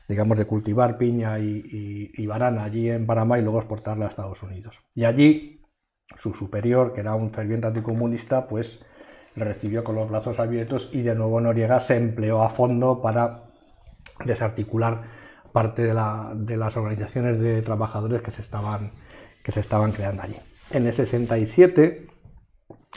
digamos, 0.08 0.38
de 0.38 0.46
cultivar 0.46 0.96
piña 0.96 1.38
y, 1.38 2.10
y, 2.16 2.26
banana 2.26 2.64
allí 2.64 2.88
en 2.88 3.06
Panamá 3.06 3.38
y 3.38 3.42
luego 3.42 3.58
exportarla 3.58 4.06
a 4.06 4.08
Estados 4.08 4.42
Unidos. 4.42 4.80
Y 4.94 5.04
allí 5.04 5.57
su 6.16 6.34
superior, 6.34 6.92
que 6.92 7.00
era 7.00 7.14
un 7.14 7.30
ferviente 7.30 7.66
anticomunista, 7.66 8.46
pues 8.46 8.84
recibió 9.36 9.84
con 9.84 9.94
los 9.94 10.08
brazos 10.08 10.38
abiertos 10.38 10.90
y 10.92 11.02
de 11.02 11.14
nuevo 11.14 11.40
Noriega 11.40 11.80
se 11.80 11.96
empleó 11.96 12.42
a 12.42 12.48
fondo 12.48 13.00
para 13.00 13.44
desarticular 14.24 15.02
parte 15.52 15.82
de, 15.82 15.94
de 16.34 16.56
las 16.56 16.76
organizaciones 16.76 17.40
de 17.40 17.62
trabajadores 17.62 18.22
que 18.22 18.30
se 18.30 18.42
estaban, 18.42 18.92
que 19.42 19.52
se 19.52 19.60
estaban 19.60 19.92
creando 19.92 20.22
allí. 20.22 20.36
En 20.70 20.86
el 20.86 20.92
67 20.92 22.08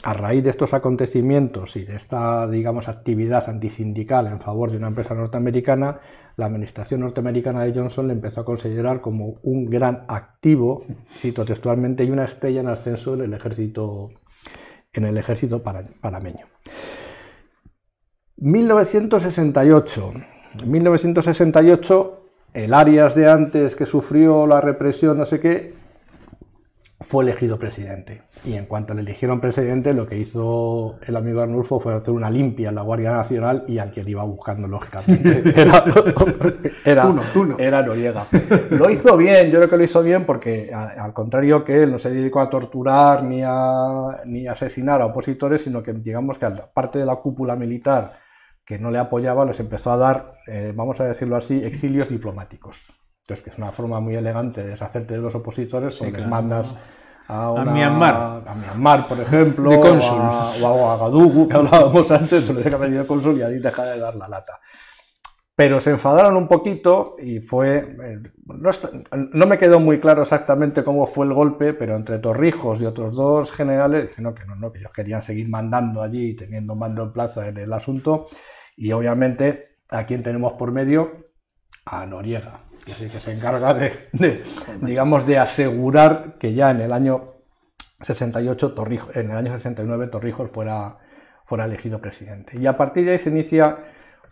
a 0.02 0.12
raíz 0.14 0.42
de 0.42 0.50
estos 0.50 0.74
acontecimientos 0.74 1.76
y 1.76 1.84
de 1.84 1.96
esta, 1.96 2.48
digamos, 2.48 2.88
actividad 2.88 3.48
antisindical 3.48 4.26
en 4.26 4.40
favor 4.40 4.70
de 4.70 4.78
una 4.78 4.88
empresa 4.88 5.14
norteamericana, 5.14 6.00
la 6.36 6.46
administración 6.46 7.00
norteamericana 7.00 7.64
de 7.64 7.72
Johnson 7.72 8.06
le 8.06 8.14
empezó 8.14 8.40
a 8.40 8.44
considerar 8.44 9.00
como 9.00 9.38
un 9.42 9.66
gran 9.66 10.04
activo, 10.08 10.84
cito 11.18 11.44
textualmente, 11.44 12.04
y 12.04 12.10
una 12.10 12.24
estrella 12.24 12.60
en 12.60 12.68
ascenso 12.68 13.14
en 13.14 13.22
el 13.22 13.34
ejército, 13.34 14.10
en 14.92 15.04
el 15.04 15.18
ejército 15.18 15.62
panameño. 15.62 16.46
1968. 18.36 20.12
1968, 20.66 22.22
el 22.54 22.74
Arias 22.74 23.14
de 23.14 23.30
antes 23.30 23.74
que 23.74 23.86
sufrió 23.86 24.46
la 24.46 24.60
represión, 24.60 25.16
no 25.16 25.26
sé 25.26 25.40
qué, 25.40 25.72
fue 27.02 27.24
elegido 27.24 27.58
presidente. 27.58 28.22
Y 28.44 28.54
en 28.54 28.66
cuanto 28.66 28.94
le 28.94 29.02
eligieron 29.02 29.40
presidente, 29.40 29.92
lo 29.92 30.06
que 30.06 30.16
hizo 30.18 30.98
el 31.06 31.16
amigo 31.16 31.40
Arnulfo 31.40 31.80
fue 31.80 31.94
hacer 31.94 32.14
una 32.14 32.30
limpia 32.30 32.70
en 32.70 32.74
la 32.74 32.82
Guardia 32.82 33.12
Nacional 33.12 33.64
y 33.68 33.78
al 33.78 33.90
que 33.90 34.02
iba 34.06 34.24
buscando, 34.24 34.68
lógicamente, 34.68 35.42
era, 35.60 35.84
era, 36.84 37.14
era 37.58 37.82
Noriega. 37.82 38.26
Lo 38.70 38.90
hizo 38.90 39.16
bien, 39.16 39.50
yo 39.50 39.58
creo 39.58 39.70
que 39.70 39.76
lo 39.76 39.84
hizo 39.84 40.02
bien 40.02 40.24
porque, 40.24 40.72
al 40.72 41.12
contrario 41.12 41.64
que 41.64 41.82
él, 41.82 41.92
no 41.92 41.98
se 41.98 42.10
dedicó 42.10 42.40
a 42.40 42.50
torturar 42.50 43.22
ni 43.24 43.42
a, 43.44 44.22
ni 44.24 44.46
asesinar 44.46 45.02
a 45.02 45.06
opositores, 45.06 45.62
sino 45.62 45.82
que, 45.82 45.92
digamos 45.92 46.38
que 46.38 46.46
parte 46.72 46.98
de 46.98 47.06
la 47.06 47.16
cúpula 47.16 47.56
militar 47.56 48.12
que 48.64 48.78
no 48.78 48.90
le 48.90 48.98
apoyaba, 48.98 49.44
les 49.44 49.58
empezó 49.60 49.90
a 49.90 49.96
dar, 49.96 50.32
eh, 50.46 50.72
vamos 50.74 51.00
a 51.00 51.04
decirlo 51.04 51.36
así, 51.36 51.62
exilios 51.64 52.08
diplomáticos. 52.08 53.01
Entonces, 53.32 53.44
que 53.44 53.50
es 53.50 53.58
una 53.58 53.72
forma 53.72 53.98
muy 53.98 54.14
elegante 54.14 54.62
de 54.62 54.70
deshacerte 54.70 55.14
de 55.14 55.20
los 55.20 55.34
opositores, 55.34 55.96
sí, 55.96 56.10
les 56.10 56.28
mandas 56.28 56.66
a, 57.28 57.50
una, 57.50 57.62
a, 57.62 57.74
Myanmar. 57.74 58.14
A 58.46 58.54
Myanmar, 58.54 59.08
por 59.08 59.20
ejemplo, 59.20 59.70
de 59.70 59.80
cónsul. 59.80 60.18
O, 60.18 60.66
a, 60.66 60.72
o 60.72 60.90
a 60.90 60.98
Gadugu, 60.98 61.48
que 61.48 61.56
hablábamos 61.56 62.10
antes, 62.10 62.44
pero 62.44 62.58
deja 62.58 62.78
de 62.78 63.06
cónsul 63.06 63.38
y 63.38 63.42
ahí 63.42 63.58
deja 63.58 63.84
de 63.84 63.98
dar 63.98 64.16
la 64.16 64.28
lata. 64.28 64.60
Pero 65.56 65.80
se 65.80 65.90
enfadaron 65.90 66.36
un 66.36 66.46
poquito 66.46 67.16
y 67.18 67.40
fue. 67.40 67.78
Eh, 67.78 68.18
no, 68.44 68.70
no, 69.32 69.46
me 69.46 69.56
quedó 69.56 69.80
muy 69.80 69.98
claro 69.98 70.22
exactamente 70.22 70.84
cómo 70.84 71.06
fue 71.06 71.24
el 71.24 71.32
golpe, 71.32 71.72
pero 71.72 71.96
entre 71.96 72.18
Torrijos 72.18 72.82
y 72.82 72.84
otros 72.84 73.14
dos 73.14 73.50
generales, 73.50 74.18
no, 74.18 74.34
que 74.34 74.44
no, 74.44 74.56
no, 74.56 74.70
que 74.72 74.80
ellos 74.80 74.92
querían 74.92 75.22
seguir 75.22 75.48
mandando 75.48 76.02
allí 76.02 76.30
y 76.30 76.36
teniendo 76.36 76.74
mando 76.74 77.04
en 77.04 77.12
plaza 77.12 77.48
en 77.48 77.56
el 77.56 77.72
asunto. 77.72 78.26
Y 78.76 78.92
obviamente, 78.92 79.78
¿a 79.88 80.04
quién 80.04 80.22
tenemos 80.22 80.52
por 80.52 80.70
medio? 80.70 81.30
A 81.86 82.04
Noriega 82.04 82.71
que 82.84 82.92
se 82.94 83.32
encarga 83.32 83.74
de, 83.74 84.42
digamos, 84.80 85.26
de 85.26 85.38
asegurar 85.38 86.36
que 86.38 86.54
ya 86.54 86.70
en 86.70 86.80
el 86.80 86.92
año 86.92 87.34
68, 88.02 88.74
Torrijos, 88.74 89.16
en 89.16 89.30
el 89.30 89.36
año 89.36 89.52
69, 89.52 90.08
Torrijos 90.08 90.50
fuera, 90.50 90.98
fuera 91.44 91.64
elegido 91.64 92.00
presidente. 92.00 92.58
Y 92.58 92.66
a 92.66 92.76
partir 92.76 93.04
de 93.04 93.12
ahí 93.12 93.18
se 93.18 93.30
inicia 93.30 93.78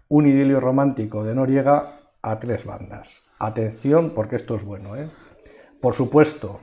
un 0.08 0.26
idilio 0.26 0.60
romántico 0.60 1.24
de 1.24 1.34
Noriega 1.34 2.00
a 2.22 2.38
tres 2.38 2.64
bandas. 2.64 3.22
Atención, 3.38 4.10
porque 4.10 4.36
esto 4.36 4.56
es 4.56 4.64
bueno. 4.64 4.96
¿eh? 4.96 5.08
Por 5.80 5.94
supuesto, 5.94 6.60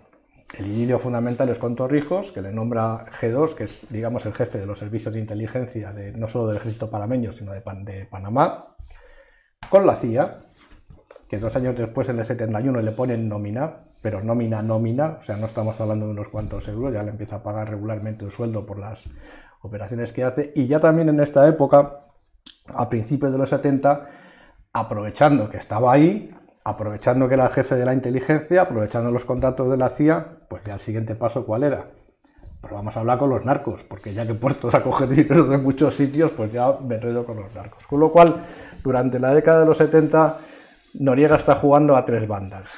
el 0.57 0.67
idilio 0.67 0.99
fundamental 0.99 1.49
es 1.49 1.57
con 1.57 1.75
Torrijos, 1.75 2.31
que 2.31 2.41
le 2.41 2.51
nombra 2.51 3.05
G2, 3.19 3.55
que 3.55 3.63
es, 3.63 3.88
digamos, 3.89 4.25
el 4.25 4.33
jefe 4.33 4.59
de 4.59 4.65
los 4.65 4.79
servicios 4.79 5.13
de 5.13 5.19
inteligencia 5.19 5.93
de, 5.93 6.11
no 6.11 6.27
solo 6.27 6.47
del 6.47 6.57
ejército 6.57 6.89
panameño, 6.89 7.31
sino 7.31 7.53
de, 7.53 7.63
de 7.83 8.05
Panamá, 8.05 8.75
con 9.69 9.85
la 9.85 9.95
CIA, 9.95 10.47
que 11.28 11.39
dos 11.39 11.55
años 11.55 11.75
después 11.75 12.07
en 12.09 12.19
el 12.19 12.25
71 12.25 12.82
le 12.82 12.91
ponen 12.91 13.28
nómina, 13.28 13.84
pero 14.01 14.23
nómina, 14.23 14.61
nómina, 14.61 15.17
o 15.19 15.23
sea, 15.23 15.38
no 15.38 15.47
estamos 15.47 15.80
hablando 15.80 16.05
de 16.05 16.11
unos 16.11 16.30
cuantos 16.30 16.67
euros, 16.67 16.93
ya 16.93 17.03
le 17.03 17.11
empieza 17.11 17.38
a 17.38 17.43
pagar 17.43 17.69
regularmente 17.69 18.23
un 18.25 18.32
sueldo 18.32 18.65
por 18.65 18.80
las 18.80 19.03
operaciones 19.61 20.11
que 20.11 20.23
hace, 20.23 20.53
y 20.55 20.67
ya 20.67 20.80
también 20.80 21.09
en 21.09 21.19
esta 21.19 21.47
época, 21.47 22.05
a 22.67 22.89
principios 22.89 23.32
de 23.32 23.38
los 23.38 23.49
70, 23.49 24.07
aprovechando 24.73 25.49
que 25.49 25.57
estaba 25.57 25.91
ahí, 25.91 26.34
aprovechando 26.63 27.28
que 27.28 27.34
era 27.34 27.45
el 27.45 27.51
jefe 27.51 27.75
de 27.75 27.86
la 27.86 27.93
inteligencia, 27.93 28.61
aprovechando 28.61 29.11
los 29.11 29.25
contactos 29.25 29.69
de 29.69 29.78
la 29.78 29.89
CIA, 29.89 30.39
pues 30.49 30.63
ya 30.63 30.75
el 30.75 30.80
siguiente 30.80 31.15
paso, 31.15 31.45
¿cuál 31.45 31.63
era? 31.63 31.88
Pero 32.61 32.75
vamos 32.75 32.95
a 32.97 32.99
hablar 32.99 33.19
con 33.19 33.30
los 33.30 33.45
narcos, 33.45 33.84
porque 33.84 34.13
ya 34.13 34.25
que 34.25 34.34
he 34.34 34.36
puesto 34.36 34.69
a 34.75 34.82
coger 34.82 35.09
dinero 35.09 35.45
de 35.45 35.57
muchos 35.57 35.95
sitios, 35.95 36.32
pues 36.32 36.51
ya 36.51 36.78
me 36.86 36.95
enredo 36.95 37.25
con 37.25 37.38
los 37.38 37.53
narcos. 37.53 37.86
Con 37.86 37.99
lo 37.99 38.11
cual, 38.11 38.43
durante 38.84 39.19
la 39.19 39.34
década 39.34 39.61
de 39.61 39.65
los 39.67 39.78
70, 39.78 40.38
Noriega 41.00 41.36
está 41.36 41.56
jugando 41.56 41.95
a 41.95 42.06
tres 42.06 42.28
bandas. 42.28 42.70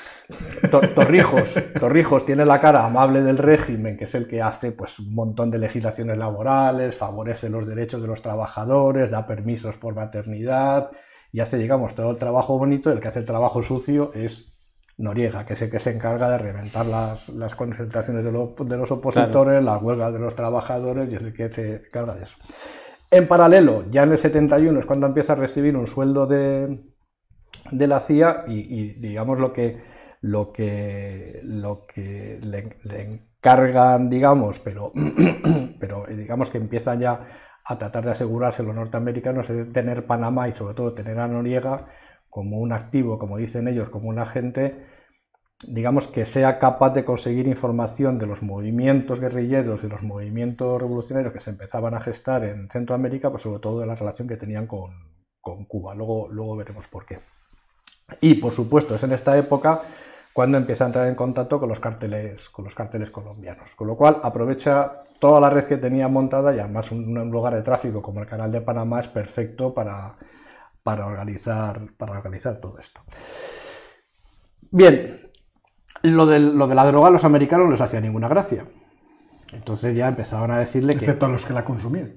Torrijos, 0.96 1.50
Torrijos 1.80 2.26
tiene 2.26 2.46
la 2.46 2.62
cara 2.62 2.86
amable 2.86 3.22
del 3.24 3.38
régimen, 3.38 3.98
que 3.98 4.06
es 4.06 4.14
el 4.14 4.28
que 4.28 4.42
hace 4.42 4.72
pues, 4.72 5.00
un 5.00 5.14
montón 5.14 5.50
de 5.50 5.58
legislaciones 5.58 6.18
laborales, 6.18 6.96
favorece 6.96 7.50
los 7.50 7.66
derechos 7.66 8.02
de 8.02 8.08
los 8.08 8.22
trabajadores, 8.22 9.10
da 9.10 9.26
permisos 9.26 9.78
por 9.78 9.96
maternidad 9.96 10.92
y 11.32 11.40
hace, 11.40 11.58
digamos, 11.58 11.96
todo 11.96 12.12
el 12.12 12.18
trabajo 12.18 12.58
bonito. 12.58 12.92
El 12.92 13.00
que 13.00 13.08
hace 13.08 13.20
el 13.20 13.26
trabajo 13.26 13.64
sucio 13.64 14.12
es 14.14 14.54
Noriega, 14.98 15.46
que 15.46 15.54
es 15.54 15.62
el 15.62 15.72
que 15.72 15.80
se 15.80 15.92
encarga 15.92 16.30
de 16.30 16.38
reventar 16.38 16.86
las, 16.86 17.56
concentraciones 17.56 18.24
de, 18.24 18.32
los 18.32 18.92
opositores, 18.92 19.64
las 19.64 19.82
huelgas 19.82 20.14
de 20.14 20.20
los 20.20 20.36
trabajadores 20.36 21.10
y 21.10 21.16
es 21.16 21.22
el 21.22 21.34
que 21.34 21.50
se 21.50 21.76
encarga 21.76 22.16
de 22.16 22.24
eso. 22.24 22.38
En 23.10 23.28
paralelo, 23.28 23.86
ya 23.90 24.04
en 24.04 24.12
el 24.12 24.18
71 24.20 24.80
es 24.80 24.86
cuando 24.86 25.08
empieza 25.08 25.34
a 25.34 25.38
recibir 25.38 25.76
un 25.76 25.88
sueldo 25.88 26.28
de, 26.28 26.80
de 27.72 27.88
la 27.88 28.00
CIA 28.00 28.46
y, 28.48 28.94
digamos 28.94 29.40
lo 29.40 29.54
que, 29.54 29.82
lo 30.22 30.52
que, 30.52 31.40
lo 31.44 31.86
que 31.86 32.40
le, 32.42 32.78
encargan, 33.02 34.10
digamos, 34.10 34.60
pero, 34.60 34.92
pero 35.80 36.06
digamos 36.08 36.50
que 36.50 36.58
empiezan 36.58 37.00
ya 37.00 37.28
a 37.66 37.78
tratar 37.78 38.06
de 38.06 38.12
asegurarse 38.12 38.64
los 38.64 38.76
norteamericanos 38.76 39.48
de 39.48 39.66
tener 39.66 40.06
Panamá 40.06 40.50
y 40.50 40.54
sobre 40.54 40.74
todo 40.74 40.94
tener 40.94 41.20
a 41.20 41.28
Noriega 41.28 41.88
como 42.30 42.60
un 42.60 42.72
activo, 42.74 43.20
como 43.20 43.38
dicen 43.38 43.68
ellos, 43.68 43.90
como 43.90 44.10
un 44.10 44.20
agente, 44.20 44.86
digamos 45.68 46.08
que 46.08 46.26
sea 46.26 46.60
capaz 46.60 46.92
de 46.92 47.06
conseguir 47.06 47.48
información 47.48 48.18
de 48.18 48.28
los 48.28 48.42
movimientos 48.42 49.20
guerrilleros 49.20 49.84
y 49.84 49.88
los 49.88 50.04
movimientos 50.04 50.82
revolucionarios 50.82 51.34
que 51.34 51.42
se 51.42 51.50
empezaban 51.50 51.94
a 51.94 52.02
gestar 52.02 52.44
en 52.44 52.70
Centroamérica, 52.70 53.30
pues 53.30 53.44
sobre 53.44 53.60
todo 53.60 53.80
de 53.82 53.88
la 53.88 53.96
relación 53.96 54.28
que 54.28 54.38
tenían 54.38 54.68
con, 54.68 54.92
con 55.42 55.66
Cuba. 55.66 55.96
Luego, 55.96 56.30
luego 56.30 56.56
veremos 56.56 56.88
por 56.88 57.06
qué. 57.06 57.20
Y 58.22 58.36
por 58.36 58.51
supuesto 58.51 58.95
es 58.95 59.03
en 59.03 59.12
esta 59.12 59.38
época 59.38 59.82
cuando 60.34 60.57
empieza 60.57 60.86
a 60.86 60.88
entrar 60.88 61.07
en 61.07 61.16
contacto 61.16 61.60
con 61.60 61.70
los 61.70 61.80
cárteles, 61.80 62.49
con 62.49 62.66
los 62.66 62.76
cárteles 62.76 63.10
colombianos. 63.10 63.76
Con 63.76 63.88
lo 63.88 63.97
cual 63.97 64.20
aprovecha 64.24 65.03
toda 65.20 65.39
la 65.41 65.49
red 65.49 65.66
que 65.66 65.78
tenía 65.78 66.07
montada 66.07 66.55
y 66.55 66.60
además 66.60 66.91
un, 66.91 67.14
lugar 67.30 67.53
de 67.53 67.62
tráfico 67.62 68.01
como 68.01 68.22
el 68.22 68.28
canal 68.28 68.51
de 68.51 68.62
Panamá 68.62 69.01
es 69.01 69.07
perfecto 69.07 69.74
para, 69.74 70.16
para, 70.84 71.05
organizar, 71.05 71.82
para 71.97 72.14
organizar 72.14 72.60
todo 72.60 72.80
esto. 72.80 73.01
Bien, 74.72 75.30
lo 76.03 76.26
de, 76.26 76.39
lo 76.39 76.68
de 76.68 76.76
la 76.76 76.86
droga 76.86 77.07
a 77.07 77.12
los 77.12 77.24
americanos 77.24 77.66
no 77.66 77.72
les 77.72 77.82
hacía 77.82 77.99
ninguna 77.99 78.28
gracia. 78.28 78.66
Entonces 79.52 79.95
ya 79.95 80.08
empezaban 80.08 80.52
a 80.52 80.60
decirle 80.60 80.93
que... 80.93 81.00
Excepto 81.00 81.26
a 81.26 81.30
los 81.30 81.45
que 81.45 81.54
la 81.54 81.66
consumían. 81.66 82.14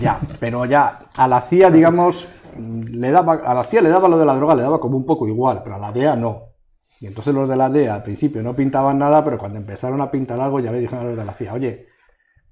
Ya, 0.00 0.18
pero 0.40 0.64
ya 0.64 0.98
a 1.16 1.28
la 1.28 1.40
CIA, 1.40 1.70
digamos, 1.70 2.28
le 2.58 3.10
daba, 3.10 3.34
a 3.34 3.54
la 3.54 3.64
CIA 3.64 3.82
le 3.82 3.88
daba 3.88 4.08
lo 4.08 4.18
de 4.18 4.26
la 4.26 4.34
droga, 4.34 4.54
le 4.54 4.62
daba 4.62 4.80
como 4.80 4.96
un 4.96 5.06
poco 5.06 5.28
igual, 5.28 5.60
pero 5.62 5.76
a 5.76 5.78
la 5.78 5.92
DEA 5.92 6.16
no. 6.16 6.52
Y 7.00 7.06
entonces 7.06 7.34
los 7.34 7.48
de 7.48 7.56
la 7.56 7.70
DEA 7.70 7.94
al 7.94 8.02
principio 8.02 8.42
no 8.42 8.54
pintaban 8.54 8.98
nada, 8.98 9.24
pero 9.24 9.38
cuando 9.38 9.58
empezaron 9.58 10.00
a 10.00 10.10
pintar 10.10 10.40
algo 10.40 10.60
ya 10.60 10.72
le 10.72 10.80
dijeron 10.80 11.06
a 11.06 11.08
los 11.08 11.16
de 11.16 11.24
la 11.24 11.32
CIA, 11.32 11.52
oye, 11.54 11.86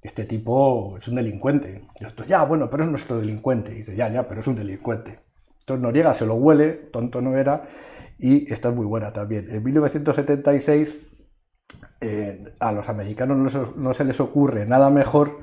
este 0.01 0.25
tipo 0.25 0.97
es 0.97 1.07
un 1.07 1.15
delincuente. 1.15 1.87
Y 1.99 2.05
esto, 2.05 2.25
ya, 2.25 2.43
bueno, 2.43 2.69
pero 2.69 2.83
es 2.83 2.89
nuestro 2.89 3.17
delincuente. 3.17 3.71
Y 3.71 3.75
dice, 3.75 3.95
ya, 3.95 4.09
ya, 4.09 4.27
pero 4.27 4.41
es 4.41 4.47
un 4.47 4.55
delincuente. 4.55 5.19
Entonces 5.59 5.83
Noriega 5.83 6.13
se 6.13 6.25
lo 6.25 6.35
huele, 6.35 6.71
tonto 6.91 7.21
no 7.21 7.37
era, 7.37 7.63
y 8.17 8.51
esta 8.51 8.69
es 8.69 8.75
muy 8.75 8.85
buena 8.85 9.13
también. 9.13 9.47
En 9.49 9.63
1976 9.63 10.97
eh, 12.01 12.53
a 12.59 12.71
los 12.71 12.89
americanos 12.89 13.55
no, 13.75 13.93
se 13.93 14.03
les 14.03 14.19
ocurre 14.19 14.65
nada 14.65 14.89
mejor 14.89 15.39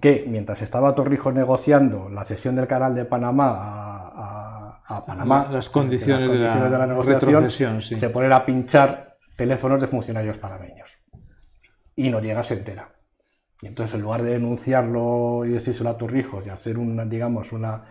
que 0.00 0.24
mientras 0.28 0.60
estaba 0.60 0.94
Torrijos 0.94 1.32
negociando 1.32 2.08
la 2.10 2.24
cesión 2.24 2.56
del 2.56 2.66
canal 2.66 2.94
de 2.94 3.04
Panamá 3.04 4.80
a, 4.86 5.04
Panamá, 5.06 5.48
las 5.50 5.70
condiciones, 5.70 6.30
de, 6.30 6.38
la, 6.38 6.86
negociación, 6.86 7.80
se 7.80 8.10
ponen 8.10 8.32
a 8.32 8.44
pinchar 8.44 9.16
teléfonos 9.34 9.80
de 9.80 9.86
funcionarios 9.86 10.36
panameños. 10.36 10.90
Y 11.96 12.10
Noriega 12.10 12.44
se 12.44 12.54
entera. 12.54 12.90
Y 13.62 13.66
entonces, 13.66 13.94
en 13.94 14.02
lugar 14.02 14.22
de 14.22 14.32
denunciarlo 14.32 15.44
y 15.46 15.50
decírselo 15.50 15.88
a 15.90 15.96
Torrijos 15.96 16.44
y 16.46 16.50
hacer 16.50 16.76
una, 16.76 17.06
digamos, 17.06 17.52
una, 17.52 17.84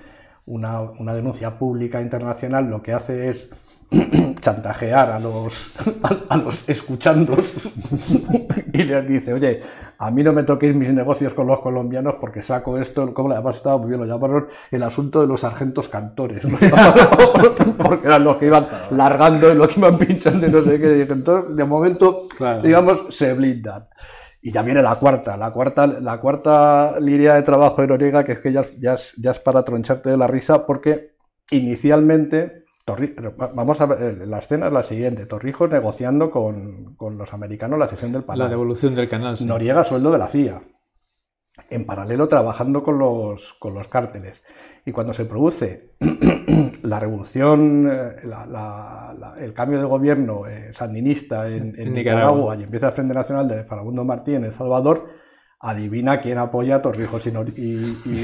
una, 0.45 1.13
denuncia 1.13 1.57
pública 1.57 2.01
internacional, 2.01 2.69
lo 2.69 2.83
que 2.83 2.93
hace 2.93 3.29
es 3.29 3.49
chantajear 4.39 5.11
a 5.11 5.19
los, 5.19 5.71
a, 6.29 6.37
los 6.37 6.67
escuchandos 6.67 7.39
y 8.73 8.83
les 8.83 9.07
dice, 9.07 9.33
oye, 9.33 9.61
a 9.97 10.11
mí 10.11 10.23
no 10.23 10.33
me 10.33 10.43
toquéis 10.43 10.75
mis 10.75 10.89
negocios 10.89 11.33
con 11.33 11.47
los 11.47 11.59
colombianos 11.59 12.15
porque 12.19 12.43
saco 12.43 12.77
esto, 12.77 13.13
como 13.13 13.31
además 13.31 13.57
estaba 13.57 13.77
muy 13.77 13.89
bien, 13.89 13.99
lo 13.99 14.05
llamaron 14.05 14.47
el 14.71 14.83
asunto 14.83 15.21
de 15.21 15.27
los 15.27 15.41
sargentos 15.41 15.87
cantores, 15.87 16.43
porque 17.77 18.07
eran 18.07 18.23
los 18.23 18.37
que 18.37 18.47
iban 18.47 18.67
largando 18.91 19.51
y 19.51 19.55
los 19.55 19.67
que 19.67 19.79
iban 19.79 19.97
pinchando 19.97 20.47
y 20.47 20.49
no 20.49 20.63
sé 20.63 20.79
qué. 20.79 21.01
Entonces, 21.01 21.55
de 21.55 21.63
momento, 21.65 22.27
digamos, 22.63 23.05
se 23.09 23.33
blindan. 23.33 23.87
Y 24.41 24.51
ya 24.51 24.61
viene 24.61 24.81
la 24.81 24.95
cuarta, 24.95 25.37
la 25.37 25.51
cuarta, 25.51 25.87
la 25.87 26.19
cuarta 26.19 26.99
línea 26.99 27.35
de 27.35 27.43
trabajo 27.43 27.81
de 27.81 27.87
Noriega, 27.87 28.25
que 28.25 28.33
es 28.33 28.39
que 28.39 28.51
ya, 28.51 28.63
ya, 28.77 28.97
ya 29.17 29.31
es 29.31 29.39
para 29.39 29.63
troncharte 29.63 30.09
de 30.09 30.17
la 30.17 30.27
risa, 30.27 30.65
porque 30.65 31.15
inicialmente, 31.49 32.62
vamos 33.53 33.79
a 33.81 33.85
ver, 33.85 34.01
eh, 34.01 34.25
la 34.25 34.39
escena 34.39 34.67
es 34.67 34.73
la 34.73 34.83
siguiente, 34.83 35.25
Torrijos 35.25 35.69
negociando 35.69 36.29
con, 36.29 36.95
con 36.95 37.17
los 37.17 37.33
americanos 37.33 37.79
la 37.79 37.87
cesión 37.87 38.11
del 38.11 38.25
canal. 38.25 38.39
La 38.39 38.49
devolución 38.49 38.93
del 38.93 39.09
canal. 39.09 39.37
Sí. 39.37 39.45
Noriega 39.45 39.83
sueldo 39.83 40.11
de 40.11 40.17
la 40.17 40.27
CIA. 40.27 40.61
En 41.69 41.85
paralelo 41.85 42.27
trabajando 42.27 42.83
con 42.83 42.97
los, 42.97 43.53
con 43.53 43.73
los 43.73 43.87
cárteles. 43.87 44.43
Y 44.85 44.91
cuando 44.91 45.13
se 45.13 45.25
produce 45.25 45.95
la 46.81 46.99
revolución, 46.99 47.89
eh, 47.89 48.15
el 49.39 49.53
cambio 49.53 49.79
de 49.79 49.85
gobierno 49.85 50.45
eh, 50.47 50.73
sandinista 50.73 51.47
en, 51.47 51.93
Nicaragua. 51.93 52.55
y 52.57 52.63
empieza 52.63 52.87
el 52.87 52.93
Frente 52.93 53.13
Nacional 53.13 53.47
de 53.47 53.63
Farabundo 53.63 54.03
Martí 54.03 54.35
en 54.35 54.43
El 54.43 54.53
Salvador, 54.53 55.07
adivina 55.59 56.19
quién 56.19 56.37
apoya 56.37 56.77
a 56.77 56.81
Torrijos 56.81 57.25
y, 57.25 57.31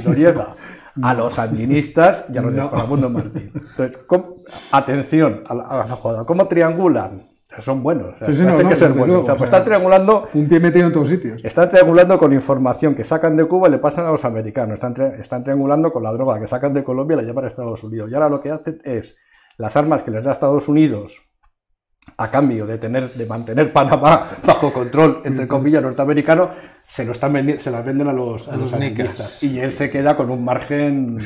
Noriega. 0.06 0.56
A 1.02 1.14
los 1.14 1.36
sandinistas 1.36 2.26
y 2.34 2.38
a 2.38 2.42
los 2.42 2.54
de 2.54 2.62
Farabundo 2.62 3.10
Martí. 3.10 3.50
Entonces, 3.54 4.00
atención 4.72 5.44
a 5.48 5.56
la, 5.56 5.64
a 5.64 6.26
¿Cómo 6.26 6.48
triangulan? 6.48 7.30
son 7.62 7.82
buenos. 7.84 8.16
que 8.16 8.76
ser 8.76 8.92
buenos. 8.94 9.26
Pues 9.26 9.42
están 9.42 9.64
triangulando. 9.64 10.28
Un 10.34 10.48
pie 10.48 10.60
metido 10.60 10.88
en 10.88 10.94
todos 10.94 11.10
sitios. 11.10 11.44
Están 11.44 11.70
triangulando 11.70 12.18
con 12.18 12.32
información 12.32 12.96
que 12.96 13.04
sacan 13.04 13.36
de 13.36 13.46
Cuba 13.46 13.68
y 13.68 13.72
le 13.72 13.80
pasan 13.80 14.06
a 14.06 14.12
los 14.12 14.24
americanos. 14.24 14.76
Están, 14.76 14.96
están 15.20 15.44
triangulando 15.44 15.92
con 15.92 16.04
la 16.04 16.12
droga 16.12 16.40
que 16.40 16.48
sacan 16.48 16.74
de 16.74 16.84
Colombia 16.84 17.16
y 17.16 17.18
la 17.18 17.24
llevan 17.24 17.46
a 17.46 17.48
Estados 17.48 17.84
Unidos. 17.84 18.10
Y 18.12 18.14
ahora 18.14 18.30
lo 18.30 18.40
que 18.40 18.52
hacen 18.52 18.80
es 18.84 19.18
las 19.58 19.76
armas 19.76 20.04
que 20.04 20.12
les 20.12 20.24
da 20.24 20.32
Estados 20.32 20.68
Unidos 20.68 21.29
a 22.18 22.32
cambio 22.32 22.66
de 22.66 22.78
tener 22.78 23.12
de 23.14 23.26
mantener 23.26 23.74
Panamá 23.74 24.30
bajo 24.46 24.72
control 24.74 25.22
entre 25.26 25.48
comillas 25.48 25.82
norteamericano 25.82 26.52
se 26.88 27.06
lo 27.06 27.12
están 27.12 27.60
se 27.60 27.72
las 27.72 27.86
venden 27.86 28.08
a 28.08 28.14
los, 28.14 28.48
a 28.48 28.58
los, 28.58 28.74
y 29.44 29.60
él 29.60 29.72
se 29.72 29.90
queda 29.92 30.18
con 30.18 30.30
un 30.32 30.44
margen 30.44 31.20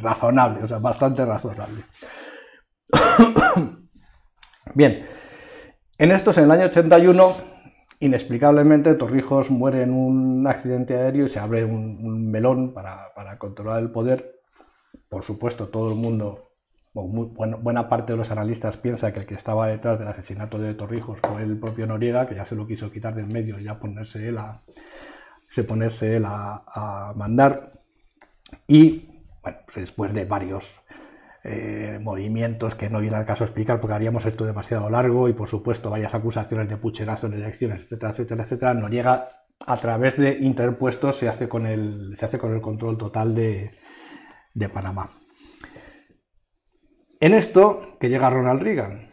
razonable 0.00 0.64
o 0.64 0.68
sea 0.68 0.78
bastante 0.78 1.24
razonable. 1.26 1.82
Bien, 4.74 5.04
en 5.98 6.12
estos, 6.12 6.36
en 6.36 6.44
el 6.44 6.50
año 6.50 6.66
81, 6.66 7.36
inexplicablemente 8.00 8.94
Torrijos 8.94 9.50
muere 9.50 9.80
en 9.82 9.92
un 9.92 10.46
accidente 10.46 10.94
aéreo 10.94 11.24
y 11.24 11.28
se 11.30 11.38
abre 11.38 11.64
un, 11.64 12.30
melón 12.30 12.74
para, 12.74 13.38
controlar 13.38 13.82
el 13.82 13.90
poder. 13.90 14.40
Por 15.08 15.22
supuesto, 15.22 15.68
todo 15.68 15.90
el 15.92 15.96
mundo, 15.98 16.45
buena 17.04 17.88
parte 17.88 18.12
de 18.12 18.18
los 18.18 18.30
analistas 18.30 18.76
piensa 18.76 19.12
que 19.12 19.20
el 19.20 19.26
que 19.26 19.34
estaba 19.34 19.68
detrás 19.68 19.98
del 19.98 20.08
asesinato 20.08 20.58
de 20.58 20.74
Torrijos 20.74 21.18
fue 21.20 21.42
el 21.42 21.58
propio 21.58 21.86
Noriega, 21.86 22.26
que 22.26 22.34
ya 22.34 22.46
se 22.46 22.54
lo 22.54 22.66
quiso 22.66 22.90
quitar 22.90 23.14
del 23.14 23.26
medio 23.26 23.58
y 23.58 23.64
ya 23.64 23.78
ponerse 23.78 24.28
él 24.28 24.38
a, 24.38 24.62
se 25.48 25.64
ponerse 25.64 26.16
él 26.16 26.24
a 26.26 27.12
mandar. 27.16 27.72
Y 28.66 29.08
bueno, 29.42 29.58
pues 29.66 29.76
después 29.76 30.14
de 30.14 30.24
varios 30.24 30.82
eh, 31.48 32.00
movimientos 32.02 32.74
que 32.74 32.90
no 32.90 32.98
viene 32.98 33.16
al 33.16 33.24
caso 33.24 33.44
explicar 33.44 33.80
porque 33.80 33.94
haríamos 33.94 34.26
esto 34.26 34.44
demasiado 34.44 34.90
largo 34.90 35.28
y 35.28 35.32
por 35.32 35.46
supuesto 35.46 35.90
varias 35.90 36.12
acusaciones 36.12 36.68
de 36.68 36.76
pucherazo 36.76 37.28
en 37.28 37.34
elecciones, 37.34 37.82
etcétera, 37.82 38.10
etcétera, 38.10 38.42
etcétera, 38.42 38.74
no 38.74 38.88
llega 38.88 39.28
a 39.64 39.76
través 39.76 40.16
de 40.16 40.38
interpuestos 40.40 41.18
se 41.18 41.28
hace 41.28 41.48
con 41.48 41.64
el, 41.64 42.16
se 42.18 42.26
hace 42.26 42.38
con 42.38 42.52
el 42.52 42.60
control 42.60 42.98
total 42.98 43.32
de, 43.32 43.70
Panamá. 44.74 45.12
En 47.20 47.34
esto 47.34 47.96
que 47.98 48.08
llega 48.08 48.30
Ronald 48.30 48.62
Reagan. 48.62 49.08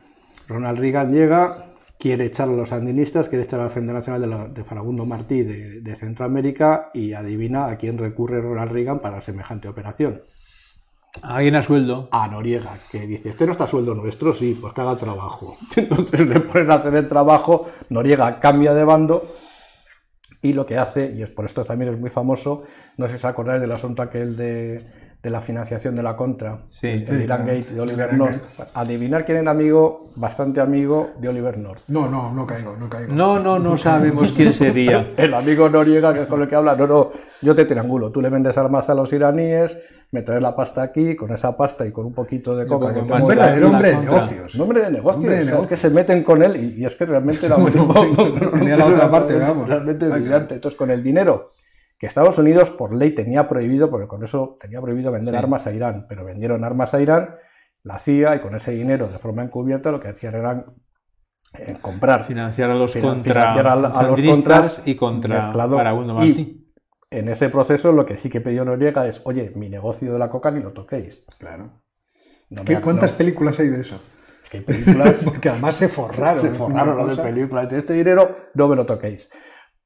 Ronald 0.48 0.80
Reagan 0.80 1.14
llega, 1.14 1.72
quiere 1.98 2.26
echar 2.26 2.50
a 2.50 2.52
los 2.52 2.70
sandinistas, 2.70 3.30
quiere 3.30 3.46
echar 3.46 3.62
al 3.62 3.72
Frente 3.72 3.94
Nacional 3.94 4.54
de, 4.54 4.64
Farabundo 4.64 5.06
Martí 5.06 5.44
de, 5.44 5.82
de 5.82 5.96
Centroamérica 5.96 6.90
y 6.94 7.14
adivina 7.14 7.68
a 7.68 7.78
quién 7.78 7.98
recurre 7.98 8.42
Ronald 8.42 8.72
Reagan 8.72 9.00
para 9.00 9.22
semejante 9.22 9.68
operación 9.68 10.22
alguien 11.22 11.56
a 11.56 11.62
sueldo. 11.62 12.10
A 12.12 12.28
Noriega, 12.28 12.72
que 12.92 13.06
dice, 13.06 13.30
este 13.30 13.46
no 13.46 13.52
está 13.52 13.66
a 13.66 13.68
sueldo 13.68 13.94
nuestro, 13.94 14.34
sí, 14.34 14.58
pues 14.60 14.74
que 14.74 14.82
haga 14.82 14.96
trabajo. 14.96 15.58
Entonces 15.76 16.28
le 16.28 16.40
ponen 16.40 16.72
a 16.72 16.76
hacer 16.76 16.96
el 16.96 17.08
trabajo, 17.08 17.70
Noriega 17.90 18.40
cambia 18.40 18.74
de 18.74 18.84
bando 18.84 19.24
y 20.42 20.54
lo 20.54 20.66
que 20.66 20.78
hace, 20.78 21.14
y 21.16 21.22
es 21.22 21.30
por 21.30 21.46
esto 21.46 21.64
también 21.64 21.94
es 21.94 22.00
muy 22.00 22.10
famoso, 22.10 22.64
no 22.98 23.06
sé 23.06 23.12
si 23.12 23.18
os 23.18 23.26
acordáis 23.26 23.62
del 23.62 23.72
asunto 23.72 24.02
aquel 24.02 24.36
de, 24.36 24.84
de 25.24 25.30
la 25.30 25.40
financiación 25.40 25.96
de 25.96 26.04
la 26.04 26.18
contra, 26.18 26.60
sí, 26.68 26.88
el, 26.88 27.22
Irán 27.22 27.48
Gate 27.48 27.68
de 27.74 27.80
Oliver 27.80 28.14
North. 28.14 28.44
Adivinar 28.74 29.26
quién 29.26 29.38
era 29.38 29.52
amigo, 29.52 30.10
bastante 30.16 30.60
amigo 30.60 31.12
de 31.18 31.30
Oliver 31.30 31.58
North. 31.58 31.84
No, 31.88 32.10
no, 32.10 32.34
no 32.34 32.46
caigo, 32.46 32.76
no 32.76 32.90
caigo. 32.90 33.14
No, 33.14 33.40
no, 33.40 33.58
no 33.58 33.78
sabemos 33.78 34.34
quién 34.34 34.52
sería. 34.52 35.14
el 35.16 35.34
amigo 35.34 35.70
Noriega, 35.70 36.14
que 36.14 36.24
es 36.24 36.28
con 36.28 36.42
el 36.42 36.50
que 36.50 36.56
habla, 36.56 36.76
no, 36.76 36.88
no, 36.88 37.12
yo 37.42 37.56
te 37.56 37.64
triangulo, 37.64 38.12
tú 38.12 38.22
le 38.22 38.30
vendes 38.30 38.58
armas 38.58 38.90
a 38.90 38.96
los 38.96 39.14
iraníes, 39.14 39.72
me 40.12 40.24
traes 40.24 40.42
la 40.42 40.54
pasta 40.58 40.82
aquí, 40.84 41.16
con 41.16 41.32
esa 41.32 41.56
pasta 41.56 41.86
y 41.86 41.94
con 41.94 42.06
un 42.06 42.14
poquito 42.14 42.54
de 42.58 42.68
coca. 42.68 42.94
Que 42.94 43.02
tengo 43.04 43.16
hombre 43.16 43.92
de 43.92 43.98
negocios. 43.98 44.56
Nombre 44.58 44.82
de 44.82 44.92
negocios. 44.92 45.64
es 45.64 45.70
que 45.70 45.78
se 45.78 45.90
meten 45.90 46.22
con 46.24 46.44
él 46.44 46.76
y, 46.78 46.86
es 46.86 46.96
que 46.96 47.06
realmente 47.06 47.46
era 47.46 47.56
muy... 47.56 47.72
la 47.72 48.86
otra 48.86 49.10
parte, 49.10 49.36
vamos. 49.36 49.70
Realmente 49.70 50.06
brillante. 50.10 50.56
Entonces, 50.56 50.78
con 50.78 50.92
el 50.92 51.02
dinero 51.02 51.48
que 52.04 52.08
Estados 52.08 52.38
Unidos 52.38 52.70
por 52.70 52.94
ley 52.94 53.16
tenía 53.16 53.48
prohibido, 53.48 53.90
porque 53.90 54.08
con 54.08 54.26
eso 54.26 54.58
tenía 54.60 54.82
prohibido 54.82 55.10
vender 55.10 55.38
armas 55.38 55.68
a 55.68 55.72
Irán, 55.72 56.06
pero 56.10 56.26
vendieron 56.26 56.66
armas 56.66 56.94
a 56.94 57.02
Irán, 57.02 57.36
la 57.82 57.98
CIA, 57.98 58.36
y 58.36 58.40
con 58.42 58.56
ese 58.56 58.72
dinero 58.72 59.08
de 59.08 59.20
forma 59.20 59.42
encubierta 59.42 59.90
lo 59.90 60.02
que 60.02 60.10
hacían 60.10 60.36
era 60.36 60.66
eh, 61.58 61.78
comprar. 61.82 62.26
Financiar 62.26 62.72
a 62.72 62.76
los, 62.76 62.94
contra, 62.98 63.54
a, 63.54 63.76
los 63.78 64.22
contras 64.22 64.82
y 64.84 64.96
contra 64.96 65.54
Farabundo 65.54 66.16
Martí 66.16 66.64
en 67.10 67.30
ese 67.30 67.48
proceso 67.48 67.94
lo 67.94 68.06
que 68.06 68.18
sí 68.18 68.30
que 68.30 68.42
pidió 68.42 68.66
Noriega 68.66 69.08
es, 69.08 69.22
oye, 69.24 69.54
mi 69.56 69.70
negocio 69.70 70.12
de 70.12 70.20
la 70.20 70.30
coca 70.30 70.52
ni 70.52 70.62
lo 70.62 70.74
toquéis. 70.74 71.24
Claro. 71.40 71.84
¿Cuántas 72.84 73.14
películas 73.14 73.58
hay 73.62 73.70
de 73.70 73.80
eso? 73.80 74.02
Es 74.44 74.50
que 74.50 74.58
hay 74.58 74.64
películas... 74.66 75.14
Porque 75.24 75.48
además 75.48 75.76
se 75.76 75.88
forraron. 75.88 76.42
Se 76.42 76.50
forraron 76.50 76.98
lo 76.98 77.16
de 77.16 77.24
películas. 77.24 77.72
Este 77.72 77.94
dinero 77.94 78.36
no 78.56 78.68
me 78.68 78.76
lo 78.76 78.86
toquéis. 78.86 79.30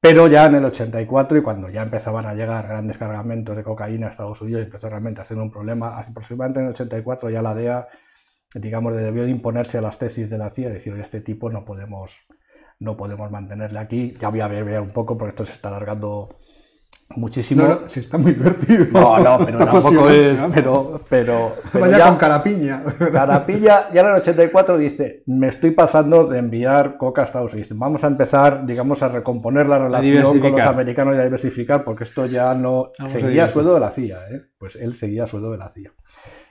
Pero 0.00 0.28
ya 0.28 0.46
en 0.46 0.54
el 0.54 0.64
84 0.64 1.38
y 1.38 1.42
cuando 1.42 1.70
ya 1.70 1.82
empezaban 1.82 2.24
a 2.26 2.34
llegar 2.34 2.68
grandes 2.68 2.98
cargamentos 2.98 3.56
de 3.56 3.64
cocaína 3.64 4.06
a 4.06 4.10
Estados 4.10 4.40
Unidos 4.40 4.62
empezó 4.62 4.88
realmente 4.88 5.20
a 5.20 5.26
ser 5.26 5.38
un 5.38 5.50
problema, 5.50 5.98
aproximadamente 5.98 6.60
en 6.60 6.66
el 6.66 6.72
84 6.72 7.30
ya 7.30 7.42
la 7.42 7.54
DEA, 7.54 7.88
digamos, 8.54 8.94
debió 8.94 9.24
de 9.24 9.30
imponerse 9.30 9.78
a 9.78 9.82
las 9.82 9.98
tesis 9.98 10.30
de 10.30 10.38
la 10.38 10.50
CIA, 10.50 10.70
decir, 10.70 10.92
oye, 10.92 11.02
este 11.02 11.20
tipo 11.20 11.50
no 11.50 11.64
podemos, 11.64 12.12
no 12.78 12.96
podemos 12.96 13.30
mantenerle 13.30 13.78
aquí. 13.80 14.16
Ya 14.20 14.28
voy 14.28 14.40
a 14.40 14.48
ver 14.48 14.80
un 14.80 14.90
poco 14.90 15.18
porque 15.18 15.30
esto 15.30 15.44
se 15.44 15.52
está 15.52 15.68
alargando 15.68 16.28
muchísimo. 17.16 17.66
No, 17.66 17.88
sí, 17.88 18.00
está 18.00 18.18
muy 18.18 18.32
divertido. 18.32 18.86
No, 18.92 19.18
no, 19.18 19.44
pero 19.44 19.58
tampoco 19.64 20.10
es. 20.10 20.38
Pero, 20.54 21.00
pero, 21.08 21.56
Vaya 21.72 22.06
con 22.06 22.16
Carapiña. 22.16 22.82
Carapilla, 23.12 23.90
ya 23.92 24.00
en 24.02 24.06
el 24.08 24.14
84 24.14 24.78
dice: 24.78 25.22
Me 25.26 25.48
estoy 25.48 25.72
pasando 25.72 26.26
de 26.26 26.38
enviar 26.38 26.96
coca 26.96 27.22
a 27.22 27.24
Estados 27.24 27.52
Unidos. 27.52 27.76
Vamos 27.76 28.04
a 28.04 28.06
empezar, 28.06 28.64
digamos, 28.66 29.02
a 29.02 29.08
recomponer 29.08 29.66
la 29.66 29.78
relación 29.78 30.40
con 30.40 30.52
los 30.52 30.60
americanos 30.60 31.16
y 31.16 31.18
a 31.18 31.24
diversificar, 31.24 31.84
porque 31.84 32.04
esto 32.04 32.26
ya 32.26 32.54
no. 32.54 32.92
seguía 33.12 33.44
a 33.44 33.48
sueldo 33.48 33.74
de 33.74 33.80
la 33.80 33.90
CIA, 33.90 34.18
¿eh? 34.30 34.42
Pues 34.58 34.76
él 34.76 34.94
seguía 34.94 35.26
sueldo 35.26 35.50
de 35.50 35.58
la 35.58 35.68
CIA. 35.68 35.92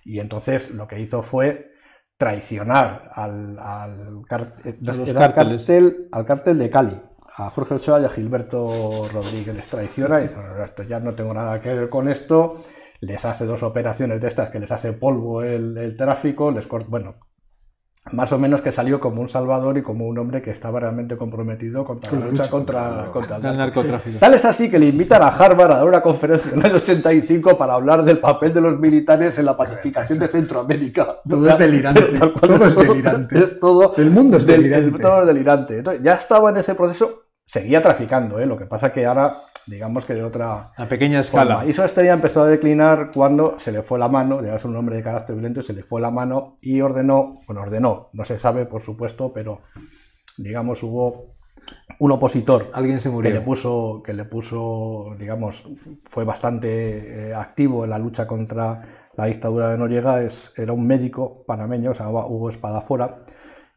Y 0.03 0.19
entonces 0.19 0.71
lo 0.71 0.87
que 0.87 0.99
hizo 0.99 1.21
fue 1.21 1.71
traicionar 2.17 3.11
al, 3.13 3.59
al, 3.59 4.21
cartel, 4.27 6.07
al 6.11 6.25
cartel 6.25 6.57
de 6.57 6.69
Cali 6.69 6.99
a 7.37 7.49
Jorge 7.51 7.75
Ochoa 7.75 8.01
y 8.01 8.05
a 8.05 8.09
Gilberto 8.09 9.07
Rodríguez 9.13 9.55
les 9.55 9.67
traiciona 9.67 10.19
y 10.19 10.23
dicen, 10.23 10.41
esto 10.63 10.83
ya 10.83 10.99
no 10.99 11.13
tengo 11.13 11.33
nada 11.33 11.61
que 11.61 11.71
ver 11.71 11.89
con 11.89 12.09
esto, 12.09 12.57
les 12.99 13.23
hace 13.25 13.45
dos 13.45 13.61
operaciones 13.61 14.19
de 14.19 14.27
estas 14.27 14.49
que 14.49 14.59
les 14.59 14.71
hace 14.71 14.93
polvo 14.93 15.43
el, 15.43 15.77
el 15.77 15.95
tráfico, 15.95 16.51
les 16.51 16.65
corta, 16.65 16.87
bueno, 16.89 17.15
más 18.13 18.31
o 18.31 18.39
menos 18.39 18.61
que 18.61 18.71
salió 18.71 18.99
como 18.99 19.21
un 19.21 19.29
salvador 19.29 19.77
y 19.77 19.83
como 19.83 20.05
un 20.05 20.17
hombre 20.17 20.41
que 20.41 20.51
estaba 20.51 20.79
realmente 20.79 21.17
comprometido 21.17 21.83
contra 21.85 22.11
la 22.17 22.27
lucha 22.27 22.49
contra, 22.49 23.11
el 23.35 23.57
narcotráfico. 23.57 24.19
Tal 24.19 24.33
es 24.33 24.45
así 24.45 24.69
que 24.69 24.79
le 24.79 24.87
invitan 24.87 25.21
a 25.21 25.27
Harvard 25.27 25.71
a 25.71 25.77
dar 25.77 25.87
una 25.87 26.01
conferencia 26.01 26.53
en 26.53 26.65
el 26.65 26.75
85 26.75 27.57
para 27.57 27.73
hablar 27.73 28.03
del 28.03 28.19
papel 28.19 28.53
de 28.53 28.61
los 28.61 28.79
militares 28.79 29.37
en 29.37 29.45
la 29.45 29.57
pacificación 29.57 30.19
de 30.19 30.27
Centroamérica. 30.27 31.21
Todo 31.27 31.49
es 31.49 31.57
delirante. 31.57 32.01
Todo 32.39 32.65
es 32.65 32.75
delirante. 32.75 33.41
todo, 33.59 33.93
el 33.97 34.11
mundo 34.11 34.37
es 34.37 34.45
delirante. 34.45 34.99
todo 34.99 35.21
es 35.21 35.27
delirante. 35.27 35.77
Entonces, 35.79 36.03
ya 36.03 36.13
estaba 36.13 36.49
en 36.49 36.57
ese 36.57 36.75
proceso, 36.75 37.23
seguía 37.47 37.81
traficando, 37.81 38.39
¿eh? 38.39 38.45
lo 38.45 38.57
que 38.57 38.65
pasa 38.65 38.91
que 38.91 39.05
ahora 39.05 39.37
digamos 39.65 40.05
que 40.05 40.13
de 40.13 40.23
otra 40.23 40.71
a 40.75 40.87
pequeña 40.87 41.21
escala. 41.21 41.63
Y 41.65 41.71
eso 41.71 41.85
ya 41.87 42.13
empezó 42.13 42.43
a 42.43 42.47
declinar 42.47 43.11
cuando 43.13 43.59
se 43.59 43.71
le 43.71 43.83
fue 43.83 43.97
la 43.97 44.09
mano, 44.09 44.43
ya 44.43 44.55
es 44.55 44.65
un 44.65 44.75
hombre 44.75 44.97
de 44.97 45.03
carácter 45.03 45.35
violento, 45.35 45.63
se 45.63 45.73
le 45.73 45.83
fue 45.83 46.01
la 46.01 46.11
mano 46.11 46.55
y 46.61 46.81
ordenó, 46.81 47.39
bueno, 47.47 47.61
ordenó, 47.61 48.09
no 48.13 48.25
se 48.25 48.37
sabe 48.37 48.65
por 48.65 48.81
supuesto, 48.81 49.31
pero 49.33 49.61
digamos 50.37 50.83
hubo 50.83 51.25
un 51.99 52.11
opositor 52.11 52.69
alguien 52.73 52.99
se 52.99 53.09
murió 53.09 53.31
que 53.31 53.39
le 53.39 53.41
puso 53.41 54.01
que 54.05 54.13
le 54.13 54.23
puso 54.23 55.15
digamos 55.17 55.63
fue 56.09 56.23
bastante 56.23 57.29
eh, 57.29 57.33
activo 57.33 57.83
en 57.83 57.89
la 57.89 57.97
lucha 57.97 58.27
contra 58.27 58.83
la 59.17 59.25
dictadura 59.25 59.69
de 59.69 59.77
Noriega 59.77 60.21
es, 60.21 60.53
era 60.55 60.73
un 60.73 60.85
médico 60.85 61.43
panameño 61.45 61.93
se 61.93 62.01
llamaba 62.03 62.27
Hugo 62.27 62.49
Espadafora 62.49 63.17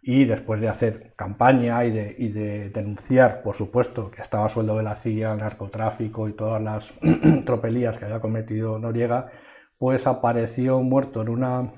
y 0.03 0.25
después 0.25 0.61
de 0.61 0.69
hacer 0.69 1.13
campaña 1.15 1.85
y 1.85 1.91
de, 1.91 2.71
denunciar, 2.71 3.43
por 3.43 3.55
supuesto, 3.55 4.11
que 4.11 4.23
estaba 4.23 4.49
sueldo 4.49 4.77
de 4.77 4.83
la 4.83 4.95
CIA, 4.95 5.33
el 5.33 5.39
narcotráfico 5.39 6.29
y 6.29 6.33
todas 6.33 6.63
las 6.63 6.91
tropelías 7.45 7.99
que 7.99 8.07
había 8.07 8.21
cometido 8.21 8.79
Noriega, 8.79 9.31
pues 9.79 10.07
apareció 10.07 10.81
muerto 10.81 11.23
en 11.23 11.29
una 11.29 11.73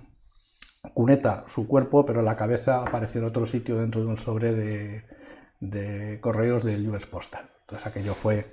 cuneta 0.94 1.44
su 1.48 1.66
cuerpo, 1.66 2.04
pero 2.06 2.22
la 2.22 2.36
cabeza 2.36 2.82
apareció 2.82 3.20
en 3.20 3.26
otro 3.28 3.46
sitio 3.46 3.76
dentro 3.78 4.00
de 4.02 4.06
un 4.06 4.16
sobre 4.16 5.02
de, 5.60 6.18
correos 6.20 6.64
del 6.64 6.88
US 6.90 7.06
Postal. 7.06 7.48
Entonces 7.62 7.86
aquello 7.86 8.14
fue, 8.14 8.46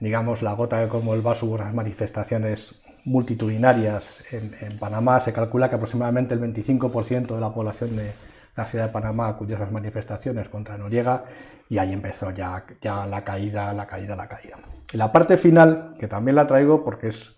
digamos, 0.00 0.42
la 0.42 0.52
gota 0.54 0.82
que 0.82 0.88
como 0.88 1.14
el 1.14 1.20
vaso 1.20 1.46
hubo 1.46 1.54
unas 1.56 1.74
manifestaciones 1.74 2.80
multitudinarias 3.04 4.32
en, 4.32 4.54
en 4.60 4.78
Panamá. 4.78 5.20
Se 5.20 5.32
calcula 5.32 5.68
que 5.68 5.76
aproximadamente 5.76 6.34
el 6.34 6.40
25% 6.40 7.34
de 7.34 7.40
la 7.40 7.52
población 7.52 7.96
de 7.96 8.12
la 8.56 8.66
ciudad 8.66 8.86
de 8.86 8.92
Panamá 8.92 9.28
acudió 9.28 9.56
a 9.56 9.60
esas 9.60 9.72
manifestaciones 9.72 10.48
contra 10.48 10.76
Noriega 10.76 11.24
y 11.68 11.78
ahí 11.78 11.92
empezó 11.92 12.30
ya, 12.30 12.64
ya 12.80 13.06
la 13.06 13.24
caída, 13.24 13.72
la 13.72 13.86
caída, 13.86 14.14
la 14.14 14.28
caída. 14.28 14.58
Y 14.92 14.96
la 14.96 15.10
parte 15.10 15.38
final, 15.38 15.94
que 15.98 16.06
también 16.06 16.36
la 16.36 16.46
traigo 16.46 16.84
porque 16.84 17.08
es, 17.08 17.34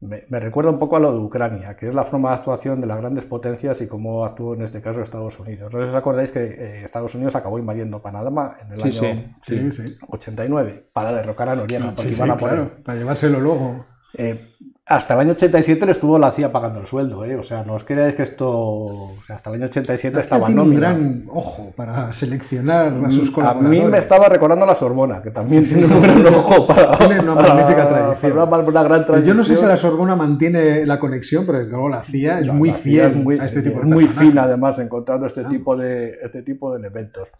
me, 0.00 0.38
recuerda 0.38 0.70
un 0.70 0.78
poco 0.78 0.96
a 0.96 1.00
lo 1.00 1.12
de 1.12 1.18
Ucrania, 1.18 1.76
que 1.76 1.88
es 1.88 1.94
la 1.94 2.04
forma 2.04 2.28
de 2.30 2.36
actuación 2.36 2.80
de 2.80 2.86
las 2.86 2.98
grandes 2.98 3.24
potencias 3.24 3.80
y 3.80 3.88
cómo 3.88 4.24
actuó 4.24 4.54
en 4.54 4.62
este 4.62 4.80
caso 4.80 5.00
Estados 5.00 5.38
Unidos. 5.40 5.72
No 5.72 5.80
sé 5.80 5.86
si 5.86 5.90
os 5.90 5.96
acordáis 5.96 6.30
que 6.30 6.44
eh, 6.44 6.84
Estados 6.84 7.14
Unidos 7.14 7.34
acabó 7.34 7.58
invadiendo 7.58 8.00
Panamá 8.00 8.56
en 8.62 8.72
el 8.74 8.82
año 8.82 9.34
89 10.08 10.84
para 10.92 11.12
derrocar 11.12 11.48
a 11.48 11.56
Noriega, 11.56 11.94
para 12.84 12.98
llevárselo 12.98 13.40
luego. 13.40 13.86
Eh, 14.16 14.52
hasta 14.86 15.14
el 15.14 15.20
año 15.20 15.32
87 15.32 15.86
le 15.86 15.92
estuvo 15.92 16.18
la 16.18 16.30
CIA 16.30 16.52
pagando 16.52 16.80
el 16.80 16.86
sueldo, 16.86 17.24
¿eh? 17.24 17.36
O 17.36 17.42
sea, 17.42 17.64
no 17.64 17.72
os 17.74 17.84
creáis 17.84 18.14
que 18.16 18.22
esto. 18.22 19.14
hasta 19.30 19.48
el 19.48 19.56
año 19.56 19.66
87 19.66 20.20
estaba 20.20 20.46
tiene 20.46 20.60
un 20.60 20.74
gran 20.74 21.24
ojo 21.30 21.72
para 21.74 22.12
seleccionar 22.12 22.92
a 23.02 23.10
sus 23.10 23.30
colaboradores. 23.30 23.80
A 23.80 23.84
mí 23.84 23.90
me 23.90 23.98
estaba 23.98 24.28
recordando 24.28 24.66
la 24.66 24.74
Sorbona, 24.74 25.22
que 25.22 25.30
también 25.30 25.64
tiene 25.64 25.86
un 25.86 26.02
gran 26.02 26.26
ojo 26.26 26.66
para. 26.66 26.98
Tiene 26.98 27.20
una 27.20 27.34
magnífica 27.34 27.88
tradición. 27.88 28.38
una, 28.38 28.82
gran 28.82 29.06
tradición. 29.06 29.24
Yo 29.24 29.34
no 29.34 29.44
sé 29.44 29.56
si 29.56 29.64
la 29.64 29.78
Sorbona 29.78 30.16
mantiene 30.16 30.84
la 30.84 31.00
conexión, 31.00 31.46
pero 31.46 31.60
desde 31.60 31.72
luego 31.72 31.88
la 31.88 32.02
CIA 32.02 32.40
es 32.40 32.52
muy 32.52 32.70
fiel 32.72 33.14
muy, 33.16 33.38
a 33.38 33.46
este 33.46 33.62
tipo 33.62 33.80
de 33.80 33.86
Muy 33.86 34.06
fina, 34.06 34.42
además, 34.42 34.78
encontrando 34.78 35.26
este, 35.26 35.42
ah. 35.46 35.48
tipo 35.48 35.78
de, 35.78 36.18
este 36.22 36.42
tipo 36.42 36.70
de 36.70 36.80
elementos. 36.80 37.30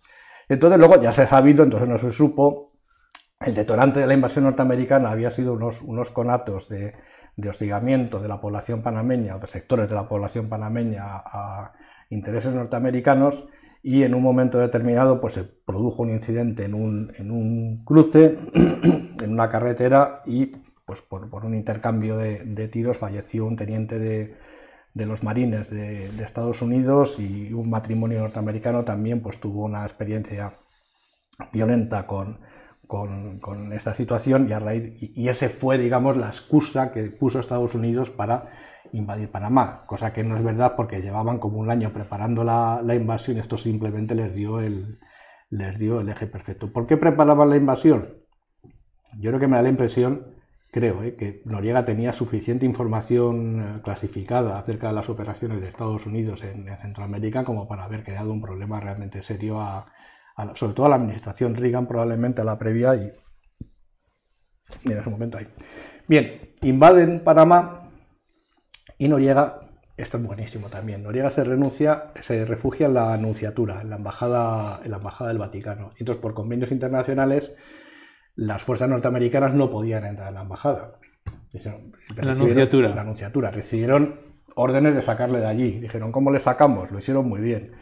Entonces, 0.49 0.79
luego 0.79 0.99
ya 1.01 1.12
se 1.12 1.23
ha 1.23 1.27
sabido, 1.27 1.62
entonces 1.62 1.89
no 1.91 1.99
se 1.99 2.11
supo. 2.11 2.73
El 3.39 3.55
detonante 3.55 4.01
de 4.01 4.07
la 4.07 4.15
invasión 4.15 4.45
norteamericana 4.45 5.11
había 5.11 5.29
sido 5.29 5.53
unos, 5.53 5.83
unos 5.83 6.09
conatos 6.09 6.71
de 6.71 6.95
de 7.36 7.48
hostigamiento 7.48 8.20
de 8.20 8.28
la 8.28 8.40
población 8.40 8.82
panameña 8.82 9.36
o 9.36 9.39
de 9.39 9.47
sectores 9.47 9.89
de 9.89 9.94
la 9.94 10.09
población 10.09 10.48
panameña 10.48 11.05
a 11.05 11.73
intereses 12.11 12.52
norteamericanos 12.52 13.44
y 13.82 14.02
en 14.05 14.15
un 14.15 14.23
momento 14.23 14.59
determinado 14.59 15.20
pues 15.20 15.35
se 15.35 15.44
produjo 15.44 16.02
un 16.02 16.11
incidente 16.11 16.65
en 16.65 16.74
un, 16.74 17.12
en 17.19 17.31
un 17.31 17.85
cruce, 17.85 18.39
en 18.55 19.31
una 19.31 19.51
carretera 19.51 20.23
y 20.24 20.47
pues 20.86 21.02
por, 21.02 21.44
un 21.44 21.55
intercambio 21.55 22.16
de, 22.16 22.69
tiros 22.69 22.97
falleció 22.97 23.47
un 23.47 23.56
teniente 23.56 23.98
de, 23.98 24.36
de 24.94 25.06
los 25.06 25.23
marines 25.23 25.70
de, 25.70 26.11
de, 26.12 26.24
Estados 26.24 26.62
Unidos 26.62 27.19
y 27.19 27.52
un 27.52 27.69
matrimonio 27.70 28.20
norteamericano 28.20 28.85
también 28.85 29.20
pues 29.20 29.39
tuvo 29.40 29.65
una 29.65 29.85
experiencia 29.85 30.59
violenta 31.52 32.06
con, 32.06 32.39
con, 32.86 33.73
esta 33.73 33.94
situación 33.94 34.48
y, 34.48 34.52
a 34.52 34.59
raíz, 34.59 34.94
y, 35.01 35.28
ese 35.28 35.48
fue, 35.48 35.78
digamos, 35.78 36.16
la 36.16 36.28
excusa 36.28 36.93
que 36.93 37.05
puso 37.05 37.40
Estados 37.40 37.74
Unidos 37.74 38.11
para 38.11 38.51
invadir 38.93 39.31
Panamá, 39.31 39.85
cosa 39.86 40.12
que 40.12 40.23
no 40.23 40.36
es 40.36 40.44
verdad 40.44 40.74
porque 40.77 41.02
llevaban 41.02 41.39
como 41.39 41.59
un 41.59 41.70
año 41.70 41.93
preparando 41.93 42.44
la, 42.44 42.82
invasión 42.94 43.39
esto 43.39 43.59
simplemente 43.59 44.15
les 44.15 44.35
dio, 44.35 44.61
el, 44.61 44.98
les 45.51 45.78
dio 45.78 46.01
el 46.01 46.09
eje 46.09 46.27
perfecto. 46.27 46.73
¿Por 46.73 46.86
qué 46.86 46.97
preparaban 46.97 47.51
la 47.51 47.56
invasión? 47.56 48.09
Yo 49.19 49.31
creo 49.31 49.40
que 49.40 49.47
me 49.48 49.56
da 49.56 49.62
la 49.62 49.69
impresión, 49.69 50.35
creo, 50.70 51.02
eh, 51.02 51.16
que 51.16 51.43
Noriega 51.44 51.85
tenía 51.85 52.12
suficiente 52.12 52.66
información 52.66 53.61
eh, 53.61 53.81
clasificada 53.82 54.59
acerca 54.59 54.89
de 54.89 54.94
las 54.94 55.09
operaciones 55.09 55.61
de 55.61 55.69
Estados 55.69 56.06
Unidos 56.06 56.43
en 56.43 56.66
Centroamérica 56.78 57.44
como 57.44 57.69
para 57.69 57.85
haber 57.85 58.05
creado 58.05 58.32
un 58.32 58.40
problema 58.40 58.81
realmente 58.81 59.23
serio 59.23 59.61
sobre 60.55 60.74
todo 60.74 60.86
a 60.86 60.89
la 60.89 60.97
administración 60.97 61.55
Reagan, 61.55 61.86
probablemente 61.86 62.40
a 62.40 62.44
la 62.44 62.59
previa, 62.59 62.94
y, 62.97 63.12
en 64.85 64.98
ese 64.98 65.11
momento 65.11 65.39
ahí. 65.39 65.48
Bien, 66.09 66.55
invaden 66.62 67.20
Panamá 67.20 67.90
y 68.98 69.09
Noriega, 69.09 69.61
esto 69.97 70.19
es 70.19 70.24
buenísimo 70.24 70.69
también, 70.69 71.02
Noriega 71.02 71.31
se 71.31 71.44
renuncia, 71.44 72.12
se 72.20 72.44
refugia 72.44 72.86
en 72.86 72.94
la 72.94 73.15
Anunciatura, 73.15 73.81
en 73.81 73.90
la 73.90 73.97
embajada, 73.97 74.81
en 74.85 74.90
la 74.90 74.97
embajada 74.97 75.28
del 75.28 75.39
Vaticano. 75.39 75.93
Y 75.97 76.02
entonces, 76.02 76.20
por 76.20 76.35
convenios 76.35 76.73
internacionales, 76.73 77.55
las 78.35 78.62
fuerzas 78.62 78.89
norteamericanas 78.89 79.55
no 79.55 79.70
podían 79.70 80.05
entrar 80.05 80.28
en 80.28 80.35
la 80.35 80.43
embajada. 80.43 80.98
la 82.16 82.32
Anunciatura. 82.32 82.93
La 82.93 83.02
Anunciatura. 83.02 83.51
Recibieron 83.52 84.20
órdenes 84.56 84.97
de 84.97 85.02
sacarle 85.02 85.39
de 85.39 85.47
allí. 85.47 85.78
Dijeron, 85.78 86.11
¿cómo 86.11 86.32
le 86.32 86.40
sacamos? 86.40 86.90
Lo 86.90 86.98
hicieron 86.98 87.28
muy 87.28 87.40
bien 87.40 87.73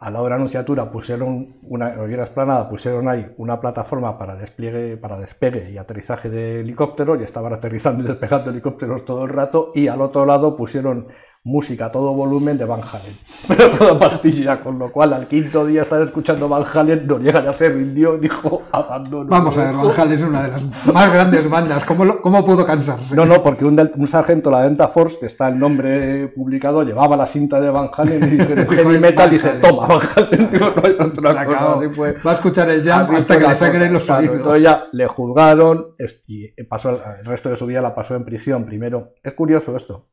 a 0.00 0.10
la 0.10 0.22
hora 0.22 0.36
anunciatura 0.36 0.90
pusieron 0.90 1.56
una 1.62 1.92
esplanada, 2.24 2.70
pusieron 2.70 3.06
ahí 3.06 3.34
una 3.36 3.60
plataforma 3.60 4.16
para 4.16 4.34
despliegue, 4.34 4.96
para 4.96 5.18
despegue 5.18 5.70
y 5.70 5.76
aterrizaje 5.76 6.30
de 6.30 6.60
helicópteros 6.60 7.20
y 7.20 7.24
estaban 7.24 7.52
aterrizando 7.52 8.02
y 8.02 8.06
despegando 8.06 8.48
helicópteros 8.48 9.04
todo 9.04 9.24
el 9.24 9.28
rato 9.28 9.72
y 9.74 9.88
al 9.88 10.00
otro 10.00 10.24
lado 10.24 10.56
pusieron 10.56 11.08
música 11.42 11.86
a 11.86 11.90
todo 11.90 12.12
volumen 12.12 12.58
de 12.58 12.66
Van 12.66 12.82
Halen, 12.82 13.16
pero 13.48 13.70
toda 13.70 13.98
pastilla, 13.98 14.60
con 14.62 14.78
lo 14.78 14.92
cual 14.92 15.14
al 15.14 15.26
quinto 15.26 15.64
día 15.64 15.82
estar 15.82 16.02
escuchando 16.02 16.50
Van 16.50 16.64
Halen, 16.70 17.06
no 17.06 17.18
llega 17.18 17.38
a 17.38 17.52
ser 17.54 17.74
rindió 17.74 18.16
y 18.16 18.20
dijo 18.20 18.60
abandono. 18.72 19.30
Vamos 19.30 19.56
a 19.56 19.64
ver, 19.64 19.74
Van 19.74 20.00
Halen 20.00 20.12
es 20.12 20.22
una 20.22 20.42
de 20.42 20.48
las 20.48 20.86
más 20.86 21.12
grandes 21.12 21.48
bandas, 21.48 21.84
¿cómo, 21.84 22.20
cómo 22.20 22.44
pudo 22.44 22.66
cansarse? 22.66 23.16
No, 23.16 23.24
no, 23.24 23.42
porque 23.42 23.64
un, 23.64 23.90
un 23.96 24.06
sargento, 24.06 24.50
la 24.50 24.62
Venta 24.62 24.88
Force, 24.88 25.18
que 25.18 25.26
está 25.26 25.48
el 25.48 25.58
nombre 25.58 26.28
publicado, 26.28 26.82
llevaba 26.82 27.16
la 27.16 27.26
cinta 27.26 27.58
de 27.58 27.70
Van 27.70 27.88
Halen 27.90 28.22
y 28.22 28.36
dice, 28.36 28.66
heavy 28.76 28.98
metal, 28.98 29.30
dice, 29.30 29.48
toma, 29.62 29.86
Van 29.86 30.00
Halen, 30.14 30.50
digo, 30.52 30.72
no 30.76 30.82
hay 30.84 30.92
otra 30.92 31.44
cosa. 31.46 31.80
Va 32.26 32.30
a 32.32 32.34
escuchar 32.34 32.68
el 32.68 32.84
jam 32.84 33.14
hasta 33.14 33.38
que 33.38 33.48
le 33.48 33.54
saquen 33.54 33.92
los 33.92 34.10
oídos. 34.10 34.36
Entonces 34.36 34.62
ya 34.62 34.84
le 34.92 35.06
juzgaron 35.06 35.92
y 36.26 36.48
pasó 36.64 36.90
el 36.90 37.24
resto 37.24 37.48
de 37.48 37.56
su 37.56 37.64
vida 37.64 37.80
la 37.80 37.94
pasó 37.94 38.14
en 38.14 38.24
prisión. 38.24 38.66
Primero, 38.66 39.14
es 39.22 39.32
curioso 39.34 39.74
esto, 39.74 40.08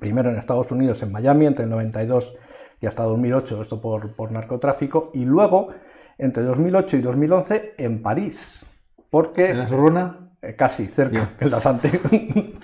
primero 0.00 0.30
en 0.30 0.36
Estados 0.36 0.70
Unidos, 0.70 1.02
en 1.02 1.12
Miami, 1.12 1.46
entre 1.46 1.64
el 1.64 1.70
92 1.70 2.34
y 2.80 2.86
hasta 2.86 3.02
2008, 3.04 3.62
esto 3.62 3.80
por, 3.80 4.32
narcotráfico, 4.32 5.10
y 5.14 5.24
luego 5.24 5.68
entre 6.16 6.42
2008 6.42 6.96
y 6.96 7.00
2011 7.00 7.74
en 7.78 8.02
París. 8.02 8.64
Porque, 9.10 9.50
¿En 9.50 9.58
la 9.58 9.66
Sorbona? 9.66 10.30
Eh, 10.40 10.54
casi, 10.54 10.86
cerca, 10.86 11.30
en 11.40 11.50
la 11.50 11.60
Sante. 11.60 11.90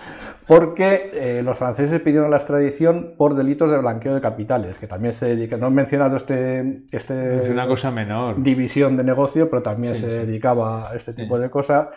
porque 0.47 1.11
eh, 1.15 1.43
los 1.43 1.59
franceses 1.59 2.01
pidieron 2.01 2.31
la 2.31 2.37
extradición 2.37 3.15
por 3.17 3.35
delitos 3.35 3.71
de 3.71 3.79
blanqueo 3.79 4.15
de 4.15 4.21
capitales, 4.21 4.77
que 4.77 4.87
también 4.87 5.15
se 5.15 5.27
dedica, 5.27 5.57
no 5.57 5.69
he 5.69 5.71
mencionado 5.71 6.17
este, 6.17 6.85
este 6.93 7.45
es 7.45 7.51
una 7.51 7.67
cosa 7.67 7.91
menor. 7.91 8.41
división 8.43 8.97
de 8.97 9.05
negocio, 9.05 9.49
pero 9.51 9.63
también 9.63 9.99
se 9.99 10.07
dedicaba 10.07 10.91
a 10.91 10.95
este 10.95 11.15
tipo 11.15 11.39
de 11.39 11.51
cosas. 11.51 11.89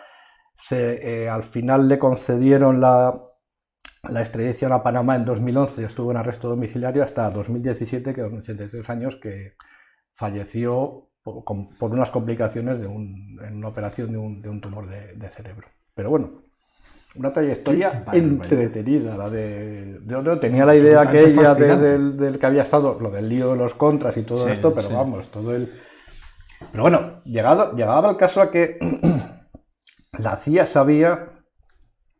Se, 0.56 1.24
eh, 1.24 1.28
al 1.28 1.44
final 1.44 1.86
le 1.86 2.00
concedieron 2.00 2.80
la, 2.80 3.27
la 4.08 4.20
extradición 4.20 4.72
a 4.72 4.82
Panamá 4.82 5.16
en 5.16 5.24
2011 5.24 5.84
estuvo 5.84 6.10
en 6.10 6.16
arresto 6.16 6.48
domiciliario 6.48 7.02
hasta 7.02 7.30
2017, 7.30 8.14
que 8.14 8.20
son 8.22 8.38
83 8.38 8.90
años, 8.90 9.16
que 9.16 9.54
falleció 10.14 11.08
por, 11.22 11.92
unas 11.92 12.10
complicaciones 12.10 12.80
de 12.80 12.86
en 12.86 13.56
una 13.56 13.68
operación 13.68 14.12
de 14.12 14.48
un, 14.48 14.60
tumor 14.60 14.88
de, 14.88 15.28
cerebro. 15.28 15.68
Pero 15.94 16.10
bueno, 16.10 16.40
una 17.16 17.32
trayectoria 17.32 18.04
entretenida, 18.12 19.16
la 19.16 19.28
de... 19.28 20.00
Yo 20.06 20.38
tenía 20.38 20.64
la 20.64 20.74
idea 20.74 21.02
aquella 21.02 21.54
del, 21.54 22.38
que 22.38 22.46
había 22.46 22.62
estado, 22.62 22.98
lo 23.00 23.10
del 23.10 23.28
lío 23.28 23.52
de 23.52 23.58
los 23.58 23.74
contras 23.74 24.16
y 24.16 24.22
todo 24.22 24.48
esto, 24.48 24.74
pero 24.74 24.90
vamos, 24.90 25.30
todo 25.30 25.54
el... 25.54 25.72
Pero 26.72 26.82
bueno, 26.82 27.20
llegado, 27.24 27.74
llegaba 27.76 28.10
el 28.10 28.16
caso 28.16 28.40
a 28.40 28.50
que 28.50 28.78
la 30.18 30.36
CIA 30.36 30.66
sabía 30.66 31.37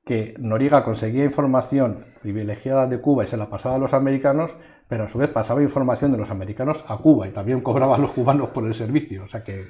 que 0.08 0.34
Noriega 0.38 0.84
conseguía 0.84 1.22
información 1.22 2.06
privilegiada 2.22 2.86
de 2.86 2.98
Cuba 2.98 3.24
y 3.24 3.28
se 3.28 3.36
la 3.36 3.50
pasaba 3.50 3.74
a 3.74 3.78
los 3.78 3.92
americanos, 3.92 4.50
pero 4.88 5.04
a 5.04 5.08
su 5.10 5.18
vez 5.18 5.28
pasaba 5.28 5.62
información 5.62 6.12
de 6.12 6.16
los 6.16 6.30
americanos 6.30 6.82
a 6.88 6.96
Cuba 6.96 7.28
y 7.28 7.30
también 7.30 7.60
cobraba 7.60 7.96
a 7.96 7.98
los 7.98 8.12
cubanos 8.12 8.48
por 8.48 8.66
el 8.66 8.74
servicio, 8.74 9.24
o 9.24 9.28
sea 9.28 9.44
que 9.44 9.66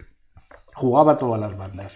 jugaba 0.75 1.19
todas 1.19 1.41
las 1.41 1.59
bandas. 1.59 1.93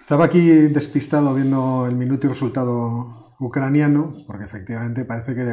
Estaba 0.00 0.24
aquí 0.24 0.50
despistado 0.50 1.32
viendo 1.32 1.86
el 1.86 1.94
minuto 1.94 2.26
y 2.26 2.30
resultado 2.30 3.36
ucraniano, 3.38 4.16
porque 4.26 4.46
efectivamente 4.46 5.04
parece 5.04 5.36
que 5.36 5.44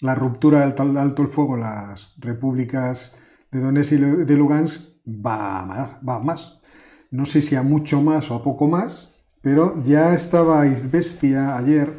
la 0.00 0.14
ruptura 0.14 0.66
del 0.66 0.96
alto 0.96 1.20
el 1.20 1.28
fuego 1.28 1.56
en 1.56 1.60
las 1.60 2.14
repúblicas 2.20 3.18
de 3.52 3.60
Donetsk 3.60 3.92
y 3.92 3.96
de 3.98 4.34
Lugansk 4.34 4.80
va 5.06 5.60
a, 5.60 6.00
va 6.00 6.20
más. 6.20 6.62
No 7.10 7.26
sé 7.26 7.42
si 7.42 7.54
a 7.54 7.62
mucho 7.62 8.00
más 8.00 8.30
o 8.30 8.36
a 8.36 8.42
poco 8.42 8.66
más, 8.66 9.09
pero 9.42 9.82
ya 9.82 10.14
estaba 10.14 10.66
Izbestia 10.66 11.56
ayer 11.56 11.92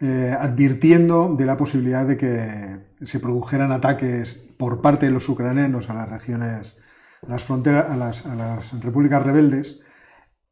eh, 0.00 0.34
advirtiendo 0.38 1.34
de 1.36 1.46
la 1.46 1.56
posibilidad 1.56 2.06
de 2.06 2.16
que 2.16 3.06
se 3.06 3.20
produjeran 3.20 3.72
ataques 3.72 4.34
por 4.58 4.80
parte 4.80 5.06
de 5.06 5.12
los 5.12 5.28
ucranianos 5.28 5.90
a 5.90 5.94
las 5.94 6.08
regiones, 6.08 6.78
a 7.26 7.30
las 7.30 7.44
fronteras, 7.44 7.90
a 7.90 7.96
las, 7.96 8.26
a 8.26 8.34
las 8.34 8.80
repúblicas 8.80 9.22
rebeldes, 9.22 9.82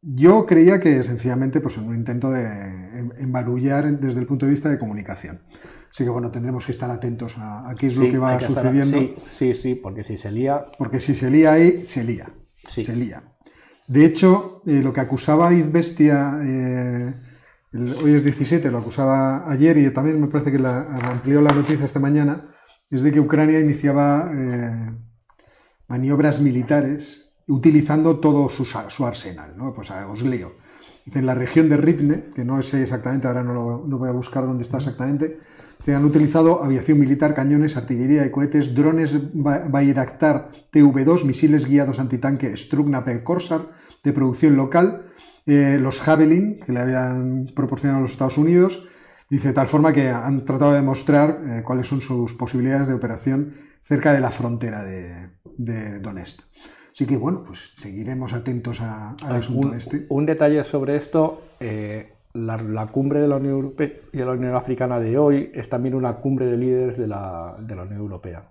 yo 0.03 0.47
creía 0.47 0.81
que 0.81 1.03
sencillamente 1.03 1.61
pues, 1.61 1.77
en 1.77 1.87
un 1.87 1.95
intento 1.95 2.31
de 2.31 2.45
em, 2.45 3.11
embarullar 3.19 3.99
desde 3.99 4.21
el 4.21 4.27
punto 4.27 4.47
de 4.47 4.51
vista 4.51 4.69
de 4.69 4.79
comunicación. 4.79 5.43
Así 5.93 6.05
que 6.05 6.11
bueno, 6.11 6.31
tendremos 6.31 6.65
que 6.65 6.73
estar 6.73 6.91
atentos 6.91 7.35
a, 7.37 7.75
qué 7.79 7.89
es 7.89 7.97
lo 7.97 8.09
que 8.09 8.19
va 8.19 8.41
sucediendo. 8.41 8.99
sí, 9.37 9.55
sí, 9.55 9.75
porque 9.75 10.05
si 10.05 10.19
se 10.19 10.31
lía. 10.31 10.65
Porque 10.79 11.01
si 11.01 11.15
se 11.15 11.31
lía 11.31 11.53
ahí, 11.53 11.85
se 11.87 12.05
lía. 12.05 12.31
Se 12.69 12.95
lía. 12.95 13.23
De 13.91 14.05
hecho, 14.05 14.63
eh, 14.67 14.81
lo 14.85 14.93
que 14.93 15.01
acusaba 15.01 15.53
Izbestia, 15.53 16.39
eh, 16.45 17.13
hoy 18.01 18.15
es 18.15 18.23
17, 18.23 18.71
lo 18.71 18.79
acusaba 18.79 19.51
ayer 19.51 19.79
y 19.79 19.91
también 19.91 20.21
me 20.21 20.29
parece 20.29 20.53
que 20.53 20.65
amplió 20.65 21.41
la 21.41 21.53
noticia 21.53 21.87
esta 21.87 21.99
mañana, 21.99 22.55
es 22.89 23.03
de 23.03 23.11
que 23.11 23.19
Ucrania 23.19 23.59
iniciaba 23.59 24.31
eh, 24.33 24.93
maniobras 25.89 26.41
militares 26.41 27.35
utilizando 27.49 28.21
todo 28.21 28.49
su, 28.49 29.05
arsenal. 29.05 29.55
¿no? 29.57 29.75
Pues 29.75 29.91
os 29.91 30.23
leo. 30.23 30.53
En 31.13 31.27
la 31.27 31.35
región 31.35 31.69
de 31.69 31.77
Rivne, 31.77 32.27
que 32.33 32.45
no 32.45 32.63
sé 32.63 32.83
exactamente, 32.83 33.27
ahora 33.27 33.43
no, 33.43 33.81
voy 33.81 34.09
a 34.09 34.13
buscar 34.13 34.47
dónde 34.47 34.63
está 34.63 34.77
exactamente, 34.77 35.41
se 35.85 35.95
han 35.95 36.05
utilizado 36.05 36.63
aviación 36.63 36.99
militar, 36.99 37.35
cañones, 37.35 37.77
artillería 37.77 38.27
y 38.27 38.31
cohetes, 38.31 38.75
drones 38.75 39.17
Bayraktar 39.33 40.51
TV2, 40.73 41.25
misiles 41.25 41.67
guiados 41.67 41.99
antitanque 41.99 42.57
Strugna 42.57 43.05
Korsar 43.25 43.69
de 44.03 44.13
producción 44.13 44.57
local, 44.57 45.07
eh, 45.47 45.79
los 45.81 46.01
Javelin, 46.01 46.61
que 46.61 46.73
le 46.73 46.81
habían 46.81 47.51
proporcionado 47.55 48.03
los 48.03 48.13
Estados 48.13 48.39
Unidos, 48.39 48.89
dice 49.29 49.49
de 49.49 49.55
tal 49.55 49.69
forma 49.69 49.93
que 49.93 50.09
han 50.09 50.45
tratado 50.45 50.73
de 50.73 50.79
demostrar 50.79 51.41
eh, 51.47 51.63
cuáles 51.65 51.87
son 51.87 52.01
sus 52.01 52.35
posibilidades 52.35 52.89
de 52.89 52.95
operación 52.95 53.55
cerca 53.85 54.13
de 54.13 54.21
la 54.21 54.31
frontera 54.31 54.85
de, 54.85 55.31
de 55.57 55.99
Donetsk. 56.01 56.43
Así 56.93 57.07
que 57.07 57.17
bueno, 57.17 57.45
pues 57.45 57.75
seguiremos 57.79 58.33
atentos 58.35 58.81
al 58.81 59.17
asunto 59.23 59.69
un, 59.69 59.75
este. 59.75 60.07
Un 60.11 60.27
detalle 60.27 60.63
sobre 60.65 60.97
esto, 60.97 61.43
eh, 61.59 62.13
la, 62.33 62.87
cumbre 62.87 63.21
de 63.21 63.29
la 63.29 63.37
Unión 63.37 63.55
Europea 63.55 63.91
y 64.13 64.19
de 64.19 64.25
la 64.25 64.33
Unión 64.33 64.55
Africana 64.55 65.01
de 65.01 65.19
hoy 65.19 65.51
es 65.55 65.69
también 65.69 65.95
una 65.95 66.15
cumbre 66.15 66.47
de 66.47 66.57
líderes 66.57 66.99
de 66.99 67.07
la, 67.07 67.57
Unión 67.59 67.93
Europea. 67.93 68.45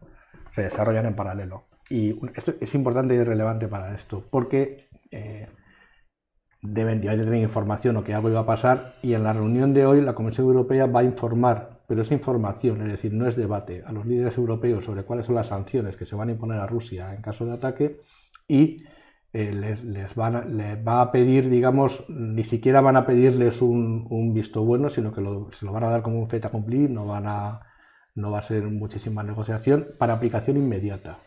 Se 0.51 0.63
desarrollan 0.63 1.05
en 1.05 1.15
paralelo. 1.15 1.63
Y 1.89 2.15
esto 2.35 2.53
es 2.59 2.75
importante 2.75 3.15
y 3.15 3.23
relevante 3.23 3.67
para 3.67 3.95
esto, 3.95 4.23
porque 4.29 4.89
eh, 5.11 5.47
deben, 6.61 7.01
de 7.01 7.07
tener 7.09 7.35
información 7.35 7.97
o 7.97 8.03
que 8.03 8.13
algo 8.13 8.29
iba 8.29 8.41
a 8.41 8.45
pasar, 8.45 8.93
y 9.01 9.13
en 9.13 9.23
la 9.23 9.33
reunión 9.33 9.73
de 9.73 9.85
hoy 9.85 10.01
la 10.01 10.13
Comisión 10.13 10.47
Europea 10.47 10.85
va 10.85 10.99
a 10.99 11.03
informar, 11.03 11.81
pero 11.87 12.03
es 12.03 12.11
información, 12.11 12.81
es 12.83 12.91
decir, 12.91 13.13
no 13.13 13.27
es 13.27 13.35
debate, 13.35 13.83
a 13.85 13.91
los 13.91 14.05
líderes 14.05 14.37
europeos 14.37 14.83
sobre 14.83 15.03
cuáles 15.03 15.25
son 15.25 15.35
las 15.35 15.47
sanciones 15.47 15.95
que 15.95 16.05
se 16.05 16.15
van 16.15 16.29
a 16.29 16.33
imponer 16.33 16.59
a 16.59 16.67
Rusia 16.67 17.15
en 17.15 17.23
caso 17.23 17.45
de 17.45 17.53
ataque, 17.53 18.01
y 18.47 18.83
eh, 19.31 19.53
les, 19.53 20.15
van 20.15 20.57
les, 20.57 20.75
va 20.87 21.01
a 21.01 21.11
pedir, 21.11 21.49
digamos, 21.49 22.03
ni 22.09 22.43
siquiera 22.43 22.81
van 22.81 22.97
a 22.97 23.05
pedirles 23.05 23.61
un, 23.61 24.33
visto 24.33 24.63
bueno, 24.65 24.89
sino 24.89 25.11
que 25.11 25.21
se 25.55 25.65
lo 25.65 25.71
van 25.71 25.83
a 25.83 25.89
dar 25.89 26.01
como 26.01 26.19
un 26.19 26.29
fait 26.29 26.43
accompli, 26.43 26.87
no, 26.87 27.05
van 27.05 27.27
a, 27.27 27.61
no 28.15 28.31
va 28.31 28.39
a 28.39 28.43
ser 28.43 28.63
muchísima 28.63 29.23
negociación 29.23 29.85
para 29.99 30.13
aplicación 30.13 30.57
inmediata. 30.57 31.19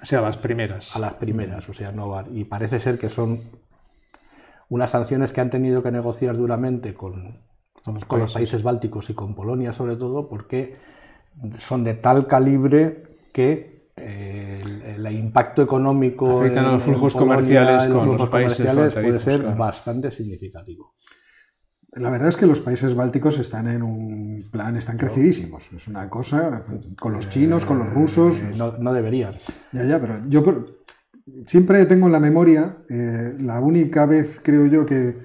O 0.00 0.06
sea, 0.06 0.20
a 0.20 0.22
las 0.22 0.38
primeras. 0.38 0.94
A 0.94 0.98
las 0.98 1.14
primeras, 1.14 1.68
o 1.68 1.74
sea, 1.74 1.92
no 1.92 2.08
va, 2.08 2.24
y 2.32 2.44
parece 2.44 2.80
ser 2.80 2.98
que 2.98 3.08
son 3.08 3.40
unas 4.68 4.90
sanciones 4.90 5.32
que 5.32 5.40
han 5.40 5.50
tenido 5.50 5.82
que 5.82 5.90
negociar 5.90 6.36
duramente 6.36 6.94
con, 6.94 7.42
con 8.06 8.20
los 8.20 8.32
países 8.32 8.62
bálticos 8.62 9.10
y 9.10 9.14
con 9.14 9.34
Polonia 9.34 9.72
sobre 9.72 9.96
todo, 9.96 10.28
porque 10.28 10.76
son 11.58 11.84
de 11.84 11.94
tal 11.94 12.26
calibre 12.26 13.02
que 13.32 13.71
el, 13.96 15.06
impacto 15.12 15.62
económico 15.62 16.38
afectan 16.38 16.64
a 16.64 16.72
los 16.72 16.82
flujos 16.82 17.14
comerciales 17.14 17.92
con 17.92 18.16
los, 18.16 18.30
países 18.30 18.66
puede 18.94 19.18
ser 19.18 19.42
bastante 19.56 20.10
significativo. 20.10 20.94
La 21.92 22.08
verdad 22.08 22.30
es 22.30 22.36
que 22.36 22.46
los 22.46 22.60
países 22.60 22.94
bálticos 22.94 23.38
están 23.38 23.68
en 23.68 23.82
un 23.82 24.44
plan, 24.50 24.76
están 24.76 24.96
crecidísimos. 24.96 25.70
Es 25.76 25.86
una 25.88 26.08
cosa 26.08 26.64
con 26.98 27.12
los 27.12 27.28
chinos, 27.28 27.66
con 27.66 27.78
los 27.78 27.92
rusos. 27.92 28.36
Eh, 28.38 28.54
no, 28.56 28.92
deberían. 28.94 29.34
Ya, 29.72 29.84
ya, 29.84 30.00
pero 30.00 30.26
yo 30.26 30.42
siempre 31.46 31.84
tengo 31.84 32.06
en 32.06 32.12
la 32.12 32.20
memoria, 32.20 32.78
eh, 32.88 33.34
la 33.40 33.60
única 33.60 34.06
vez 34.06 34.40
creo 34.42 34.66
yo 34.66 34.86
que 34.86 35.18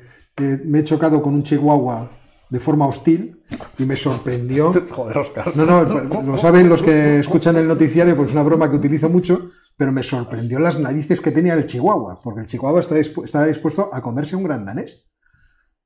me 0.66 0.80
he 0.80 0.84
chocado 0.84 1.22
con 1.22 1.36
un 1.36 1.44
chihuahua 1.44 2.17
de 2.50 2.60
forma 2.60 2.88
hostil 2.88 3.44
y 3.78 3.86
me 3.86 3.96
sorprendió. 3.96 4.74
Joder, 4.90 5.18
Oscar. 5.18 5.56
No, 5.56 5.66
no, 5.66 6.22
lo 6.22 6.38
saben 6.38 6.70
los 6.70 6.82
que 6.82 7.20
escuchan 7.20 7.58
el 7.58 7.68
noticiario, 7.68 8.16
porque 8.16 8.30
es 8.30 8.34
una 8.34 8.44
broma 8.44 8.70
que 8.70 8.78
utilizo 8.78 9.10
mucho, 9.10 9.50
pero 9.76 9.92
me 9.92 10.04
sorprendió 10.04 10.60
las 10.60 10.80
narices 10.80 11.22
que 11.22 11.32
tenía 11.32 11.54
el 11.54 11.66
chihuahua, 11.66 12.22
porque 12.24 12.42
el 12.42 12.46
chihuahua 12.48 12.82
estaba 12.82 13.46
dispuesto 13.46 13.90
a 13.94 14.02
comerse 14.02 14.36
un 14.36 14.44
gran 14.44 14.66
danés. 14.66 15.08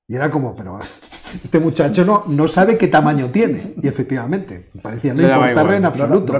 Y 0.08 0.16
era 0.16 0.30
como, 0.30 0.54
pero 0.54 0.78
este 1.44 1.60
muchacho 1.60 2.04
no, 2.04 2.26
no 2.28 2.48
sabe 2.48 2.78
qué 2.78 2.90
tamaño 2.90 3.30
tiene. 3.32 3.76
Y 3.82 3.88
efectivamente, 3.88 4.70
parecía 4.82 5.14
no 5.14 5.22
importarle 5.22 5.78
en 5.78 5.86
absoluto. 5.86 6.34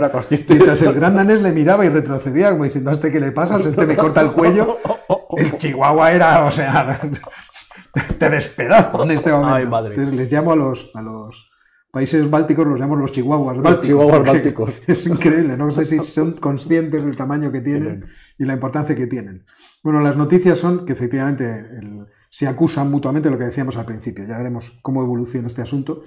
Mientras 0.50 0.82
el 0.82 0.94
gran 0.94 1.16
danés 1.16 1.42
le 1.42 1.52
miraba 1.52 1.86
y 1.86 1.90
retrocedía, 1.90 2.52
como 2.52 2.66
diciendo, 2.66 2.90
¿a 2.90 2.94
este 2.94 3.12
qué 3.12 3.20
le 3.20 3.32
pasa? 3.32 3.58
Este 3.58 3.86
me 3.88 3.96
corta 3.96 4.22
el 4.22 4.34
cuello. 4.34 4.78
El 5.38 5.58
chihuahua 5.58 6.12
era, 6.12 6.44
o 6.44 6.52
sea, 6.52 7.00
te 8.20 8.30
despedazo 8.30 9.04
en 9.04 9.12
este 9.12 9.32
momento. 9.32 9.88
Entonces 9.88 10.14
les 10.14 10.32
llamo 10.32 10.52
a 10.54 10.56
los, 10.56 10.92
a 10.94 11.02
los 11.02 11.52
países 11.92 12.30
bálticos, 12.30 12.66
los 12.66 12.80
llamo 12.80 12.96
los 12.96 13.12
chihuahuas 13.12 13.62
bálticos. 13.62 13.88
Chihuahuas 13.88 14.28
bálticos. 14.28 14.74
Es 14.88 15.06
increíble, 15.06 15.58
no 15.58 15.70
sé 15.72 15.86
si 15.86 16.00
son 16.00 16.34
conscientes 16.34 17.04
del 17.04 17.16
tamaño 17.16 17.52
que 17.52 17.62
tienen 17.62 18.06
y 18.38 18.46
la 18.46 18.54
importancia 18.54 18.96
que 18.96 19.08
tienen. 19.08 19.44
Bueno, 19.84 20.00
las 20.00 20.16
noticias 20.16 20.58
son 20.58 20.86
que 20.86 20.94
efectivamente 20.94 21.66
se 22.30 22.48
acusan 22.48 22.90
mutuamente 22.90 23.30
lo 23.30 23.38
que 23.38 23.46
decíamos 23.46 23.78
al 23.78 23.86
principio. 23.86 24.26
Ya 24.26 24.38
veremos 24.38 24.80
cómo 24.82 25.02
evoluciona 25.02 25.48
este 25.48 25.62
asunto. 25.62 26.04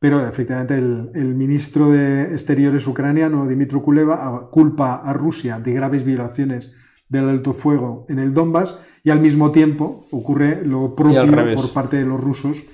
Pero 0.00 0.24
efectivamente 0.24 0.78
el, 0.78 1.10
el 1.14 1.34
ministro 1.34 1.90
de 1.90 2.32
Exteriores 2.32 2.86
ucraniano, 2.86 3.48
Dimitro 3.48 3.82
Kuleva, 3.82 4.48
culpa 4.48 4.94
a 4.94 5.12
Rusia 5.12 5.58
de 5.58 5.72
graves 5.72 6.04
violaciones 6.04 6.72
del 7.08 7.28
alto 7.28 7.52
fuego 7.52 8.06
en 8.08 8.20
el 8.20 8.32
Donbass 8.32 8.78
y 9.04 9.10
al 9.10 9.20
mismo 9.20 9.50
tiempo 9.50 10.06
ocurre 10.10 10.64
lo 10.64 10.94
propio 10.94 11.54
por 11.54 11.72
parte 11.72 11.96
de 11.96 12.04
los 12.04 12.20
rusos. 12.20 12.64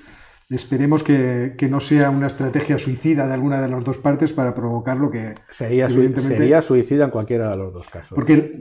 Esperemos 0.49 1.01
que, 1.01 1.55
no 1.69 1.79
sea 1.79 2.09
una 2.11 2.27
estrategia 2.27 2.77
suicida 2.77 3.27
de 3.27 3.33
alguna 3.33 3.61
de 3.61 3.67
las 3.67 3.83
dos 3.83 3.97
partes 3.97 4.31
para 4.31 4.53
provocar 4.53 4.97
lo 4.97 5.09
que 5.09 5.33
sería, 5.49 5.89
sería 5.89 6.61
suicida 6.61 7.05
en 7.05 7.11
cualquiera 7.11 7.49
de 7.49 7.57
los 7.57 7.73
dos 7.73 7.89
casos. 7.89 8.11
Porque 8.13 8.59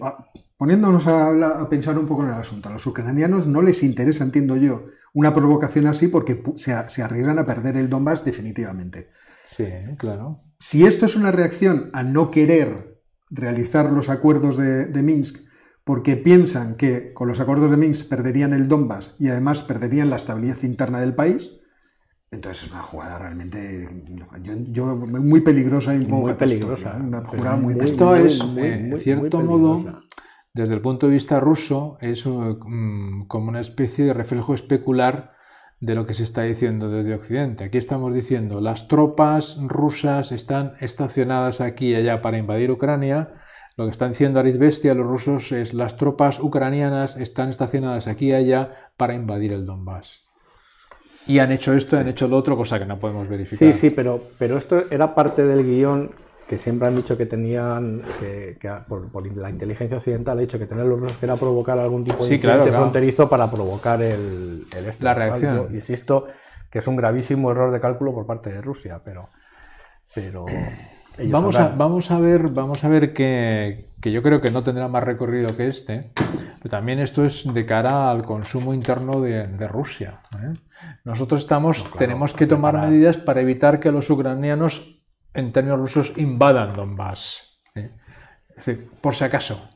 poniéndonos 0.57 1.07
a, 1.07 1.69
pensar 1.69 1.99
un 1.99 2.07
poco 2.07 2.23
en 2.23 2.31
el 2.31 2.37
asunto, 2.37 2.71
a 2.71 2.73
los 2.73 2.87
ucranianos 2.87 3.47
no 3.47 3.61
les 3.61 3.83
interesa, 3.83 4.25
entiendo 4.25 4.57
yo, 4.57 4.87
una 5.13 5.35
provocación 5.35 5.87
así 5.87 6.09
porque 6.09 6.43
se, 6.57 7.03
arriesgan 7.03 7.39
a 7.39 7.47
perder 7.47 7.77
el 7.77 7.91
Donbass 7.91 8.25
definitivamente. 8.25 9.11
Sí, 9.47 9.67
claro. 9.99 10.41
Si 10.59 10.87
esto 10.87 11.05
es 11.05 11.17
una 11.17 11.33
reacción 11.33 11.91
a 11.93 12.03
no 12.03 12.31
querer 12.31 12.99
realizar 13.29 13.93
los 13.93 14.09
acuerdos 14.09 14.57
de 14.57 15.03
Minsk 15.03 15.44
porque 15.85 16.17
piensan 16.17 16.77
que 16.77 17.13
con 17.13 17.29
los 17.29 17.41
acuerdos 17.41 17.71
de 17.71 17.77
Minsk 17.77 18.09
perderían 18.09 18.53
el 18.53 18.69
Donbass 18.69 19.15
y 19.19 19.29
además 19.29 19.63
perderían 19.63 20.11
la 20.11 20.17
estabilidad 20.17 20.63
interna 20.63 21.01
del 21.01 21.15
país, 21.15 21.61
entonces 22.31 22.65
es 22.65 22.73
una 22.73 22.83
jugada 22.83 23.19
realmente 23.19 23.89
yo, 24.71 24.97
muy 24.97 25.41
peligrosa 25.41 25.95
y 25.95 25.99
un 25.99 26.07
poco 26.07 26.23
muy 26.23 26.35
peligrosa. 26.35 26.97
Una 26.97 27.25
jugada 27.25 27.57
muy 27.57 27.77
Esto 27.81 28.15
es, 28.15 28.41
en 28.41 28.99
cierto 28.99 29.41
modo, 29.41 30.03
desde 30.53 30.75
el 30.75 30.81
punto 30.81 31.07
de 31.07 31.13
vista 31.13 31.39
ruso, 31.39 31.97
es 32.01 32.27
mm, 32.27 33.27
como 33.27 33.49
una 33.49 33.61
especie 33.61 34.05
de 34.05 34.15
reflejo 34.15 34.55
especular 34.55 35.33
de 35.81 35.95
lo 35.95 36.07
que 36.07 36.15
se 36.15 36.23
está 36.23 36.43
diciendo 36.43 36.89
desde 36.89 37.15
Occidente. 37.15 37.65
Aquí 37.65 37.79
estamos 37.79 38.15
diciendo 38.15 38.61
las 38.61 38.89
tropas 38.89 39.59
rusas 39.61 40.33
están 40.33 40.73
estacionadas 40.81 41.61
aquí 41.61 41.89
y 41.91 41.95
allá 41.95 42.23
para 42.23 42.39
invadir 42.39 42.71
Ucrania. 42.71 43.35
Lo 43.77 43.87
que 43.87 43.91
están 43.91 44.11
diciendo 44.11 44.43
Bestia 44.43 44.95
los 44.95 45.07
rusos 45.07 45.51
es 45.53 45.75
las 45.75 45.97
tropas 45.97 46.39
ucranianas 46.39 47.17
están 47.17 47.51
estacionadas 47.51 48.07
aquí 48.07 48.29
y 48.29 48.35
allá 48.35 48.91
para 48.97 49.15
invadir 49.15 49.53
el 49.53 49.67
Donbass. 49.67 50.25
Y 51.27 51.39
han 51.39 51.51
hecho 51.53 51.73
esto, 51.73 51.97
han 51.97 52.09
hecho 52.09 52.29
lo 52.29 52.37
otro, 52.37 52.57
cosa 52.57 52.79
que 52.79 52.85
no 52.85 53.01
podemos 53.01 53.29
verificar. 53.29 53.73
Sí, 53.73 53.79
sí, 53.79 53.91
pero, 53.91 54.23
pero 54.39 54.59
esto 54.59 54.85
era 54.91 55.15
parte 55.15 55.45
del 55.45 55.65
guion 55.65 56.11
que 56.47 56.59
siempre 56.59 56.87
han 56.89 56.97
dicho 56.97 57.17
que 57.17 57.27
tenían, 57.27 58.03
que, 58.21 58.59
por, 58.87 59.11
la 59.35 59.49
inteligencia 59.49 59.97
occidental 59.97 60.39
ha 60.39 60.41
dicho 60.43 60.59
que 60.59 60.67
tener 60.67 60.85
los 60.85 61.01
rusos 61.01 61.17
que 61.17 61.25
era 61.25 61.37
provocar 61.37 61.79
algún 61.79 62.05
tipo 62.05 62.27
de 62.27 62.35
incidente 62.35 62.71
fronterizo 62.71 63.29
para 63.29 63.51
provocar 63.51 64.03
el, 64.03 64.67
la 65.01 65.15
reacción. 65.15 65.75
insisto 65.75 66.27
que 66.71 66.81
es 66.81 66.87
un 66.87 66.97
gravísimo 66.97 67.51
error 67.51 67.73
de 67.73 67.81
cálculo 67.81 68.13
por 68.13 68.27
parte 68.27 68.53
de 68.53 68.61
Rusia, 68.61 69.01
pero, 69.03 69.31
pero 70.15 70.45
vamos 71.29 71.57
a, 71.57 71.69
vamos 71.69 72.11
a 72.11 72.19
ver, 72.19 72.51
vamos 72.51 72.85
a 72.85 72.89
ver 72.89 73.13
que, 73.13 73.89
yo 74.03 74.23
creo 74.23 74.41
que 74.41 74.51
no 74.51 74.63
tendrá 74.63 74.89
más 74.89 75.03
recorrido 75.03 75.57
que 75.57 75.69
este, 75.69 76.11
pero 76.59 76.71
también 76.71 76.99
esto 76.99 77.25
es 77.25 77.53
de 77.53 77.67
cara 77.67 78.11
al 78.11 78.23
consumo 78.25 78.75
interno 78.75 79.21
de, 79.21 79.69
Rusia. 79.69 80.21
¿eh? 80.43 80.53
Nosotros 81.05 81.41
estamos, 81.41 81.85
tenemos 81.99 82.35
que 82.35 82.47
tomar 82.47 82.75
medidas 82.87 83.17
para 83.17 83.41
evitar 83.41 83.81
que 83.81 83.91
los 83.91 84.11
ucranianos 84.11 84.95
en 85.35 85.53
términos 85.53 85.81
rusos, 85.81 86.13
invadan 86.17 86.73
Donbass. 86.73 87.59
¿eh? 87.75 87.91
Es 88.51 88.67
decir, 88.67 88.89
por 89.01 89.15
si 89.15 89.25
acaso. 89.25 89.69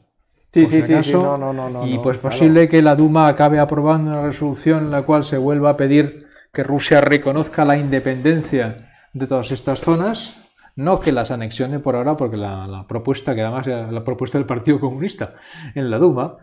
Sí, 0.52 0.66
sí, 0.66 0.82
sí, 1.02 1.12
no, 1.12 1.36
no, 1.36 1.52
no, 1.52 1.86
y 1.86 1.98
pues 1.98 2.16
posible 2.16 2.68
que 2.68 2.80
la 2.80 2.96
Duma 2.96 3.28
acabe 3.28 3.58
aprobando 3.58 4.12
una 4.12 4.22
resolución 4.22 4.84
en 4.84 4.90
la 4.90 5.02
cual 5.02 5.22
se 5.22 5.36
vuelva 5.36 5.70
a 5.70 5.76
pedir 5.76 6.26
que 6.54 6.62
Rusia 6.62 7.02
reconozca 7.02 7.66
la 7.66 7.76
independencia 7.76 8.88
de 9.12 9.26
todas 9.26 9.50
estas 9.50 9.80
zonas, 9.80 10.36
no 10.78 11.00
que 11.00 11.10
las 11.10 11.32
anexione 11.32 11.80
por 11.80 11.96
ahora, 11.96 12.16
porque 12.16 12.36
la, 12.36 12.84
propuesta, 12.86 13.34
que 13.34 13.42
además 13.42 13.66
era 13.66 13.90
la 13.90 14.04
propuesta 14.04 14.38
del 14.38 14.46
Partido 14.46 14.78
Comunista 14.78 15.34
en 15.74 15.90
la 15.90 15.98
Duma, 15.98 16.36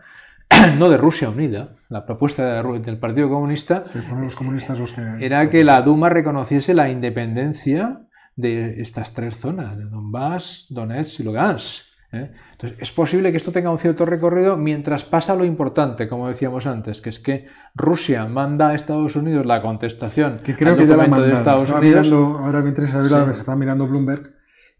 no 0.78 0.90
de 0.90 0.98
Rusia 0.98 1.30
Unida, 1.30 1.70
la 1.88 2.04
propuesta 2.04 2.62
del 2.62 2.98
Partido 2.98 3.30
Comunista, 3.30 3.84
los 4.20 4.36
comunistas 4.36 4.78
los 4.78 4.92
que... 4.92 5.24
era 5.24 5.48
que 5.48 5.64
la 5.64 5.80
Duma 5.80 6.10
reconociese 6.10 6.74
la 6.74 6.90
independencia 6.90 8.02
de 8.36 8.82
estas 8.82 9.14
tres 9.14 9.36
zonas, 9.36 9.78
de 9.78 9.84
Donbass, 9.84 10.66
Donetsk 10.68 11.20
y 11.20 11.22
Lugansk. 11.22 11.84
¿eh? 12.12 12.32
Entonces, 12.56 12.78
es 12.80 12.90
posible 12.90 13.30
que 13.32 13.36
esto 13.36 13.52
tenga 13.52 13.70
un 13.70 13.78
cierto 13.78 14.06
recorrido 14.06 14.56
mientras 14.56 15.04
pasa 15.04 15.36
lo 15.36 15.44
importante, 15.44 16.08
como 16.08 16.26
decíamos 16.26 16.66
antes, 16.66 17.02
que 17.02 17.10
es 17.10 17.20
que 17.20 17.46
Rusia 17.74 18.24
manda 18.24 18.68
a 18.68 18.74
Estados 18.74 19.14
Unidos 19.14 19.44
la 19.44 19.60
contestación 19.60 20.40
que 20.42 20.56
creo 20.56 20.74
que 20.74 20.86
ya 20.86 20.96
la 20.96 21.04
ha 21.04 21.06
mandado. 21.06 21.30
de 21.30 21.36
Estados 21.36 21.70
Unidos. 21.70 22.10
ahora 22.10 22.62
mientras 22.62 22.90
se 22.90 23.30
está 23.32 23.56
mirando 23.56 23.86
Bloomberg 23.86 24.22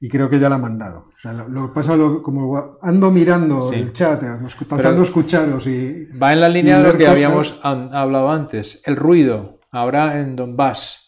y 0.00 0.08
creo 0.08 0.30
que 0.30 0.38
ya 0.38 0.48
la 0.48 0.54
ha 0.54 0.58
mandado. 0.58 1.10
O 1.14 1.18
sea, 1.18 1.34
lo, 1.34 1.74
pasa 1.74 1.98
como 2.22 2.78
ando 2.80 3.10
mirando 3.10 3.70
el 3.70 3.92
chat, 3.92 4.20
tratando 4.20 4.96
de 4.96 5.02
escucharos 5.02 5.66
y... 5.66 6.06
Va 6.12 6.32
en 6.32 6.40
la 6.40 6.48
línea 6.48 6.78
de 6.78 6.92
lo 6.92 6.96
que 6.96 7.06
habíamos 7.06 7.60
hablado 7.62 8.30
antes. 8.30 8.80
El 8.84 8.96
ruido 8.96 9.60
ahora 9.70 10.18
en 10.18 10.34
Donbass 10.34 11.05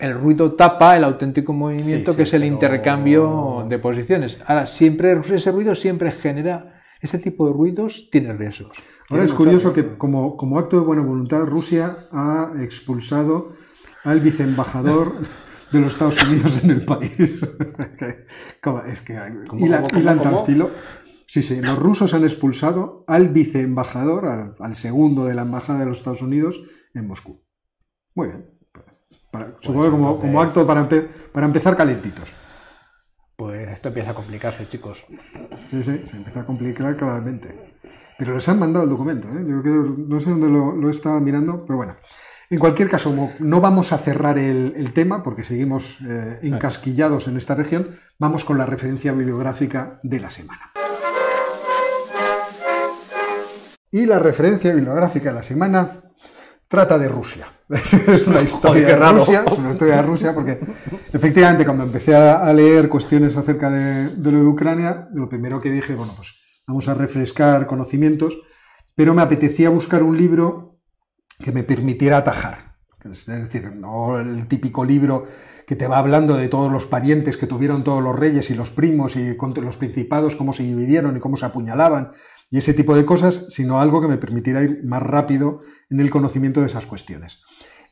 el 0.00 0.14
ruido 0.14 0.52
tapa 0.52 0.96
el 0.96 1.04
auténtico 1.04 1.52
movimiento 1.52 2.16
que 2.16 2.22
es 2.22 2.32
el 2.34 2.44
intercambio 2.44 3.66
de 3.68 3.78
posiciones. 3.78 4.38
Ahora, 4.46 4.66
siempre 4.66 5.12
ese 5.12 5.52
ruido 5.52 5.74
siempre 5.74 6.10
genera, 6.10 6.82
ese 7.00 7.18
tipo 7.18 7.46
de 7.46 7.52
ruidos 7.52 8.08
tiene 8.10 8.32
riesgos. 8.32 8.76
Ahora 9.08 9.24
es 9.24 9.32
curioso 9.32 9.72
que 9.72 9.96
como, 9.96 10.36
como 10.36 10.58
acto 10.58 10.80
de 10.80 10.86
buena 10.86 11.02
voluntad 11.02 11.40
Rusia 11.42 12.08
ha 12.10 12.52
expulsado 12.62 13.52
al 14.04 14.20
viceembajador 14.20 15.16
de 15.70 15.80
los 15.80 15.92
Estados 15.92 16.22
Unidos 16.24 16.64
en 16.64 16.70
el 16.70 16.84
país. 16.84 17.40
es 18.86 19.00
que 19.02 19.14
Tancilo. 20.22 20.70
Sí, 21.26 21.42
sí, 21.44 21.60
los 21.60 21.78
rusos 21.78 22.12
han 22.14 22.24
expulsado 22.24 23.04
al 23.06 23.28
viceembajador, 23.28 24.26
al, 24.26 24.54
al 24.58 24.74
segundo 24.74 25.26
de 25.26 25.34
la 25.34 25.42
embajada 25.42 25.80
de 25.80 25.86
los 25.86 25.98
Estados 25.98 26.22
Unidos 26.22 26.60
en 26.92 27.06
Moscú. 27.06 27.44
Muy 28.14 28.28
bien 28.28 28.49
supongo 29.60 29.84
que 30.16 30.20
como, 30.22 30.40
acto 30.40 30.66
para, 30.66 30.88
para 31.32 31.46
empezar 31.46 31.76
calentitos. 31.76 32.32
Pues 33.36 33.70
esto 33.70 33.88
empieza 33.88 34.10
a 34.10 34.14
complicarse, 34.14 34.68
chicos. 34.68 35.06
Sí, 35.70 35.82
sí, 35.82 36.02
se 36.04 36.16
empieza 36.16 36.40
a 36.40 36.46
complicar 36.46 36.96
claramente. 36.96 37.72
Pero 38.18 38.34
les 38.34 38.46
han 38.50 38.58
mandado 38.58 38.84
el 38.84 38.90
documento, 38.90 39.28
¿eh? 39.28 39.42
Yo 39.48 39.62
creo, 39.62 39.82
no 39.82 40.20
sé 40.20 40.28
dónde 40.28 40.48
lo, 40.48 40.90
estaba 40.90 41.18
mirando, 41.20 41.64
pero 41.64 41.78
bueno. 41.78 41.96
En 42.50 42.58
cualquier 42.58 42.90
caso, 42.90 43.14
no 43.38 43.60
vamos 43.60 43.92
a 43.92 43.98
cerrar 43.98 44.36
el, 44.38 44.92
tema 44.92 45.22
porque 45.22 45.44
seguimos 45.44 46.00
eh, 46.02 46.40
encasquillados 46.42 47.28
en 47.28 47.38
esta 47.38 47.54
región. 47.54 47.96
Vamos 48.18 48.44
con 48.44 48.58
la 48.58 48.66
referencia 48.66 49.12
bibliográfica 49.12 50.00
de 50.02 50.20
la 50.20 50.30
semana. 50.30 50.70
Y 53.90 54.04
la 54.04 54.18
referencia 54.18 54.74
bibliográfica 54.74 55.30
de 55.30 55.34
la 55.36 55.42
semana 55.42 56.09
trata 56.70 56.96
de 56.98 57.08
Rusia. 57.08 57.48
es 57.68 58.26
una 58.28 58.40
historia 58.40 58.86
de 58.86 58.96
Rusia, 58.96 59.44
es 59.44 59.58
una 59.58 59.72
historia 59.72 59.96
de 59.96 60.02
Rusia, 60.02 60.34
porque 60.34 60.60
efectivamente 61.12 61.64
cuando 61.64 61.82
empecé 61.82 62.14
a 62.14 62.52
leer 62.52 62.88
cuestiones 62.88 63.36
acerca 63.36 63.68
de, 63.70 64.16
lo 64.16 64.38
de 64.38 64.46
Ucrania, 64.46 65.08
lo 65.12 65.28
primero 65.28 65.60
que 65.60 65.70
dije, 65.70 65.96
bueno, 65.96 66.12
pues 66.14 66.32
vamos 66.68 66.86
a 66.86 66.94
refrescar 66.94 67.66
conocimientos, 67.66 68.38
pero 68.94 69.14
me 69.14 69.22
apetecía 69.22 69.68
buscar 69.68 70.04
un 70.04 70.16
libro 70.16 70.78
que 71.42 71.50
me 71.50 71.64
permitiera 71.64 72.18
atajar. 72.18 72.76
Es 73.04 73.26
decir, 73.26 73.72
no 73.74 74.20
el 74.20 74.46
típico 74.46 74.84
libro 74.84 75.26
que 75.66 75.74
te 75.74 75.88
va 75.88 75.98
hablando 75.98 76.36
de 76.36 76.48
todos 76.48 76.70
los 76.70 76.86
parientes 76.86 77.36
que 77.36 77.46
tuvieron 77.46 77.82
todos 77.82 78.02
los 78.02 78.16
reyes 78.16 78.50
y 78.50 78.54
los 78.54 78.70
primos 78.70 79.16
y 79.16 79.36
los 79.36 79.76
principados, 79.76 80.36
cómo 80.36 80.52
se 80.52 80.62
dividieron 80.62 81.16
y 81.16 81.20
cómo 81.20 81.36
se 81.36 81.46
apuñalaban 81.46 82.12
y 82.50 82.58
ese 82.58 82.74
tipo 82.74 82.96
de 82.96 83.04
cosas, 83.04 83.46
sino 83.48 83.80
algo 83.80 84.00
que 84.00 84.08
me 84.08 84.18
permitiera 84.18 84.62
ir 84.62 84.80
más 84.84 85.02
rápido 85.02 85.60
en 85.88 86.00
el 86.00 86.10
conocimiento 86.10 86.60
de 86.60 86.66
esas 86.66 86.86
cuestiones. 86.86 87.42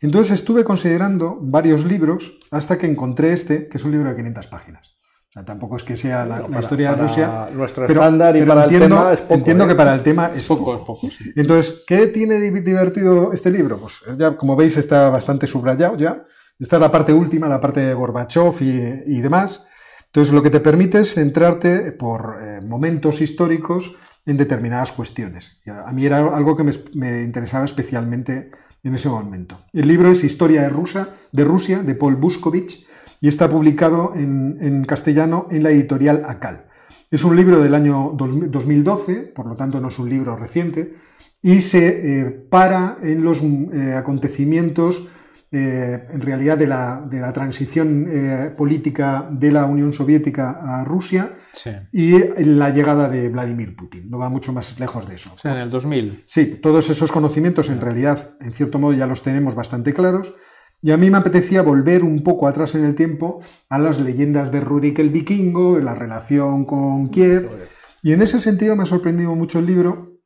Entonces 0.01 0.35
estuve 0.35 0.65
considerando 0.65 1.39
varios 1.41 1.85
libros 1.85 2.39
hasta 2.51 2.79
que 2.79 2.87
encontré 2.87 3.33
este, 3.33 3.69
que 3.69 3.79
es 3.79 3.85
un 3.85 3.93
libro 3.93 4.11
de 4.11 4.17
500 4.17 4.47
páginas. 4.47 4.99
O 5.29 5.33
sea, 5.33 5.45
tampoco 5.45 5.77
es 5.77 5.83
que 5.83 5.97
sea 5.97 6.25
la, 6.25 6.47
historia 6.59 6.93
de 6.93 7.03
Rusia. 7.03 7.49
Nuestro 7.53 7.87
pero, 7.87 8.01
estándar 8.01 8.37
y 8.37 8.45
para 8.45 8.65
entiendo, 8.65 8.87
el 8.87 8.91
tema 8.91 9.13
es 9.13 9.31
entiendo 9.31 9.67
que 9.67 9.73
¿eh? 9.73 9.77
para 9.77 9.95
el 9.95 10.03
tema 10.03 10.31
es 10.35 10.47
poco. 10.47 10.99
Entonces, 11.37 11.85
¿qué 11.87 12.07
tiene 12.07 12.39
divertido 12.41 13.33
este 13.33 13.51
libro? 13.51 13.79
Pues 13.79 14.03
ya, 14.17 14.37
como 14.37 14.57
veis, 14.57 14.77
está 14.77 15.11
bastante 15.11 15.47
subrayado 15.47 15.97
ya. 15.97 16.25
Esta 16.59 16.77
es 16.77 16.81
la 16.81 16.91
parte 16.91 17.13
última, 17.13 17.47
la 17.49 17.61
parte 17.61 17.81
de 17.81 17.95
Gorbachev 17.95 18.55
y, 18.61 19.21
demás. 19.21 19.67
Entonces, 20.07 20.33
lo 20.33 20.43
que 20.43 20.51
te 20.51 20.61
permite 20.61 21.01
es 21.01 21.13
centrarte 21.15 21.93
por 21.93 22.37
eh, 22.41 22.61
momentos 22.63 23.21
históricos 23.21 23.97
en 24.29 24.37
determinadas 24.37 24.93
cuestiones. 24.93 25.61
A 25.67 25.91
mí 25.91 26.05
era 26.05 26.19
algo 26.19 26.55
que 26.55 26.63
me, 26.63 27.23
interesaba 27.23 27.65
especialmente 27.65 28.51
en 28.85 28.95
ese 28.95 29.09
momento. 29.09 29.63
El 29.73 29.89
libro 29.89 30.11
es 30.11 30.23
Historia 30.23 30.63
de 30.63 30.69
Rusia, 30.69 31.09
de, 31.33 31.45
Rusia, 31.45 31.83
de 31.83 31.95
Paul 31.95 32.17
Buskovich, 32.17 32.87
y 33.23 33.29
está 33.29 33.49
publicado 33.49 34.13
en, 34.15 34.85
castellano 34.85 35.49
en 35.51 35.63
la 35.63 35.71
editorial 35.71 36.25
ACAL. 36.27 36.67
Es 37.11 37.25
un 37.25 37.37
libro 37.37 37.63
del 37.63 37.75
año 37.75 38.13
2012, 38.15 39.33
por 39.35 39.47
lo 39.47 39.57
tanto 39.57 39.81
no 39.81 39.89
es 39.89 39.99
un 39.99 40.11
libro 40.11 40.37
reciente, 40.37 40.93
y 41.41 41.63
se 41.63 41.87
eh, 42.21 42.31
para 42.31 42.99
en 43.03 43.25
los 43.25 43.41
eh, 43.43 43.95
acontecimientos 43.97 45.09
eh, 45.51 46.07
en 46.11 46.21
realidad 46.21 46.59
de 46.59 46.67
la, 46.67 47.03
de 47.11 47.21
la 47.21 47.33
transición 47.33 48.07
eh, 48.07 48.55
política 48.55 49.27
de 49.31 49.51
la 49.51 49.65
Unión 49.65 49.95
Soviética 49.95 50.59
a 50.61 50.85
Rusia 50.85 51.33
y 51.91 52.19
la 52.45 52.69
llegada 52.71 53.09
de 53.09 53.31
Vladimir 53.31 53.75
Putin. 53.75 54.11
No 54.11 54.19
va 54.19 54.29
mucho 54.29 54.53
más 54.53 54.79
lejos 54.79 55.09
de 55.09 55.15
eso. 55.15 55.33
O 55.35 55.39
sea, 55.39 55.53
en 55.53 55.59
el 55.59 55.71
2000. 55.71 56.25
Sí, 56.27 56.59
todos 56.63 56.91
esos 56.91 57.11
conocimientos 57.11 57.71
en 57.71 57.81
realidad, 57.81 58.37
en 58.41 58.53
cierto 58.53 58.79
modo, 58.79 58.93
ya 58.93 59.07
los 59.07 59.23
tenemos 59.23 59.55
bastante 59.55 59.95
claros. 59.95 60.35
Y 60.81 60.91
a 60.91 60.97
mí 60.97 61.11
me 61.11 61.17
apetecía 61.17 61.63
volver 61.63 62.05
un 62.05 62.23
poco 62.23 62.47
atrás 62.47 62.75
en 62.75 62.85
el 62.85 62.95
tiempo 62.95 63.41
a 63.69 63.79
las 63.79 63.99
leyendas 63.99 64.53
de 64.53 64.61
Rurik 64.61 64.99
el 64.99 65.11
Vikingo, 65.11 65.79
la 65.79 65.95
relación 65.95 66.65
con 66.67 67.09
Kiev. 67.09 67.49
Y 68.03 68.13
en 68.13 68.23
ese 68.23 68.39
sentido 68.39 68.77
me 68.77 68.85
ha 68.85 68.87
sorprendido 68.87 69.35
mucho 69.35 69.59
el 69.59 69.67
libro, 69.67 70.21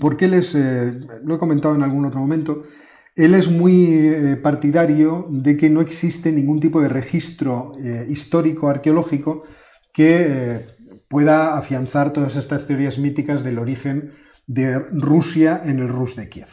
porque 0.00 0.26
les, 0.28 0.54
eh, 0.54 0.98
lo 1.22 1.34
he 1.36 1.38
comentado 1.38 1.74
en 1.74 1.82
algún 1.82 2.04
otro 2.04 2.20
momento, 2.20 2.62
él 3.16 3.34
es 3.34 3.50
muy 3.50 3.96
eh, 3.96 4.36
partidario 4.36 5.26
de 5.30 5.56
que 5.56 5.70
no 5.70 5.80
existe 5.80 6.30
ningún 6.32 6.60
tipo 6.60 6.82
de 6.82 6.88
registro 6.88 7.72
eh, 7.82 8.06
histórico 8.10 8.68
arqueológico 8.68 9.44
que 9.92 10.26
eh, 10.28 10.66
pueda 11.08 11.56
afianzar 11.56 12.12
todas 12.12 12.36
estas 12.36 12.66
teorías 12.66 12.98
míticas 12.98 13.42
del 13.42 13.58
origen 13.58 14.12
de 14.46 14.78
Rusia 14.78 15.62
en 15.64 15.78
el 15.78 15.88
Rus 15.88 16.14
de 16.14 16.28
Kiev. 16.28 16.48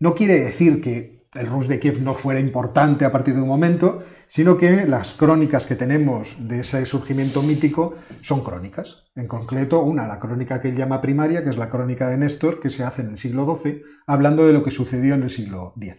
No 0.00 0.14
quiere 0.14 0.40
decir 0.40 0.80
que 0.80 1.19
el 1.32 1.46
Rus 1.46 1.68
de 1.68 1.78
Kiev 1.78 2.00
no 2.00 2.14
fuera 2.14 2.40
importante 2.40 3.04
a 3.04 3.12
partir 3.12 3.34
de 3.34 3.42
un 3.42 3.48
momento, 3.48 4.02
sino 4.26 4.56
que 4.56 4.84
las 4.84 5.12
crónicas 5.12 5.64
que 5.64 5.76
tenemos 5.76 6.36
de 6.40 6.60
ese 6.60 6.84
surgimiento 6.84 7.42
mítico 7.42 7.94
son 8.20 8.42
crónicas. 8.42 9.04
En 9.14 9.28
concreto, 9.28 9.80
una, 9.80 10.08
la 10.08 10.18
crónica 10.18 10.60
que 10.60 10.68
él 10.68 10.76
llama 10.76 11.00
primaria, 11.00 11.44
que 11.44 11.50
es 11.50 11.56
la 11.56 11.70
crónica 11.70 12.08
de 12.08 12.16
Néstor, 12.16 12.58
que 12.58 12.68
se 12.68 12.82
hace 12.82 13.02
en 13.02 13.10
el 13.10 13.18
siglo 13.18 13.46
XII, 13.56 13.82
hablando 14.08 14.44
de 14.44 14.52
lo 14.52 14.64
que 14.64 14.72
sucedió 14.72 15.14
en 15.14 15.22
el 15.22 15.30
siglo 15.30 15.72
X. 15.80 15.94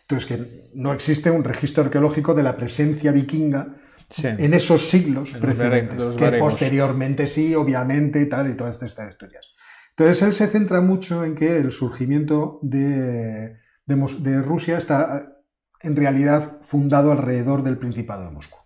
Entonces, 0.00 0.26
que 0.26 0.70
no 0.74 0.92
existe 0.92 1.30
un 1.30 1.44
registro 1.44 1.84
arqueológico 1.84 2.34
de 2.34 2.42
la 2.42 2.56
presencia 2.56 3.12
vikinga 3.12 3.76
en 4.18 4.54
esos 4.54 4.90
siglos 4.90 5.36
precedentes, 5.40 6.02
que 6.16 6.32
posteriormente 6.32 7.26
sí, 7.26 7.54
obviamente, 7.54 8.20
y 8.20 8.28
tal, 8.28 8.50
y 8.50 8.54
todas 8.54 8.82
estas 8.82 9.10
historias. 9.10 9.46
Entonces, 9.90 10.22
él 10.22 10.32
se 10.32 10.48
centra 10.48 10.80
mucho 10.80 11.24
en 11.24 11.36
que 11.36 11.58
el 11.58 11.70
surgimiento 11.70 12.58
de, 12.62 13.59
de 13.96 14.42
Rusia 14.42 14.78
está 14.78 15.40
en 15.82 15.96
realidad 15.96 16.58
fundado 16.62 17.12
alrededor 17.12 17.62
del 17.62 17.78
Principado 17.78 18.26
de 18.26 18.32
Moscú. 18.32 18.58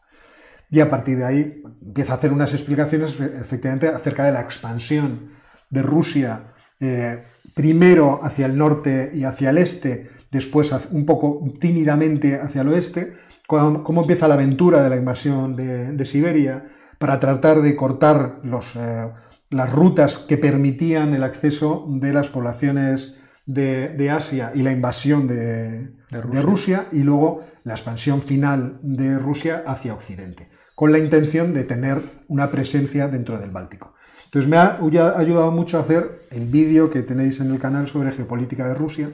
Y 0.71 0.81
a 0.81 0.91
partir 0.91 1.19
de 1.19 1.25
ahí 1.25 1.63
empieza 1.85 2.15
a 2.15 2.17
hacer 2.17 2.33
unas 2.33 2.53
explicaciones 2.53 3.19
efectivamente 3.21 3.89
acerca 3.89 4.25
de 4.25 4.33
la 4.33 4.41
expansión 4.41 5.31
de 5.71 5.83
Rusia, 5.83 6.55
eh, 6.81 7.23
primero 7.55 8.21
hacia 8.23 8.47
el 8.47 8.57
norte 8.57 9.13
y 9.15 9.25
hacia 9.25 9.51
el 9.51 9.59
este, 9.59 10.11
después 10.31 10.75
un 10.91 11.07
poco 11.07 11.45
tímidamente 11.61 12.41
hacia 12.41 12.63
el 12.63 12.69
oeste, 12.69 13.13
cómo, 13.47 14.01
empieza 14.01 14.27
la 14.27 14.35
aventura 14.35 14.83
de 14.83 14.91
la 14.91 14.97
invasión 14.97 15.55
de, 15.55 16.05
Siberia 16.05 16.67
para 16.99 17.21
tratar 17.21 17.61
de 17.63 17.77
cortar 17.77 18.41
los, 18.43 18.75
eh, 18.77 19.11
las 19.51 19.73
rutas 19.73 20.19
que 20.19 20.39
permitían 20.39 21.15
el 21.15 21.23
acceso 21.23 21.87
de 21.89 22.13
las 22.13 22.29
poblaciones 22.29 23.21
de, 23.47 24.11
Asia 24.11 24.53
y 24.55 24.63
la 24.63 24.73
invasión 24.73 25.27
de, 25.27 25.93
Rusia. 26.11 26.87
y 26.93 26.99
luego 26.99 27.45
la 27.65 27.75
expansión 27.75 28.23
final 28.23 28.79
de 28.83 29.19
Rusia 29.19 29.65
hacia 29.67 29.95
Occidente, 29.95 30.49
con 30.75 30.93
la 30.93 30.99
intención 30.99 31.55
de 31.55 31.65
tener 31.65 32.01
una 32.29 32.51
presencia 32.51 33.09
dentro 33.09 33.39
del 33.39 33.51
Báltico. 33.51 33.95
Entonces 34.25 34.51
me 34.51 34.57
ha 34.57 34.79
ayudado 34.79 35.51
mucho 35.51 35.79
a 35.79 35.81
hacer 35.81 36.27
el 36.31 36.47
vídeo 36.47 36.91
que 36.91 37.03
tenéis 37.03 37.41
en 37.41 37.53
el 37.53 37.59
canal 37.59 37.89
sobre 37.89 38.13
geopolítica 38.13 38.67
de 38.67 38.75
Rusia, 38.75 39.09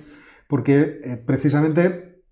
porque 0.48 1.00
eh, 1.04 1.22
precisamente 1.24 2.22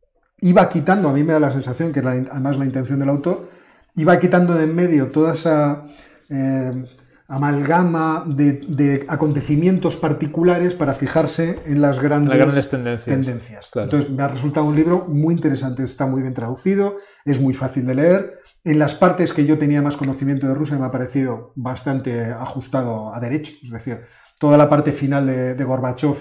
iba 0.40 0.68
quitando, 0.68 1.08
a 1.08 1.12
mí 1.12 1.22
me 1.22 1.32
da 1.32 1.40
la 1.40 1.50
sensación 1.50 1.92
que 1.92 2.00
además 2.00 2.58
la 2.58 2.64
intención 2.64 2.98
del 2.98 3.10
autor, 3.10 3.50
iba 3.96 4.18
quitando 4.18 4.54
de 4.54 4.64
en 4.64 4.74
medio 4.74 5.08
toda 5.08 5.34
esa... 5.34 5.84
Eh, 6.30 6.84
amalgama 7.28 8.24
de, 8.26 9.04
acontecimientos 9.06 9.98
particulares 9.98 10.74
para 10.74 10.94
fijarse 10.94 11.60
en 11.66 11.82
las 11.82 12.00
grandes, 12.00 12.70
tendencias. 13.04 13.70
Entonces, 13.74 14.10
me 14.10 14.22
ha 14.22 14.28
resultado 14.28 14.64
un 14.64 14.74
libro 14.74 15.04
muy 15.06 15.34
interesante, 15.34 15.82
está 15.82 16.06
muy 16.06 16.22
bien 16.22 16.32
traducido, 16.32 16.96
es 17.26 17.38
muy 17.40 17.52
fácil 17.52 17.86
de 17.86 17.94
leer. 17.94 18.38
En 18.64 18.78
las 18.78 18.94
partes 18.94 19.34
que 19.34 19.44
yo 19.44 19.58
tenía 19.58 19.82
más 19.82 19.98
conocimiento 19.98 20.46
de 20.46 20.54
Rusia 20.54 20.78
me 20.78 20.86
ha 20.86 20.90
parecido 20.90 21.52
bastante 21.54 22.24
ajustado 22.24 23.14
a 23.14 23.20
derecho, 23.20 23.52
es 23.62 23.70
decir, 23.70 24.00
toda 24.38 24.56
la 24.56 24.70
parte 24.70 24.92
final 24.92 25.26
de, 25.26 25.54
de 25.54 25.64
Gorbachev 25.64 26.16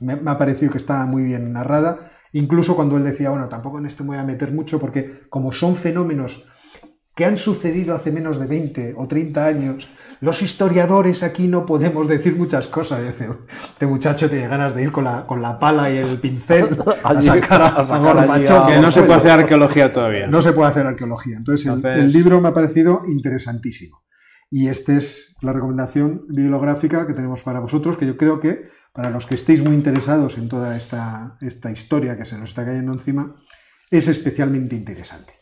me, 0.00 0.16
me 0.16 0.30
ha 0.30 0.36
parecido 0.36 0.72
que 0.72 0.78
está 0.78 1.06
muy 1.06 1.22
bien 1.22 1.52
narrada. 1.52 1.98
Incluso 2.32 2.76
cuando 2.76 2.96
él 2.96 3.04
decía, 3.04 3.30
bueno, 3.30 3.48
tampoco 3.48 3.78
en 3.78 3.86
esto 3.86 4.04
me 4.04 4.10
voy 4.10 4.18
a 4.18 4.24
meter 4.24 4.52
mucho 4.52 4.78
porque 4.78 5.22
como 5.30 5.52
son 5.52 5.74
fenómenos 5.74 6.46
que 7.20 7.26
han 7.26 7.36
sucedido 7.36 7.94
hace 7.94 8.10
menos 8.10 8.40
de 8.40 8.46
20 8.46 8.94
o 8.96 9.06
30 9.06 9.44
años, 9.44 9.88
los 10.22 10.40
historiadores 10.40 11.22
aquí 11.22 11.48
no 11.48 11.66
podemos 11.66 12.08
decir 12.08 12.34
muchas 12.34 12.66
cosas. 12.66 13.00
Este 13.02 13.84
muchacho 13.84 14.30
tiene 14.30 14.48
ganas 14.48 14.74
de 14.74 14.84
ir 14.84 14.90
con 14.90 15.04
la, 15.04 15.26
con 15.26 15.42
la 15.42 15.58
pala 15.58 15.92
y 15.92 15.98
el 15.98 16.18
pincel 16.18 16.78
a 17.04 17.20
sacar 17.20 17.60
a, 17.60 18.66
Que 18.66 18.80
no 18.80 18.90
se 18.90 19.02
puede 19.02 19.18
hacer 19.18 19.32
arqueología 19.32 19.92
todavía. 19.92 20.28
No 20.28 20.40
se 20.40 20.54
puede 20.54 20.70
hacer 20.70 20.86
arqueología. 20.86 21.36
Entonces, 21.36 21.84
El, 21.84 22.10
libro 22.10 22.40
me 22.40 22.48
ha 22.48 22.54
parecido 22.54 23.02
interesantísimo. 23.06 24.02
Y 24.48 24.68
esta 24.68 24.96
es 24.96 25.36
la 25.42 25.52
recomendación 25.52 26.22
bibliográfica 26.26 27.06
que 27.06 27.12
tenemos 27.12 27.42
para 27.42 27.60
vosotros, 27.60 27.98
que 27.98 28.06
yo 28.06 28.16
creo 28.16 28.40
que 28.40 28.62
para 28.94 29.10
los 29.10 29.26
que 29.26 29.34
estéis 29.34 29.62
muy 29.62 29.74
interesados 29.74 30.38
en 30.38 30.48
toda 30.48 30.74
esta, 30.74 31.36
esta 31.42 31.70
historia 31.70 32.16
que 32.16 32.24
se 32.24 32.38
nos 32.38 32.48
está 32.48 32.64
cayendo 32.64 32.94
encima, 32.94 33.36
es 33.90 34.08
especialmente 34.08 34.74
interesante. 34.74 35.39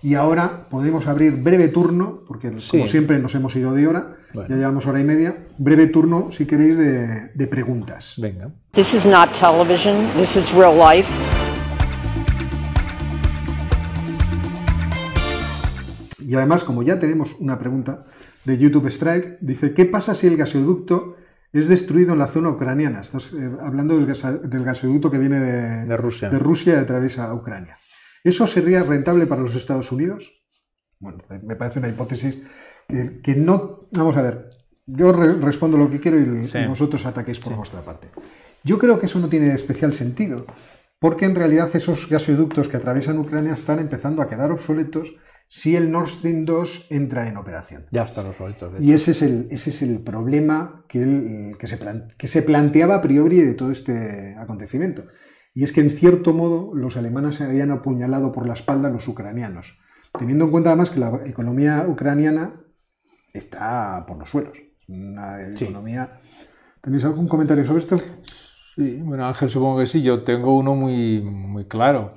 Y 0.00 0.14
ahora 0.14 0.68
podemos 0.70 1.08
abrir 1.08 1.34
breve 1.42 1.68
turno, 1.68 2.20
porque 2.26 2.52
como 2.70 2.86
siempre 2.86 3.18
nos 3.18 3.34
hemos 3.34 3.56
ido 3.56 3.74
de 3.74 3.88
hora, 3.88 4.16
ya 4.32 4.54
llevamos 4.54 4.86
hora 4.86 5.00
y 5.00 5.04
media, 5.04 5.48
breve 5.58 5.88
turno, 5.88 6.30
si 6.30 6.46
queréis, 6.46 6.76
de, 6.76 7.46
preguntas. 7.48 8.14
Venga. 8.16 8.52
This 8.70 8.94
is 8.94 9.06
not 9.06 9.32
television, 9.32 9.96
this 10.16 10.36
is 10.36 10.52
real 10.52 10.76
life. 10.76 11.10
Y 16.20 16.34
además, 16.36 16.62
como 16.62 16.84
ya 16.84 17.00
tenemos 17.00 17.34
una 17.40 17.58
pregunta 17.58 18.04
de 18.44 18.56
YouTube 18.56 18.86
Strike, 18.86 19.38
dice, 19.40 19.74
¿qué 19.74 19.84
pasa 19.84 20.14
si 20.14 20.28
el 20.28 20.36
gasoducto 20.36 21.16
es 21.52 21.66
destruido 21.66 22.12
en 22.12 22.20
la 22.20 22.28
zona 22.28 22.50
ucraniana? 22.50 23.00
Estás 23.00 23.32
eh, 23.32 23.50
hablando 23.60 23.98
del, 23.98 24.06
gasoducto 24.64 25.10
que 25.10 25.18
viene 25.18 25.40
de, 25.40 25.96
Rusia. 25.96 26.28
de 26.28 26.38
Rusia 26.38 26.74
y 26.74 26.76
atraviesa 26.76 27.34
Ucrania. 27.34 27.78
¿Eso 28.28 28.46
sería 28.46 28.82
rentable 28.82 29.26
para 29.26 29.40
los 29.40 29.54
Estados 29.54 29.90
Unidos? 29.90 30.44
Bueno, 31.00 31.24
me 31.42 31.56
parece 31.56 31.78
una 31.78 31.88
hipótesis 31.88 32.38
que, 32.86 33.34
no... 33.34 33.80
Vamos 33.92 34.18
a 34.18 34.22
ver, 34.22 34.50
yo 34.84 35.12
respondo 35.12 35.78
lo 35.78 35.88
que 35.88 35.98
quiero 35.98 36.18
y, 36.18 36.46
vosotros 36.66 37.06
ataquéis 37.06 37.38
por 37.38 37.56
vuestra 37.56 37.80
parte. 37.80 38.08
Yo 38.62 38.78
creo 38.78 39.00
que 39.00 39.06
eso 39.06 39.18
no 39.18 39.30
tiene 39.30 39.54
especial 39.54 39.94
sentido, 39.94 40.44
porque 40.98 41.24
en 41.24 41.36
realidad 41.36 41.70
esos 41.72 42.06
gasoductos 42.10 42.68
que 42.68 42.76
atraviesan 42.76 43.18
Ucrania 43.18 43.54
están 43.54 43.78
empezando 43.78 44.20
a 44.20 44.28
quedar 44.28 44.52
obsoletos 44.52 45.14
si 45.46 45.74
el 45.74 45.90
Nord 45.90 46.08
Stream 46.08 46.44
2 46.44 46.88
entra 46.90 47.28
en 47.28 47.38
operación. 47.38 47.86
Ya 47.92 48.02
están 48.02 48.26
obsoletos. 48.26 48.74
Y 48.78 48.92
ese 48.92 49.12
es 49.12 49.22
el, 49.22 49.48
ese 49.50 49.70
es 49.70 49.80
el 49.80 50.00
problema 50.00 50.84
que, 50.86 51.54
que, 51.58 51.66
se 51.66 51.78
que 52.18 52.28
se 52.28 52.42
planteaba 52.42 52.96
a 52.96 53.00
priori 53.00 53.40
de 53.40 53.54
todo 53.54 53.70
este 53.70 54.36
acontecimiento. 54.38 55.04
Y 55.58 55.64
es 55.64 55.72
que 55.72 55.80
en 55.80 55.90
cierto 55.90 56.32
modo 56.32 56.72
los 56.72 56.96
alemanes 56.96 57.34
se 57.34 57.42
habían 57.42 57.72
apuñalado 57.72 58.30
por 58.30 58.46
la 58.46 58.54
espalda 58.54 58.86
a 58.86 58.92
los 58.92 59.08
ucranianos, 59.08 59.76
teniendo 60.16 60.44
en 60.44 60.52
cuenta 60.52 60.70
además 60.70 60.90
que 60.90 61.00
la 61.00 61.22
economía 61.26 61.84
ucraniana 61.88 62.60
está 63.32 64.04
por 64.06 64.18
los 64.18 64.30
suelos. 64.30 64.56
Una 64.86 65.48
economía... 65.50 66.20
¿Tenéis 66.80 67.04
algún 67.06 67.26
comentario 67.26 67.64
sobre 67.64 67.80
esto? 67.80 67.98
Sí, 68.76 69.00
bueno 69.02 69.26
Ángel, 69.26 69.50
supongo 69.50 69.80
que 69.80 69.86
sí. 69.86 70.00
Yo 70.00 70.22
tengo 70.22 70.56
uno 70.56 70.76
muy, 70.76 71.22
muy 71.22 71.64
claro. 71.64 72.14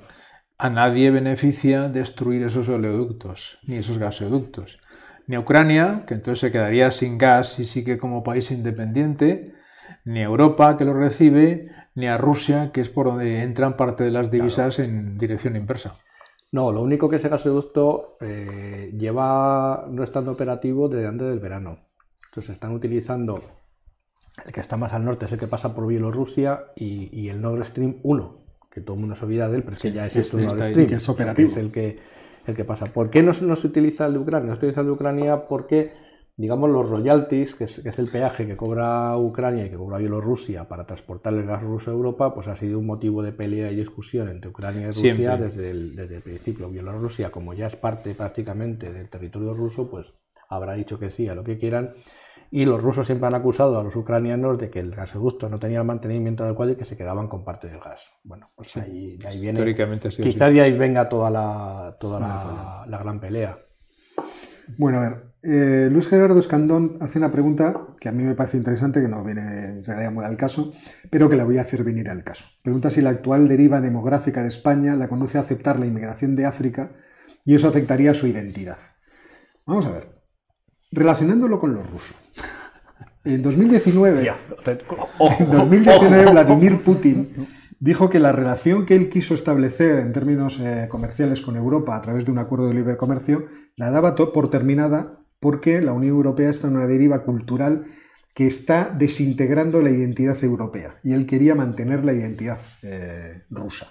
A 0.56 0.70
nadie 0.70 1.10
beneficia 1.10 1.88
destruir 1.88 2.44
esos 2.44 2.68
oleoductos, 2.68 3.58
ni 3.66 3.74
esos 3.74 3.98
gasoductos. 3.98 4.78
Ni 5.26 5.34
a 5.34 5.40
Ucrania, 5.40 6.04
que 6.06 6.14
entonces 6.14 6.38
se 6.38 6.52
quedaría 6.52 6.92
sin 6.92 7.18
gas 7.18 7.58
y 7.58 7.64
sigue 7.64 7.98
como 7.98 8.22
país 8.22 8.52
independiente, 8.52 9.52
ni 10.04 10.20
a 10.20 10.26
Europa, 10.26 10.76
que 10.76 10.84
lo 10.84 10.94
recibe, 10.94 11.72
ni 11.94 12.06
a 12.06 12.16
Rusia, 12.16 12.72
que 12.72 12.80
es 12.80 12.88
por 12.88 13.06
donde 13.06 13.42
entran 13.42 13.76
parte 13.76 14.04
de 14.04 14.10
las 14.10 14.30
divisas 14.30 14.78
en 14.78 15.18
dirección 15.18 15.56
inversa. 15.56 15.94
No, 16.52 16.70
lo 16.70 16.82
único 16.82 17.08
que 17.08 17.16
ese 17.16 17.28
gasoducto 17.28 18.16
eh, 18.20 18.92
lleva 18.96 19.86
no 19.90 20.02
estando 20.04 20.32
operativo 20.32 20.88
desde 20.88 21.08
antes 21.08 21.28
del 21.28 21.38
verano. 21.38 21.78
Entonces 22.26 22.54
están 22.54 22.72
utilizando 22.72 23.42
el 24.44 24.52
que 24.52 24.60
está 24.60 24.76
más 24.76 24.92
al 24.92 25.04
norte, 25.04 25.26
es 25.26 25.32
el 25.32 25.38
que 25.38 25.46
pasa 25.46 25.74
por 25.74 25.86
Bielorrusia 25.86 26.64
y, 26.76 27.28
el 27.28 27.40
Nord 27.40 27.64
Stream 27.64 27.96
1, 28.02 28.44
que 28.70 28.80
todo 28.80 28.94
el 28.94 29.00
mundo 29.00 29.16
se 29.16 29.24
olvida 29.24 29.48
de 29.48 29.56
él, 29.56 29.62
pero 29.62 29.76
que 29.76 29.92
ya 29.92 30.06
es 30.06 30.16
este, 30.16 30.42
Nord 30.42 30.70
Stream, 30.70 30.88
que 30.88 30.94
es 30.94 31.08
operativo. 31.08 31.50
es 31.50 31.56
el 31.56 31.70
que, 31.70 31.98
el 32.46 32.54
que 32.54 32.64
pasa. 32.64 32.86
¿Por 32.86 33.10
qué 33.10 33.22
no, 33.22 33.32
no 33.42 33.56
se 33.56 33.66
utiliza 33.66 34.06
el 34.06 34.14
de 34.14 34.18
Ucrania? 34.18 34.48
No 34.48 34.54
se 34.54 34.58
utiliza 34.58 34.80
el 34.80 34.86
de 34.86 34.92
Ucrania 34.92 35.48
porque 35.48 35.92
digamos, 36.36 36.70
los 36.70 36.88
royalties, 36.88 37.54
que 37.54 37.64
es, 37.64 37.98
el 37.98 38.08
peaje 38.08 38.46
que 38.46 38.56
cobra 38.56 39.16
Ucrania 39.16 39.66
y 39.66 39.70
que 39.70 39.76
cobra 39.76 39.98
Bielorrusia 39.98 40.66
para 40.66 40.86
transportar 40.86 41.34
el 41.34 41.44
gas 41.44 41.62
ruso 41.62 41.90
a 41.90 41.94
Europa, 41.94 42.34
pues 42.34 42.48
ha 42.48 42.56
sido 42.56 42.78
un 42.78 42.86
motivo 42.86 43.22
de 43.22 43.32
pelea 43.32 43.70
y 43.70 43.76
discusión 43.76 44.28
entre 44.28 44.50
Ucrania 44.50 44.88
y 44.88 44.92
Rusia 44.92 45.36
desde 45.36 45.70
el, 45.70 45.94
desde 45.94 46.16
el 46.16 46.22
principio. 46.22 46.70
Bielorrusia, 46.70 47.30
como 47.30 47.54
ya 47.54 47.66
es 47.66 47.76
parte 47.76 48.14
prácticamente 48.14 48.92
del 48.92 49.08
territorio 49.08 49.54
ruso, 49.54 49.90
pues 49.90 50.12
habrá 50.48 50.74
dicho 50.74 50.98
que 50.98 51.10
sí 51.10 51.28
a 51.28 51.34
lo 51.34 51.44
que 51.44 51.58
quieran. 51.58 51.92
Y 52.50 52.66
los 52.66 52.82
rusos 52.82 53.06
siempre 53.06 53.26
han 53.26 53.34
acusado 53.34 53.78
a 53.78 53.82
los 53.82 53.96
ucranianos 53.96 54.58
de 54.58 54.68
que 54.68 54.78
el 54.78 54.94
gasoducto 54.94 55.48
no 55.48 55.58
tenía 55.58 55.78
el 55.78 55.86
mantenimiento 55.86 56.44
adecuado 56.44 56.72
y 56.72 56.76
que 56.76 56.84
se 56.84 56.98
quedaban 56.98 57.28
con 57.28 57.44
parte 57.44 57.66
del 57.66 57.80
gas. 57.80 58.02
Bueno, 58.24 58.50
pues 58.54 58.76
ahí, 58.76 59.16
viene. 59.40 59.74
quizás 59.74 60.52
de 60.52 60.60
ahí 60.60 60.76
venga 60.76 61.08
toda 61.08 61.30
la, 61.30 61.96
toda 61.98 62.20
la, 62.20 62.84
la 62.86 62.98
gran 62.98 63.18
pelea. 63.18 63.58
Bueno, 64.76 64.98
a 64.98 65.00
ver, 65.00 65.31
eh, 65.42 65.88
Luis 65.90 66.08
Gerardo 66.08 66.38
Escandón 66.38 66.98
hace 67.00 67.18
una 67.18 67.32
pregunta 67.32 67.74
que 67.98 68.08
a 68.08 68.12
mí 68.12 68.22
me 68.22 68.34
parece 68.34 68.58
interesante, 68.58 69.02
que 69.02 69.08
no 69.08 69.24
viene 69.24 69.64
en 69.64 69.84
realidad 69.84 70.12
muy 70.12 70.24
al 70.24 70.36
caso, 70.36 70.72
pero 71.10 71.28
que 71.28 71.36
la 71.36 71.44
voy 71.44 71.58
a 71.58 71.62
hacer 71.62 71.82
venir 71.82 72.08
al 72.10 72.22
caso. 72.22 72.44
Pregunta 72.62 72.90
si 72.90 73.02
la 73.02 73.10
actual 73.10 73.48
deriva 73.48 73.80
demográfica 73.80 74.42
de 74.42 74.48
España 74.48 74.94
la 74.94 75.08
conduce 75.08 75.38
a 75.38 75.40
aceptar 75.40 75.80
la 75.80 75.86
inmigración 75.86 76.36
de 76.36 76.46
África 76.46 76.92
y 77.44 77.56
eso 77.56 77.68
afectaría 77.68 78.12
a 78.12 78.14
su 78.14 78.28
identidad. 78.28 78.78
Vamos 79.66 79.86
a 79.86 79.92
ver. 79.92 80.08
Relacionándolo 80.92 81.58
con 81.58 81.74
los 81.74 81.90
rusos. 81.90 82.16
En 83.24 83.40
2019, 83.40 84.32
en 84.66 85.50
2019 85.52 86.32
Vladimir 86.32 86.82
Putin 86.82 87.46
dijo 87.78 88.10
que 88.10 88.18
la 88.18 88.32
relación 88.32 88.84
que 88.84 88.96
él 88.96 89.10
quiso 89.10 89.34
establecer 89.34 90.00
en 90.00 90.12
términos 90.12 90.58
eh, 90.58 90.88
comerciales 90.88 91.40
con 91.40 91.54
Europa 91.54 91.94
a 91.94 92.02
través 92.02 92.24
de 92.24 92.32
un 92.32 92.38
acuerdo 92.38 92.66
de 92.66 92.74
libre 92.74 92.96
comercio 92.96 93.46
la 93.76 93.92
daba 93.92 94.16
por 94.16 94.50
terminada 94.50 95.21
porque 95.42 95.82
la 95.82 95.92
Unión 95.92 96.14
Europea 96.14 96.50
está 96.50 96.68
en 96.68 96.76
una 96.76 96.86
deriva 96.86 97.24
cultural 97.24 97.86
que 98.32 98.46
está 98.46 98.94
desintegrando 98.96 99.82
la 99.82 99.90
identidad 99.90 100.42
europea 100.42 101.00
y 101.02 101.12
él 101.12 101.26
quería 101.26 101.56
mantener 101.56 102.04
la 102.04 102.12
identidad 102.12 102.60
eh, 102.84 103.42
rusa. 103.50 103.88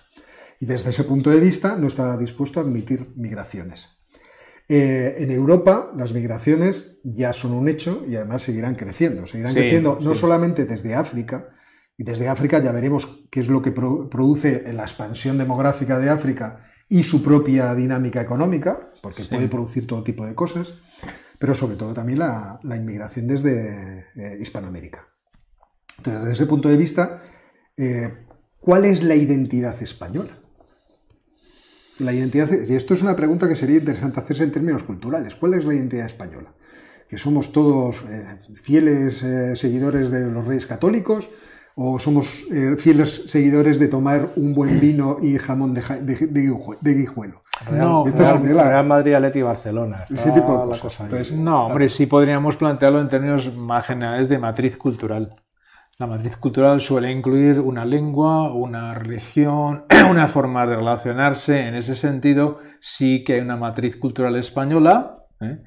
Y 0.61 0.65
desde 0.65 0.91
ese 0.91 1.03
punto 1.03 1.29
de 1.29 1.41
vista 1.41 1.75
no 1.75 1.87
está 1.87 2.17
dispuesto 2.17 2.59
a 2.59 2.63
admitir 2.63 3.11
migraciones. 3.17 4.01
Eh, 4.69 5.17
en 5.19 5.29
Europa 5.31 5.91
las 5.97 6.13
migraciones 6.13 7.01
ya 7.03 7.33
son 7.33 7.51
un 7.51 7.67
hecho 7.67 8.05
y 8.07 8.15
además 8.15 8.43
seguirán 8.43 8.75
creciendo. 8.75 9.27
Seguirán 9.27 9.53
creciendo 9.53 9.97
no 10.01 10.15
solamente 10.15 10.63
desde 10.63 10.95
África, 10.95 11.49
y 11.97 12.03
desde 12.05 12.29
África 12.29 12.63
ya 12.63 12.71
veremos 12.71 13.27
qué 13.29 13.41
es 13.41 13.49
lo 13.49 13.61
que 13.61 13.71
produce 13.71 14.71
la 14.71 14.83
expansión 14.83 15.37
demográfica 15.37 15.99
de 15.99 16.09
África 16.09 16.63
y 16.87 17.03
su 17.03 17.21
propia 17.21 17.75
dinámica 17.75 18.21
económica, 18.21 18.91
porque 19.01 19.23
puede 19.25 19.49
producir 19.49 19.85
todo 19.85 20.01
tipo 20.01 20.25
de 20.25 20.33
cosas, 20.33 20.73
pero 21.41 21.55
sobre 21.55 21.76
todo 21.76 21.91
también 21.91 22.19
la, 22.19 22.59
inmigración 22.63 23.26
desde 23.26 24.05
eh, 24.15 24.38
Hispanoamérica. 24.39 25.07
Entonces, 25.97 26.22
desde 26.22 26.34
ese 26.34 26.45
punto 26.45 26.69
de 26.69 26.77
vista, 26.77 27.23
eh, 27.76 28.27
¿cuál 28.59 28.85
es 28.85 29.01
la 29.01 29.15
identidad 29.15 29.81
española? 29.81 30.38
La 31.97 32.13
identidad, 32.13 32.47
y 32.51 32.76
esto 32.76 32.93
es 32.93 33.01
una 33.01 33.15
pregunta 33.15 33.49
que 33.49 33.55
sería 33.55 33.77
interesante 33.77 34.19
hacerse 34.19 34.43
en 34.43 34.51
términos 34.51 34.84
culturales. 34.84 35.34
¿Cuál 35.34 35.55
es 35.55 35.65
la 35.65 35.73
identidad 35.73 36.05
española? 36.05 36.53
¿Que 37.09 37.18
somos 37.18 37.51
todos 37.51 38.03
eh, 38.07 38.39
fieles 38.61 39.26
seguidores 39.55 40.11
de 40.11 40.30
los 40.30 40.45
reyes 40.45 40.68
católicos? 40.68 41.27
o 41.73 41.97
somos 41.99 42.45
fieles 42.80 43.23
seguidores 43.27 43.80
de 43.80 43.88
tomar 43.88 44.34
un 44.35 44.53
buen 44.53 44.81
vino 44.81 45.19
y 45.22 45.38
jamón 45.38 45.73
de, 45.73 45.81
de, 45.81 46.93
guijuelo. 46.93 47.43
No, 47.69 48.05
Real, 48.05 48.85
Madrid, 48.85 49.13
Atleti 49.13 49.41
Barcelona. 49.41 50.05
Ese 50.09 50.31
tipo 50.31 50.65
de 50.67 50.79
cosas. 50.79 51.31
no, 51.33 51.67
hombre, 51.67 51.89
sí 51.89 52.05
podríamos 52.05 52.55
plantearlo 52.55 52.99
en 53.01 53.09
términos 53.09 53.55
más 53.55 53.85
generales 53.85 54.29
de 54.29 54.39
matriz 54.39 54.77
cultural. 54.77 55.35
La 55.97 56.07
matriz 56.07 56.35
cultural 56.38 56.81
suele 56.81 57.11
incluir 57.11 57.59
una 57.59 57.85
lengua, 57.85 58.51
una 58.51 58.95
religión, 58.95 59.85
una 60.09 60.27
forma 60.27 60.65
de 60.65 60.77
relacionarse. 60.77 61.67
En 61.67 61.75
ese 61.75 61.93
sentido, 61.93 62.57
sí 62.79 63.23
que 63.23 63.33
hay 63.33 63.41
una 63.41 63.55
matriz 63.55 63.97
cultural 63.97 64.35
española. 64.38 65.19
¿eh? 65.39 65.61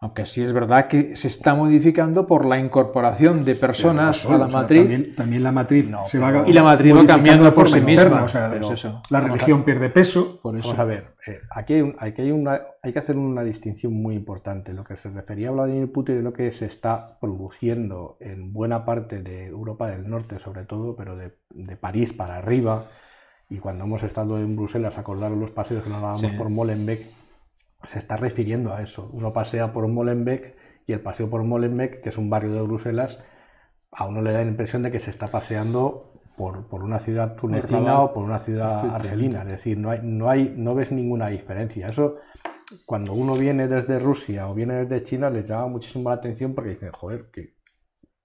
Aunque 0.00 0.26
sí 0.26 0.44
es 0.44 0.52
verdad 0.52 0.86
que 0.86 1.16
se 1.16 1.26
está 1.26 1.56
modificando 1.56 2.24
por 2.24 2.44
la 2.44 2.56
incorporación 2.56 3.44
de 3.44 3.56
personas 3.56 4.24
a 4.26 4.38
la 4.38 4.46
matriz. 4.46 5.16
también, 5.16 5.42
la 5.42 5.50
matriz 5.50 5.90
se 6.04 6.20
va 6.20 6.44
Y 6.46 6.52
la 6.52 6.62
matriz 6.62 6.94
va 6.94 7.04
cambiando 7.04 7.52
por 7.52 7.68
sí 7.68 7.80
misma. 7.80 8.24
la 9.10 9.20
religión 9.20 9.64
pierde 9.64 9.90
peso. 9.90 10.38
Por 10.40 10.56
eso. 10.56 10.68
Vamos 10.68 10.80
a 10.80 10.84
ver, 10.84 11.16
eh, 11.26 11.40
aquí, 11.50 11.74
hay, 11.98 12.14
hay, 12.16 12.30
una, 12.30 12.60
hay 12.80 12.92
que 12.92 12.98
hacer 13.00 13.16
una 13.16 13.42
distinción 13.42 13.92
muy 13.92 14.14
importante. 14.14 14.72
Lo 14.72 14.84
que 14.84 14.96
se 14.96 15.10
refería 15.10 15.48
a 15.48 15.52
Vladimir 15.52 15.90
Putin 15.90 16.18
es 16.18 16.22
lo 16.22 16.32
que 16.32 16.52
se 16.52 16.66
está 16.66 17.18
produciendo 17.20 18.18
en 18.20 18.52
buena 18.52 18.84
parte 18.84 19.20
de 19.20 19.46
Europa 19.46 19.90
del 19.90 20.08
Norte, 20.08 20.38
sobre 20.38 20.64
todo, 20.64 20.94
pero 20.94 21.16
de, 21.16 21.32
de 21.50 21.76
París 21.76 22.12
para 22.12 22.36
arriba. 22.36 22.84
Y 23.50 23.58
cuando 23.58 23.82
hemos 23.82 24.04
estado 24.04 24.38
en 24.38 24.54
Bruselas, 24.54 24.96
acordaros 24.96 25.38
los 25.38 25.50
paseos 25.50 25.82
que 25.82 25.90
nos 25.90 26.02
dábamos 26.02 26.32
por 26.34 26.50
Molenbeek 26.50 27.17
se 27.84 27.98
está 27.98 28.16
refiriendo 28.16 28.74
a 28.74 28.82
eso. 28.82 29.08
Uno 29.12 29.32
pasea 29.32 29.72
por 29.72 29.86
Molenbeek 29.88 30.56
y 30.86 30.92
el 30.92 31.00
paseo 31.00 31.30
por 31.30 31.44
Molenbeek, 31.44 32.00
que 32.00 32.08
es 32.08 32.18
un 32.18 32.30
barrio 32.30 32.52
de 32.52 32.62
Bruselas, 32.62 33.18
a 33.90 34.06
uno 34.06 34.22
le 34.22 34.32
da 34.32 34.40
la 34.40 34.50
impresión 34.50 34.82
de 34.82 34.90
que 34.90 35.00
se 35.00 35.10
está 35.10 35.28
paseando 35.28 36.12
por, 36.36 36.82
una 36.82 36.98
ciudad 37.00 37.34
tunecina 37.34 38.00
o 38.00 38.12
por 38.12 38.24
una 38.24 38.38
ciudad 38.38 38.94
argelina. 38.94 39.42
Es 39.42 39.48
decir, 39.48 39.76
no, 39.76 39.90
hay, 39.90 40.00
no, 40.02 40.30
hay, 40.30 40.54
no 40.56 40.74
ves 40.74 40.92
ninguna 40.92 41.28
diferencia. 41.28 41.88
Eso, 41.88 42.16
cuando 42.86 43.12
uno 43.12 43.34
viene 43.34 43.66
desde 43.66 43.98
Rusia 43.98 44.48
o 44.48 44.54
viene 44.54 44.84
desde 44.84 45.02
China, 45.02 45.30
les 45.30 45.46
llama 45.46 45.66
muchísimo 45.66 46.08
la 46.10 46.16
atención 46.16 46.54
porque 46.54 46.70
dicen, 46.70 46.92
joder, 46.92 47.30
qué 47.32 47.56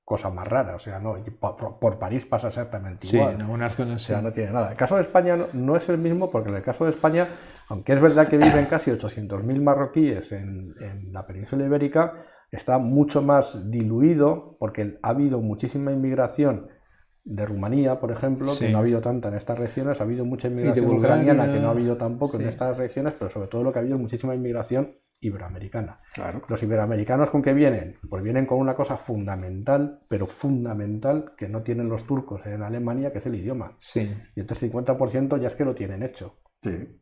cosa 0.06 0.30
más 0.30 0.48
rara. 0.48 0.76
O 0.76 0.80
sea, 0.80 1.00
no, 1.00 1.18
por, 1.40 1.98
París 1.98 2.26
pasa 2.26 2.50
exactamente 2.50 3.08
igual. 3.08 3.30
Sí, 3.30 3.36
en 3.36 3.42
algunas 3.42 3.76
zonas 3.76 4.02
O 4.02 4.06
sea, 4.06 4.22
no 4.22 4.32
tiene 4.32 4.52
nada. 4.52 4.72
El 4.72 4.78
caso 4.78 4.96
de 4.96 5.02
España 5.02 5.48
no 5.54 5.76
es 5.76 5.90
el 5.90 5.98
mismo 5.98 6.30
porque 6.30 6.50
en 6.50 6.56
el 6.56 6.64
caso 6.64 6.86
de 6.86 6.92
España 6.92 7.28
aunque 7.69 7.94
es 7.94 8.02
verdad 8.02 8.27
que 8.27 8.38
viven 8.38 8.65
casi 8.65 8.91
800.000 8.91 9.61
marroquíes 9.61 10.31
en, 10.31 10.73
la 11.11 11.26
península 11.26 11.65
ibérica, 11.65 12.26
está 12.52 12.77
mucho 12.77 13.22
más 13.22 13.69
diluido 13.69 14.57
porque 14.60 14.99
ha 15.02 15.10
habido 15.10 15.40
muchísima 15.40 15.91
inmigración 15.91 16.68
de 17.26 17.45
Rumanía, 17.45 17.99
por 18.02 18.11
ejemplo, 18.11 18.52
que 18.57 18.69
no 18.69 18.77
ha 18.77 18.81
habido 18.81 18.99
tanta 18.99 19.30
en 19.30 19.35
estas 19.35 19.57
regiones, 19.57 20.02
ha 20.02 20.03
habido 20.03 20.26
mucha 20.26 20.49
inmigración 20.49 20.90
ucraniana 20.90 21.52
que 21.52 21.60
no 21.60 21.69
ha 21.69 21.72
habido 21.72 21.95
tampoco 21.95 22.38
en 22.38 22.49
estas 22.49 22.76
regiones, 22.77 23.14
pero 23.18 23.31
sobre 23.31 23.48
todo 23.48 23.64
lo 23.64 23.72
que 23.72 23.80
ha 23.80 23.81
habido 23.81 23.95
es 23.95 24.02
muchísima 24.02 24.35
inmigración 24.35 24.98
iberoamericana. 25.22 26.02
Los 26.49 26.61
iberoamericanos 26.61 27.30
con 27.30 27.41
qué 27.41 27.53
vienen? 27.53 27.95
Pues 28.10 28.22
vienen 28.22 28.45
con 28.45 28.60
una 28.60 28.76
cosa 28.76 28.98
fundamental, 28.98 30.02
pero 30.10 30.27
fundamental, 30.27 31.34
que 31.38 31.48
no 31.48 31.64
tienen 31.64 31.88
los 31.88 32.06
turcos 32.06 32.45
en 32.45 32.61
Alemania, 32.61 33.14
que 33.14 33.19
es 33.19 33.26
el 33.26 33.35
idioma. 33.35 33.77
Y 34.35 34.41
entonces 34.41 34.69
50% 34.69 35.40
ya 35.40 35.48
es 35.48 35.56
que 35.56 35.64
lo 35.64 35.73
tienen 35.73 36.03
hecho. 36.03 36.40
Sí 36.61 36.99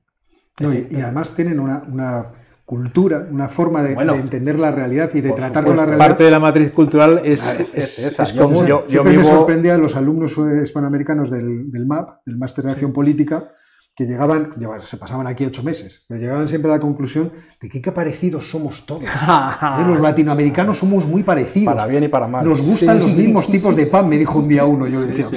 y, 0.60 1.02
además 1.02 1.36
tienen 1.36 1.60
una, 1.60 2.28
cultura, 2.66 3.28
una 3.30 3.50
forma 3.50 3.84
de, 3.84 3.94
entender 3.94 4.60
la 4.60 4.72
realidad 4.72 5.10
y 5.14 5.22
de 5.22 5.32
tratar 5.32 5.66
con 5.66 5.76
la 5.76 5.86
realidad. 5.86 6.08
Parte 6.08 6.24
de 6.24 6.32
la 6.32 6.40
matriz 6.40 6.72
cultural 6.72 7.22
es, 7.24 7.44
es, 7.74 8.34
común. 8.34 8.66
Yo, 8.66 8.84
Siempre 8.88 9.18
me 9.18 9.26
sorprendía 9.26 9.76
a 9.76 9.78
los 9.78 9.96
alumnos 9.96 10.36
hispanoamericanos 10.64 11.30
del, 11.30 11.72
del 11.72 11.86
MAP, 11.86 12.20
del 12.26 12.38
Máster 12.38 12.66
de 12.66 12.72
Acción 12.72 12.94
Política, 12.94 13.52
que 13.96 14.06
llegaban, 14.06 14.52
se 14.86 14.98
pasaban 14.98 15.28
aquí 15.28 15.46
ocho 15.46 15.64
meses, 15.64 16.06
pero 16.08 16.20
llegaban 16.20 16.48
siempre 16.48 16.72
a 16.72 16.76
la 16.76 16.80
conclusión 16.80 17.32
de 17.60 17.70
que 17.70 17.82
qué 17.82 17.92
parecidos 17.92 18.50
somos 18.50 18.86
todos. 18.86 19.04
los 19.88 20.00
latinoamericanos 20.00 20.78
somos 20.78 21.06
muy 21.06 21.24
parecidos. 21.24 21.74
Para 21.74 21.88
bien 21.88 22.04
y 22.04 22.08
para 22.08 22.28
mal. 22.28 22.46
Nos 22.46 22.66
gustan 22.66 23.00
los 23.00 23.16
mismos 23.16 23.48
tipos 23.48 23.76
de 23.76 23.88
pan, 23.88 24.08
me 24.08 24.18
dijo 24.18 24.40
un 24.40 24.48
día 24.48 24.66
uno. 24.66 24.88
Yo 24.88 25.02
decía, 25.02 25.28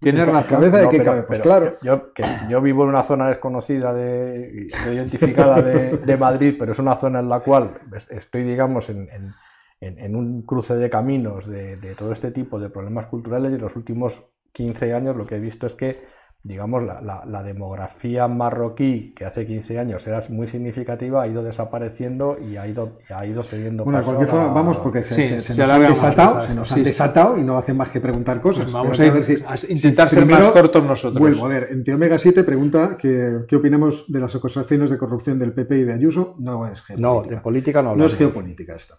Tienes 0.00 0.28
razón. 0.28 0.60
Cabeza 0.60 0.78
de 0.78 0.88
qué 0.88 1.02
cabe, 1.02 1.22
pues 1.24 1.40
claro. 1.40 1.72
Yo, 1.82 2.12
yo, 2.48 2.60
vivo 2.60 2.84
en 2.84 2.90
una 2.90 3.02
zona 3.02 3.28
desconocida, 3.28 3.92
de, 3.92 4.68
identificada 4.86 5.60
de, 5.60 6.16
Madrid, 6.16 6.54
pero 6.58 6.72
es 6.72 6.78
una 6.78 6.94
zona 6.94 7.18
en 7.18 7.28
la 7.28 7.40
cual 7.40 7.80
estoy, 8.10 8.44
digamos, 8.44 8.88
en, 8.90 9.08
en, 9.10 9.98
en 9.98 10.16
un 10.16 10.42
cruce 10.42 10.76
de 10.76 10.88
caminos 10.88 11.46
de, 11.46 11.76
de, 11.76 11.94
todo 11.94 12.12
este 12.12 12.30
tipo 12.30 12.60
de 12.60 12.70
problemas 12.70 13.06
culturales 13.06 13.50
y 13.50 13.54
en 13.56 13.60
los 13.60 13.74
últimos 13.74 14.22
15 14.52 14.94
años 14.94 15.16
lo 15.16 15.26
que 15.26 15.36
he 15.36 15.40
visto 15.40 15.66
es 15.66 15.72
que 15.72 16.04
digamos, 16.48 16.82
la, 16.82 17.42
demografía 17.42 18.26
marroquí, 18.26 19.12
que 19.14 19.26
hace 19.26 19.46
15 19.46 19.78
años 19.78 20.06
era 20.06 20.24
muy 20.30 20.48
significativa, 20.48 21.22
ha 21.22 21.28
ido 21.28 21.42
desapareciendo 21.42 22.36
y 22.40 22.56
ha 22.56 22.66
ido, 22.66 22.98
ha 23.14 23.26
ido 23.26 23.44
cediendo 23.44 23.84
Bueno, 23.84 23.98
de 23.98 24.04
cualquier 24.06 24.28
forma, 24.28 24.48
vamos, 24.48 24.78
porque 24.78 25.04
se, 25.04 25.36
nos 25.36 25.70
han 25.70 25.82
desatado, 25.82 26.40
se 26.40 26.54
nos 26.54 26.72
han 26.72 26.82
desatado 26.82 27.38
y 27.38 27.42
no 27.42 27.58
hacen 27.58 27.76
más 27.76 27.90
que 27.90 28.00
preguntar 28.00 28.40
cosas. 28.40 28.64
Pues 28.64 28.72
vamos 28.72 28.98
a, 28.98 29.10
ver 29.10 29.22
si, 29.22 29.36
intentar 29.68 30.08
ser 30.08 30.24
más 30.24 30.48
cortos 30.48 30.82
nosotros. 30.82 31.20
Vuelvo, 31.20 31.44
a 31.44 31.48
ver, 31.48 31.68
en 31.70 31.94
Omega 31.94 32.18
7 32.18 32.42
pregunta 32.44 32.96
que, 32.96 33.40
qué 33.46 33.56
opinamos 33.56 34.10
de 34.10 34.18
las 34.18 34.34
acusaciones 34.34 34.88
de 34.88 34.96
corrupción 34.96 35.38
del 35.38 35.52
PP 35.52 35.78
y 35.78 35.84
de 35.84 35.92
Ayuso. 35.92 36.34
No 36.38 36.66
es 36.66 36.80
geopolítica. 36.80 37.08
No, 37.08 37.22
de 37.22 37.42
política 37.42 37.82
no 37.82 37.94
No 37.94 38.06
es 38.06 38.14
geopolítica 38.14 38.74
esto 38.74 38.96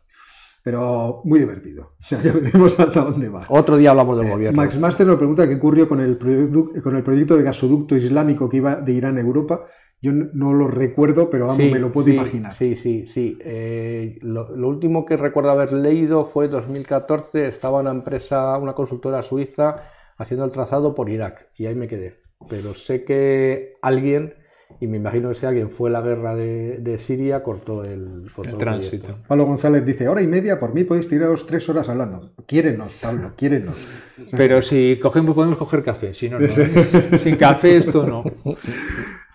pero 0.70 1.22
muy 1.24 1.40
divertido. 1.40 1.94
O 2.00 2.04
sea, 2.10 2.20
ya 2.22 2.32
veremos 2.32 2.80
hasta 2.80 3.02
dónde 3.02 3.28
va. 3.28 3.46
Otro 3.50 3.76
día 3.76 3.92
hablamos 3.92 4.18
del 4.18 4.28
eh, 4.28 4.32
gobierno. 4.32 4.58
Max 4.58 4.80
Master 4.80 5.06
nos 5.06 5.18
pregunta 5.18 5.48
qué 5.48 5.56
ocurrió 5.56 5.88
con 5.88 6.00
el, 6.00 6.18
con 6.18 6.96
el 6.96 7.04
proyecto 7.04 7.36
de 7.36 7.44
gasoducto 7.44 7.96
islámico 7.96 8.48
que 8.48 8.58
iba 8.58 8.76
de 8.76 8.94
Irán 8.94 9.18
a 9.18 9.22
Europa. 9.22 9.66
Yo 10.02 10.12
no 10.14 10.54
lo 10.54 10.68
recuerdo, 10.68 11.30
pero 11.30 11.48
vamos, 11.48 11.66
me 11.66 11.80
lo 11.80 11.92
puedo 11.92 12.10
imaginar. 12.10 12.54
Sí, 12.54 12.76
sí, 12.76 13.06
sí. 13.06 13.38
Eh, 13.42 14.18
lo, 14.22 14.48
último 14.68 15.06
que 15.06 15.18
recuerdo 15.18 15.50
haber 15.50 15.74
leído 15.74 16.26
fue 16.26 16.48
2014, 16.48 17.48
estaba 17.48 17.82
una 17.82 17.92
empresa, 17.92 18.58
una 18.58 18.74
consultora 18.74 19.22
suiza, 19.24 19.84
haciendo 20.18 20.46
el 20.46 20.52
trazado 20.52 20.96
por 20.96 21.10
Irak, 21.10 21.50
y 21.58 21.66
ahí 21.66 21.76
me 21.76 21.88
quedé. 21.88 22.16
Pero 22.48 22.76
sé 22.76 23.04
que 23.04 23.74
alguien 23.82 24.36
y 24.80 24.88
me 24.88 24.98
imagino 24.98 25.30
que 25.30 25.36
si 25.36 25.46
alguien 25.46 25.70
fue 25.70 25.90
a 25.90 25.94
la 25.94 26.02
guerra 26.02 26.36
de, 26.36 26.98
Siria, 27.00 27.44
cortó 27.44 27.84
el, 27.84 28.26
tránsito. 28.58 29.18
Pablo 29.28 29.46
González 29.46 29.86
dice, 29.86 30.08
hora 30.08 30.22
y 30.22 30.28
media, 30.28 30.60
por 30.60 30.74
mí 30.74 30.84
podéis 30.84 31.10
tiraros 31.10 31.46
tres 31.46 31.68
horas 31.70 31.90
hablando. 31.90 32.32
Quiérenos, 32.46 32.94
Pablo, 32.96 33.34
quiérenos. 33.36 33.76
Pero 34.32 34.62
si 34.62 34.98
cogemos, 35.02 35.36
podemos 35.36 35.58
coger 35.58 35.84
café, 35.84 36.14
si 36.14 36.30
no, 36.30 36.40
no. 36.40 36.48
Sin 37.20 37.36
café 37.36 37.78
esto 37.78 38.06
no. 38.06 38.24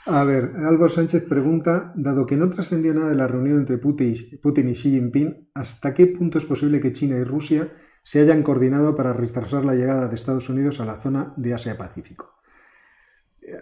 A 0.06 0.24
ver, 0.24 0.52
Álvaro 0.56 0.88
Sánchez 0.88 1.24
pregunta, 1.24 1.92
dado 1.94 2.26
que 2.26 2.36
no 2.36 2.50
trascendió 2.50 2.92
nada 2.92 3.08
de 3.08 3.14
la 3.14 3.26
reunión 3.26 3.58
entre 3.58 3.78
Putin 3.78 4.68
y 4.68 4.74
Xi 4.74 4.90
Jinping, 4.90 5.48
¿hasta 5.54 5.94
qué 5.94 6.06
punto 6.06 6.38
es 6.38 6.44
posible 6.44 6.80
que 6.80 6.92
China 6.92 7.16
y 7.16 7.24
Rusia 7.24 7.68
se 8.02 8.20
hayan 8.20 8.42
coordinado 8.42 8.94
para 8.94 9.14
retrasar 9.14 9.64
la 9.64 9.74
llegada 9.74 10.08
de 10.08 10.14
Estados 10.14 10.48
Unidos 10.50 10.80
a 10.80 10.84
la 10.84 11.00
zona 11.00 11.32
de 11.36 11.54
Asia-Pacífico? 11.54 12.33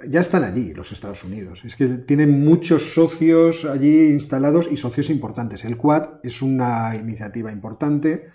Ya 0.09 0.21
están 0.21 0.45
allí 0.45 0.73
los 0.75 0.93
Estados 0.93 1.25
Unidos. 1.25 1.65
Es 1.65 1.77
que 1.77 1.87
tienen 1.89 2.45
muchos 2.45 2.95
socios 2.95 3.65
allí 3.65 4.11
instalados 4.11 4.69
y 4.71 4.77
socios 4.77 5.11
importantes. 5.11 5.65
El 5.65 5.77
Quad 5.77 6.21
es 6.23 6.43
una 6.43 6.95
iniciativa 6.97 7.51
importante. 7.51 8.29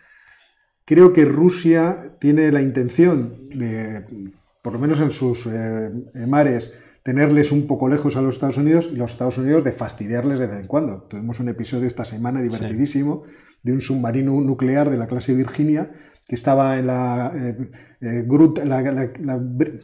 Creo 0.86 1.14
que 1.14 1.26
Rusia 1.26 2.16
tiene 2.20 2.52
la 2.52 2.62
intención 2.62 3.50
de, 3.50 4.32
por 4.62 4.74
lo 4.74 4.80
menos 4.80 5.00
en 5.00 5.12
sus 5.12 5.46
eh, 5.48 5.92
mares, 6.28 6.74
tenerles 7.04 7.52
un 7.54 7.68
poco 7.68 7.88
lejos 7.88 8.18
a 8.18 8.22
los 8.22 8.36
Estados 8.36 8.58
Unidos 8.58 8.90
y 8.92 8.98
los 8.98 9.12
Estados 9.12 9.38
Unidos 9.38 9.64
de 9.64 9.72
fastidiarles 9.72 10.40
de 10.40 10.48
vez 10.48 10.60
en 10.60 10.68
cuando. 10.68 11.04
Tuvimos 11.04 11.40
un 11.40 11.50
episodio 11.50 11.88
esta 11.88 12.04
semana 12.04 12.42
divertidísimo 12.42 13.24
de 13.64 13.72
un 13.72 13.82
submarino 13.82 14.40
nuclear 14.42 14.90
de 14.90 14.98
la 14.98 15.08
clase 15.08 15.34
Virginia 15.34 15.92
que 16.28 16.36
estaba 16.36 16.78
en 16.78 16.88
la 16.88 17.32
eh, 17.34 17.70
eh, 18.02 18.24
gruta, 18.28 18.64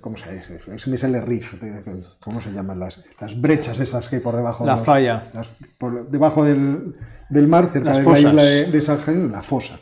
¿cómo 0.01 0.17
se 0.17 0.35
dice? 0.35 0.77
Se 0.77 0.89
me 0.89 0.97
sale 0.97 1.21
riff, 1.21 1.55
¿cómo 2.19 2.41
se 2.41 2.51
llaman 2.51 2.79
las, 2.79 3.01
las 3.19 3.39
brechas 3.39 3.79
esas 3.79 4.09
que 4.09 4.17
hay 4.17 4.21
por 4.21 4.35
debajo? 4.35 4.65
La 4.65 4.77
falla. 4.77 5.23
por 5.77 6.09
debajo 6.09 6.43
del, 6.43 6.95
del, 7.29 7.47
mar, 7.47 7.69
cerca 7.71 7.93
de 7.97 8.03
la 8.03 8.19
isla 8.19 8.43
de, 8.43 8.65
de 8.65 9.29
la 9.29 9.41
fosa. 9.41 9.79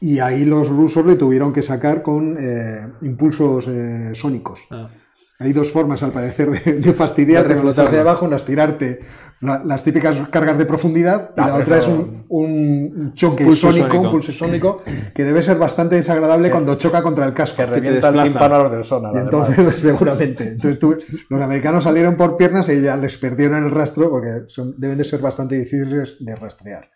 Y 0.00 0.18
ahí 0.18 0.44
los 0.44 0.68
rusos 0.68 1.06
le 1.06 1.14
tuvieron 1.14 1.52
que 1.52 1.62
sacar 1.62 2.02
con 2.02 2.36
eh, 2.38 2.88
impulsos 3.02 3.68
sónicos. 4.12 4.60
Ah. 4.70 4.90
Hay 5.38 5.52
dos 5.52 5.70
formas, 5.70 6.02
al 6.02 6.12
parecer, 6.12 6.50
de, 6.50 6.80
de 6.80 6.92
fastidiarte 6.94 7.52
cuando 7.52 7.70
estás 7.70 7.92
ahí 7.92 7.98
abajo, 7.98 8.24
unas 8.24 8.44
tirarte 8.44 9.00
las 9.40 9.84
típicas 9.84 10.16
cargas 10.30 10.56
de 10.56 10.64
profundidad 10.64 11.32
y 11.36 11.40
la 11.40 11.46
ah, 11.46 11.56
otra 11.56 11.78
es 11.78 11.86
un, 11.86 13.12
choque 13.14 13.50
sónico, 13.54 14.00
un 14.00 14.10
pulso 14.10 14.32
sónico 14.32 14.82
que 15.14 15.24
debe 15.24 15.42
ser 15.42 15.58
bastante 15.58 15.96
desagradable 15.96 16.50
cuando 16.50 16.74
choca 16.76 17.02
contra 17.02 17.26
el 17.26 17.34
casco. 17.34 17.56
Que 17.56 17.66
revienta 17.66 18.08
el 18.08 18.22
tímpano 18.24 18.70
del 18.70 18.84
sonar. 18.84 19.14
Y 19.14 19.18
entonces, 19.18 19.74
seguramente. 19.76 20.48
Entonces, 20.48 21.06
los 21.28 21.42
americanos 21.42 21.84
salieron 21.84 22.16
por 22.16 22.36
piernas 22.36 22.68
y 22.70 22.80
ya 22.80 22.96
les 22.96 23.18
perdieron 23.18 23.64
el 23.64 23.70
rastro 23.70 24.10
porque 24.10 24.44
son, 24.46 24.74
deben 24.78 24.96
de 24.96 25.04
ser 25.04 25.20
bastante 25.20 25.58
difíciles 25.58 26.16
de 26.24 26.34
rastrear. 26.34 26.90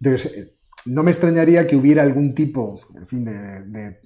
Entonces, 0.00 0.32
eh, 0.36 0.54
no 0.86 1.02
me 1.02 1.10
extrañaría 1.10 1.66
que 1.66 1.76
hubiera 1.76 2.02
algún 2.02 2.32
tipo, 2.32 2.80
en 2.94 3.06
fin, 3.06 3.24
de, 3.24 3.98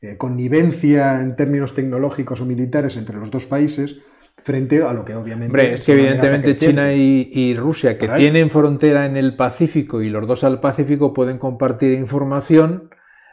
eh, 0.00 0.16
connivencia 0.16 1.20
en 1.20 1.34
términos 1.34 1.74
tecnológicos 1.74 2.40
o 2.40 2.44
militares 2.44 2.96
entre 2.96 3.16
los 3.16 3.30
dos 3.30 3.46
países 3.46 3.96
frente 4.46 4.80
a 4.80 4.92
lo 4.92 5.04
que 5.04 5.12
obviamente... 5.12 5.46
Hombre, 5.48 5.72
es 5.72 5.82
que 5.82 5.94
evidentemente 5.94 6.56
China 6.56 6.92
y, 6.92 7.52
Rusia, 7.56 7.98
que 7.98 8.06
tienen 8.06 8.48
frontera 8.48 9.04
en 9.04 9.16
el 9.16 9.34
Pacífico 9.34 10.02
y 10.02 10.08
los 10.08 10.24
dos 10.28 10.44
al 10.44 10.60
Pacífico 10.60 11.12
pueden 11.12 11.36
compartir 11.36 11.92
información 11.94 12.90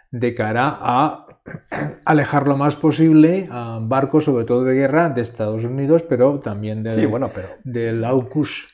de 0.10 0.34
cara 0.34 0.76
a 0.80 1.28
alejar 2.06 2.48
lo 2.48 2.58
más 2.58 2.78
posible 2.78 3.46
a 3.52 3.78
barcos, 3.80 4.24
sobre 4.24 4.46
todo 4.46 4.64
de 4.64 4.74
guerra, 4.74 5.10
de 5.10 5.22
Estados 5.22 5.64
Unidos, 5.64 6.02
pero 6.02 6.40
también 6.40 6.82
de, 6.82 6.96
sí, 6.96 7.06
bueno, 7.06 7.30
pero, 7.32 7.50
del 7.64 8.04
AUKUS. 8.04 8.73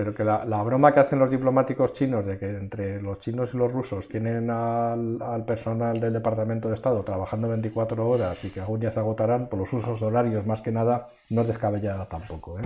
Pero 0.00 0.14
que 0.14 0.24
la, 0.24 0.62
broma 0.62 0.94
que 0.94 1.00
hacen 1.00 1.18
los 1.18 1.30
diplomáticos 1.30 1.92
chinos 1.92 2.24
de 2.24 2.38
que 2.38 2.48
entre 2.48 3.02
los 3.02 3.20
chinos 3.20 3.50
y 3.52 3.58
los 3.58 3.70
rusos 3.70 4.08
tienen 4.08 4.48
al, 4.48 5.44
personal 5.46 6.00
del 6.00 6.14
Departamento 6.14 6.68
de 6.68 6.74
Estado 6.74 7.02
trabajando 7.02 7.48
24 7.48 8.08
horas 8.08 8.42
y 8.46 8.48
que 8.48 8.60
algún 8.60 8.80
día 8.80 8.94
se 8.94 8.98
agotarán 8.98 9.50
por 9.50 9.58
los 9.58 9.70
usos 9.70 10.00
horarios 10.00 10.46
más 10.46 10.62
que 10.62 10.72
nada, 10.72 11.08
no 11.28 11.42
es 11.42 11.48
descabellada 11.48 12.08
tampoco. 12.08 12.58
¿eh? 12.58 12.62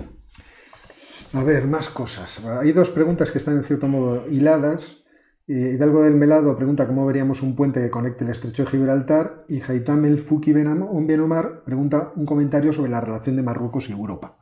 A 1.33 1.43
ver, 1.43 1.67
más 1.67 1.89
cosas. 1.89 2.45
Hay 2.45 2.71
dos 2.71 2.89
preguntas 2.91 3.31
que 3.31 3.39
están 3.39 3.57
en 3.57 3.63
cierto 3.65 3.89
modo 3.89 4.25
hiladas. 4.29 5.03
Hidalgo 5.45 6.03
del 6.03 6.15
Melado 6.15 6.55
pregunta 6.55 6.87
cómo 6.87 7.05
veríamos 7.05 7.41
un 7.41 7.57
puente 7.57 7.81
que 7.81 7.89
conecte 7.89 8.23
el 8.23 8.29
estrecho 8.29 8.63
de 8.63 8.69
Gibraltar 8.69 9.43
y 9.49 9.61
Haitam 9.61 10.05
el 10.05 10.19
Fuki 10.19 10.53
Benomar 10.53 11.65
pregunta 11.65 12.13
un 12.15 12.25
comentario 12.25 12.71
sobre 12.71 12.91
la 12.91 13.01
relación 13.01 13.35
de 13.35 13.43
Marruecos 13.43 13.89
y 13.89 13.91
Europa 13.91 14.37